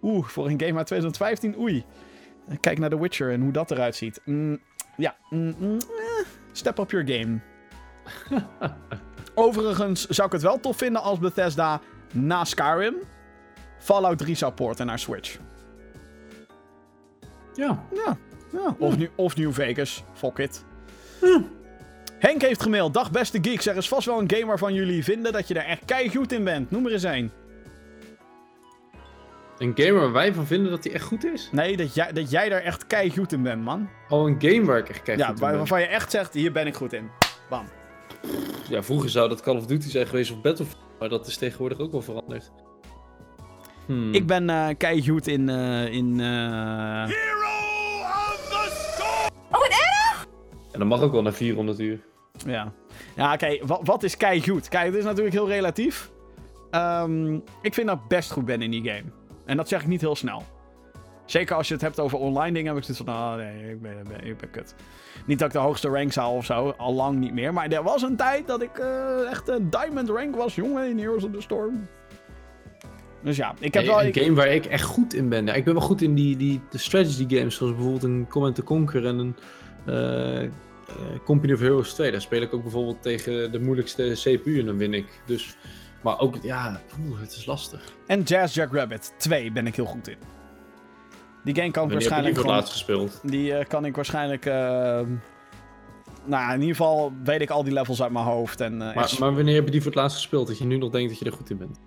Oeh, 0.01 0.27
voor 0.27 0.45
een 0.45 0.59
game 0.61 0.77
uit 0.77 0.87
2015, 0.87 1.57
oei. 1.59 1.83
Kijk 2.59 2.79
naar 2.79 2.89
The 2.89 2.99
Witcher 2.99 3.31
en 3.31 3.41
hoe 3.41 3.51
dat 3.51 3.71
eruit 3.71 3.95
ziet. 3.95 4.21
Mm, 4.25 4.59
ja, 4.97 5.15
mm, 5.29 5.55
mm, 5.59 5.77
eh, 5.77 6.25
step 6.51 6.77
up 6.79 6.91
your 6.91 7.07
game. 7.07 7.39
Overigens 9.35 10.07
zou 10.07 10.27
ik 10.27 10.33
het 10.33 10.41
wel 10.41 10.59
tof 10.59 10.77
vinden 10.77 11.01
als 11.01 11.19
Bethesda 11.19 11.81
na 12.11 12.43
Skyrim 12.43 12.95
Fallout 13.79 14.17
3 14.17 14.35
zou 14.35 14.53
porten 14.53 14.85
naar 14.85 14.99
Switch. 14.99 15.37
Ja. 17.53 17.83
Ja, 17.93 18.17
ja. 18.51 18.75
Of, 18.77 18.97
New, 18.97 19.09
of 19.15 19.35
New 19.35 19.51
Vegas. 19.53 20.03
Fuck 20.13 20.37
it. 20.37 20.63
Henk 22.23 22.41
heeft 22.41 22.61
gemaild. 22.61 22.93
Dag 22.93 23.11
beste 23.11 23.39
geeks. 23.41 23.65
Er 23.65 23.77
is 23.77 23.87
vast 23.87 24.05
wel 24.05 24.19
een 24.19 24.31
game 24.31 24.45
waarvan 24.45 24.73
jullie 24.73 25.03
vinden 25.03 25.33
dat 25.33 25.47
je 25.47 25.53
er 25.53 25.65
echt 25.65 25.85
keigoed 25.85 26.31
in 26.31 26.43
bent. 26.43 26.71
Noem 26.71 26.85
er 26.85 26.91
eens 26.91 27.03
een. 27.03 27.31
Een 29.57 29.71
game 29.75 29.91
waar 29.91 30.11
wij 30.11 30.33
van 30.33 30.45
vinden 30.45 30.71
dat 30.71 30.83
die 30.83 30.91
echt 30.91 31.03
goed 31.05 31.25
is? 31.25 31.49
Nee, 31.51 31.77
dat 31.77 31.95
jij, 31.95 32.11
dat 32.11 32.31
jij 32.31 32.49
daar 32.49 32.61
echt 32.61 32.87
keigoed 32.87 33.31
in 33.31 33.43
bent, 33.43 33.63
man. 33.63 33.89
Oh, 34.09 34.29
een 34.29 34.41
game 34.41 34.65
waar 34.65 34.77
ik 34.77 34.89
echt 34.89 35.01
kijk 35.01 35.17
ja, 35.17 35.27
goed 35.27 35.39
in 35.41 35.47
ben. 35.47 35.57
waarvan 35.57 35.79
je 35.79 35.85
echt 35.85 36.11
zegt, 36.11 36.33
hier 36.33 36.51
ben 36.51 36.67
ik 36.67 36.75
goed 36.75 36.93
in. 36.93 37.09
Bam. 37.49 37.65
Ja, 38.69 38.83
vroeger 38.83 39.09
zou 39.09 39.29
dat 39.29 39.41
Call 39.41 39.55
of 39.55 39.65
Duty 39.65 39.89
zijn 39.89 40.07
geweest 40.07 40.31
of 40.31 40.41
Battlefield. 40.41 40.81
Maar 40.99 41.09
dat 41.09 41.27
is 41.27 41.37
tegenwoordig 41.37 41.79
ook 41.79 41.91
wel 41.91 42.01
veranderd. 42.01 42.51
Hmm. 43.85 44.13
Ik 44.13 44.25
ben 44.25 44.49
eh 44.49 44.67
keigoed 44.77 45.27
in... 45.27 45.49
eh, 45.49 45.93
in 45.93 46.19
eh, 46.19 47.09
En 50.71 50.79
dat 50.79 50.87
mag 50.87 51.01
ook 51.01 51.11
wel 51.11 51.21
na 51.21 51.33
400 51.33 51.79
uur. 51.79 51.99
Ja, 52.45 52.71
ja 53.15 53.33
oké, 53.33 53.57
wa- 53.65 53.79
wat 53.83 54.03
is 54.03 54.17
keigoed? 54.17 54.67
Kijk, 54.69 54.85
het 54.85 54.95
is 54.95 55.03
natuurlijk 55.03 55.35
heel 55.35 55.47
relatief. 55.47 56.11
Ehm, 56.71 57.33
ik 57.61 57.73
vind 57.73 57.87
dat 57.87 57.97
ik 57.97 58.07
best 58.07 58.31
goed 58.31 58.45
ben 58.45 58.61
in 58.61 58.71
die 58.71 58.83
game. 58.89 59.03
En 59.45 59.57
dat 59.57 59.67
zeg 59.67 59.81
ik 59.81 59.87
niet 59.87 60.01
heel 60.01 60.15
snel. 60.15 60.43
Zeker 61.25 61.55
als 61.55 61.67
je 61.67 61.73
het 61.73 61.83
hebt 61.83 61.99
over 61.99 62.17
online 62.17 62.51
dingen, 62.53 62.67
heb 62.73 62.77
ik 62.77 62.83
zoiets 62.83 63.03
van, 63.05 63.13
ah 63.15 63.35
nee, 63.35 63.71
ik 63.71 63.81
ben, 63.81 63.97
ik 63.97 64.03
ben, 64.07 64.25
ik 64.27 64.37
ben 64.37 64.49
kut. 64.49 64.75
Niet 65.25 65.39
dat 65.39 65.47
ik 65.47 65.53
de 65.53 65.59
hoogste 65.59 65.87
rank 65.89 66.11
zou 66.11 66.35
of 66.35 66.45
zo, 66.45 66.73
al 66.77 66.93
lang 66.93 67.17
niet 67.19 67.33
meer. 67.33 67.53
Maar 67.53 67.67
er 67.71 67.83
was 67.83 68.01
een 68.01 68.15
tijd 68.15 68.47
dat 68.47 68.61
ik 68.61 68.77
eh, 68.77 69.29
echt 69.29 69.47
een 69.47 69.69
diamond 69.69 70.09
rank 70.09 70.35
was, 70.35 70.55
jongen, 70.55 70.89
in 70.89 70.99
Heroes 70.99 71.23
of 71.23 71.31
the 71.31 71.41
Storm. 71.41 71.87
Dus 73.23 73.35
ja, 73.35 73.53
ik 73.59 73.73
heb 73.73 73.85
wel... 73.85 74.01
een 74.01 74.07
ik- 74.07 74.17
game 74.23 74.33
waar 74.35 74.47
ik 74.47 74.65
echt 74.65 74.83
goed 74.83 75.13
in 75.13 75.29
ben. 75.29 75.45
Ja, 75.45 75.53
ik 75.53 75.63
ben 75.63 75.73
wel 75.73 75.83
goed 75.83 76.01
in 76.01 76.15
die, 76.15 76.37
die 76.37 76.61
de 76.69 76.77
strategy 76.77 77.25
games, 77.35 77.55
zoals 77.55 77.73
bijvoorbeeld 77.73 78.03
een 78.03 78.25
Command 78.29 78.63
Conquer 78.63 79.05
en 79.05 79.17
een 79.17 79.35
eh, 79.85 80.49
Company 81.25 81.53
of 81.53 81.59
Heroes 81.59 81.93
2. 81.93 82.11
Daar 82.11 82.21
speel 82.21 82.41
ik 82.41 82.53
ook 82.53 82.61
bijvoorbeeld 82.61 83.01
tegen 83.01 83.51
de 83.51 83.59
moeilijkste 83.59 84.11
CPU 84.15 84.59
en 84.59 84.65
dan 84.65 84.77
win 84.77 84.93
ik. 84.93 85.21
Dus, 85.25 85.55
maar 86.01 86.19
ook, 86.19 86.35
ja, 86.41 86.81
oeh, 87.07 87.19
het 87.19 87.31
is 87.31 87.45
lastig. 87.45 87.81
En 88.07 88.21
Jazz 88.21 88.55
Jackrabbit 88.55 89.13
2 89.17 89.51
ben 89.51 89.67
ik 89.67 89.75
heel 89.75 89.85
goed 89.85 90.07
in. 90.07 90.17
Die 91.43 91.55
game 91.55 91.71
kan 91.71 91.85
ik 91.85 91.91
waarschijnlijk 91.91 92.35
die 92.35 92.43
voor 92.43 92.53
het 92.53 92.63
gewoon... 92.63 92.85
laatst 92.95 93.07
gespeeld? 93.11 93.31
Die 93.31 93.53
eh, 93.53 93.65
kan 93.67 93.85
ik 93.85 93.95
waarschijnlijk. 93.95 94.45
eh, 94.45 94.53
nou, 96.25 96.53
in 96.53 96.59
ieder 96.61 96.75
geval 96.75 97.13
weet 97.23 97.41
ik 97.41 97.49
al 97.49 97.63
die 97.63 97.73
levels 97.73 98.01
uit 98.03 98.11
mijn 98.11 98.25
hoofd. 98.25 98.61
En 98.61 98.73
eh, 98.89 98.95
Maar, 98.95 99.11
maar 99.19 99.35
wanneer 99.35 99.55
heb 99.55 99.65
je 99.65 99.71
die 99.71 99.81
voor 99.81 99.91
het 99.91 99.99
laatst 99.99 100.17
gespeeld? 100.17 100.47
Dat 100.47 100.57
je 100.57 100.65
nu 100.65 100.77
nog 100.77 100.89
denkt 100.89 101.09
dat 101.09 101.19
je 101.19 101.25
er 101.25 101.31
goed 101.31 101.49
in 101.49 101.57
bent? 101.57 101.79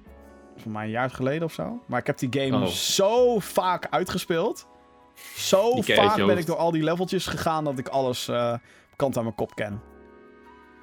voor 0.59 0.71
mij 0.73 0.85
een 0.85 0.91
jaar 0.91 1.11
geleden 1.11 1.43
of 1.43 1.53
zo. 1.53 1.83
Maar 1.87 2.01
ik 2.01 2.07
heb 2.07 2.19
die 2.19 2.29
game 2.41 2.65
Oh. 2.65 2.71
zo 2.71 3.39
vaak 3.39 3.87
uitgespeeld. 3.91 4.67
Zo 5.37 5.81
vaak 5.81 6.17
ben 6.17 6.39
ik 6.39 6.47
door 6.47 6.57
al 6.57 6.71
die 6.71 6.83
leveltjes 6.83 7.27
gegaan 7.27 7.65
dat 7.65 7.79
ik 7.79 7.89
alles 7.89 8.29
eh, 8.29 8.55
kant 8.97 9.17
aan 9.17 9.23
mijn 9.23 9.35
kop 9.35 9.55
ken. 9.55 9.81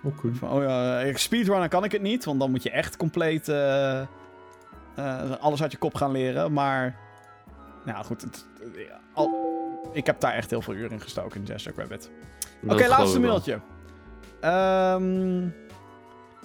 Oh, 0.04 0.18
cool. 0.18 0.34
Van, 0.34 0.50
oh 0.50 0.64
ja, 0.64 1.00
ik- 1.00 1.18
speedrunnen 1.18 1.70
kan 1.70 1.84
ik 1.84 1.92
het 1.92 2.02
niet, 2.02 2.26
want 2.26 2.40
dan 2.40 2.52
moet 2.52 2.64
je 2.64 2.70
echt 2.72 2.98
compleet 2.98 3.50
eh, 3.50 4.00
eh, 4.00 5.32
alles 5.40 5.62
uit 5.62 5.72
je 5.72 5.78
kop 5.78 5.96
gaan 5.96 6.12
leren. 6.12 6.54
Maar, 6.54 6.96
nou 7.86 8.06
goed, 8.06 8.22
het, 8.22 8.46
ja, 8.76 9.00
al, 9.14 9.30
ik 9.94 10.06
heb 10.06 10.20
daar 10.20 10.34
echt 10.34 10.50
heel 10.50 10.62
veel 10.62 10.74
uren 10.74 10.92
in 10.92 11.02
gestoken 11.02 11.40
in 11.40 11.46
Jazz 11.46 11.68
Rabbit. 11.76 12.10
Oké, 12.68 12.88
laatste 12.88 13.20
mailtje. 13.20 13.60
Ehm 14.40 15.48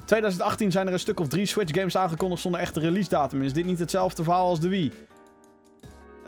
2018 0.05 0.71
zijn 0.73 0.87
er 0.87 0.93
een 0.93 0.99
stuk 0.99 1.21
of 1.21 1.29
drie 1.29 1.47
Switch 1.47 1.75
games 1.79 1.97
aangekondigd 1.97 2.43
zonder 2.43 2.61
echte 2.61 2.81
release 2.81 3.09
datum. 3.09 3.43
Is 3.43 3.53
dit 3.53 3.65
niet 3.65 3.79
hetzelfde 3.79 4.23
verhaal 4.23 4.47
als 4.49 4.61
de 4.61 4.69
Wii? 4.69 4.93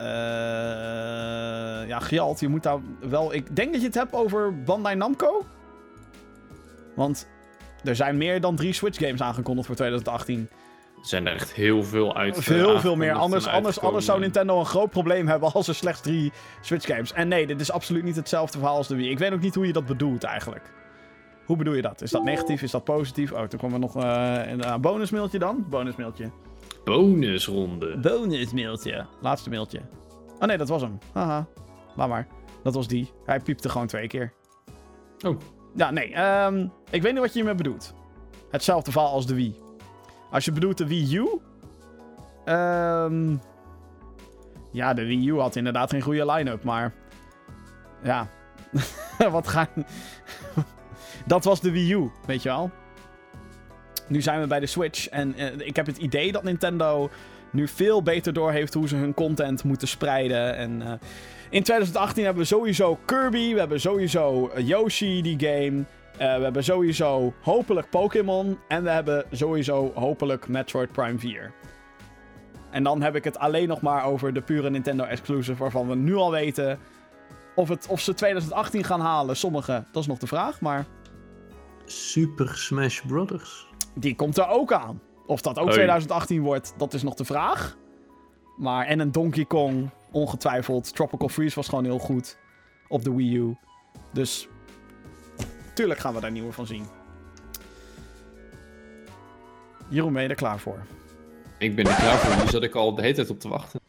Eh 0.01 1.89
ja, 1.89 1.99
Gjalt, 1.99 2.41
je 2.41 2.49
moet 2.49 2.63
daar 2.63 2.79
wel... 3.01 3.35
Ik 3.35 3.57
denk 3.57 3.73
dat 3.73 3.81
je 3.81 3.87
het 3.87 3.97
hebt 3.97 4.13
over 4.15 4.63
Bandai 4.63 4.97
Namco. 4.97 5.45
Want 6.97 7.29
er 7.85 7.97
zijn 7.97 8.17
meer 8.17 8.41
dan 8.41 8.57
drie 8.57 8.73
Switch 8.73 8.99
games 8.99 9.21
aangekondigd 9.21 9.67
voor 9.67 9.77
2018. 9.77 10.49
Er 11.01 11.07
zijn 11.07 11.27
er 11.27 11.33
echt 11.35 11.53
heel 11.53 11.85
veel 11.85 12.17
uit. 12.17 12.37
eh, 12.75 12.81
Veel, 12.81 12.97
meer. 12.97 13.13
Anders, 13.13 13.47
anders, 13.47 13.81
anders 13.81 14.05
zou 14.05 14.21
Nintendo 14.21 14.59
een 14.59 14.67
groot 14.67 14.91
probleem 14.91 15.29
hebben 15.29 15.53
als 15.53 15.69
er 15.69 15.75
slechts 15.75 16.01
drie 16.01 16.33
Switch 16.61 16.87
games. 16.87 17.13
En 17.13 17.29
nee, 17.29 17.47
dit 17.47 17.61
is 17.61 17.71
absoluut 17.73 18.05
niet 18.05 18.17
hetzelfde 18.17 18.59
verhaal 18.59 18.77
als 18.77 18.89
de 18.89 18.97
Wii. 18.97 19.11
Ik 19.11 19.19
weet 19.19 19.33
ook 19.33 19.41
niet 19.41 19.55
hoe 19.55 19.67
je 19.67 19.73
dat 19.73 19.87
bedoelt 19.87 20.25
eigenlijk. 20.25 20.73
Hoe 21.45 21.57
bedoel 21.57 21.75
je 21.75 21.83
dat? 21.83 22.03
Is 22.03 22.11
dat 22.11 22.25
negatief? 22.25 22.63
Is 22.63 22.71
dat 22.71 22.85
positief? 22.85 23.33
Oh, 23.33 23.43
toen 23.43 23.59
kwam 23.59 23.73
er 23.73 23.79
nog 23.79 23.97
eh, 23.97 24.39
een 24.47 24.59
uh, 24.59 24.77
bonusmailtje 24.77 25.39
dan. 25.39 25.65
Bonusmailtje. 25.69 26.31
Bonusronde. 26.85 27.99
Bonusmailtje. 27.99 29.07
Laatste 29.21 29.51
mailtje. 29.51 29.81
Oh 30.39 30.47
nee, 30.47 30.57
dat 30.57 30.69
was 30.69 30.83
hem. 30.83 30.99
Haha. 31.13 31.47
Laat 31.97 32.09
maar. 32.09 32.27
Dat 32.63 32.75
was 32.75 32.89
die. 32.89 33.11
Hij 33.25 33.41
piepte 33.41 33.69
gewoon 33.69 33.87
twee 33.87 34.07
keer. 34.07 34.33
Oh. 35.27 35.39
Ja, 35.75 35.91
nee. 35.91 36.15
ehm, 36.15 36.67
ik 36.91 37.03
weet 37.03 37.13
niet 37.13 37.21
wat 37.21 37.33
je 37.33 37.39
hiermee 37.39 37.55
bedoelt. 37.55 37.95
Hetzelfde 38.51 38.91
verhaal 38.91 39.13
als 39.13 39.27
de 39.27 39.35
Wii. 39.35 39.55
Als 40.31 40.45
je 40.45 40.53
bedoelt 40.53 40.79
de 40.79 40.87
Wii 40.87 41.17
U... 41.17 41.41
ehm, 42.45 43.37
ja, 44.73 44.95
de 44.95 45.07
Wii 45.07 45.29
U 45.29 45.39
had 45.39 45.57
inderdaad 45.57 45.91
geen 45.91 46.01
goede 46.01 46.33
line-up, 46.33 46.65
maar... 46.65 46.95
Ja. 48.03 48.29
wat 49.31 49.49
gaan... 49.49 49.69
dat 51.27 51.45
was 51.45 51.61
de 51.61 51.71
Wii 51.71 51.93
U, 51.93 52.11
weet 52.27 52.43
je 52.43 52.49
wel. 52.49 52.71
Nu 54.11 54.23
zijn 54.23 54.41
we 54.41 54.47
bij 54.47 54.61
de 54.61 54.67
Switch 54.67 55.09
en 55.09 55.35
eh, 55.35 55.47
ik 55.57 55.77
heb 55.77 55.87
het 55.87 55.99
idee 55.99 56.33
dat 56.33 56.43
Nintendo 56.43 57.11
nu 57.51 57.69
veel 57.69 58.03
beter 58.03 58.33
doorheeft 58.33 58.75
hoe 58.75 58.89
ze 58.89 58.97
hun 58.97 59.15
content 59.15 59.65
moeten 59.65 59.89
spreiden. 59.89 60.57
En 60.57 60.83
eh, 60.83 60.93
in 61.51 61.63
2018 61.63 62.25
hebben 62.25 62.43
we 62.43 62.49
sowieso 62.49 62.99
Kirby, 63.05 63.53
we 63.53 63.59
hebben 63.59 63.81
sowieso 63.81 64.49
eh, 64.49 64.67
Yoshi, 64.67 65.23
die 65.23 65.39
game. 65.39 65.85
We 66.19 66.25
hebben 66.25 66.65
sowieso 66.65 67.35
hopelijk 67.41 67.91
Pokémon. 67.91 68.59
En 68.69 68.83
we 68.83 68.91
hebben 68.91 69.25
sowieso 69.31 69.93
hopelijk 69.95 70.49
Metroid 70.49 70.93
Prime 70.93 71.19
4. 71.19 71.53
En 72.71 72.83
dan 72.83 73.03
heb 73.03 73.17
ik 73.17 73.25
het 73.25 73.39
alleen 73.39 73.69
nog 73.69 73.81
maar 73.81 74.05
over 74.05 74.33
de 74.33 74.41
pure 74.41 74.71
Nintendo 74.71 75.05
exclusive, 75.05 75.59
waarvan 75.59 75.89
we 75.89 75.95
nu 75.95 76.15
al 76.15 76.31
weten 76.31 76.79
of, 77.55 77.69
het, 77.69 77.87
of 77.87 78.01
ze 78.01 78.15
2018 78.15 78.85
gaan 78.85 79.01
halen. 79.01 79.37
Sommige, 79.37 79.85
dat 79.93 80.03
is 80.03 80.09
nog 80.09 80.19
de 80.19 80.27
vraag, 80.27 80.61
maar 80.61 80.87
Super 81.85 82.57
Smash 82.57 83.01
Brothers. 83.01 83.70
Die 83.95 84.17
komt 84.17 84.39
er 84.39 84.49
ook 84.49 84.73
aan. 84.73 85.01
Of 85.27 85.41
dat 85.41 85.59
ook 85.59 85.65
Hoi. 85.65 85.75
2018 85.75 86.43
wordt, 86.43 86.75
dat 86.77 86.95
is 86.95 87.03
nog 87.03 87.15
de 87.15 87.25
vraag. 87.25 87.77
Maar 88.57 88.87
en 88.87 88.99
een 88.99 89.13
Donkey 89.13 89.45
Kong, 89.45 89.91
ongetwijfeld. 90.11 90.95
Tropical 90.95 91.29
Freeze 91.29 91.55
was 91.55 91.69
gewoon 91.69 91.85
heel 91.85 91.99
goed 91.99 92.37
op 92.89 93.05
de 93.05 93.15
Wii 93.15 93.37
U. 93.37 93.57
Dus 94.13 94.49
tuurlijk 95.75 96.01
gaan 96.01 96.15
we 96.15 96.21
daar 96.21 96.31
nieuwe 96.31 96.53
van 96.53 96.67
zien. 96.67 96.87
Jeroen, 99.89 100.13
ben 100.13 100.23
je 100.23 100.29
er 100.29 100.35
klaar 100.35 100.59
voor? 100.59 100.87
Ik 101.59 101.75
ben 101.75 101.87
er 101.87 101.95
klaar 101.95 102.19
voor. 102.19 102.41
Die 102.41 102.51
zat 102.51 102.63
ik 102.63 102.75
al 102.75 102.95
de 102.95 103.03
hele 103.03 103.15
tijd 103.15 103.31
op 103.31 103.41
te 103.41 103.49
wachten. 103.49 103.81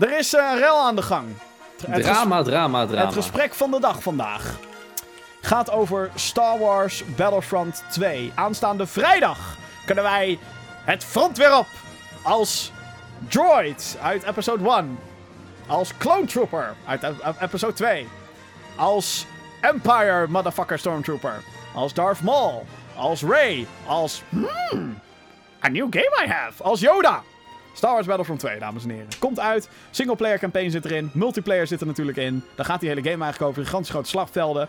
Er 0.00 0.18
is 0.18 0.32
een 0.32 0.58
rel 0.58 0.76
aan 0.76 0.96
de 0.96 1.02
gang. 1.02 1.26
Drama, 1.78 2.42
drama, 2.42 2.86
drama. 2.86 3.04
Het 3.04 3.14
gesprek 3.14 3.54
van 3.54 3.70
de 3.70 3.80
dag 3.80 4.02
vandaag 4.02 4.56
gaat 5.40 5.70
over 5.70 6.10
Star 6.14 6.58
Wars 6.58 7.04
Battlefront 7.16 7.82
2. 7.90 8.32
Aanstaande 8.34 8.86
vrijdag 8.86 9.56
kunnen 9.86 10.04
wij 10.04 10.38
het 10.84 11.04
front 11.04 11.38
weer 11.38 11.56
op 11.56 11.66
als 12.22 12.72
droid 13.28 13.98
uit 14.02 14.22
episode 14.22 14.70
1. 14.70 14.98
Als 15.66 15.96
clone 15.98 16.26
trooper 16.26 16.74
uit 16.86 17.02
ep- 17.02 17.20
ep- 17.24 17.40
episode 17.40 17.72
2. 17.72 18.08
Als 18.76 19.26
Empire 19.60 20.26
motherfucker 20.28 20.78
stormtrooper. 20.78 21.42
als 21.74 21.94
Darth 21.94 22.22
Maul, 22.22 22.66
als 22.96 23.22
Rey, 23.22 23.66
als... 23.86 24.22
Hmm, 24.28 24.98
a 25.64 25.68
new 25.68 25.86
game 25.90 26.24
I 26.24 26.28
have, 26.30 26.62
als 26.62 26.80
Yoda. 26.80 27.22
Star 27.78 27.92
Wars 27.92 28.06
Battlefront 28.06 28.40
2, 28.40 28.58
dames 28.58 28.84
en 28.84 28.90
heren. 28.90 29.08
Komt 29.18 29.40
uit. 29.40 29.68
Singleplayer 29.90 30.38
campaign 30.38 30.70
zit 30.70 30.84
erin. 30.84 31.10
Multiplayer 31.12 31.66
zit 31.66 31.80
er 31.80 31.86
natuurlijk 31.86 32.16
in. 32.16 32.44
Dan 32.54 32.64
gaat 32.64 32.80
die 32.80 32.88
hele 32.88 33.10
game 33.10 33.24
eigenlijk 33.24 33.50
over 33.50 33.64
gigantisch 33.64 33.90
grote 33.90 34.08
slagvelden. 34.08 34.68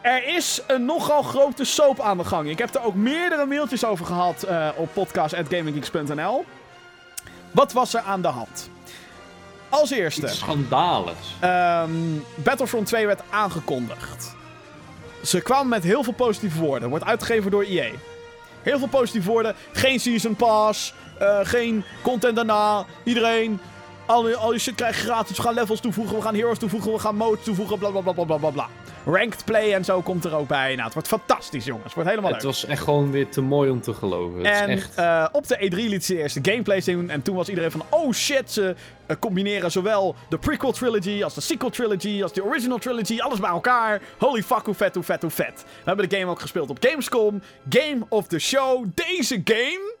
Er 0.00 0.26
is 0.36 0.60
een 0.66 0.84
nogal 0.84 1.22
grote 1.22 1.64
soap 1.64 2.00
aan 2.00 2.16
de 2.16 2.24
gang. 2.24 2.48
Ik 2.48 2.58
heb 2.58 2.74
er 2.74 2.84
ook 2.84 2.94
meerdere 2.94 3.46
mailtjes 3.46 3.84
over 3.84 4.06
gehad 4.06 4.46
uh, 4.48 4.68
op 4.76 4.88
podcast.gaminggeeks.nl. 4.92 6.44
Wat 7.50 7.72
was 7.72 7.94
er 7.94 8.00
aan 8.00 8.22
de 8.22 8.28
hand? 8.28 8.70
Als 9.68 9.90
eerste. 9.90 10.26
Iets 10.26 10.38
schandaligs. 10.38 11.34
Um, 11.44 12.24
Battlefront 12.34 12.86
2 12.86 13.06
werd 13.06 13.22
aangekondigd. 13.30 14.34
Ze 15.24 15.40
kwamen 15.40 15.68
met 15.68 15.82
heel 15.82 16.02
veel 16.02 16.12
positieve 16.12 16.58
woorden. 16.60 16.88
Wordt 16.88 17.04
uitgegeven 17.04 17.50
door 17.50 17.62
EA. 17.62 17.90
Heel 18.62 18.78
veel 18.78 18.88
positieve 18.88 19.30
woorden. 19.30 19.54
Geen 19.72 20.00
Season 20.00 20.36
Pass. 20.36 20.94
Uh, 21.22 21.38
geen 21.42 21.84
content 22.02 22.36
daarna. 22.36 22.84
Iedereen. 23.04 23.60
Al, 24.06 24.34
al 24.34 24.52
je 24.52 24.58
shit 24.58 24.74
krijg 24.74 24.96
je 24.96 25.02
gratis. 25.02 25.36
We 25.36 25.42
gaan 25.42 25.54
levels 25.54 25.80
toevoegen. 25.80 26.16
We 26.16 26.22
gaan 26.22 26.34
heroes 26.34 26.58
toevoegen. 26.58 26.92
We 26.92 26.98
gaan 26.98 27.16
modes 27.16 27.44
toevoegen. 27.44 27.78
Bla 27.78 27.90
bla 27.90 28.00
bla 28.00 28.24
bla 28.24 28.36
bla 28.36 28.50
bla. 28.50 28.68
Ranked 29.06 29.44
play 29.44 29.74
en 29.74 29.84
zo 29.84 30.00
komt 30.00 30.24
er 30.24 30.34
ook 30.34 30.48
bij. 30.48 30.70
Nou, 30.70 30.84
het 30.84 30.92
wordt 30.92 31.08
fantastisch, 31.08 31.64
jongens. 31.64 31.84
Het 31.84 31.94
wordt 31.94 32.08
helemaal 32.08 32.32
het 32.32 32.42
leuk. 32.42 32.52
Het 32.52 32.60
was 32.60 32.70
echt 32.70 32.82
gewoon 32.82 33.10
weer 33.10 33.28
te 33.28 33.40
mooi 33.40 33.70
om 33.70 33.80
te 33.80 33.94
geloven. 33.94 34.38
Het 34.38 34.46
en 34.46 34.68
is 34.68 34.82
echt... 34.82 34.98
uh, 34.98 35.26
op 35.32 35.46
de 35.46 35.70
E3 35.70 35.74
liet 35.74 36.04
ze 36.04 36.16
eerst 36.18 36.44
de 36.44 36.50
gameplay 36.50 36.80
zien. 36.80 37.10
En 37.10 37.22
toen 37.22 37.36
was 37.36 37.48
iedereen 37.48 37.70
van: 37.70 37.82
oh 37.90 38.12
shit, 38.12 38.52
ze 38.52 38.74
uh, 39.06 39.16
combineren 39.18 39.70
zowel 39.70 40.14
de 40.28 40.38
prequel 40.38 40.72
trilogy 40.72 41.22
als 41.24 41.34
de 41.34 41.40
sequel 41.40 41.70
trilogy 41.70 42.22
als 42.22 42.32
de 42.32 42.44
original 42.44 42.78
trilogy. 42.78 43.20
Alles 43.20 43.40
bij 43.40 43.50
elkaar. 43.50 44.00
Holy 44.18 44.42
fuck, 44.42 44.64
hoe 44.64 44.74
vet, 44.74 44.94
hoe 44.94 45.04
vet, 45.04 45.22
hoe 45.22 45.30
vet. 45.30 45.64
We 45.66 45.82
hebben 45.84 46.08
de 46.08 46.16
game 46.16 46.30
ook 46.30 46.40
gespeeld 46.40 46.70
op 46.70 46.78
Gamescom. 46.80 47.42
Game 47.68 47.98
of 48.08 48.26
the 48.26 48.38
show. 48.38 48.84
Deze 48.94 49.40
game. 49.44 49.95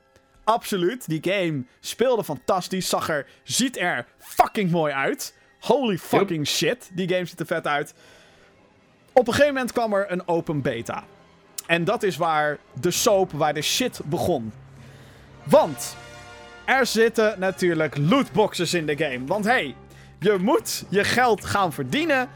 Absoluut. 0.46 1.08
Die 1.08 1.20
game 1.22 1.62
speelde 1.80 2.24
fantastisch. 2.24 2.88
Zag 2.88 3.08
er, 3.08 3.26
ziet 3.42 3.78
er 3.78 4.06
fucking 4.18 4.70
mooi 4.70 4.92
uit. 4.92 5.34
Holy 5.60 5.98
fucking 5.98 6.46
yep. 6.46 6.46
shit. 6.46 6.90
Die 6.92 7.08
game 7.08 7.24
ziet 7.24 7.40
er 7.40 7.46
vet 7.46 7.66
uit. 7.66 7.94
Op 9.12 9.26
een 9.26 9.32
gegeven 9.32 9.54
moment 9.54 9.72
kwam 9.72 9.92
er 9.92 10.10
een 10.10 10.28
open 10.28 10.62
beta. 10.62 11.04
En 11.66 11.84
dat 11.84 12.02
is 12.02 12.16
waar 12.16 12.58
de 12.80 12.90
soap, 12.90 13.32
waar 13.32 13.54
de 13.54 13.62
shit 13.62 14.00
begon. 14.04 14.52
Want 15.44 15.96
er 16.64 16.86
zitten 16.86 17.34
natuurlijk 17.38 17.96
lootboxes 17.96 18.74
in 18.74 18.86
de 18.86 18.96
game. 18.96 19.24
Want 19.24 19.44
hey, 19.44 19.74
je 20.18 20.36
moet 20.40 20.84
je 20.88 21.04
geld 21.04 21.44
gaan 21.44 21.72
verdienen. 21.72 22.28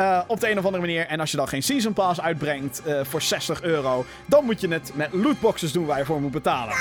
Uh, 0.00 0.20
op 0.26 0.40
de 0.40 0.50
een 0.50 0.58
of 0.58 0.64
andere 0.64 0.82
manier. 0.84 1.06
En 1.06 1.20
als 1.20 1.30
je 1.30 1.36
dan 1.36 1.48
geen 1.48 1.62
Season 1.62 1.92
Pass 1.92 2.20
uitbrengt 2.20 2.82
uh, 2.86 3.00
voor 3.04 3.22
60 3.22 3.62
euro. 3.62 4.04
Dan 4.26 4.44
moet 4.44 4.60
je 4.60 4.68
het 4.68 4.92
met 4.94 5.12
lootboxes 5.12 5.72
doen 5.72 5.86
waar 5.86 5.98
je 5.98 6.04
voor 6.04 6.20
moet 6.20 6.30
betalen. 6.30 6.74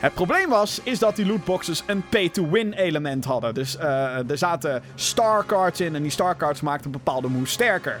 Het 0.00 0.14
probleem 0.14 0.48
was, 0.48 0.80
is 0.82 0.98
dat 0.98 1.16
die 1.16 1.26
lootboxes 1.26 1.82
een 1.86 2.08
pay-to-win 2.08 2.72
element 2.72 3.24
hadden. 3.24 3.54
Dus 3.54 3.76
uh, 3.76 4.30
er 4.30 4.38
zaten 4.38 4.82
star 4.94 5.46
cards 5.46 5.80
in 5.80 5.94
en 5.94 6.02
die 6.02 6.10
star 6.10 6.36
cards 6.36 6.60
maakten 6.60 6.90
bepaalde 6.90 7.28
moves 7.28 7.52
sterker. 7.52 8.00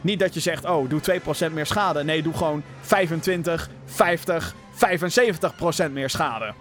Niet 0.00 0.18
dat 0.18 0.34
je 0.34 0.40
zegt, 0.40 0.64
oh, 0.64 0.88
doe 0.88 1.00
2% 1.50 1.52
meer 1.52 1.66
schade. 1.66 2.04
Nee, 2.04 2.22
doe 2.22 2.34
gewoon 2.34 2.62
25, 2.80 3.68
50, 3.84 4.54
75% 5.88 5.90
meer 5.92 6.10
schade. 6.10 6.52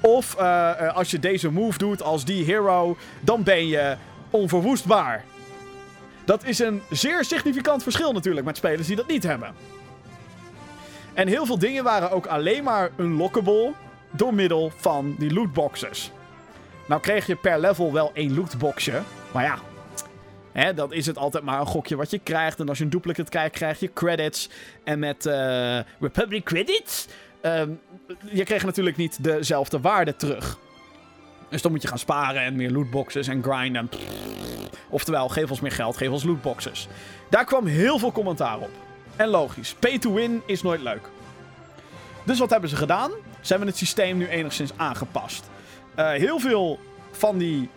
Of 0.00 0.36
uh, 0.40 0.94
als 0.96 1.10
je 1.10 1.18
deze 1.18 1.50
move 1.50 1.78
doet 1.78 2.02
als 2.02 2.24
die 2.24 2.44
hero, 2.44 2.96
dan 3.20 3.42
ben 3.42 3.66
je 3.66 3.96
onverwoestbaar. 4.30 5.24
Dat 6.24 6.44
is 6.44 6.58
een 6.58 6.82
zeer 6.90 7.24
significant 7.24 7.82
verschil 7.82 8.12
natuurlijk 8.12 8.46
met 8.46 8.56
spelers 8.56 8.86
die 8.86 8.96
dat 8.96 9.08
niet 9.08 9.22
hebben. 9.22 9.54
En 11.14 11.28
heel 11.28 11.46
veel 11.46 11.58
dingen 11.58 11.84
waren 11.84 12.10
ook 12.10 12.26
alleen 12.26 12.64
maar 12.64 12.90
unlockable 12.96 13.72
door 14.10 14.34
middel 14.34 14.72
van 14.76 15.14
die 15.18 15.32
lootboxes. 15.32 16.10
Nou 16.86 17.00
kreeg 17.00 17.26
je 17.26 17.36
per 17.36 17.60
level 17.60 17.92
wel 17.92 18.10
één 18.14 18.34
lootboxje. 18.34 19.02
Maar 19.32 19.44
ja, 19.44 19.58
hè, 20.52 20.74
dan 20.74 20.92
is 20.92 21.06
het 21.06 21.18
altijd 21.18 21.44
maar 21.44 21.60
een 21.60 21.66
gokje 21.66 21.96
wat 21.96 22.10
je 22.10 22.18
krijgt. 22.18 22.60
En 22.60 22.68
als 22.68 22.78
je 22.78 22.84
een 22.84 22.90
duplicate 22.90 23.30
krijgt, 23.30 23.54
krijg 23.54 23.80
je 23.80 23.92
credits. 23.92 24.48
En 24.84 24.98
met 24.98 25.26
uh, 25.26 25.78
Republic 26.00 26.44
Credits... 26.44 27.06
Um, 27.42 27.80
je 28.30 28.44
kreeg 28.44 28.64
natuurlijk 28.64 28.96
niet 28.96 29.24
dezelfde 29.24 29.80
waarde 29.80 30.16
terug. 30.16 30.58
Dus 31.48 31.62
dan 31.62 31.70
moet 31.70 31.82
je 31.82 31.88
gaan 31.88 31.98
sparen 31.98 32.42
en 32.42 32.56
meer 32.56 32.70
lootboxes 32.70 33.28
en 33.28 33.42
grinden. 33.42 33.90
Oftewel, 34.88 35.28
geef 35.28 35.50
ons 35.50 35.60
meer 35.60 35.72
geld, 35.72 35.96
geef 35.96 36.10
ons 36.10 36.24
lootboxes. 36.24 36.88
Daar 37.30 37.44
kwam 37.44 37.66
heel 37.66 37.98
veel 37.98 38.12
commentaar 38.12 38.58
op. 38.58 38.70
En 39.16 39.28
logisch, 39.28 39.74
pay 39.74 39.98
to 39.98 40.12
win 40.12 40.42
is 40.46 40.62
nooit 40.62 40.80
leuk. 40.80 41.08
Dus 42.24 42.38
wat 42.38 42.50
hebben 42.50 42.70
ze 42.70 42.76
gedaan? 42.76 43.10
Ze 43.48 43.54
hebben 43.54 43.72
het 43.72 43.82
systeem 43.82 44.16
nu 44.16 44.26
enigszins 44.26 44.70
aangepast. 44.76 45.50
Uh, 45.98 46.10
heel 46.10 46.38
veel 46.38 46.78
van 47.10 47.38
die 47.38 47.68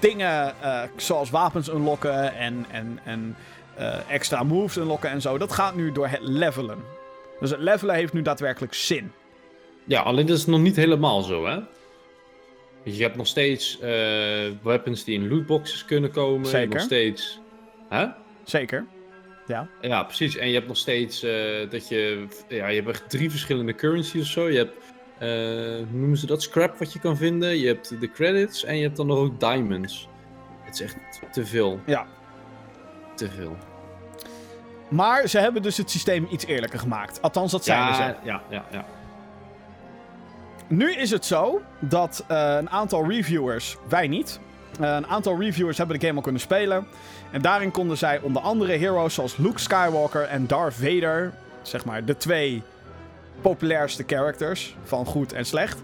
dingen, 0.00 0.54
uh, 0.62 0.82
zoals 0.96 1.30
wapens 1.30 1.68
unlocken 1.68 2.34
en, 2.34 2.66
en, 2.70 2.98
en 3.04 3.36
uh, 3.78 4.10
extra 4.10 4.42
moves 4.42 4.76
unlocken 4.76 5.10
en 5.10 5.20
zo, 5.20 5.38
dat 5.38 5.52
gaat 5.52 5.74
nu 5.74 5.92
door 5.92 6.06
het 6.06 6.20
levelen. 6.22 6.78
Dus 7.40 7.50
het 7.50 7.60
levelen 7.60 7.94
heeft 7.94 8.12
nu 8.12 8.22
daadwerkelijk 8.22 8.74
zin. 8.74 9.12
Ja, 9.84 10.00
alleen 10.00 10.26
dat 10.26 10.36
is 10.36 10.46
nog 10.46 10.60
niet 10.60 10.76
helemaal 10.76 11.22
zo, 11.22 11.46
hè? 11.46 11.58
Je 12.82 13.02
hebt 13.02 13.16
nog 13.16 13.26
steeds 13.26 13.78
weapons 14.62 15.04
die 15.04 15.14
in 15.14 15.28
lootboxes 15.28 15.84
kunnen 15.84 16.10
komen. 16.10 16.46
Zeker. 16.46 16.74
Nog 16.74 16.80
steeds... 16.80 17.40
Hè? 17.88 18.06
Zeker. 18.44 18.86
Ja. 19.46 19.68
Ja, 19.80 20.02
precies. 20.02 20.36
En 20.36 20.48
je 20.48 20.54
hebt 20.54 20.66
nog 20.66 20.76
steeds 20.76 21.24
uh, 21.24 21.70
dat 21.70 21.88
je... 21.88 22.26
Ja, 22.48 22.66
je 22.66 22.76
hebt 22.82 22.88
echt 22.88 23.10
drie 23.10 23.30
verschillende 23.30 23.74
currencies 23.74 24.20
of 24.20 24.28
zo. 24.28 24.50
Je 24.50 24.56
hebt, 24.56 24.76
uh, 24.76 25.88
hoe 25.90 25.98
noemen 25.98 26.18
ze 26.18 26.26
dat? 26.26 26.42
Scrap 26.42 26.78
wat 26.78 26.92
je 26.92 26.98
kan 26.98 27.16
vinden. 27.16 27.58
Je 27.58 27.66
hebt 27.66 28.00
de 28.00 28.10
credits 28.10 28.64
en 28.64 28.76
je 28.76 28.82
hebt 28.82 28.96
dan 28.96 29.06
nog 29.06 29.18
ook 29.18 29.40
diamonds. 29.40 30.08
Het 30.62 30.74
is 30.74 30.80
echt 30.80 30.96
te 31.32 31.46
veel. 31.46 31.80
Ja. 31.86 32.06
Te 33.14 33.30
veel. 33.30 33.56
Maar 34.88 35.28
ze 35.28 35.38
hebben 35.38 35.62
dus 35.62 35.76
het 35.76 35.90
systeem 35.90 36.26
iets 36.30 36.46
eerlijker 36.46 36.78
gemaakt. 36.78 37.22
Althans, 37.22 37.52
dat 37.52 37.64
zeiden 37.64 37.88
ja, 37.88 37.94
ze. 37.94 38.26
Ja, 38.26 38.42
ja, 38.50 38.64
ja. 38.70 38.84
Nu 40.68 40.94
is 40.94 41.10
het 41.10 41.24
zo 41.24 41.62
dat 41.80 42.24
uh, 42.30 42.56
een 42.58 42.70
aantal 42.70 43.10
reviewers, 43.10 43.76
wij 43.88 44.08
niet, 44.08 44.40
uh, 44.80 44.94
een 44.94 45.06
aantal 45.06 45.40
reviewers 45.40 45.78
hebben 45.78 45.98
de 45.98 46.06
game 46.06 46.16
al 46.16 46.22
kunnen 46.22 46.40
spelen. 46.40 46.86
En 47.34 47.42
daarin 47.42 47.70
konden 47.70 47.98
zij 47.98 48.20
onder 48.20 48.42
andere 48.42 48.76
heroes 48.76 49.14
zoals 49.14 49.36
Luke 49.36 49.58
Skywalker 49.58 50.22
en 50.22 50.46
Darth 50.46 50.74
Vader, 50.74 51.32
zeg 51.62 51.84
maar 51.84 52.04
de 52.04 52.16
twee 52.16 52.62
populairste 53.40 54.04
characters 54.06 54.76
van 54.84 55.06
goed 55.06 55.32
en 55.32 55.46
slecht. 55.46 55.82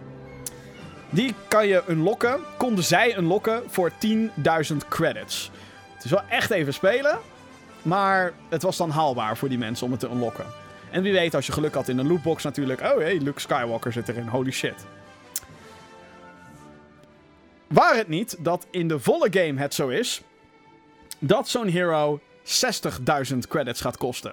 Die 1.08 1.34
kan 1.48 1.66
je 1.66 1.82
unlocken, 1.88 2.40
konden 2.56 2.84
zij 2.84 3.16
unlocken 3.16 3.62
voor 3.66 3.90
10.000 3.90 4.76
credits. 4.88 5.50
Het 5.94 6.04
is 6.04 6.10
wel 6.10 6.22
echt 6.28 6.50
even 6.50 6.74
spelen, 6.74 7.18
maar 7.82 8.32
het 8.48 8.62
was 8.62 8.76
dan 8.76 8.90
haalbaar 8.90 9.36
voor 9.36 9.48
die 9.48 9.58
mensen 9.58 9.86
om 9.86 9.92
het 9.92 10.00
te 10.00 10.08
unlocken. 10.08 10.46
En 10.90 11.02
wie 11.02 11.12
weet, 11.12 11.34
als 11.34 11.46
je 11.46 11.52
geluk 11.52 11.74
had 11.74 11.88
in 11.88 11.98
een 11.98 12.08
lootbox 12.08 12.42
natuurlijk, 12.42 12.80
oh 12.80 12.96
hey, 12.96 13.18
Luke 13.18 13.40
Skywalker 13.40 13.92
zit 13.92 14.08
erin, 14.08 14.26
holy 14.26 14.50
shit. 14.50 14.86
Waar 17.66 17.96
het 17.96 18.08
niet 18.08 18.36
dat 18.38 18.66
in 18.70 18.88
de 18.88 18.98
volle 18.98 19.28
game 19.30 19.60
het 19.60 19.74
zo 19.74 19.88
is 19.88 20.22
dat 21.20 21.48
zo'n 21.48 21.68
hero 21.68 22.20
60.000 22.44 23.38
credits 23.48 23.80
gaat 23.80 23.96
kosten. 23.96 24.32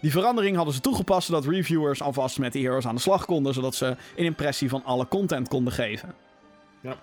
Die 0.00 0.10
verandering 0.10 0.56
hadden 0.56 0.74
ze 0.74 0.80
toegepast 0.80 1.26
zodat 1.26 1.46
reviewers 1.46 2.02
alvast 2.02 2.38
met 2.38 2.52
die 2.52 2.64
heroes 2.64 2.86
aan 2.86 2.94
de 2.94 3.00
slag 3.00 3.24
konden, 3.24 3.54
zodat 3.54 3.74
ze 3.74 3.86
een 3.86 4.24
impressie 4.24 4.68
van 4.68 4.84
alle 4.84 5.08
content 5.08 5.48
konden 5.48 5.72
geven. 5.72 6.14
Ja. 6.80 6.96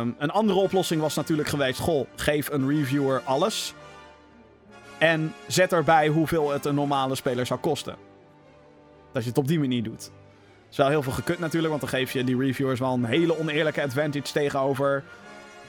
Um, 0.00 0.14
een 0.18 0.30
andere 0.30 0.58
oplossing 0.58 1.00
was 1.00 1.14
natuurlijk 1.14 1.48
geweest: 1.48 1.78
goh, 1.78 2.06
geef 2.16 2.50
een 2.50 2.68
reviewer 2.68 3.22
alles. 3.24 3.74
En 4.98 5.34
zet 5.46 5.72
erbij 5.72 6.08
hoeveel 6.08 6.50
het 6.50 6.64
een 6.64 6.74
normale 6.74 7.14
speler 7.14 7.46
zou 7.46 7.60
kosten. 7.60 7.96
Dat 9.12 9.22
je 9.22 9.28
het 9.28 9.38
op 9.38 9.48
die 9.48 9.58
manier 9.58 9.82
doet. 9.82 10.02
Het 10.02 10.70
is 10.70 10.76
wel 10.76 10.88
heel 10.88 11.02
veel 11.02 11.12
gekut 11.12 11.38
natuurlijk, 11.38 11.68
want 11.68 11.80
dan 11.80 11.90
geef 11.90 12.12
je 12.12 12.24
die 12.24 12.38
reviewers 12.38 12.80
wel 12.80 12.92
een 12.92 13.04
hele 13.04 13.38
oneerlijke 13.38 13.82
advantage 13.82 14.32
tegenover 14.32 15.04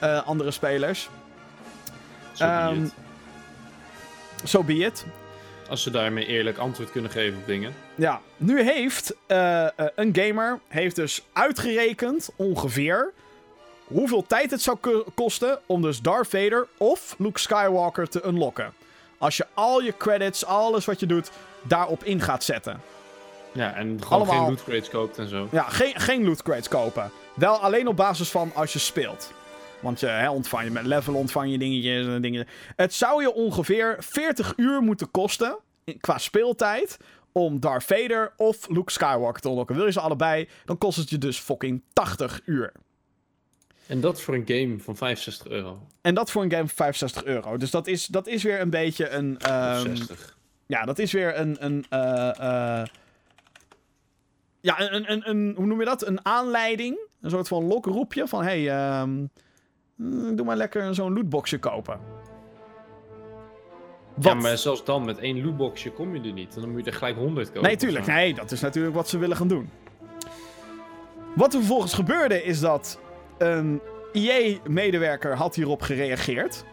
uh, 0.02 0.26
andere 0.26 0.50
spelers. 0.50 1.08
Zo 2.34 2.68
um, 2.72 2.90
so 4.44 4.62
be 4.62 4.74
it. 4.74 5.04
Als 5.68 5.82
ze 5.82 5.90
daarmee 5.90 6.26
eerlijk 6.26 6.58
antwoord 6.58 6.90
kunnen 6.90 7.10
geven 7.10 7.38
op 7.38 7.46
dingen. 7.46 7.74
Ja, 7.94 8.20
nu 8.36 8.62
heeft 8.62 9.14
uh, 9.28 9.36
uh, 9.62 9.68
een 9.94 10.16
gamer 10.16 10.60
heeft 10.68 10.96
dus 10.96 11.22
uitgerekend 11.32 12.30
ongeveer 12.36 13.12
hoeveel 13.86 14.26
tijd 14.26 14.50
het 14.50 14.62
zou 14.62 14.78
kosten 15.14 15.58
om 15.66 15.82
dus 15.82 16.00
Darth 16.00 16.28
Vader 16.28 16.66
of 16.78 17.14
Luke 17.18 17.38
Skywalker 17.38 18.08
te 18.08 18.26
unlocken. 18.26 18.72
Als 19.18 19.36
je 19.36 19.46
al 19.54 19.82
je 19.82 19.96
credits, 19.96 20.44
alles 20.44 20.84
wat 20.84 21.00
je 21.00 21.06
doet, 21.06 21.30
daarop 21.62 22.04
in 22.04 22.20
gaat 22.20 22.44
zetten. 22.44 22.80
Ja, 23.52 23.74
en 23.74 24.02
gewoon 24.02 24.18
Allemaal... 24.18 24.44
geen 24.44 24.48
loot 24.48 24.64
crates 24.64 24.88
koopt 24.88 25.18
en 25.18 25.28
zo. 25.28 25.48
Ja, 25.50 25.62
geen, 25.62 26.00
geen 26.00 26.24
loot 26.24 26.42
crates 26.42 26.68
kopen. 26.68 27.10
Wel 27.34 27.56
alleen 27.58 27.88
op 27.88 27.96
basis 27.96 28.30
van 28.30 28.50
als 28.54 28.72
je 28.72 28.78
speelt. 28.78 29.32
Want 29.84 30.00
je 30.00 30.06
hè, 30.06 30.30
ontvang 30.30 30.64
je 30.64 30.70
met 30.70 30.86
level 30.86 31.14
ontvang 31.14 31.50
je 31.50 31.58
dingetjes 31.58 32.06
en 32.06 32.22
dingen. 32.22 32.46
Het 32.76 32.94
zou 32.94 33.22
je 33.22 33.32
ongeveer 33.32 33.96
40 34.00 34.52
uur 34.56 34.80
moeten 34.80 35.10
kosten 35.10 35.58
qua 36.00 36.18
speeltijd 36.18 36.96
om 37.32 37.60
Darth 37.60 37.84
Vader 37.84 38.32
of 38.36 38.68
Luke 38.68 38.92
Skywalker 38.92 39.40
te 39.42 39.48
unlocken. 39.48 39.76
Wil 39.76 39.84
je 39.86 39.92
ze 39.92 40.00
allebei, 40.00 40.48
dan 40.64 40.78
kost 40.78 40.96
het 40.98 41.10
je 41.10 41.18
dus 41.18 41.38
fucking 41.38 41.82
80 41.92 42.40
uur. 42.44 42.72
En 43.86 44.00
dat 44.00 44.20
voor 44.20 44.34
een 44.34 44.44
game 44.46 44.78
van 44.78 44.96
65 44.96 45.46
euro. 45.46 45.86
En 46.00 46.14
dat 46.14 46.30
voor 46.30 46.42
een 46.42 46.50
game 46.50 46.66
van 46.66 46.76
65 46.76 47.24
euro. 47.24 47.56
Dus 47.56 47.70
dat 47.70 47.86
is, 47.86 48.06
dat 48.06 48.26
is 48.26 48.42
weer 48.42 48.60
een 48.60 48.70
beetje 48.70 49.08
een. 49.08 49.36
Of 49.36 49.42
ehm, 49.42 49.80
60. 49.96 50.36
ja, 50.66 50.84
dat 50.84 50.98
is 50.98 51.12
weer 51.12 51.38
een. 51.38 51.56
een 51.64 51.84
eh, 51.88 52.28
eh, 52.80 52.86
ja, 54.60 54.80
een, 54.80 54.94
een, 54.94 55.10
een, 55.12 55.28
een- 55.30 55.54
Hoe 55.56 55.66
noem 55.66 55.78
je 55.78 55.84
dat? 55.84 56.06
Een 56.06 56.24
aanleiding. 56.24 56.98
Een 57.20 57.30
soort 57.30 57.48
van 57.48 57.64
lokroepje 57.64 58.28
van: 58.28 58.42
hey, 58.42 58.70
ehm, 58.70 59.24
mm, 59.96 60.36
doe 60.36 60.46
maar 60.46 60.56
lekker 60.56 60.94
zo'n 60.94 61.14
lootboxje 61.14 61.58
kopen. 61.58 62.00
Ja, 64.20 64.34
maar 64.34 64.58
zelfs 64.58 64.84
dan 64.84 65.04
met 65.04 65.18
één 65.18 65.44
lootboxje 65.44 65.90
kom 65.90 66.14
je 66.14 66.28
er 66.28 66.32
niet. 66.32 66.54
Dan 66.54 66.70
moet 66.70 66.84
je 66.84 66.90
er 66.90 66.96
gelijk 66.96 67.16
100 67.16 67.46
kopen. 67.46 67.62
Nee, 67.62 67.76
tuurlijk. 67.76 68.06
Nee, 68.06 68.34
dat 68.34 68.50
is 68.50 68.60
natuurlijk 68.60 68.94
wat 68.94 69.08
ze 69.08 69.18
willen 69.18 69.36
gaan 69.36 69.48
doen. 69.48 69.70
Wat 71.34 71.52
er 71.52 71.58
vervolgens 71.58 71.94
gebeurde 71.94 72.42
is 72.42 72.60
dat 72.60 73.00
een 73.38 73.80
EA-medewerker 74.12 75.36
had 75.36 75.54
hierop 75.54 75.82
gereageerd. 75.82 76.64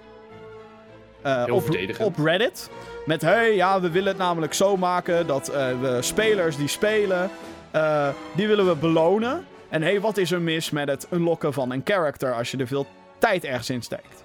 Heel 1.22 1.56
op, 1.56 2.00
op 2.00 2.18
Reddit. 2.18 2.70
Met, 3.06 3.22
hey, 3.22 3.56
ja, 3.56 3.82
we 3.82 3.90
willen 3.92 4.08
het 4.08 4.18
namelijk 4.18 4.54
zo 4.54 4.78
maken 4.78 5.28
dat 5.28 5.48
eh, 5.48 5.82
we 5.82 5.98
spelers 6.02 6.58
die 6.58 6.68
spelen, 6.68 7.30
eh, 7.72 8.10
die 8.36 8.48
willen 8.48 8.68
we 8.68 8.76
belonen. 8.76 9.46
En 9.70 9.82
hey, 9.82 10.02
wat 10.02 10.18
is 10.18 10.32
er 10.32 10.42
mis 10.42 10.70
met 10.70 10.88
het 10.88 11.08
unlocken 11.12 11.54
van 11.54 11.72
een 11.72 11.82
character 11.84 12.34
als 12.34 12.52
je 12.52 12.58
er 12.58 12.68
veel 12.68 12.86
tijd 13.22 13.44
ergens 13.44 13.70
in 13.70 13.82
steekt? 13.82 14.24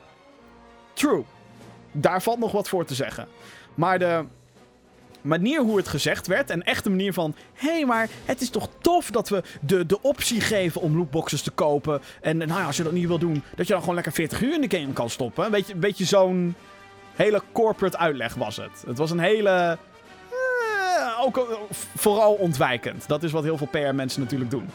True. 0.92 1.24
Daar 1.92 2.22
valt 2.22 2.38
nog 2.38 2.52
wat 2.52 2.68
voor 2.68 2.84
te 2.84 2.94
zeggen. 2.94 3.28
Maar 3.74 3.98
de 3.98 4.24
manier 5.20 5.60
hoe 5.60 5.76
het 5.76 5.88
gezegd 5.88 6.26
werd. 6.26 6.50
En 6.50 6.62
echt 6.62 6.84
de 6.84 6.90
manier 6.90 7.12
van. 7.12 7.34
Hé, 7.54 7.70
hey, 7.70 7.84
maar 7.86 8.08
het 8.24 8.40
is 8.40 8.50
toch 8.50 8.68
tof 8.80 9.10
dat 9.10 9.28
we 9.28 9.42
de, 9.60 9.86
de 9.86 10.02
optie 10.02 10.40
geven 10.40 10.80
om 10.80 10.96
lootboxes 10.96 11.42
te 11.42 11.50
kopen. 11.50 12.00
En 12.20 12.36
nou 12.36 12.60
ja, 12.60 12.66
als 12.66 12.76
je 12.76 12.82
dat 12.82 12.92
niet 12.92 13.06
wil 13.06 13.18
doen, 13.18 13.42
dat 13.56 13.66
je 13.66 13.72
dan 13.72 13.80
gewoon 13.80 13.94
lekker 13.94 14.12
40 14.12 14.42
uur 14.42 14.54
in 14.54 14.68
de 14.68 14.78
game 14.78 14.92
kan 14.92 15.10
stoppen. 15.10 15.44
Een 15.44 15.50
beetje, 15.50 15.72
een 15.74 15.80
beetje 15.80 16.04
zo'n 16.04 16.54
hele 17.14 17.42
corporate 17.52 17.98
uitleg 17.98 18.34
was 18.34 18.56
het. 18.56 18.84
Het 18.86 18.98
was 18.98 19.10
een 19.10 19.18
hele. 19.18 19.78
eh, 20.30 21.24
ook 21.24 21.36
eh, 21.38 21.44
vooral 21.96 22.32
ontwijkend. 22.32 23.08
Dat 23.08 23.22
is 23.22 23.32
wat 23.32 23.42
heel 23.44 23.56
veel 23.56 23.66
PR-mensen 23.66 24.20
natuurlijk 24.22 24.50
doen. 24.50 24.68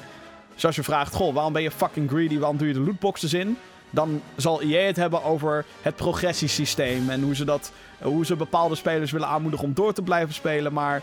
Dus 0.54 0.66
als 0.66 0.76
je 0.76 0.84
vraagt, 0.84 1.14
goh, 1.14 1.34
waarom 1.34 1.54
ben 1.54 1.62
je 1.62 1.72
fucking 1.72 2.10
greedy? 2.10 2.38
Waarom 2.38 2.58
doe 2.58 2.68
je 2.68 2.74
de 2.74 2.80
lootboxes 2.80 3.34
in? 3.34 3.58
Dan 3.92 4.22
zal 4.36 4.62
EA 4.62 4.86
het 4.86 4.96
hebben 4.96 5.24
over 5.24 5.66
het 5.82 5.96
progressiesysteem. 5.96 7.10
En 7.10 7.22
hoe 7.22 7.36
ze, 7.36 7.46
dat, 7.46 7.72
hoe 8.02 8.26
ze 8.26 8.36
bepaalde 8.36 8.76
spelers 8.76 9.12
willen 9.12 9.28
aanmoedigen 9.28 9.66
om 9.66 9.74
door 9.74 9.94
te 9.94 10.02
blijven 10.02 10.34
spelen. 10.34 10.74
Maar 10.74 10.96
eh, 10.96 11.02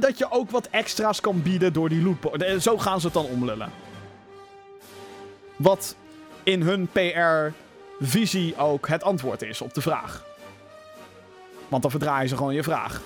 dat 0.00 0.18
je 0.18 0.30
ook 0.30 0.50
wat 0.50 0.68
extra's 0.70 1.20
kan 1.20 1.42
bieden 1.42 1.72
door 1.72 1.88
die 1.88 2.02
lootbox. 2.02 2.62
Zo 2.62 2.78
gaan 2.78 3.00
ze 3.00 3.06
het 3.06 3.14
dan 3.14 3.24
omlullen. 3.24 3.70
Wat 5.56 5.96
in 6.42 6.62
hun 6.62 6.88
PR-visie 6.92 8.56
ook 8.56 8.88
het 8.88 9.02
antwoord 9.02 9.42
is 9.42 9.60
op 9.60 9.74
de 9.74 9.80
vraag. 9.80 10.24
Want 11.68 11.82
dan 11.82 11.90
verdraaien 11.90 12.28
ze 12.28 12.36
gewoon 12.36 12.54
je 12.54 12.62
vraag. 12.62 13.00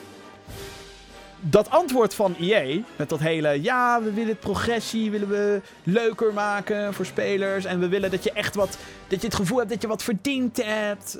Dat 1.41 1.71
antwoord 1.71 2.15
van 2.15 2.35
EA, 2.41 2.81
met 2.97 3.09
dat 3.09 3.19
hele, 3.19 3.63
ja, 3.63 4.03
we 4.03 4.13
willen 4.13 4.39
progressie, 4.39 5.11
willen 5.11 5.29
we 5.29 5.61
leuker 5.83 6.33
maken 6.33 6.95
voor 6.95 7.07
spelers. 7.07 7.65
En 7.65 7.81
we 7.81 7.89
willen 7.89 8.11
dat 8.11 8.25
je 8.25 8.33
echt 8.33 8.55
wat, 8.55 8.79
dat 9.09 9.21
je 9.21 9.27
het 9.27 9.37
gevoel 9.37 9.59
hebt 9.59 9.71
dat 9.71 9.83
je 9.83 9.89
wat 9.89 10.03
verdiend 10.03 10.65
hebt. 10.65 11.19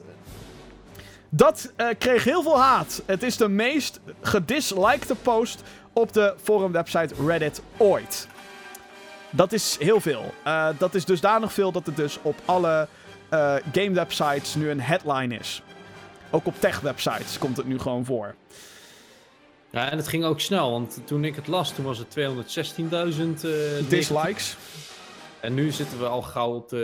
Dat 1.29 1.73
eh, 1.77 1.89
kreeg 1.99 2.25
heel 2.25 2.43
veel 2.43 2.61
haat. 2.61 3.03
Het 3.07 3.23
is 3.23 3.37
de 3.37 3.49
meest 3.49 4.01
gedislikte 4.21 5.15
post 5.15 5.63
op 5.93 6.13
de 6.13 6.35
forumwebsite 6.43 7.15
Reddit 7.27 7.63
ooit. 7.77 8.29
Dat 9.31 9.53
is 9.53 9.77
heel 9.81 10.01
veel. 10.01 10.35
Eh, 10.45 10.69
dat 10.79 10.95
is 10.95 11.05
dusdanig 11.05 11.53
veel 11.53 11.73
dat 11.73 11.87
het 11.87 11.97
dus 11.97 12.19
op 12.23 12.37
alle 12.45 12.89
eh 13.29 13.55
game 13.73 13.91
websites 13.91 14.55
nu 14.55 14.71
een 14.71 14.81
headline 14.81 15.39
is. 15.39 15.63
Ook 16.31 16.47
op 16.47 16.55
tech 16.59 16.81
websites 16.81 17.39
komt 17.39 17.57
het 17.57 17.67
nu 17.67 17.79
gewoon 17.79 18.05
voor. 18.05 18.35
Ja, 19.71 19.91
en 19.91 19.97
het 19.97 20.09
ging 20.09 20.25
ook 20.25 20.41
snel, 20.41 20.71
want 20.71 21.01
toen 21.05 21.25
ik 21.25 21.37
het 21.37 21.47
las, 21.47 21.73
toen 21.73 21.85
was 21.85 21.99
het 21.99 22.17
216.000 22.19 22.85
eh, 22.91 23.51
Dislikes. 23.89 24.57
En 25.41 25.55
nu 25.55 25.71
zitten 25.71 25.99
we 25.99 26.07
al 26.07 26.23
gauw 26.23 26.55
op 26.55 26.77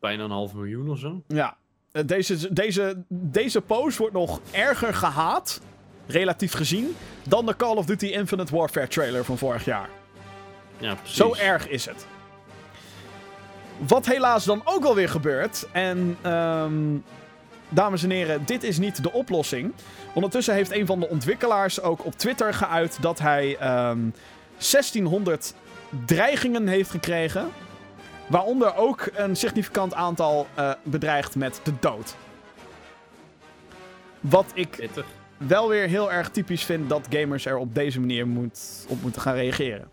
bijna 0.00 0.24
een 0.24 0.30
half 0.30 0.54
miljoen 0.54 0.90
of 0.90 0.98
zo. 0.98 1.22
Ja. 1.26 1.56
Eh, 1.92 2.02
Deze, 2.06 2.52
deze, 2.52 3.04
deze 3.08 3.60
post 3.60 3.98
wordt 3.98 4.14
nog 4.14 4.40
erger 4.50 4.94
gehaat, 4.94 5.60
relatief 6.06 6.52
gezien, 6.52 6.96
dan 7.28 7.46
de 7.46 7.56
Call 7.56 7.76
of 7.76 7.86
Duty 7.86 8.06
Infinite 8.06 8.56
Warfare 8.56 8.88
trailer 8.88 9.24
van 9.24 9.38
vorig 9.38 9.64
jaar. 9.64 9.88
Ja, 10.78 10.94
precies. 10.94 11.16
Zo 11.16 11.34
erg 11.34 11.68
is 11.68 11.84
het. 11.86 12.06
Wat 13.78 14.06
helaas 14.06 14.44
dan 14.44 14.62
ook 14.64 14.82
wel 14.82 14.94
weer 14.94 15.08
gebeurt. 15.08 15.68
En 15.72 16.16
ehm, 16.22 16.96
dames 17.74 18.02
en 18.02 18.10
heren, 18.10 18.42
dit 18.44 18.62
is 18.62 18.78
niet 18.78 19.02
de 19.02 19.12
oplossing. 19.12 19.72
Ondertussen 20.12 20.54
heeft 20.54 20.72
een 20.72 20.86
van 20.86 21.00
de 21.00 21.08
ontwikkelaars 21.08 21.80
ook 21.80 22.04
op 22.04 22.14
Twitter 22.14 22.54
geuit 22.54 22.98
dat 23.00 23.18
hij 23.18 23.56
ehm 23.56 24.00
1600 24.58 25.54
dreigingen 26.06 26.68
heeft 26.68 26.90
gekregen. 26.90 27.48
Waaronder 28.26 28.76
ook 28.76 29.10
een 29.14 29.36
significant 29.36 29.94
aantal 29.94 30.46
eh, 30.54 30.70
bedreigd 30.82 31.34
met 31.34 31.60
de 31.62 31.72
dood. 31.80 32.14
Wat 34.20 34.46
ik 34.54 34.88
wel 35.36 35.68
weer 35.68 35.88
heel 35.88 36.12
erg 36.12 36.30
typisch 36.30 36.64
vind 36.64 36.88
dat 36.88 37.06
gamers 37.10 37.46
er 37.46 37.56
op 37.56 37.74
deze 37.74 38.00
manier 38.00 38.26
moet, 38.26 38.84
op 38.88 39.02
moeten 39.02 39.20
gaan 39.20 39.34
reageren. 39.34 39.88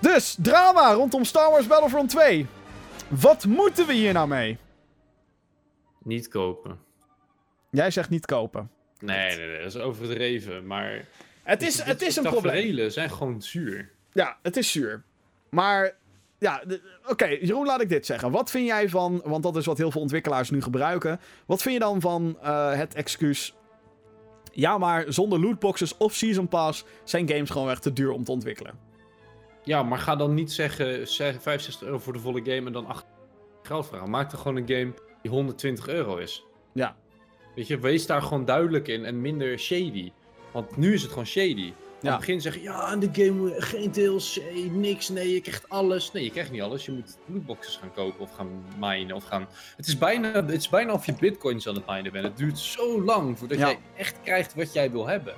Dus, 0.00 0.36
drama 0.42 0.92
rondom 0.92 1.24
Star 1.24 1.50
Wars 1.50 1.66
Battlefront 1.66 2.10
2. 2.10 2.46
Wat 3.08 3.44
moeten 3.44 3.86
we 3.86 3.92
hier 3.92 4.12
nou 4.12 4.28
mee? 4.28 4.58
Niet 6.02 6.28
kopen. 6.28 6.78
Jij 7.70 7.90
zegt 7.90 8.10
niet 8.10 8.26
kopen. 8.26 8.70
Nee, 8.98 9.36
nee, 9.36 9.46
nee, 9.46 9.58
dat 9.62 9.74
is 9.74 9.80
overdreven. 9.80 10.66
Maar 10.66 11.08
Het 11.42 11.62
is, 11.62 11.82
het 11.82 12.02
is 12.02 12.16
een 12.16 12.22
probleem. 12.22 12.90
zijn 12.90 13.10
gewoon 13.10 13.42
zuur. 13.42 13.90
Ja, 14.12 14.38
het 14.42 14.56
is 14.56 14.70
zuur. 14.72 15.02
Maar, 15.50 15.96
ja, 16.38 16.62
oké, 17.06 17.26
Jeroen, 17.26 17.66
laat 17.66 17.80
ik 17.80 17.88
dit 17.88 18.06
zeggen. 18.06 18.30
Wat 18.30 18.50
vind 18.50 18.66
jij 18.66 18.88
van, 18.88 19.22
want 19.24 19.42
dat 19.42 19.56
is 19.56 19.66
wat 19.66 19.78
heel 19.78 19.90
veel 19.90 20.00
ontwikkelaars 20.00 20.50
nu 20.50 20.62
gebruiken. 20.62 21.20
Wat 21.46 21.62
vind 21.62 21.74
je 21.74 21.80
dan 21.80 22.00
van 22.00 22.38
eh, 22.42 22.72
het 22.72 22.94
excuus... 22.94 23.54
Ja, 24.52 24.78
maar 24.78 25.04
zonder 25.08 25.40
lootboxes 25.40 25.96
of 25.96 26.14
Season 26.14 26.48
Pass 26.48 26.84
zijn 27.04 27.28
games 27.28 27.50
gewoon 27.50 27.70
echt 27.70 27.82
te 27.82 27.92
duur 27.92 28.10
om 28.10 28.24
te 28.24 28.32
ontwikkelen. 28.32 28.78
Ja, 29.64 29.82
maar 29.82 29.98
ga 29.98 30.16
dan 30.16 30.34
niet 30.34 30.52
zeggen, 30.52 31.08
zeg 31.08 31.42
65 31.42 31.86
euro 31.86 31.98
voor 31.98 32.12
de 32.12 32.18
volle 32.18 32.40
game 32.44 32.66
en 32.66 32.72
dan 32.72 32.86
8 32.86 33.04
geld 33.62 33.86
vragen. 33.86 34.10
Maak 34.10 34.32
er 34.32 34.38
gewoon 34.38 34.56
een 34.56 34.68
game 34.68 34.92
die 35.28 35.36
120 35.36 35.88
euro 35.88 36.16
is. 36.16 36.44
Ja. 36.72 36.96
Weet 37.54 37.66
je, 37.66 37.78
wees 37.78 38.06
daar 38.06 38.22
gewoon 38.22 38.44
duidelijk 38.44 38.88
in 38.88 39.04
en 39.04 39.20
minder 39.20 39.58
shady. 39.58 40.12
Want 40.52 40.76
nu 40.76 40.92
is 40.94 41.00
het 41.02 41.10
gewoon 41.10 41.26
shady. 41.26 41.72
Aan 41.72 42.04
Ja. 42.04 42.10
het 42.10 42.18
begin 42.18 42.40
zeg 42.40 42.54
je, 42.54 42.62
ja, 42.62 42.92
in 42.92 42.98
de 43.00 43.08
game 43.12 43.54
eh, 43.54 43.62
geen 43.62 43.90
DLC, 43.90 44.42
niks, 44.72 45.08
nee, 45.08 45.32
je 45.34 45.40
krijgt 45.40 45.68
alles. 45.68 46.12
Nee, 46.12 46.24
je 46.24 46.30
krijgt 46.30 46.50
niet 46.50 46.60
alles. 46.62 46.84
Je 46.86 46.92
moet 46.92 47.16
lootboxes 47.26 47.76
gaan 47.76 47.92
kopen 47.92 48.20
of 48.20 48.32
gaan 48.34 48.64
minen 48.80 49.16
of 49.16 49.24
gaan... 49.24 49.48
Het 49.76 49.86
is 49.86 49.98
bijna, 49.98 50.32
het 50.32 50.50
is 50.50 50.68
bijna 50.68 50.92
of 50.92 51.06
je 51.06 51.14
bitcoins 51.20 51.68
aan 51.68 51.74
het 51.74 51.86
minen 51.86 52.12
bent. 52.12 52.24
Het 52.24 52.36
duurt 52.36 52.58
zo 52.58 53.02
lang 53.02 53.38
voordat 53.38 53.58
Ja. 53.58 53.66
jij 53.66 53.78
echt 53.96 54.16
krijgt 54.22 54.54
wat 54.54 54.72
jij 54.72 54.90
wil 54.90 55.06
hebben. 55.06 55.34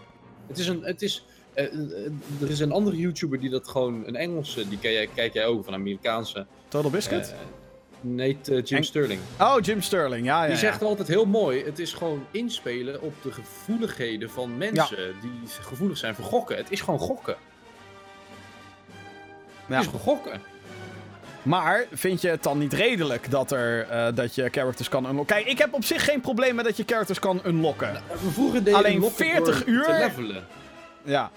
Het 0.47 0.59
is 0.59 0.67
een... 0.67 0.83
Het 0.83 1.03
is, 1.03 1.25
eh, 1.55 1.65
eh, 1.65 2.13
er 2.43 2.51
is 2.51 2.61
een 2.61 2.73
andere 2.73 2.97
YouTuber 2.97 3.41
die 3.41 3.51
dat 3.51 3.69
gewoon, 3.69 4.07
een 4.07 4.17
Engelse, 4.17 4.69
die 4.69 4.79
kijk 4.79 4.95
jij, 4.95 5.07
kijk 5.15 5.33
jij 5.33 5.47
ook, 5.47 5.65
van 5.65 5.75
Amerikaanse. 5.75 6.47
Total 6.69 6.91
Biscuit? 6.91 7.31
eh, 7.33 7.39
Nate 8.01 8.55
eh, 8.55 8.65
Jim 8.65 8.83
Sterling. 8.83 9.21
oh, 9.41 9.55
Jim 9.63 9.83
Sterling. 9.83 10.27
Ja, 10.27 10.39
ja, 10.41 10.43
Die 10.45 10.53
ja. 10.55 10.59
zegt 10.61 10.83
altijd 10.83 11.09
heel 11.09 11.27
mooi: 11.27 11.65
het 11.65 11.79
is 11.79 11.93
gewoon 11.93 12.27
inspelen 12.31 13.03
op 13.03 13.15
de 13.23 13.33
gevoeligheden 13.33 14.31
van 14.31 14.57
mensen 14.59 15.15
die 15.21 15.31
gevoelig 15.61 15.99
zijn 15.99 16.15
voor 16.15 16.25
gokken. 16.25 16.57
Het 16.57 16.71
is 16.71 16.81
gewoon 16.81 17.01
gokken. 17.01 17.37
Ja. 19.67 19.75
Het 19.77 19.81
is 19.85 19.91
gewoon 19.91 20.01
gokken. 20.01 20.41
Maar 21.43 21.87
vind 21.93 22.21
je 22.21 22.29
het 22.29 22.43
dan 22.43 22.59
niet 22.59 22.73
redelijk 22.73 23.31
dat, 23.31 23.53
er, 23.53 23.89
eh, 23.89 24.07
dat 24.15 24.35
je 24.35 24.49
characters 24.51 24.89
kan 24.89 25.07
unlocken? 25.07 25.35
Kijk, 25.37 25.47
ik 25.47 25.59
heb 25.59 25.75
op 25.75 25.85
zich 25.85 26.05
geen 26.05 26.21
probleem 26.21 26.55
met 26.55 26.65
dat 26.65 26.77
je 26.77 26.83
characters 26.87 27.19
kan 27.19 27.41
unlocken. 27.47 27.93
We 28.23 28.31
vroeger 28.31 28.65
deden 28.65 28.79
Alleen 28.79 29.01
lokken 29.01 29.27
40 29.27 29.59
door 29.65 29.75
uur? 29.75 29.85
te 29.85 29.93
levelen. 29.93 30.47
Ja. 31.03 31.31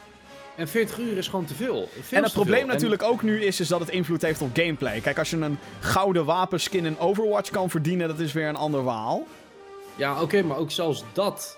En 0.56 0.68
40 0.68 0.98
uur 1.00 1.18
is 1.18 1.28
gewoon 1.28 1.46
te 1.46 1.54
veel. 1.54 1.90
Veel 2.02 2.18
En 2.18 2.24
het 2.24 2.34
probleem 2.34 2.56
veel. 2.60 2.68
En- 2.68 2.74
natuurlijk 2.74 3.04
ook 3.04 3.22
nu 3.22 3.44
is, 3.44 3.60
is 3.60 3.68
dat 3.68 3.80
het 3.80 3.90
invloed 3.90 4.22
heeft 4.22 4.42
op 4.42 4.50
gameplay. 4.54 5.00
Kijk, 5.00 5.18
als 5.20 5.30
je 5.30 5.38
een 5.38 5.58
gouden 5.80 6.26
wapenskin 6.26 6.86
in 6.86 7.00
Overwatch 7.00 7.50
kan 7.50 7.70
verdienen, 7.70 8.08
dat 8.08 8.20
is 8.20 8.34
weer 8.34 8.48
een 8.48 8.56
ander 8.56 8.82
verhaal. 8.84 9.24
Ja, 9.96 10.22
oké, 10.22 10.42
maar 10.42 10.58
ook 10.58 10.72
zelfs 10.72 11.04
dat 11.14 11.58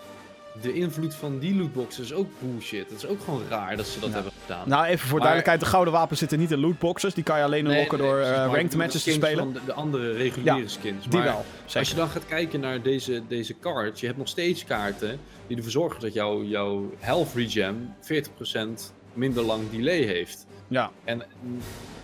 de 0.61 0.73
invloed 0.73 1.15
van 1.15 1.39
die 1.39 1.55
lootboxen 1.55 2.03
is 2.03 2.13
ook 2.13 2.27
bullshit. 2.39 2.89
Het 2.89 2.97
is 3.03 3.07
ook 3.07 3.19
gewoon 3.23 3.41
raar 3.49 3.77
dat 3.77 3.87
ze 3.87 3.99
dat 3.99 4.13
hebben 4.13 4.31
gedaan. 4.41 4.69
Nou, 4.69 4.85
even 4.85 4.99
voor 4.99 5.09
Maar- 5.09 5.19
duidelijkheid. 5.19 5.59
De 5.59 5.65
gouden 5.65 5.93
wapens 5.93 6.19
zitten 6.19 6.39
niet 6.39 6.51
in 6.51 6.59
lootboxes. 6.59 7.13
Die 7.13 7.23
kan 7.23 7.37
je 7.37 7.43
alleen 7.43 7.63
Nee, 7.63 7.87
nee, 7.89 7.97
door 7.97 8.19
eh, 8.19 8.45
ranked 8.45 8.75
matches 8.75 9.03
te 9.03 9.11
spelen. 9.11 9.37
van 9.37 9.53
De, 9.53 9.59
de 9.65 9.73
andere 9.73 10.11
reguliere 10.11 10.57
Ja, 10.61 10.67
skins. 10.67 11.03
Die 11.03 11.13
Maar 11.13 11.23
wel, 11.23 11.45
zeker. 11.65 11.79
Als 11.79 11.89
je 11.89 11.95
dan 11.95 12.09
gaat 12.09 12.25
kijken 12.25 12.59
naar 12.59 12.81
deze, 12.81 13.21
deze 13.27 13.55
cards, 13.59 13.99
je 13.99 14.05
hebt 14.05 14.17
nog 14.17 14.27
steeds 14.27 14.63
kaarten 14.65 15.19
die 15.47 15.57
ervoor 15.57 15.71
zorgen 15.71 16.01
dat 16.01 16.13
jouw 16.13 16.43
jouw 16.43 16.91
health 16.99 17.27
regen 17.35 17.95
40% 18.01 18.91
minder 19.13 19.43
lang 19.43 19.69
delay 19.71 20.01
heeft. 20.01 20.45
Ja, 20.67 20.91
En 21.03 21.23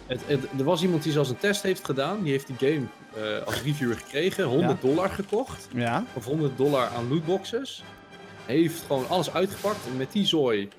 het, 0.07 0.21
het- 0.25 0.43
er 0.57 0.63
was 0.63 0.81
iemand 0.83 1.03
die 1.03 1.11
zelfs 1.11 1.29
een 1.29 1.37
test 1.37 1.61
heeft 1.63 1.85
gedaan, 1.85 2.23
die 2.23 2.31
heeft 2.31 2.47
die 2.47 2.55
game 2.57 2.85
eh, 3.15 3.45
als 3.45 3.61
reviewer 3.61 3.95
gekregen, 3.97 4.43
100 4.43 4.81
dollar 4.81 5.09
gekocht, 5.09 5.67
ja. 5.73 6.05
of 6.13 6.25
100 6.25 6.57
dollar 6.57 6.87
aan 6.87 7.07
lootboxes. 7.09 7.83
Heeft 8.45 8.81
gewoon 8.87 9.07
alles 9.09 9.33
uitgepakt 9.33 9.85
en 9.91 9.97
met 9.97 10.11
die 10.11 10.25
zooi 10.25 10.69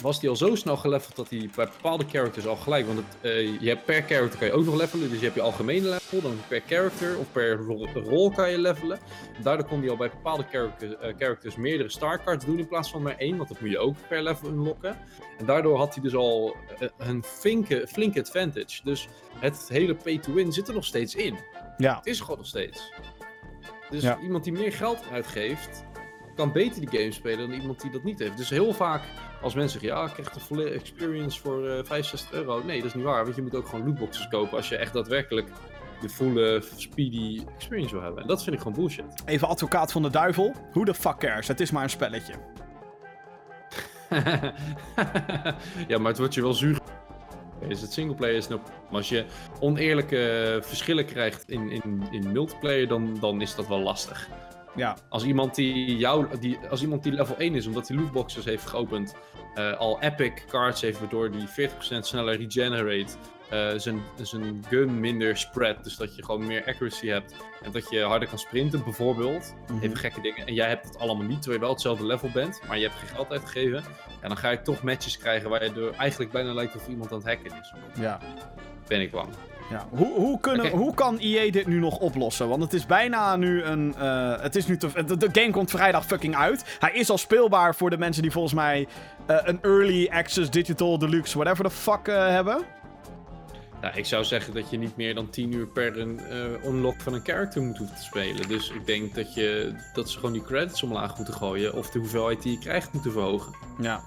was 0.00 0.20
hij 0.20 0.30
al 0.30 0.36
zo 0.36 0.54
snel 0.54 0.76
geleveld 0.76 1.16
dat 1.16 1.30
hij 1.30 1.50
bij 1.56 1.64
bepaalde 1.66 2.04
characters 2.10 2.46
al 2.46 2.56
gelijk, 2.56 2.86
want 2.86 2.98
het, 2.98 3.06
eh, 3.20 3.60
je 3.60 3.68
hebt 3.68 3.84
per 3.84 4.02
character 4.02 4.38
kan 4.38 4.48
je 4.48 4.52
ook 4.54 4.64
nog 4.64 4.74
levelen, 4.76 5.08
dus 5.08 5.18
je 5.18 5.24
hebt 5.24 5.36
je 5.36 5.42
algemene 5.42 5.88
level, 5.88 6.20
dan 6.22 6.38
per 6.48 6.62
character 6.66 7.18
of 7.18 7.32
per 7.32 7.56
ro- 7.56 7.86
rol 7.94 8.30
kan 8.30 8.50
je 8.50 8.58
levelen. 8.58 8.98
En 9.36 9.42
daardoor 9.42 9.66
kon 9.66 9.80
hij 9.80 9.90
al 9.90 9.96
bij 9.96 10.08
bepaalde 10.10 10.44
eh, 10.50 11.14
characters 11.18 11.56
meerdere 11.56 11.88
star 11.90 12.22
cards 12.24 12.44
doen 12.44 12.58
in 12.58 12.68
plaats 12.68 12.90
van 12.90 13.02
maar 13.02 13.16
één, 13.16 13.36
want 13.36 13.48
dat 13.48 13.60
moet 13.60 13.70
je 13.70 13.78
ook 13.78 13.96
per 14.08 14.22
level 14.22 14.48
unlocken. 14.48 14.98
En 15.38 15.46
daardoor 15.46 15.76
had 15.78 15.94
hij 15.94 16.02
dus 16.02 16.14
al 16.14 16.56
eh, 16.78 16.88
een 16.98 17.22
flinke, 17.24 17.86
flinke 17.88 18.20
advantage. 18.20 18.80
Dus 18.84 19.08
het 19.38 19.66
hele 19.68 19.94
pay 19.94 20.18
to 20.18 20.32
win 20.32 20.52
zit 20.52 20.68
er 20.68 20.74
nog 20.74 20.84
steeds 20.84 21.14
in. 21.14 21.36
Ja, 21.76 21.96
Het 21.96 22.06
is 22.06 22.20
gewoon 22.20 22.36
nog 22.36 22.46
steeds. 22.46 22.92
Dus 23.90 24.02
Ja. 24.02 24.18
iemand 24.22 24.44
die 24.44 24.52
meer 24.52 24.72
geld 24.72 24.98
uitgeeft, 25.12 25.84
kan 26.34 26.52
beter 26.52 26.80
die 26.90 26.98
game 27.00 27.12
spelen 27.12 27.50
dan 27.50 27.60
iemand 27.60 27.80
die 27.80 27.90
dat 27.90 28.02
niet 28.04 28.18
heeft. 28.18 28.36
Dus 28.36 28.50
heel 28.50 28.72
vaak 28.72 29.02
als 29.46 29.54
mensen 29.54 29.80
zeggen, 29.80 29.98
ja, 29.98 30.06
ik 30.06 30.12
krijg 30.12 30.30
de 30.30 30.40
volle 30.40 30.70
experience 30.70 31.40
voor 31.40 31.68
eh 31.68 31.84
65 31.84 32.32
euro. 32.32 32.62
Nee, 32.64 32.76
dat 32.76 32.86
is 32.86 32.94
niet 32.94 33.04
waar, 33.04 33.24
want 33.24 33.36
je 33.36 33.42
moet 33.42 33.54
ook 33.54 33.68
gewoon 33.68 33.86
lootboxes 33.86 34.28
kopen 34.28 34.56
als 34.56 34.68
je 34.68 34.76
echt 34.76 34.92
daadwerkelijk 34.92 35.48
de 36.00 36.08
volle 36.08 36.62
speedy 36.76 37.42
experience 37.54 37.94
wil 37.94 38.02
hebben. 38.02 38.22
En 38.22 38.28
dat 38.28 38.42
vind 38.42 38.56
ik 38.56 38.62
gewoon 38.62 38.78
bullshit. 38.78 39.04
even 39.24 39.48
advocaat 39.48 39.92
van 39.92 40.02
de 40.02 40.10
duivel. 40.10 40.54
Hoe 40.72 40.84
de 40.84 40.94
fuck 40.94 41.18
cares? 41.18 41.48
Het 41.48 41.60
is 41.60 41.70
maar 41.70 41.82
een 41.82 41.90
spelletje. 41.90 42.32
ja, 45.88 45.98
maar 45.98 46.10
het 46.10 46.18
wordt 46.18 46.34
je 46.34 46.42
wel 46.42 46.54
zuur. 46.54 46.78
Is 47.68 47.80
het 47.80 47.92
singleplayer 47.92 48.36
is 48.36 48.48
nou, 48.48 48.60
maar 48.64 48.98
als 48.98 49.08
je 49.08 49.24
oneerlijke 49.60 50.58
verschillen 50.62 51.04
krijgt 51.04 51.50
in, 51.50 51.70
in, 51.70 52.02
in 52.10 52.32
multiplayer, 52.32 52.88
dan, 52.88 53.16
dan 53.20 53.40
is 53.40 53.54
dat 53.54 53.68
wel 53.68 53.80
lastig. 53.80 54.28
Ja, 54.76 54.96
Als 55.08 55.24
iemand 55.24 55.54
die, 55.54 55.96
jou, 55.96 56.38
die, 56.40 56.58
als 56.70 56.82
iemand 56.82 57.02
die 57.02 57.12
level 57.12 57.36
1 57.36 57.54
is, 57.54 57.66
omdat 57.66 57.88
hij 57.88 57.96
lootboxes 57.96 58.44
heeft 58.44 58.66
geopend, 58.66 59.14
eh, 59.54 59.72
al 59.78 60.00
epic 60.02 60.32
cards 60.48 60.80
heeft, 60.80 60.98
waardoor 60.98 61.30
die 61.30 61.46
40% 61.48 62.06
sneller 62.06 62.36
regenerate, 62.36 63.14
eh, 63.50 63.68
zijn, 63.76 64.00
zijn 64.22 64.64
gun 64.68 65.00
minder 65.00 65.36
spread, 65.36 65.84
dus 65.84 65.96
dat 65.96 66.16
je 66.16 66.24
gewoon 66.24 66.46
meer 66.46 66.64
accuracy 66.66 67.06
hebt 67.06 67.34
en 67.62 67.72
dat 67.72 67.90
je 67.90 68.00
harder 68.02 68.28
kan 68.28 68.38
sprinten 68.38 68.84
bijvoorbeeld, 68.84 69.54
Mhm. 69.70 69.82
even 69.82 69.96
gekke 69.96 70.20
dingen, 70.20 70.46
en 70.46 70.54
jij 70.54 70.68
hebt 70.68 70.86
het 70.86 70.98
allemaal 70.98 71.26
niet, 71.26 71.36
terwijl 71.42 71.54
je 71.54 71.60
wel 71.60 71.70
hetzelfde 71.74 72.06
level 72.06 72.30
bent, 72.32 72.60
maar 72.68 72.76
je 72.78 72.82
hebt 72.86 72.98
geen 72.98 73.08
geld 73.08 73.30
uitgegeven, 73.30 73.78
en 74.20 74.28
dan 74.28 74.36
ga 74.36 74.50
je 74.50 74.62
toch 74.62 74.82
matches 74.82 75.18
krijgen 75.18 75.50
waar 75.50 75.64
je 75.64 75.70
er 75.72 75.94
eigenlijk 75.94 76.32
bijna 76.32 76.52
lijkt 76.54 76.76
of 76.76 76.88
iemand 76.88 77.12
aan 77.12 77.18
het 77.18 77.26
hacken 77.26 77.58
is. 77.60 77.72
ja. 78.00 78.18
Ben 78.88 79.00
ik 79.00 79.10
bang. 79.10 79.28
Ja, 79.70 79.86
hoe, 79.90 80.14
hoe, 80.14 80.40
kunnen, 80.40 80.70
hoe 80.70 80.94
kan 80.94 81.18
EA 81.18 81.50
dit 81.50 81.66
nu 81.66 81.78
nog 81.78 81.98
oplossen? 81.98 82.48
Want 82.48 82.62
het 82.62 82.72
is 82.72 82.86
bijna 82.86 83.36
nu 83.36 83.62
een. 83.62 83.94
eh, 83.94 84.40
het 84.40 84.56
is 84.56 84.66
nu 84.66 84.76
te, 84.76 85.04
de, 85.06 85.16
de 85.16 85.28
game 85.32 85.50
komt 85.50 85.70
vrijdag 85.70 86.06
fucking 86.06 86.36
uit. 86.36 86.76
Hij 86.78 86.92
is 86.92 87.10
al 87.10 87.18
speelbaar 87.18 87.74
voor 87.74 87.90
de 87.90 87.98
mensen 87.98 88.22
die 88.22 88.30
volgens 88.30 88.54
mij 88.54 88.86
eh, 89.26 89.36
een 89.42 89.58
early 89.62 90.08
access 90.08 90.50
digital 90.50 90.98
deluxe 90.98 91.38
whatever 91.38 91.64
the 91.64 91.70
fuck 91.70 92.08
eh, 92.08 92.28
hebben. 92.28 92.62
Nou, 93.80 93.96
ik 93.96 94.04
zou 94.06 94.24
zeggen 94.24 94.54
dat 94.54 94.70
je 94.70 94.78
niet 94.78 94.96
meer 94.96 95.14
dan 95.14 95.30
10 95.30 95.52
uur 95.52 95.66
per 95.66 95.98
een 95.98 96.20
unlock 96.64 97.00
van 97.00 97.14
een 97.14 97.24
character 97.24 97.62
moet 97.62 97.78
hoeven 97.78 97.96
te 97.96 98.02
spelen. 98.02 98.48
Dus 98.48 98.70
ik 98.70 98.86
denk 98.86 99.14
dat, 99.14 99.34
je, 99.34 99.74
dat 99.92 100.10
ze 100.10 100.16
gewoon 100.16 100.32
die 100.32 100.42
credits 100.44 100.82
omlaag 100.82 101.16
moeten 101.16 101.34
gooien. 101.34 101.74
Of 101.74 101.90
de 101.90 101.98
hoeveelheid 101.98 102.42
die 102.42 102.52
je 102.52 102.58
krijgt 102.58 102.92
moeten 102.92 103.12
verhogen. 103.12 103.54
Ja. 103.80 104.00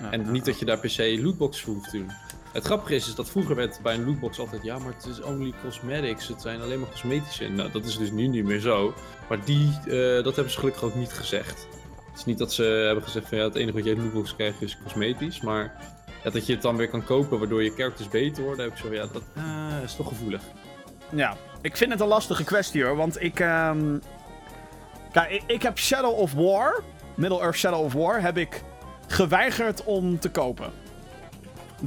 Ja, 0.00 0.10
En 0.10 0.24
ja. 0.24 0.30
niet 0.30 0.44
dat 0.44 0.58
je 0.58 0.64
daar 0.64 0.78
per 0.78 0.90
se 0.90 1.18
lootboxes 1.22 1.64
voor 1.64 1.74
hoeft 1.74 1.90
te 1.90 1.96
doen. 1.98 2.10
Het 2.54 2.64
grappige 2.64 2.94
is, 2.94 3.08
is 3.08 3.14
dat 3.14 3.30
vroeger 3.30 3.54
werd 3.56 3.80
bij 3.82 3.94
een 3.94 4.04
lootbox 4.04 4.38
altijd... 4.38 4.62
Ja, 4.62 4.78
maar 4.78 4.92
het 4.94 5.06
is 5.06 5.20
only 5.20 5.52
cosmetics. 5.62 6.28
Het 6.28 6.40
zijn 6.42 6.60
alleen 6.60 6.80
maar 6.80 6.88
cosmetische. 6.90 7.48
Nou, 7.48 7.70
dat 7.70 7.84
is 7.84 7.96
dus 7.98 8.10
nu 8.10 8.26
niet 8.26 8.44
meer 8.44 8.60
zo. 8.60 8.94
Maar 9.28 9.44
die, 9.44 9.68
eh, 9.86 10.24
dat 10.24 10.34
hebben 10.34 10.52
ze 10.52 10.58
gelukkig 10.58 10.82
ook 10.82 10.94
niet 10.94 11.12
gezegd. 11.12 11.66
Het 12.10 12.18
is 12.18 12.24
niet 12.24 12.38
dat 12.38 12.52
ze 12.52 12.62
hebben 12.62 13.04
gezegd 13.04 13.28
van... 13.28 13.38
Ja, 13.38 13.44
het 13.44 13.54
enige 13.54 13.72
wat 13.72 13.84
je 13.84 13.90
uit 13.90 13.98
lootbox 13.98 14.34
krijgt 14.36 14.62
is 14.62 14.78
cosmetisch. 14.82 15.40
Maar 15.40 15.76
ja, 16.24 16.30
dat 16.30 16.46
je 16.46 16.52
het 16.52 16.62
dan 16.62 16.76
weer 16.76 16.88
kan 16.88 17.04
kopen 17.04 17.38
waardoor 17.38 17.62
je 17.62 17.70
characters 17.70 18.08
beter 18.08 18.42
worden. 18.42 18.64
Heb 18.64 18.74
ik 18.74 18.80
zo. 18.80 18.92
Ja, 18.92 19.06
dat 19.12 19.22
ah, 19.36 19.82
is 19.84 19.94
toch 19.96 20.08
gevoelig. 20.08 20.42
Ja, 21.14 21.36
ik 21.60 21.76
vind 21.76 21.90
het 21.92 22.00
een 22.00 22.06
lastige 22.06 22.44
kwestie 22.44 22.84
hoor. 22.84 22.96
Want 22.96 23.22
ik. 23.22 23.40
ehm, 23.40 23.98
Kijk, 25.12 25.30
ik, 25.30 25.42
ik 25.46 25.62
heb 25.62 25.78
Shadow 25.78 26.18
of 26.18 26.32
War, 26.32 26.82
Middle-earth 27.16 27.56
Shadow 27.56 27.84
of 27.84 27.92
War, 27.92 28.20
heb 28.20 28.36
ik 28.36 28.62
geweigerd 29.06 29.84
om 29.84 30.18
te 30.18 30.30
kopen. 30.30 30.72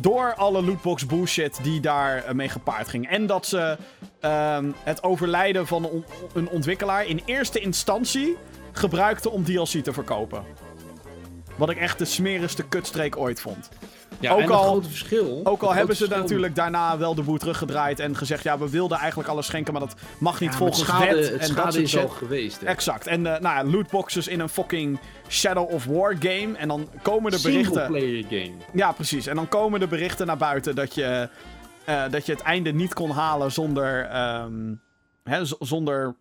Door 0.02 0.34
alle 0.36 0.64
lootbox 0.64 1.06
bullshit 1.06 1.60
die 1.64 1.80
daar 1.80 2.24
eh, 2.24 2.34
mee 2.34 2.50
gepaard 2.50 2.88
ging. 2.88 3.10
En 3.10 3.26
dat 3.26 3.46
ze 3.46 3.78
ehm, 4.20 4.72
het 4.84 5.04
overlijden 5.04 5.68
van 5.68 5.84
een, 5.84 6.06
een 6.34 6.50
ontwikkelaar 6.50 7.06
in 7.06 7.22
eerste 7.26 7.60
instantie 7.60 8.38
gebruikten 8.72 9.32
om 9.32 9.44
DLC 9.44 9.84
te 9.84 9.94
verkopen. 9.94 10.44
Wat 11.56 11.70
ik 11.70 11.78
echt 11.78 11.98
de 12.00 12.06
smerigste 12.06 12.64
kutstreek 12.68 13.18
ooit 13.18 13.42
vond. 13.42 13.70
Ja, 14.20 14.32
Ook 14.32 14.38
en 14.38 14.44
het 14.44 14.54
al- 14.54 14.64
grote 14.64 14.88
verschil... 14.90 15.42
Ook 15.44 15.62
al 15.62 15.74
hebben 15.74 15.96
ze 15.96 16.04
verschil- 16.04 16.22
natuurlijk 16.24 16.56
daarna 16.56 16.98
wel 16.98 17.16
de 17.16 17.22
boel 17.22 17.38
teruggedraaid 17.38 18.00
en 18.00 18.16
gezegd: 18.16 18.44
ja, 18.44 18.58
we 18.58 18.70
wilden 18.70 18.98
eigenlijk 18.98 19.30
alles 19.30 19.46
schenken, 19.46 19.74
maar 19.74 19.82
dat 19.82 19.96
mag 20.20 20.40
niet 20.40 20.52
Ja, 20.52 20.58
volgens 20.58 20.80
het 20.80 20.88
schade, 20.88 21.16
wet. 21.16 21.30
Het 21.30 21.50
en 21.50 21.56
dat 21.56 21.76
is 21.76 21.98
al 21.98 22.08
geweest. 22.08 22.60
hè. 22.60 22.66
Exact. 22.68 23.08
En 23.08 23.26
eh, 23.36 23.42
nou 23.42 23.56
ja, 23.68 23.72
lootboxes 23.72 24.28
in 24.28 24.40
een 24.40 24.50
fucking 24.50 25.00
Shadow 25.30 25.72
of 25.72 25.86
War 25.86 26.16
game. 26.20 26.58
En 26.58 26.68
dan 26.68 26.88
komen 27.02 27.32
de 27.32 27.40
berichten. 27.42 27.74
Single-player 27.86 28.24
game. 28.30 28.56
Ja, 28.74 28.92
precies. 28.92 29.28
En 29.28 29.36
dan 29.36 29.48
komen 29.48 29.80
de 29.80 29.88
berichten 29.88 30.28
naar 30.28 30.38
buiten 30.38 30.76
dat 30.76 30.96
je, 30.96 31.30
eh, 31.86 32.04
dat 32.10 32.26
je 32.26 32.32
het 32.32 32.42
einde 32.42 32.72
niet 32.74 32.94
kon 32.94 33.10
halen 33.12 33.52
zonder. 33.52 34.06
ehm, 34.06 34.74
hè, 35.24 35.42
zonder 35.60 36.16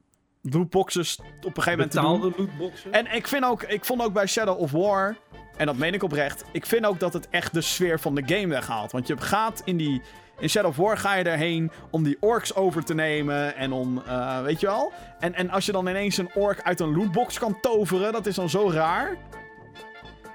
lootboxes 0.50 1.18
op 1.20 1.56
een 1.56 1.62
gegeven 1.62 1.70
moment 1.72 1.90
te 1.90 2.00
doen. 2.00 2.12
Betaalde 2.20 2.34
lootboxen. 2.38 2.92
En 2.92 3.14
ik, 3.14 3.26
vind 3.26 3.44
ook, 3.44 3.62
ik 3.62 3.84
vond 3.84 4.02
ook 4.02 4.12
bij 4.12 4.26
Shadow 4.26 4.60
of 4.60 4.70
War, 4.70 5.16
en 5.56 5.66
dat 5.66 5.76
meen 5.76 5.94
ik 5.94 6.02
oprecht, 6.02 6.44
ik 6.52 6.66
vind 6.66 6.86
ook 6.86 7.00
dat 7.00 7.12
het 7.12 7.28
echt 7.30 7.54
de 7.54 7.60
sfeer 7.60 8.00
van 8.00 8.14
de 8.14 8.22
game 8.26 8.46
weghaalt. 8.46 8.92
Want 8.92 9.06
je 9.06 9.16
gaat 9.18 9.62
in 9.64 9.76
die. 9.76 10.02
In 10.38 10.48
Shadow 10.48 10.70
of 10.70 10.76
War 10.76 10.98
ga 10.98 11.14
je 11.14 11.24
erheen 11.24 11.70
om 11.90 12.02
die 12.02 12.16
orks 12.20 12.54
over 12.54 12.84
te 12.84 12.94
nemen 12.94 13.56
en 13.56 13.72
om, 13.72 14.02
eh, 14.06 14.42
weet 14.42 14.60
je 14.60 14.66
wel? 14.66 14.92
En, 15.18 15.34
en 15.34 15.50
als 15.50 15.66
je 15.66 15.72
dan 15.72 15.88
ineens 15.88 16.16
een 16.16 16.30
ork 16.34 16.62
uit 16.62 16.80
een 16.80 16.96
lootbox 16.96 17.38
kan 17.38 17.60
toveren, 17.60 18.12
dat 18.12 18.26
is 18.26 18.34
dan 18.34 18.50
zo 18.50 18.70
raar. 18.70 19.16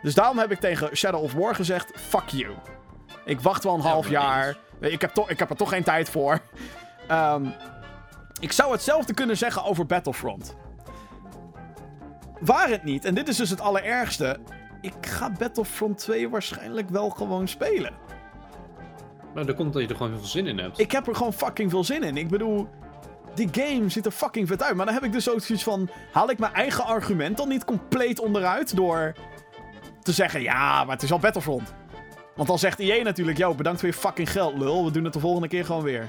Dus 0.02 0.14
daarom 0.14 0.38
heb 0.38 0.52
ik 0.52 0.60
tegen 0.60 0.96
Shadow 0.98 1.24
of 1.24 1.34
War 1.34 1.56
gezegd, 1.56 1.92
fuck 1.96 2.28
you. 2.30 2.54
Ik 3.26 3.40
wacht 3.40 3.64
wel 3.64 3.74
een 3.74 3.82
Ja, 3.82 3.88
half 3.88 4.10
jaar. 4.10 4.58
Ik 4.80 5.02
heb, 5.02 5.12
toch 5.12 5.30
ik 5.30 5.40
heb 5.40 5.50
er 5.50 5.56
toch 5.56 5.70
geen 5.70 5.84
tijd 5.84 6.10
voor. 6.10 6.40
Ehm, 7.08 7.46
ik 8.40 8.52
zou 8.52 8.72
hetzelfde 8.72 9.14
kunnen 9.14 9.38
zeggen 9.38 9.64
over 9.64 9.86
Battlefront. 9.86 10.56
Waar 12.40 12.70
het 12.70 12.84
niet, 12.84 13.06
en 13.06 13.14
dit 13.14 13.28
is 13.28 13.38
dus 13.38 13.50
het 13.50 13.62
allerergste. 13.62 14.40
Ik 14.82 14.94
ga 15.02 15.32
Battlefront 15.32 15.98
2 15.98 16.30
waarschijnlijk 16.30 16.90
wel 16.90 17.10
gewoon 17.10 17.48
spelen. 17.48 17.94
Maar 19.34 19.46
dat 19.46 19.56
komt 19.56 19.74
dat 19.74 19.82
je 19.82 19.88
er 19.88 19.96
gewoon 19.96 20.12
heel 20.12 20.20
veel 20.20 20.30
zin 20.30 20.48
in 20.48 20.58
hebt. 20.58 20.80
Ik 20.80 20.92
heb 20.92 21.08
er 21.08 21.16
gewoon 21.16 21.34
fucking 21.34 21.70
veel 21.70 21.84
zin 21.84 22.04
in. 22.04 22.18
Ik 22.18 22.28
bedoel, 22.28 22.68
die 23.34 23.50
game 23.52 23.90
ziet 23.90 24.06
er 24.06 24.12
fucking 24.12 24.48
vet 24.48 24.64
uit. 24.64 24.76
Maar 24.76 24.86
dan 24.86 24.96
heb 24.96 25.04
ik 25.04 25.12
dus 25.12 25.30
ook 25.30 25.42
zoiets 25.42 25.64
van: 25.64 25.90
haal 26.12 26.30
ik 26.30 26.40
mijn 26.40 26.54
eigen 26.54 26.86
argument 26.86 27.38
dan 27.38 27.48
niet 27.48 27.66
compleet 27.66 28.20
onderuit 28.20 28.76
door 28.76 29.14
te 30.02 30.12
zeggen: 30.12 30.42
ja, 30.42 30.84
maar 30.84 30.96
het 30.96 31.04
is 31.04 31.12
al 31.12 31.20
Battlefront. 31.20 31.74
Want 32.36 32.48
dan 32.48 32.60
zegt 32.60 32.80
EA 32.80 33.04
natuurlijk: 33.04 33.38
yo, 33.38 33.56
bedankt 33.56 33.80
voor 33.80 33.90
je 33.90 33.96
fucking 33.96 34.32
geld, 34.32 34.58
lul. 34.58 34.86
We 34.86 34.92
doen 34.92 35.04
het 35.04 35.14
de 35.14 35.20
volgende 35.20 35.48
keer 35.48 35.66
gewoon 35.66 35.84
weer. 35.84 36.08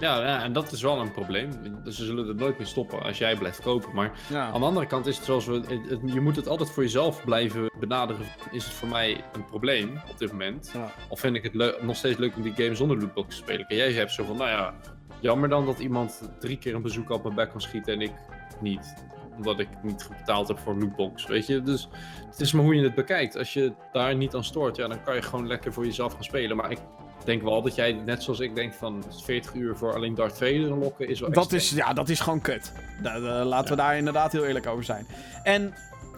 Ja, 0.00 0.20
ja, 0.20 0.42
en 0.42 0.52
dat 0.52 0.72
is 0.72 0.82
wel 0.82 1.00
een 1.00 1.12
probleem. 1.12 1.50
Dus 1.84 1.96
ze 1.96 2.04
zullen 2.04 2.28
er 2.28 2.34
nooit 2.34 2.58
meer 2.58 2.66
stoppen 2.66 3.02
als 3.02 3.18
jij 3.18 3.36
blijft 3.36 3.60
kopen. 3.62 3.94
Maar 3.94 4.12
Ja. 4.30 4.46
aan 4.50 4.60
de 4.60 4.66
andere 4.66 4.86
kant 4.86 5.06
is 5.06 5.16
het 5.16 5.24
zoals 5.24 5.46
we. 5.46 5.52
het- 5.54 5.68
het- 5.90 6.00
je 6.12 6.20
moet 6.20 6.36
het 6.36 6.48
altijd 6.48 6.70
voor 6.70 6.82
jezelf 6.82 7.24
blijven 7.24 7.70
benaderen. 7.80 8.26
Is 8.50 8.64
het 8.64 8.72
voor 8.72 8.88
mij 8.88 9.24
een 9.32 9.44
probleem 9.44 10.00
op 10.10 10.18
dit 10.18 10.30
moment? 10.30 10.70
Ja. 10.74 10.90
Of 11.08 11.20
vind 11.20 11.36
ik 11.36 11.42
het 11.42 11.82
nog 11.82 11.96
steeds 11.96 12.18
leuk 12.18 12.36
om 12.36 12.42
die 12.42 12.52
game 12.56 12.74
zonder 12.74 12.98
lootbox 12.98 13.28
te 13.28 13.42
spelen? 13.42 13.66
En 13.66 13.76
jij 13.76 13.92
hebt 13.92 14.10
zo 14.12 14.24
van, 14.24 14.36
nou 14.36 14.48
ja, 14.50 14.74
jammer 15.20 15.48
dan 15.48 15.66
dat 15.66 15.78
iemand 15.78 16.30
drie 16.40 16.58
keer 16.58 16.74
een 16.74 16.82
bezoek 16.82 17.10
op 17.10 17.22
mijn 17.22 17.34
bek 17.34 17.50
kan 17.50 17.60
schieten 17.60 17.92
en 17.94 18.00
ik 18.00 18.12
niet. 18.60 18.94
Omdat 19.36 19.58
ik 19.58 19.68
niet 19.82 20.08
betaald 20.18 20.48
heb 20.48 20.58
voor 20.58 20.72
een 20.72 20.80
lootbox, 20.80 21.26
weet 21.26 21.46
je? 21.46 21.62
Dus 21.62 21.88
het 22.30 22.40
is 22.40 22.52
maar 22.52 22.64
hoe 22.64 22.74
je 22.74 22.82
het 22.82 22.94
bekijkt. 22.94 23.36
Als 23.36 23.52
je 23.52 23.72
daar 23.92 24.14
niet 24.16 24.34
aan 24.34 24.44
stoort, 24.44 24.76
ja, 24.76 24.88
dan 24.88 25.02
kan 25.02 25.14
je 25.14 25.22
gewoon 25.22 25.46
lekker 25.46 25.72
voor 25.72 25.84
jezelf 25.84 26.12
gaan 26.12 26.24
spelen. 26.24 26.56
Maar 26.56 26.70
ik 26.70 26.78
denk 27.26 27.42
wel 27.42 27.62
dat 27.62 27.74
jij, 27.74 27.92
net 27.92 28.22
zoals 28.22 28.40
ik 28.40 28.54
denk, 28.54 28.74
van 28.74 29.04
40 29.24 29.54
uur 29.54 29.76
voor 29.76 29.94
alleen 29.94 30.14
Darth 30.14 30.32
Vader 30.32 30.60
lokken 30.78 31.08
is 31.08 31.20
wel 31.20 31.30
Dat 31.30 31.52
extreem. 31.52 31.60
is, 31.60 31.70
ja, 31.86 31.92
dat 31.92 32.08
is 32.08 32.20
gewoon 32.20 32.40
kut. 32.40 32.72
Da- 33.02 33.18
da- 33.20 33.44
laten 33.44 33.70
we 33.70 33.76
daar 33.76 33.96
inderdaad 33.96 34.32
heel 34.32 34.44
eerlijk 34.44 34.66
over 34.66 34.84
zijn. 34.84 35.06
En 35.42 35.74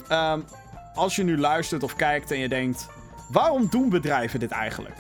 ehm, 0.09 0.41
als 0.95 1.17
je 1.17 1.23
nu 1.25 1.39
luistert 1.39 1.83
of 1.83 1.97
kijkt 1.97 2.31
en 2.31 2.39
je 2.39 2.49
denkt... 2.49 2.87
Waarom 3.31 3.67
doen 3.71 3.89
bedrijven 3.89 4.41
dit 4.41 4.51
eigenlijk? 4.51 4.97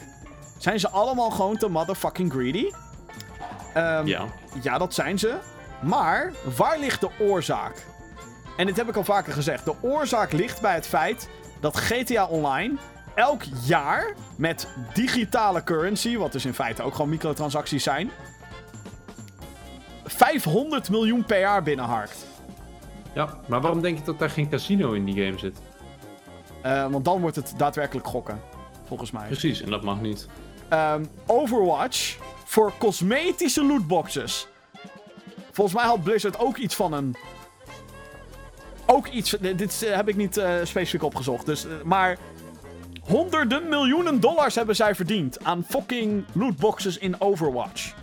Zijn 0.58 0.80
ze 0.80 0.88
allemaal 0.88 1.30
gewoon 1.30 1.56
te 1.56 1.68
motherfucking 1.68 2.32
greedy? 2.32 2.70
Ehm, 3.74 4.06
Ja. 4.06 4.24
ja, 4.62 4.78
dat 4.78 4.94
zijn 4.94 5.18
ze. 5.18 5.34
Maar 5.82 6.32
waar 6.56 6.78
ligt 6.78 7.00
de 7.00 7.08
oorzaak? 7.18 7.86
En 8.56 8.66
dit 8.66 8.76
heb 8.76 8.88
ik 8.88 8.96
al 8.96 9.04
vaker 9.04 9.32
gezegd. 9.32 9.64
De 9.64 9.74
oorzaak 9.80 10.32
ligt 10.32 10.60
bij 10.60 10.74
het 10.74 10.86
feit 10.86 11.28
dat 11.60 11.76
GTA 11.76 12.26
Online 12.26 12.74
elk 13.18 13.42
jaar 13.64 14.14
met 14.36 14.68
digitale 14.94 15.64
currency, 15.64 16.16
wat 16.16 16.32
dus 16.32 16.44
in 16.44 16.54
feite 16.54 16.82
ook 16.82 16.94
gewoon 16.94 17.10
microtransacties 17.10 17.82
zijn, 17.82 18.10
500 20.04 20.90
miljoen 20.90 21.24
per 21.24 21.38
jaar 21.38 21.62
binnenharkt. 21.62 22.26
ja, 23.12 23.38
maar 23.46 23.60
waarom 23.60 23.80
denk 23.80 23.98
je 23.98 24.04
dat 24.04 24.18
daar 24.18 24.30
geen 24.30 24.48
casino 24.48 24.92
in 24.92 25.04
die 25.04 25.24
game 25.24 25.38
zit? 25.38 25.58
Eh, 26.62 26.90
want 26.90 27.04
dan 27.04 27.20
wordt 27.20 27.36
het 27.36 27.54
daadwerkelijk 27.56 28.06
gokken, 28.06 28.40
volgens 28.86 29.10
mij. 29.10 29.26
Precies, 29.26 29.60
en 29.60 29.70
dat 29.70 29.82
mag 29.82 30.00
niet. 30.00 30.28
Ehm, 30.68 31.04
Overwatch 31.26 32.16
voor 32.44 32.72
cosmetische 32.78 33.64
lootboxes. 33.64 34.48
Volgens 35.52 35.76
mij 35.76 35.86
had 35.86 36.02
Blizzard 36.02 36.38
ook 36.38 36.56
iets 36.56 36.74
van 36.74 36.92
een. 36.92 37.16
Ook 38.86 39.06
iets. 39.06 39.30
Dit 39.30 39.82
eh, 39.82 39.96
heb 39.96 40.08
ik 40.08 40.16
niet 40.16 40.36
eh, 40.36 40.54
specifiek 40.62 41.02
opgezocht. 41.02 41.46
Dus, 41.46 41.66
maar. 41.84 42.18
Honderden 43.08 43.68
miljoenen 43.68 44.20
dollars 44.20 44.54
hebben 44.54 44.76
zij 44.76 44.94
verdiend 44.94 45.44
aan 45.44 45.64
fucking 45.68 46.24
lootboxes 46.32 46.98
in 46.98 47.20
Overwatch. 47.20 47.94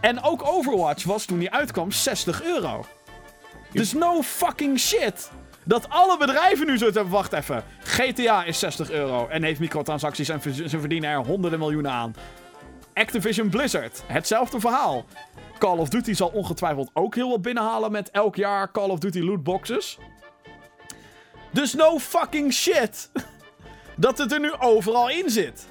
En 0.00 0.22
ook 0.22 0.42
Overwatch 0.46 1.04
was 1.04 1.24
toen 1.24 1.38
die 1.38 1.50
uitkwam 1.50 1.90
60 1.90 2.42
euro. 2.42 2.84
Dus 3.72 3.92
no 3.92 4.22
fucking 4.22 4.78
shit. 4.78 5.30
Dat 5.64 5.88
alle 5.88 6.18
bedrijven 6.18 6.66
nu 6.66 6.78
zoiets 6.78 6.96
hebben. 6.96 7.14
Wacht 7.14 7.32
even. 7.32 7.64
GTA 7.84 8.44
is 8.44 8.58
60 8.58 8.90
euro 8.90 9.28
en 9.28 9.42
heeft 9.42 9.60
microtransacties 9.60 10.28
en 10.28 10.40
ze 10.68 10.80
verdienen 10.80 11.10
er 11.10 11.24
honderden 11.24 11.58
miljoenen 11.58 11.92
aan. 11.92 12.14
Activision 12.94 13.48
Blizzard, 13.48 14.02
hetzelfde 14.06 14.60
verhaal. 14.60 15.04
Call 15.58 15.78
of 15.78 15.88
Duty 15.88 16.12
zal 16.12 16.28
ongetwijfeld 16.28 16.90
ook 16.92 17.14
heel 17.14 17.30
wat 17.30 17.42
binnenhalen 17.42 17.92
met 17.92 18.10
elk 18.10 18.36
jaar 18.36 18.72
Call 18.72 18.88
of 18.88 18.98
Duty 18.98 19.20
lootboxes. 19.20 19.98
Dus 21.50 21.74
no 21.74 21.98
fucking 21.98 22.52
shit. 22.52 23.10
Dat 24.00 24.18
het 24.18 24.32
er 24.32 24.40
nu 24.40 24.52
overal 24.58 25.10
in 25.10 25.30
zit. 25.30 25.66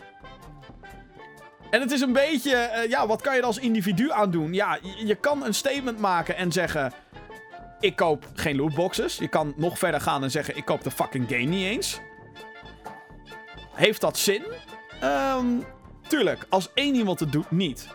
En 1.69 1.81
het 1.81 1.91
is 1.91 2.01
een 2.01 2.13
beetje, 2.13 2.55
eh, 2.55 2.89
ja, 2.89 3.07
wat 3.07 3.21
kan 3.21 3.33
je 3.33 3.39
er 3.39 3.45
als 3.45 3.57
individu 3.57 4.11
aan 4.11 4.31
doen? 4.31 4.53
Ja, 4.53 4.79
je, 5.05 5.15
kan 5.15 5.45
een 5.45 5.53
statement 5.53 5.99
maken 5.99 6.35
en 6.35 6.51
zeggen: 6.51 6.93
Ik 7.79 7.95
koop 7.95 8.27
geen 8.33 8.55
lootboxes. 8.55 9.17
Je 9.17 9.27
kan 9.27 9.53
nog 9.55 9.79
verder 9.79 10.01
gaan 10.01 10.23
en 10.23 10.31
zeggen: 10.31 10.57
Ik 10.57 10.65
koop 10.65 10.83
de 10.83 10.91
fucking 10.91 11.27
game 11.27 11.43
niet 11.43 11.65
eens. 11.65 11.99
Heeft 13.73 14.01
dat 14.01 14.17
zin? 14.17 14.43
Ehm, 15.01 15.45
tuurlijk, 16.07 16.45
als 16.49 16.69
één 16.73 16.95
iemand 16.95 17.19
het 17.19 17.31
doet, 17.31 17.51
niet. 17.51 17.87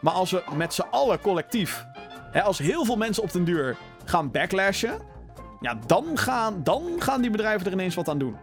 Maar 0.00 0.12
als 0.12 0.30
we 0.30 0.42
met 0.56 0.74
z'n 0.74 0.86
allen 0.90 1.20
collectief, 1.20 1.84
hè, 2.30 2.42
als 2.42 2.58
heel 2.58 2.84
veel 2.84 2.96
mensen 2.96 3.22
op 3.22 3.32
den 3.32 3.44
duur 3.44 3.76
gaan 4.04 4.30
backlashen, 4.30 4.98
ja, 5.60 5.78
dan 5.86 6.18
gaan, 6.18 6.62
dan 6.62 6.82
gaan 6.98 7.20
die 7.20 7.30
bedrijven 7.30 7.66
er 7.66 7.72
ineens 7.72 7.94
wat 7.94 8.08
aan 8.08 8.18
doen. 8.18 8.36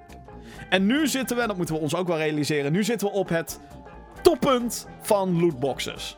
En 0.70 0.86
nu 0.86 1.08
zitten 1.08 1.36
we, 1.36 1.42
en 1.42 1.48
dat 1.48 1.58
moeten 1.58 1.76
we 1.76 1.82
ons 1.82 1.96
ook 1.96 2.08
wel 2.08 2.18
realiseren, 2.18 2.72
nu 2.72 2.84
zitten 2.84 3.08
we 3.08 3.14
op 3.14 3.30
het 3.30 3.60
toppunt 4.22 4.88
van 5.02 5.40
lootboxes. 5.40 6.18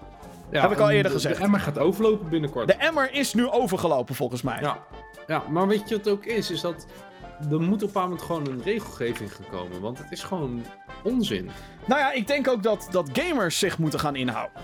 Ja, 0.52 0.62
Heb 0.62 0.72
ik 0.72 0.80
al 0.80 0.90
eerder 0.90 1.12
de- 1.12 1.18
gezegd. 1.18 1.38
De 1.38 1.44
emmer 1.44 1.60
gaat 1.60 1.78
overlopen 1.80 2.30
binnenkort. 2.30 2.68
De 2.68 2.74
emmer 2.74 3.14
is 3.14 3.34
nu 3.34 3.50
overgelopen 3.50 4.16
volgens 4.16 4.42
mij. 4.42 4.58
Ja. 4.62 4.78
ja, 5.28 5.44
maar 5.50 5.68
weet 5.68 5.90
je 5.90 5.96
wat 5.96 6.06
het 6.06 6.14
ook 6.14 6.26
is? 6.26 6.52
Is 6.52 6.62
dat 6.62 6.86
er 7.52 7.62
moet 7.62 7.84
op 7.84 7.96
een 7.96 8.02
moment 8.02 8.22
gewoon 8.22 8.48
een 8.48 8.62
regelgeving 8.64 9.36
gekomen. 9.36 9.82
Want 9.82 9.98
het 9.98 10.12
is 10.12 10.24
gewoon 10.24 10.64
onzin. 11.04 11.50
Nou 11.86 12.00
ja, 12.00 12.12
ik 12.12 12.28
denk 12.28 12.48
ook 12.48 12.64
dat, 12.64 12.88
dat 12.92 13.10
gamers 13.14 13.60
zich 13.60 13.78
moeten 13.78 14.00
gaan 14.00 14.16
inhouden. 14.16 14.62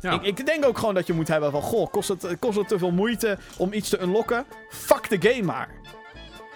Ja. 0.00 0.12
Ik, 0.12 0.38
ik 0.38 0.46
denk 0.46 0.64
ook 0.64 0.78
gewoon 0.78 0.94
dat 0.94 1.06
je 1.06 1.12
moet 1.12 1.28
hebben 1.28 1.50
van... 1.50 1.62
Goh, 1.62 1.90
kost 1.90 2.08
het, 2.08 2.36
kost 2.38 2.58
het 2.58 2.68
te 2.68 2.78
veel 2.78 2.90
moeite 2.90 3.38
om 3.56 3.72
iets 3.72 3.88
te 3.88 4.00
unlocken? 4.02 4.44
Fuck 4.68 5.08
de 5.20 5.28
game 5.30 5.42
maar. 5.42 5.68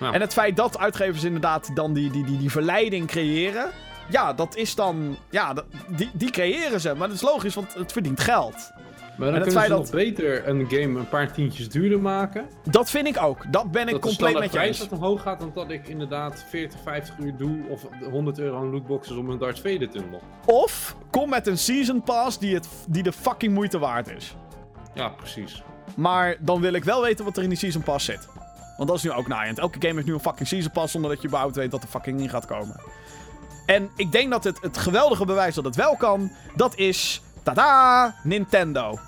Ja. 0.00 0.12
En 0.12 0.20
het 0.20 0.32
feit 0.32 0.56
dat 0.56 0.78
uitgevers 0.78 1.24
inderdaad 1.24 1.70
dan 1.74 1.92
die, 1.92 2.10
die, 2.10 2.24
die, 2.24 2.38
die 2.38 2.50
verleiding 2.50 3.06
creëren... 3.06 3.70
Ja, 4.08 4.32
dat 4.32 4.56
is 4.56 4.74
dan... 4.74 5.16
Ja, 5.30 5.52
dat- 5.52 5.64
die, 5.88 6.10
die 6.12 6.30
creëren 6.30 6.80
ze. 6.80 6.94
Maar 6.94 7.08
dat 7.08 7.16
is 7.16 7.22
logisch, 7.22 7.54
want 7.54 7.74
het 7.74 7.92
verdient 7.92 8.20
geld. 8.20 8.54
Maar 9.18 9.26
dan 9.30 9.34
het 9.34 9.42
kunnen 9.42 9.62
ze 9.62 9.68
dat- 9.68 9.78
nog 9.78 9.90
beter 9.90 10.48
een 10.48 10.66
game 10.68 10.98
een 10.98 11.08
paar 11.08 11.32
tientjes 11.32 11.68
duurder 11.68 12.00
maken. 12.00 12.46
Dat 12.70 12.90
vind 12.90 13.06
ik 13.06 13.22
ook. 13.22 13.52
Dat 13.52 13.70
ben 13.70 13.82
ik 13.86 13.90
dat 13.92 14.02
de 14.02 14.08
compleet 14.08 14.34
met 14.34 14.42
je 14.44 14.48
prijs 14.50 14.68
eens. 14.68 14.78
wat 14.88 14.98
omhoog 14.98 15.22
gaat 15.22 15.38
dan 15.40 15.50
dat 15.54 15.70
ik 15.70 15.88
inderdaad 15.88 16.44
40, 16.48 16.80
50 16.84 17.18
uur 17.18 17.36
doe. 17.36 17.58
Of 17.68 17.86
100 18.10 18.38
euro 18.38 18.56
aan 18.58 18.70
lootboxes 18.70 19.16
om 19.16 19.30
een 19.30 19.38
Darth 19.38 19.60
Vader 19.60 19.90
te 19.90 19.98
unlocken. 19.98 20.28
Of 20.44 20.96
kom 21.10 21.28
met 21.28 21.46
een 21.46 21.58
season 21.58 22.02
pass 22.02 22.38
die, 22.38 22.54
het, 22.54 22.68
die 22.88 23.02
de 23.02 23.12
fucking 23.12 23.54
moeite 23.54 23.78
waard 23.78 24.08
is. 24.16 24.34
Ja, 24.94 25.08
precies. 25.08 25.62
Maar 25.96 26.36
dan 26.40 26.60
wil 26.60 26.72
ik 26.72 26.84
wel 26.84 27.02
weten 27.02 27.24
wat 27.24 27.36
er 27.36 27.42
in 27.42 27.48
die 27.48 27.58
season 27.58 27.82
pass 27.82 28.04
zit. 28.04 28.28
Want 28.76 28.88
dat 28.88 28.98
is 28.98 29.04
nu 29.04 29.12
ook 29.12 29.28
naaiend. 29.28 29.58
Elke 29.58 29.78
game 29.80 29.94
heeft 29.94 30.06
nu 30.06 30.12
een 30.12 30.20
fucking 30.20 30.48
season 30.48 30.72
pass 30.72 30.92
zonder 30.92 31.10
dat 31.10 31.20
je 31.20 31.26
überhaupt 31.26 31.56
weet 31.56 31.72
wat 31.72 31.82
er 31.82 31.88
fucking 31.88 32.20
in 32.20 32.28
gaat 32.28 32.46
komen. 32.46 32.80
En 33.66 33.90
ik 33.96 34.12
denk 34.12 34.30
dat 34.30 34.44
het, 34.44 34.60
het 34.60 34.78
geweldige 34.78 35.24
bewijs 35.24 35.54
dat 35.54 35.64
het 35.64 35.76
wel 35.76 35.96
kan, 35.96 36.32
dat 36.54 36.76
is... 36.76 37.22
Tada! 37.42 38.14
Nintendo. 38.22 38.98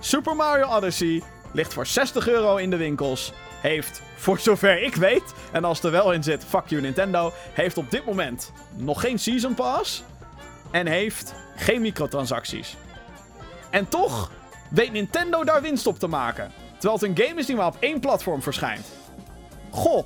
Super 0.00 0.36
Mario 0.36 0.66
Odyssey 0.66 1.22
ligt 1.52 1.72
voor 1.72 1.86
60 1.86 2.28
euro 2.28 2.56
in 2.56 2.70
de 2.70 2.76
winkels. 2.76 3.32
Heeft, 3.60 4.02
voor 4.16 4.38
zover 4.38 4.82
ik 4.82 4.94
weet, 4.94 5.34
en 5.52 5.64
als 5.64 5.76
het 5.76 5.86
er 5.86 5.92
wel 5.92 6.12
in 6.12 6.22
zit, 6.22 6.44
fuck 6.44 6.66
you 6.66 6.82
Nintendo, 6.82 7.32
heeft 7.52 7.78
op 7.78 7.90
dit 7.90 8.06
moment 8.06 8.52
nog 8.76 9.00
geen 9.00 9.18
season 9.18 9.54
pass. 9.54 10.02
En 10.70 10.86
heeft 10.86 11.34
geen 11.56 11.80
microtransacties. 11.80 12.76
En 13.70 13.88
toch 13.88 14.30
weet 14.70 14.92
Nintendo 14.92 15.44
daar 15.44 15.62
winst 15.62 15.86
op 15.86 15.98
te 15.98 16.06
maken. 16.06 16.52
Terwijl 16.78 17.00
het 17.00 17.18
een 17.18 17.26
game 17.26 17.40
is 17.40 17.46
die 17.46 17.56
maar 17.56 17.66
op 17.66 17.76
één 17.80 18.00
platform 18.00 18.42
verschijnt. 18.42 18.86
Goh. 19.70 20.04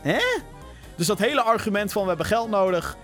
Hè? 0.00 0.20
Dus 0.96 1.06
dat 1.06 1.18
hele 1.18 1.42
argument 1.42 1.92
van 1.92 2.02
we 2.02 2.08
hebben 2.08 2.26
geld 2.26 2.50
nodig. 2.50 2.96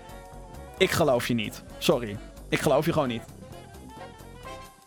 Ik 0.77 0.91
geloof 0.91 1.27
je 1.27 1.33
niet. 1.33 1.63
Sorry. 1.77 2.17
Ik 2.49 2.59
geloof 2.59 2.85
je 2.85 2.93
gewoon 2.93 3.07
niet. 3.07 3.23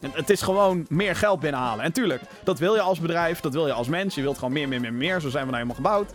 Het 0.00 0.30
is 0.30 0.42
gewoon 0.42 0.86
meer 0.88 1.16
geld 1.16 1.40
binnenhalen. 1.40 1.84
En 1.84 1.92
tuurlijk, 1.92 2.22
dat 2.44 2.58
wil 2.58 2.74
je 2.74 2.80
als 2.80 3.00
bedrijf, 3.00 3.40
dat 3.40 3.52
wil 3.52 3.66
je 3.66 3.72
als 3.72 3.88
mens. 3.88 4.14
Je 4.14 4.22
wilt 4.22 4.38
gewoon 4.38 4.52
meer, 4.52 4.68
meer, 4.68 4.80
meer, 4.80 4.92
meer. 4.92 5.20
Zo 5.20 5.28
zijn 5.28 5.44
we 5.44 5.50
nou 5.50 5.62
helemaal 5.62 5.74
gebouwd. 5.74 6.12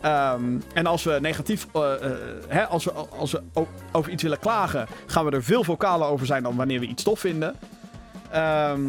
Ehm, 0.00 0.60
en 0.74 0.86
als 0.86 1.04
we 1.04 1.18
negatief, 1.20 1.66
eh, 1.72 1.94
eh, 1.94 2.10
hè, 2.48 2.66
als 2.66 2.84
we, 2.84 2.92
als 2.92 3.32
we 3.32 3.42
over 3.92 4.12
iets 4.12 4.22
willen 4.22 4.38
klagen, 4.38 4.86
gaan 5.06 5.24
we 5.24 5.30
er 5.30 5.42
veel 5.42 5.64
vocaler 5.64 6.08
over 6.08 6.26
zijn 6.26 6.42
dan 6.42 6.56
wanneer 6.56 6.80
we 6.80 6.86
iets 6.86 7.02
tof 7.02 7.20
vinden. 7.20 7.56
Ehm, 8.30 8.80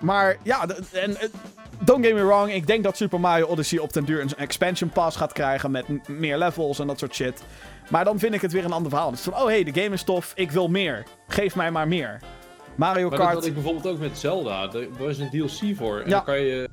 maar 0.00 0.36
ja, 0.42 0.66
en, 0.92 1.16
eh, 1.16 1.28
don't 1.84 2.04
get 2.04 2.14
me 2.14 2.22
wrong, 2.24 2.52
ik 2.52 2.66
denk 2.66 2.84
dat 2.84 2.96
Super 2.96 3.20
Mario 3.20 3.46
Odyssey 3.46 3.78
op 3.78 3.92
den 3.92 4.04
duur 4.04 4.20
een 4.20 4.34
expansion 4.36 4.90
pass 4.90 5.16
gaat 5.16 5.32
krijgen 5.32 5.70
met 5.70 6.08
meer 6.08 6.38
levels 6.38 6.78
en 6.78 6.86
dat 6.86 6.98
soort 6.98 7.14
shit. 7.14 7.42
Maar 7.90 8.04
dan 8.04 8.18
vind 8.18 8.34
ik 8.34 8.40
het 8.40 8.52
weer 8.52 8.64
een 8.64 8.72
ander 8.72 8.90
verhaal. 8.90 9.10
Dus 9.10 9.20
van, 9.20 9.34
oh 9.34 9.44
hey, 9.44 9.64
de 9.64 9.80
game 9.82 9.94
is 9.94 10.02
tof, 10.02 10.32
ik 10.36 10.50
wil 10.50 10.68
meer. 10.68 11.06
Geef 11.28 11.56
mij 11.56 11.70
maar 11.70 11.88
meer. 11.88 12.20
Mario 12.76 13.08
Maar 13.08 13.18
dat 13.18 13.26
Kart. 13.26 13.34
had 13.34 13.46
ik 13.46 13.54
bijvoorbeeld 13.54 13.86
ook 13.86 13.98
met 13.98 14.18
Zelda. 14.18 14.72
Er, 14.72 15.08
is 15.08 15.18
een 15.18 15.30
DLC 15.30 15.76
voor. 15.76 15.98
En 16.00 16.04
Ja. 16.08 16.16
dan 16.16 16.24
kan 16.24 16.40
je 16.40 16.68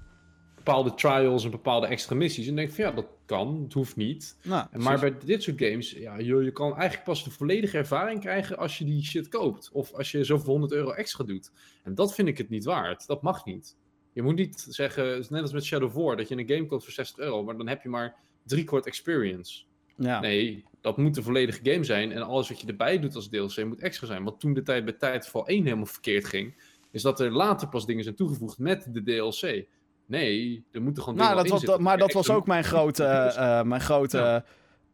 bepaalde 0.56 0.94
trials 0.94 1.44
en 1.44 1.52
bepaalde 1.52 1.88
extra 1.88 2.16
missies. 2.16 2.40
En 2.40 2.46
dan 2.46 2.56
denk 2.56 2.70
ik 2.70 2.76
van 2.76 2.86
ja, 2.86 2.92
dat 2.92 3.06
kan. 3.26 3.62
Het 3.64 3.74
hoeft 3.74 3.96
niet. 3.96 4.38
Nou, 4.44 4.66
Maar 4.72 5.00
bij 5.00 5.14
dit 5.26 5.44
soort 5.44 5.58
games, 5.62 5.92
ja, 5.92 6.20
joh, 6.20 6.44
je 6.44 6.52
kan 6.52 6.76
eigenlijk 6.76 7.04
pas 7.04 7.24
de 7.24 7.32
volledige 7.32 7.78
ervaring 7.78 8.20
krijgen 8.20 8.58
als 8.58 8.78
je 8.78 8.86
die 8.86 9.04
shit 9.04 9.28
koopt. 9.28 9.70
Of 9.74 9.94
als 9.94 10.12
je 10.12 10.24
zoveel 10.24 10.52
100 10.52 10.72
euro 10.72 10.92
extra 10.92 11.24
doet. 11.24 11.52
En 11.84 11.96
dat 11.96 12.14
vind 12.16 12.28
ik 12.28 12.38
het 12.38 12.50
niet 12.50 12.66
waard. 12.66 13.08
Dat 13.08 13.22
mag 13.22 13.46
niet. 13.46 13.76
Je 14.16 14.22
moet 14.22 14.36
niet 14.36 14.66
zeggen, 14.70 15.08
het 15.10 15.20
is 15.20 15.30
net 15.30 15.42
als 15.42 15.52
met 15.54 15.64
Shadow 15.64 15.88
of 15.88 15.94
War, 16.04 16.18
dat 16.18 16.28
je 16.28 16.38
een 16.38 16.48
game 16.48 16.66
koopt 16.66 16.84
voor 16.84 16.94
60 16.94 17.18
euro, 17.20 17.44
maar 17.44 17.58
dan 17.58 17.68
heb 17.68 17.82
je 17.82 17.90
maar 17.90 18.16
drie 18.44 18.64
kwart 18.64 18.86
experience. 18.86 19.64
ja. 19.98 20.20
Nee, 20.20 20.64
dat 20.82 20.98
moet 20.98 21.18
een 21.18 21.24
volledige 21.24 21.60
game 21.64 21.84
zijn. 21.84 22.12
En 22.12 22.22
alles 22.22 22.50
wat 22.50 22.62
je 22.62 22.68
erbij 22.68 23.00
doet 23.00 23.16
als 23.16 23.28
DLC 23.30 23.64
moet 23.66 23.80
extra 23.82 24.08
zijn. 24.08 24.24
Want 24.24 24.40
toen 24.40 24.54
de 24.54 24.64
tijd 24.64 24.84
bij 24.86 24.94
Titanfall 24.94 25.44
1 25.46 25.64
helemaal 25.64 25.86
verkeerd 25.86 26.26
ging, 26.26 26.54
is 26.92 27.02
dat 27.02 27.20
er 27.20 27.32
later 27.32 27.68
pas 27.68 27.86
dingen 27.86 28.04
zijn 28.04 28.16
toegevoegd 28.16 28.58
met 28.60 28.88
de 28.94 29.04
DLC. 29.04 29.66
Nee, 30.06 30.64
er 30.72 30.82
moeten 30.82 31.04
gewoon 31.04 31.18
Nou, 31.20 31.30
dingen 31.30 31.50
dat 31.50 31.60
was, 31.60 31.70
dat, 31.70 31.80
maar 31.80 31.98
dat 31.98 32.14
was 32.14 32.30
ook 32.30 32.48
mijn 32.48 32.64
grote, 32.64 33.04
eh, 33.38 33.62
mijn 33.64 33.82
grote 33.82 34.44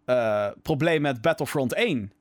Ja. 0.05 0.47
eh, 0.49 0.55
probleem 0.61 1.01
met 1.01 1.21
Battlefront 1.21 1.73
1. 1.73 2.11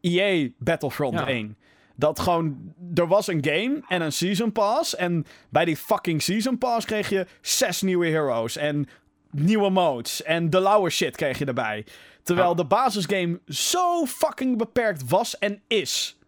EA 0.00 0.48
Battlefront 0.58 1.18
Ja. 1.18 1.26
1. 1.28 1.56
Dat 2.02 2.20
gewoon, 2.20 2.74
er 2.94 3.06
was 3.06 3.26
een 3.26 3.44
game 3.44 3.82
en 3.88 4.00
een 4.00 4.12
season 4.12 4.52
pass. 4.52 4.96
En 4.96 5.26
bij 5.48 5.64
die 5.64 5.76
fucking 5.76 6.22
season 6.22 6.58
pass 6.58 6.86
kreeg 6.86 7.08
je 7.08 7.26
zes 7.40 7.82
nieuwe 7.82 8.06
heroes. 8.06 8.56
En 8.56 8.88
nieuwe 9.30 9.70
modes. 9.70 10.22
En 10.22 10.50
de 10.50 10.60
lauwe 10.60 10.90
shit 10.90 11.16
kreeg 11.16 11.38
je 11.38 11.44
erbij. 11.44 11.86
Terwijl 12.22 12.54
de 12.54 12.64
basisgame 12.64 13.40
zo 13.46 14.06
fucking 14.06 14.58
beperkt 14.58 15.08
was 15.08 15.38
en 15.38 15.62
is. 15.66 16.18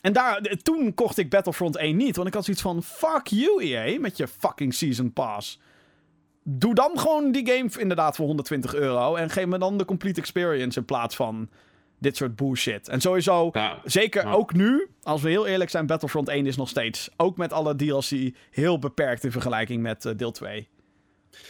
En 0.00 0.12
daar, 0.12 0.40
toen 0.62 0.94
kocht 0.94 1.18
ik 1.18 1.30
Battlefront 1.30 1.76
1 1.76 1.96
niet. 1.96 2.16
Want 2.16 2.28
ik 2.28 2.34
had 2.34 2.44
zoiets 2.44 2.62
van, 2.62 2.82
fuck 2.82 3.26
you 3.26 3.62
EA, 3.62 4.00
met 4.00 4.16
je 4.16 4.28
fucking 4.28 4.74
season 4.74 5.12
pass. 5.12 5.60
doe 6.42 6.74
dan 6.74 6.98
gewoon 6.98 7.32
die 7.32 7.46
game 7.46 7.70
inderdaad 7.78 8.16
voor 8.16 8.26
120 8.26 8.74
euro. 8.74 9.14
En 9.14 9.30
geef 9.30 9.46
me 9.46 9.58
dan 9.58 9.78
de 9.78 9.84
complete 9.84 10.20
experience 10.20 10.78
in 10.78 10.84
plaats 10.84 11.16
van 11.16 11.48
dit 11.98 12.16
soort 12.16 12.36
bullshit. 12.36 12.88
En 12.88 13.00
sowieso, 13.00 13.50
zeker 13.84 14.24
ja. 14.24 14.32
ook 14.32 14.52
nu, 14.52 14.88
als 15.02 15.22
we 15.22 15.28
heel 15.28 15.46
eerlijk 15.46 15.70
zijn, 15.70 15.86
Battlefront 15.86 16.28
1 16.28 16.46
is 16.46 16.56
nog 16.56 16.68
steeds, 16.68 17.10
ook 17.16 17.36
met 17.36 17.52
alle 17.52 17.76
DLC, 17.76 18.34
heel 18.50 18.78
beperkt 18.78 19.24
in 19.24 19.32
vergelijking 19.32 19.82
met 19.82 20.04
eh, 20.04 20.12
deel 20.16 20.30
2. 20.32 20.68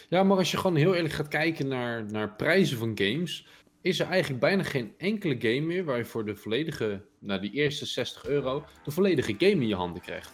Ja, 0.09 0.23
maar 0.23 0.37
als 0.37 0.51
je 0.51 0.57
gewoon 0.57 0.77
heel 0.77 0.95
eerlijk 0.95 1.15
gaat 1.15 1.29
kijken 1.29 1.69
naar, 1.69 2.05
naar 2.11 2.31
prijzen 2.37 2.79
van 2.79 2.93
games, 2.95 3.47
is 3.83 4.01
er 4.01 4.07
eigenlijk 4.07 4.41
bijna 4.41 4.63
geen 4.63 4.93
enkele 4.99 5.37
game 5.39 5.61
meer 5.61 5.85
waar 5.85 5.97
je 5.97 6.05
voor 6.05 6.25
de 6.25 6.37
volledige, 6.37 7.01
nou 7.19 7.41
die 7.41 7.53
eerste 7.53 7.87
60 7.87 8.27
euro, 8.27 8.65
de 8.85 8.91
volledige 8.91 9.35
game 9.39 9.53
in 9.53 9.69
je 9.69 9.75
handen 9.75 10.03
krijgt. 10.03 10.33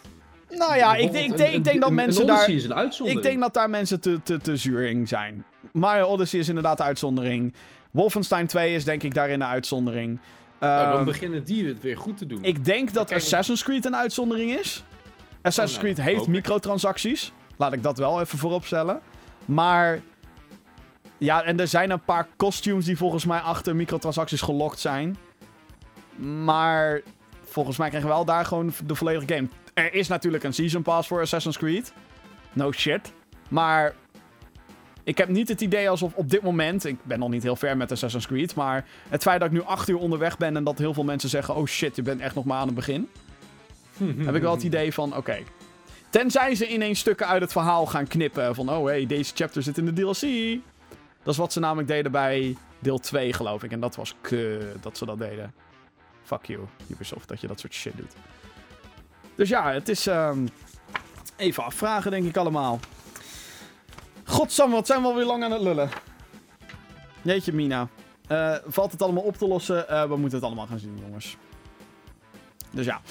Nou 0.49 0.75
ja, 0.75 0.95
ik, 0.95 1.11
denk- 1.11 1.31
ik, 1.31 1.37
denk, 1.37 1.53
ik 1.53 1.63
denk 1.63 1.79
dat 1.79 1.89
Een- 1.89 1.95
mensen 1.95 2.21
een 2.21 2.27
daar... 2.27 2.35
Odyssey 2.35 2.55
is 2.55 2.63
een 2.63 2.73
uitzondering. 2.73 3.25
Ik 3.25 3.31
denk 3.31 3.41
dat 3.41 3.53
daar 3.53 3.69
mensen 3.69 3.99
te, 4.01 4.19
te, 4.23 4.37
te 4.37 4.55
zuur 4.57 4.89
in 4.89 5.07
zijn. 5.07 5.45
Mario 5.71 6.05
Odyssey 6.05 6.39
is 6.39 6.47
inderdaad 6.47 6.77
de 6.77 6.83
uitzondering. 6.83 7.53
Wolfenstein 7.95 8.47
2 8.47 8.73
is 8.75 8.83
denk 8.83 9.03
ik 9.03 9.13
daarin 9.13 9.39
de 9.39 9.45
uitzondering. 9.45 10.19
Nou, 10.59 10.85
dan 10.85 10.95
Ehm, 10.95 11.05
beginnen 11.05 11.43
die 11.43 11.67
het 11.67 11.81
weer 11.81 11.97
goed 11.97 12.17
te 12.17 12.25
doen. 12.25 12.43
ik 12.43 12.65
denk 12.65 12.93
dat 12.93 13.07
Kijk, 13.07 13.21
Assassin's 13.21 13.63
Creed 13.63 13.85
een 13.85 13.95
uitzondering 13.95 14.51
is. 14.51 14.83
Assassin's 15.41 15.77
Oh, 15.77 15.83
nou, 15.83 15.93
Creed 15.93 16.05
heeft 16.15 16.27
microtransacties. 16.27 17.31
Laat 17.57 17.73
ik 17.73 17.83
dat 17.83 17.97
wel 17.97 18.21
even 18.21 18.37
voorop 18.37 18.65
stellen. 18.65 18.99
Maar... 19.45 19.99
Ja, 21.17 21.43
en 21.43 21.59
er 21.59 21.67
zijn 21.67 21.89
een 21.91 22.03
paar 22.03 22.27
costumes 22.37 22.85
die 22.85 22.97
volgens 22.97 23.25
mij 23.25 23.39
achter 23.39 23.75
microtransacties 23.75 24.41
gelokt 24.41 24.79
zijn. 24.79 25.17
Maar 26.43 27.01
volgens 27.43 27.77
mij 27.77 27.87
krijgen 27.89 28.09
we 28.09 28.15
wel 28.15 28.25
daar 28.25 28.45
gewoon 28.45 28.73
de 28.85 28.95
volledige 28.95 29.33
game. 29.33 29.47
Er 29.73 29.93
is 29.93 30.07
natuurlijk 30.07 30.43
een 30.43 30.53
Season 30.53 30.81
Pass 30.81 31.07
voor 31.07 31.21
Assassin's 31.21 31.57
Creed. 31.57 31.93
No 32.53 32.71
shit. 32.71 33.13
Maar 33.47 33.93
ik 35.05 35.17
heb 35.17 35.29
niet 35.29 35.47
het 35.47 35.61
idee 35.61 35.89
alsof 35.89 36.13
op 36.13 36.29
dit 36.29 36.41
moment... 36.41 36.85
Ik 36.85 36.97
ben 37.03 37.19
nog 37.19 37.29
niet 37.29 37.43
heel 37.43 37.55
ver 37.55 37.77
met 37.77 37.91
Assassin's 37.91 38.27
Creed. 38.27 38.55
Maar 38.55 38.85
het 39.09 39.21
feit 39.21 39.39
dat 39.39 39.47
ik 39.47 39.53
nu 39.53 39.63
acht 39.63 39.89
uur 39.89 39.97
onderweg 39.97 40.37
ben... 40.37 40.55
en 40.55 40.63
dat 40.63 40.77
heel 40.77 40.93
veel 40.93 41.03
mensen 41.03 41.29
zeggen... 41.29 41.55
Oh 41.55 41.65
shit, 41.65 41.95
je 41.95 42.01
bent 42.01 42.21
echt 42.21 42.35
nog 42.35 42.45
maar 42.45 42.57
aan 42.57 42.65
het 42.65 42.75
begin. 42.75 43.09
heb 44.25 44.35
ik 44.35 44.41
wel 44.41 44.51
het 44.51 44.63
idee 44.63 44.93
van... 44.93 45.15
Oké. 45.15 45.37
Tenzij 46.09 46.55
ze 46.55 46.67
ineens 46.67 46.99
stukken 46.99 47.27
uit 47.27 47.41
het 47.41 47.51
verhaal 47.51 47.85
gaan 47.85 48.07
knippen. 48.07 48.55
Van, 48.55 48.69
oh 48.69 48.85
hey, 48.85 49.05
deze 49.05 49.31
chapter 49.35 49.63
zit 49.63 49.77
in 49.77 49.85
de 49.85 49.93
DLC. 49.93 50.61
Dat 51.23 51.33
is 51.33 51.39
wat 51.39 51.53
ze 51.53 51.59
namelijk 51.59 51.87
deden 51.87 52.11
bij 52.11 52.57
deel 52.79 52.99
2, 52.99 53.33
geloof 53.33 53.63
ik. 53.63 53.71
En 53.71 53.79
dat 53.79 53.95
was 53.95 54.15
kut 54.21 54.83
dat 54.83 54.97
ze 54.97 55.05
dat 55.05 55.19
deden. 55.19 55.53
Fuck 56.23 56.45
you, 56.45 56.59
Ubisoft, 56.87 57.27
dat 57.27 57.41
je 57.41 57.47
dat 57.47 57.59
soort 57.59 57.73
shit 57.73 57.97
doet. 57.97 58.13
Dus 59.35 59.49
ja, 59.49 59.71
het 59.71 59.89
is... 59.89 60.07
ehm, 60.07 60.47
even 61.37 61.63
afvragen, 61.63 62.11
denk 62.11 62.25
ik 62.25 62.37
allemaal. 62.37 62.79
Godsam, 64.25 64.71
wat 64.71 64.87
zijn 64.87 65.01
we 65.01 65.07
alweer 65.07 65.25
lang 65.25 65.43
aan 65.43 65.51
het 65.51 65.61
lullen. 65.61 65.89
Jeetje, 67.21 67.53
Mina. 67.53 67.87
Eh, 68.27 68.55
valt 68.65 68.91
het 68.91 69.01
allemaal 69.01 69.23
op 69.23 69.37
te 69.37 69.47
lossen? 69.47 69.89
Eh, 69.89 70.01
we 70.07 70.17
moeten 70.17 70.37
het 70.37 70.47
allemaal 70.47 70.67
gaan 70.67 70.79
zien, 70.79 70.99
jongens. 71.01 71.37
Dus 72.71 72.85
ja. 72.85 73.01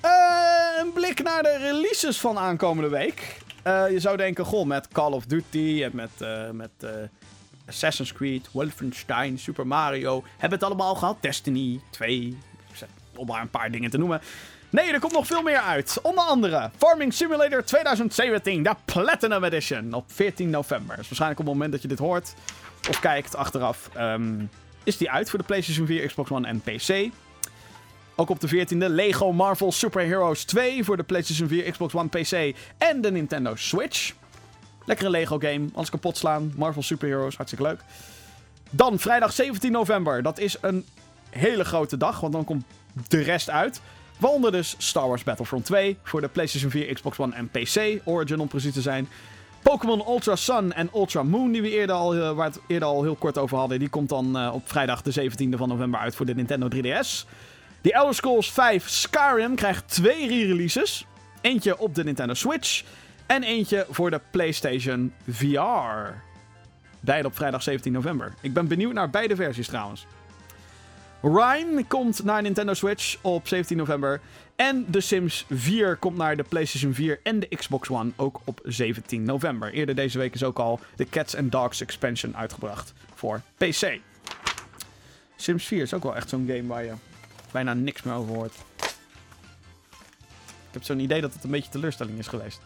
Eh, 0.00 0.84
een 0.84 0.92
blik 0.92 1.22
naar 1.22 1.42
de 1.42 1.56
releases 1.56 2.20
van 2.20 2.38
aankomende 2.38 2.88
week. 2.88 3.36
Je 3.64 4.00
zou 4.00 4.16
denken, 4.16 4.44
goh, 4.44 4.66
met 4.66 4.88
Call 4.88 5.12
of 5.12 5.26
Duty 5.26 5.82
en 5.84 5.90
met, 5.94 6.10
met 6.52 6.70
Assassin's 7.66 8.12
Creed, 8.12 8.48
Wolfenstein, 8.52 9.38
Super 9.38 9.66
Mario. 9.66 10.22
Hebben 10.30 10.58
het 10.58 10.62
allemaal 10.68 10.88
al 10.88 10.94
gehad? 10.94 11.16
Destiny 11.20 11.80
2, 11.90 12.38
om 13.16 13.26
maar 13.26 13.40
een 13.40 13.50
paar 13.50 13.70
dingen 13.70 13.90
te 13.90 13.98
noemen. 13.98 14.20
Nee, 14.70 14.92
er 14.92 15.00
komt 15.00 15.12
nog 15.12 15.26
veel 15.26 15.42
meer 15.42 15.58
uit. 15.58 15.98
Onder 16.02 16.24
andere 16.24 16.70
Farming 16.76 17.12
Simulator 17.12 17.64
2017, 17.64 18.62
de 18.62 18.74
Platinum 18.84 19.44
Edition, 19.44 19.92
op 19.92 20.04
14 20.06 20.50
november. 20.50 20.96
Dus 20.96 21.06
waarschijnlijk 21.06 21.40
op 21.40 21.46
het 21.46 21.54
moment 21.54 21.72
dat 21.72 21.82
je 21.82 21.88
dit 21.88 21.98
hoort 21.98 22.34
of 22.88 23.00
kijkt 23.00 23.36
achteraf, 23.36 23.90
ehm, 23.94 24.44
is 24.84 24.96
die 24.96 25.10
uit 25.10 25.30
voor 25.30 25.38
de 25.38 25.44
PlayStation 25.44 25.86
4, 25.86 26.06
Xbox 26.06 26.30
One 26.30 26.48
en 26.48 26.60
PC. 26.60 27.10
Ook 28.16 28.30
op 28.30 28.40
de 28.40 28.48
14e 28.48 28.88
Lego 28.88 29.32
Marvel 29.32 29.72
Super 29.72 30.06
Heroes 30.06 30.44
2 30.44 30.84
voor 30.84 30.96
de 30.96 31.02
PlayStation 31.02 31.48
4, 31.48 31.70
Xbox 31.70 31.94
One, 31.94 32.08
PC 32.08 32.56
en 32.78 33.00
de 33.00 33.10
Nintendo 33.10 33.56
Switch. 33.56 34.12
Lekkere 34.84 35.10
Lego 35.10 35.38
game, 35.38 35.68
alles 35.74 35.90
kapot 35.90 36.16
slaan. 36.16 36.52
Marvel 36.56 36.82
Super 36.82 37.08
Heroes, 37.08 37.36
hartstikke 37.36 37.64
leuk. 37.64 37.80
Dan 38.70 38.98
vrijdag 38.98 39.32
17 39.32 39.72
november, 39.72 40.22
dat 40.22 40.38
is 40.38 40.56
een 40.60 40.86
hele 41.30 41.64
grote 41.64 41.96
dag, 41.96 42.20
want 42.20 42.32
dan 42.32 42.44
komt 42.44 42.64
de 43.08 43.20
rest 43.20 43.50
uit. 43.50 43.80
Waaronder 44.18 44.52
dus 44.52 44.74
Star 44.78 45.08
Wars 45.08 45.24
Battlefront 45.24 45.64
2 45.64 45.98
voor 46.02 46.20
de 46.20 46.28
PlayStation 46.28 46.70
4, 46.70 46.94
Xbox 46.94 47.18
One 47.18 47.34
en 47.34 47.48
PC. 47.48 48.00
Origin 48.04 48.40
om 48.40 48.48
precies 48.48 48.72
te 48.72 48.80
zijn. 48.80 49.08
Pokémon 49.62 50.08
Ultra 50.08 50.36
Sun 50.36 50.72
en 50.72 50.90
Ultra 50.94 51.22
Moon, 51.22 51.52
die 51.52 51.62
we 51.62 51.70
eerder 51.70 51.96
al, 51.96 52.14
eh, 52.14 52.32
waar 52.32 52.46
het 52.46 52.60
eerder 52.66 52.88
al 52.88 53.02
heel 53.02 53.14
kort 53.14 53.38
over 53.38 53.58
hadden. 53.58 53.78
Die 53.78 53.88
komt 53.88 54.08
dan 54.08 54.38
eh, 54.38 54.50
op 54.54 54.68
vrijdag 54.68 55.02
de 55.02 55.12
17e 55.12 55.56
van 55.56 55.68
november 55.68 56.00
uit 56.00 56.14
voor 56.14 56.26
de 56.26 56.34
Nintendo 56.34 56.68
3DS. 56.68 57.26
The 57.80 57.92
Elder 57.92 58.14
Scrolls 58.14 58.52
5 58.52 58.88
Skyrim 58.88 59.54
krijgt 59.54 59.88
twee 59.88 60.28
re-releases. 60.28 61.06
Eentje 61.40 61.78
op 61.78 61.94
de 61.94 62.04
Nintendo 62.04 62.34
Switch 62.34 62.84
en 63.26 63.42
eentje 63.42 63.86
voor 63.90 64.10
de 64.10 64.20
PlayStation 64.30 65.12
VR. 65.28 66.12
Beide 67.00 67.28
op 67.28 67.36
vrijdag 67.36 67.62
17 67.62 67.92
november. 67.92 68.34
Ik 68.40 68.52
ben 68.52 68.68
benieuwd 68.68 68.92
naar 68.92 69.10
beide 69.10 69.36
versies 69.36 69.66
trouwens. 69.66 70.06
Rhyme 71.22 71.84
komt 71.84 72.24
naar 72.24 72.42
Nintendo 72.42 72.74
Switch 72.74 73.16
op 73.20 73.48
17 73.48 73.76
november. 73.76 74.20
En 74.56 74.86
The 74.90 75.00
Sims 75.00 75.44
4 75.50 75.96
komt 75.96 76.16
naar 76.16 76.36
de 76.36 76.42
PlayStation 76.42 76.94
4 76.94 77.20
en 77.22 77.40
de 77.40 77.48
Xbox 77.48 77.88
One 77.88 78.10
ook 78.16 78.40
op 78.44 78.60
17 78.64 79.22
november. 79.22 79.72
Eerder 79.72 79.94
deze 79.94 80.18
week 80.18 80.34
is 80.34 80.42
ook 80.42 80.58
al 80.58 80.80
de 80.96 81.08
Cats 81.08 81.36
and 81.36 81.52
Dogs 81.52 81.80
expansion 81.80 82.36
uitgebracht 82.36 82.92
voor 83.14 83.40
PC. 83.56 83.98
Sims 85.36 85.64
4 85.64 85.82
is 85.82 85.94
ook 85.94 86.02
wel 86.02 86.16
echt 86.16 86.28
zo'n 86.28 86.46
game 86.46 86.66
waar 86.66 86.84
je 86.84 86.92
bijna 87.52 87.74
niks 87.74 88.02
meer 88.02 88.14
over 88.14 88.34
hoort. 88.34 88.54
Ik 90.68 90.74
heb 90.74 90.82
zo'n 90.84 91.00
idee 91.00 91.20
dat 91.20 91.34
het 91.34 91.44
een 91.44 91.50
beetje 91.50 91.70
teleurstelling 91.70 92.18
is 92.18 92.26
geweest. 92.26 92.60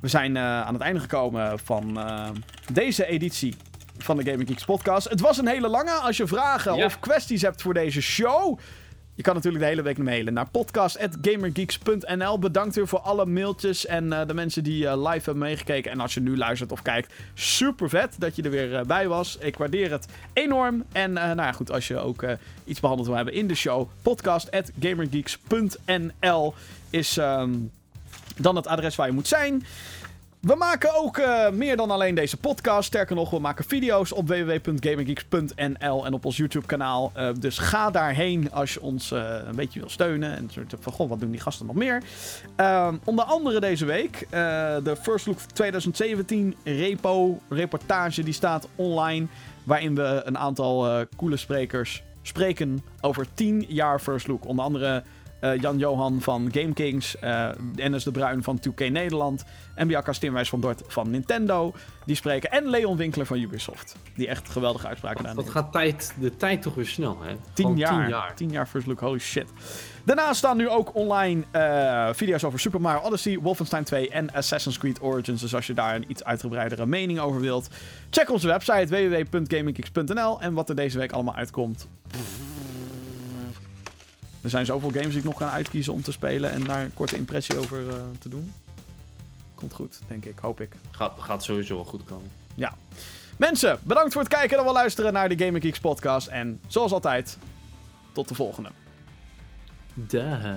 We 0.00 0.08
zijn 0.08 0.36
eh, 0.36 0.42
aan 0.42 0.74
het 0.74 0.82
einde 0.82 1.00
gekomen 1.00 1.58
van 1.58 1.98
eh, 1.98 2.30
deze 2.72 3.06
editie 3.06 3.54
van 3.98 4.16
de 4.16 4.30
Gaming 4.30 4.48
Geeks 4.48 4.64
podcast. 4.64 5.08
Het 5.08 5.20
was 5.20 5.38
een 5.38 5.48
hele 5.48 5.68
lange. 5.68 5.90
Als 5.90 6.16
je 6.16 6.26
vragen 6.26 6.76
Ja. 6.76 6.84
of 6.84 7.00
kwesties 7.00 7.42
hebt 7.42 7.62
voor 7.62 7.74
deze 7.74 8.00
show... 8.00 8.58
Je 9.16 9.22
kan 9.22 9.34
natuurlijk 9.34 9.62
de 9.62 9.68
hele 9.70 9.82
week 9.82 9.98
mailen 9.98 10.32
naar 10.32 10.48
podcast.gamergeeks.nl. 10.50 12.38
Bedankt 12.38 12.74
weer 12.74 12.88
voor 12.88 12.98
alle 12.98 13.26
mailtjes 13.26 13.86
en 13.86 14.12
eh, 14.12 14.26
de 14.26 14.34
mensen 14.34 14.64
die 14.64 14.86
eh, 14.88 14.96
live 14.96 15.24
hebben 15.24 15.38
meegekeken. 15.38 15.90
En 15.90 16.00
als 16.00 16.14
je 16.14 16.20
nu 16.20 16.36
luistert 16.36 16.72
of 16.72 16.82
kijkt, 16.82 17.12
super 17.34 17.88
vet 17.88 18.14
dat 18.18 18.36
je 18.36 18.42
er 18.42 18.50
weer 18.50 18.74
eh, 18.74 18.84
bij 18.84 19.08
was. 19.08 19.36
Ik 19.40 19.56
waardeer 19.56 19.90
het 19.90 20.06
enorm. 20.32 20.84
En 20.92 21.12
nou 21.12 21.36
ja, 21.36 21.52
goed, 21.52 21.70
als 21.70 21.88
je 21.88 21.98
ook 21.98 22.24
iets 22.64 22.80
behandeld 22.80 23.08
wil 23.08 23.16
hebben 23.16 23.34
in 23.34 23.46
de 23.46 23.54
show, 23.54 23.88
podcast.gamergeeks.nl 24.02 26.54
is 26.90 27.16
ehm, 27.16 27.52
dan 28.36 28.56
het 28.56 28.66
adres 28.66 28.96
waar 28.96 29.06
je 29.06 29.12
moet 29.12 29.28
zijn. 29.28 29.64
We 30.44 30.54
maken 30.54 30.94
ook 30.94 31.18
eh, 31.18 31.50
meer 31.50 31.76
dan 31.76 31.90
alleen 31.90 32.14
deze 32.14 32.36
podcast. 32.36 32.86
Sterker 32.86 33.16
nog, 33.16 33.30
we 33.30 33.38
maken 33.38 33.64
video's 33.64 34.12
op 34.12 34.28
www.gaminggeeks.nl 34.28 36.06
en 36.06 36.12
op 36.12 36.24
ons 36.24 36.36
YouTube-kanaal. 36.36 37.10
Eh, 37.14 37.28
dus 37.38 37.58
ga 37.58 37.90
daarheen 37.90 38.52
als 38.52 38.74
je 38.74 38.82
ons 38.82 39.10
eh, 39.10 39.38
een 39.46 39.56
beetje 39.56 39.80
wil 39.80 39.88
steunen. 39.88 40.36
En 40.36 40.48
soort 40.50 40.74
van, 40.80 40.92
goh, 40.92 41.08
wat 41.08 41.20
doen 41.20 41.30
die 41.30 41.40
gasten 41.40 41.66
nog 41.66 41.74
meer? 41.74 42.02
Ehm, 42.56 42.96
onder 43.04 43.24
andere 43.24 43.60
deze 43.60 43.84
week 43.84 44.26
de 44.30 44.96
First 45.02 45.26
Look 45.26 45.38
2017 45.38 46.56
repo, 46.64 47.38
reportage, 47.48 48.22
die 48.22 48.34
staat 48.34 48.68
online. 48.74 49.26
Waarin 49.62 49.94
we 49.94 50.22
een 50.24 50.38
aantal 50.38 51.06
coole 51.16 51.36
sprekers 51.36 52.02
spreken 52.22 52.84
over 53.00 53.26
10 53.34 53.64
jaar 53.68 54.00
First 54.00 54.26
Look. 54.26 54.46
Onder 54.46 54.64
andere 54.64 55.02
eh, 55.44 55.60
Jan-Johan 55.60 56.20
van 56.20 56.48
GameKings, 56.52 57.18
eh 57.18 57.48
Dennis 57.74 58.04
de 58.04 58.10
Bruin 58.10 58.42
van 58.42 58.60
2K 58.68 58.90
Nederland 58.90 59.44
en 59.74 59.86
Bianca 59.86 60.12
van 60.44 60.60
Dort 60.60 60.82
van 60.86 61.10
Nintendo. 61.10 61.72
Die 62.06 62.16
spreken. 62.16 62.50
En 62.50 62.68
Leon 62.68 62.96
Winkler 62.96 63.26
van 63.26 63.38
Ubisoft. 63.38 63.96
Die 64.14 64.28
echt 64.28 64.48
geweldige 64.48 64.86
uitspraken 64.86 65.18
gedaan 65.20 65.36
Dat 65.36 65.50
gaat 65.50 65.72
tijd, 65.72 66.14
de 66.20 66.36
tijd 66.36 66.62
toch 66.62 66.74
weer 66.74 66.86
snel, 66.86 67.18
hè? 67.22 67.34
10 67.52 67.64
Gewoon 67.64 67.76
jaar. 67.76 68.00
Tien 68.00 68.08
jaar. 68.08 68.34
10 68.34 68.50
jaar 68.50 68.66
First 68.66 68.86
Look, 68.86 69.00
holy 69.00 69.18
shit. 69.18 69.52
Daarnaast 70.04 70.38
staan 70.38 70.56
nu 70.56 70.68
ook 70.68 70.94
online 70.94 71.44
eh, 71.50 72.08
video's 72.12 72.44
over 72.44 72.60
Super 72.60 72.80
Mario 72.80 73.00
Odyssey, 73.00 73.38
Wolfenstein 73.38 73.84
2 73.84 74.10
en 74.10 74.32
Assassin's 74.32 74.78
Creed 74.78 75.02
Origins. 75.02 75.40
Dus 75.40 75.54
als 75.54 75.66
je 75.66 75.74
daar 75.74 75.94
een 75.94 76.04
iets 76.08 76.24
uitgebreidere 76.24 76.86
mening 76.86 77.18
over 77.18 77.40
wilt, 77.40 77.68
check 78.10 78.30
onze 78.30 78.46
website 78.46 78.86
www.gaminggeeks.nl. 78.86 80.40
En 80.40 80.54
wat 80.54 80.68
er 80.68 80.76
deze 80.76 80.98
week 80.98 81.12
allemaal 81.12 81.34
uitkomt. 81.34 81.88
Er 84.44 84.50
zijn 84.50 84.66
zoveel 84.66 84.90
games 84.90 85.08
die 85.08 85.18
ik 85.18 85.24
nog 85.24 85.36
kan 85.36 85.48
uitkiezen 85.48 85.92
om 85.92 86.02
te 86.02 86.12
spelen 86.12 86.50
en 86.50 86.64
daar 86.64 86.82
een 86.82 86.94
korte 86.94 87.16
impressie 87.16 87.58
over 87.58 87.88
eh, 87.88 87.94
te 88.18 88.28
doen. 88.28 88.52
Komt 89.54 89.72
goed, 89.72 89.98
denk 90.08 90.24
ik, 90.24 90.38
hoop 90.38 90.60
ik. 90.60 90.72
Gaat, 90.90 91.12
gaat 91.18 91.42
sowieso 91.44 91.74
wel 91.74 91.84
goed 91.84 92.04
komen. 92.04 92.30
Ja. 92.54 92.74
Mensen, 93.36 93.78
bedankt 93.82 94.12
voor 94.12 94.22
het 94.22 94.32
kijken 94.32 94.58
en 94.58 94.64
wel 94.64 94.72
luisteren 94.72 95.12
naar 95.12 95.28
de 95.28 95.44
Gaming 95.44 95.64
Geeks 95.64 95.80
podcast. 95.80 96.26
En 96.26 96.60
zoals 96.66 96.92
altijd, 96.92 97.38
tot 98.12 98.28
de 98.28 98.34
volgende. 98.34 98.70
Dag. 99.94 100.56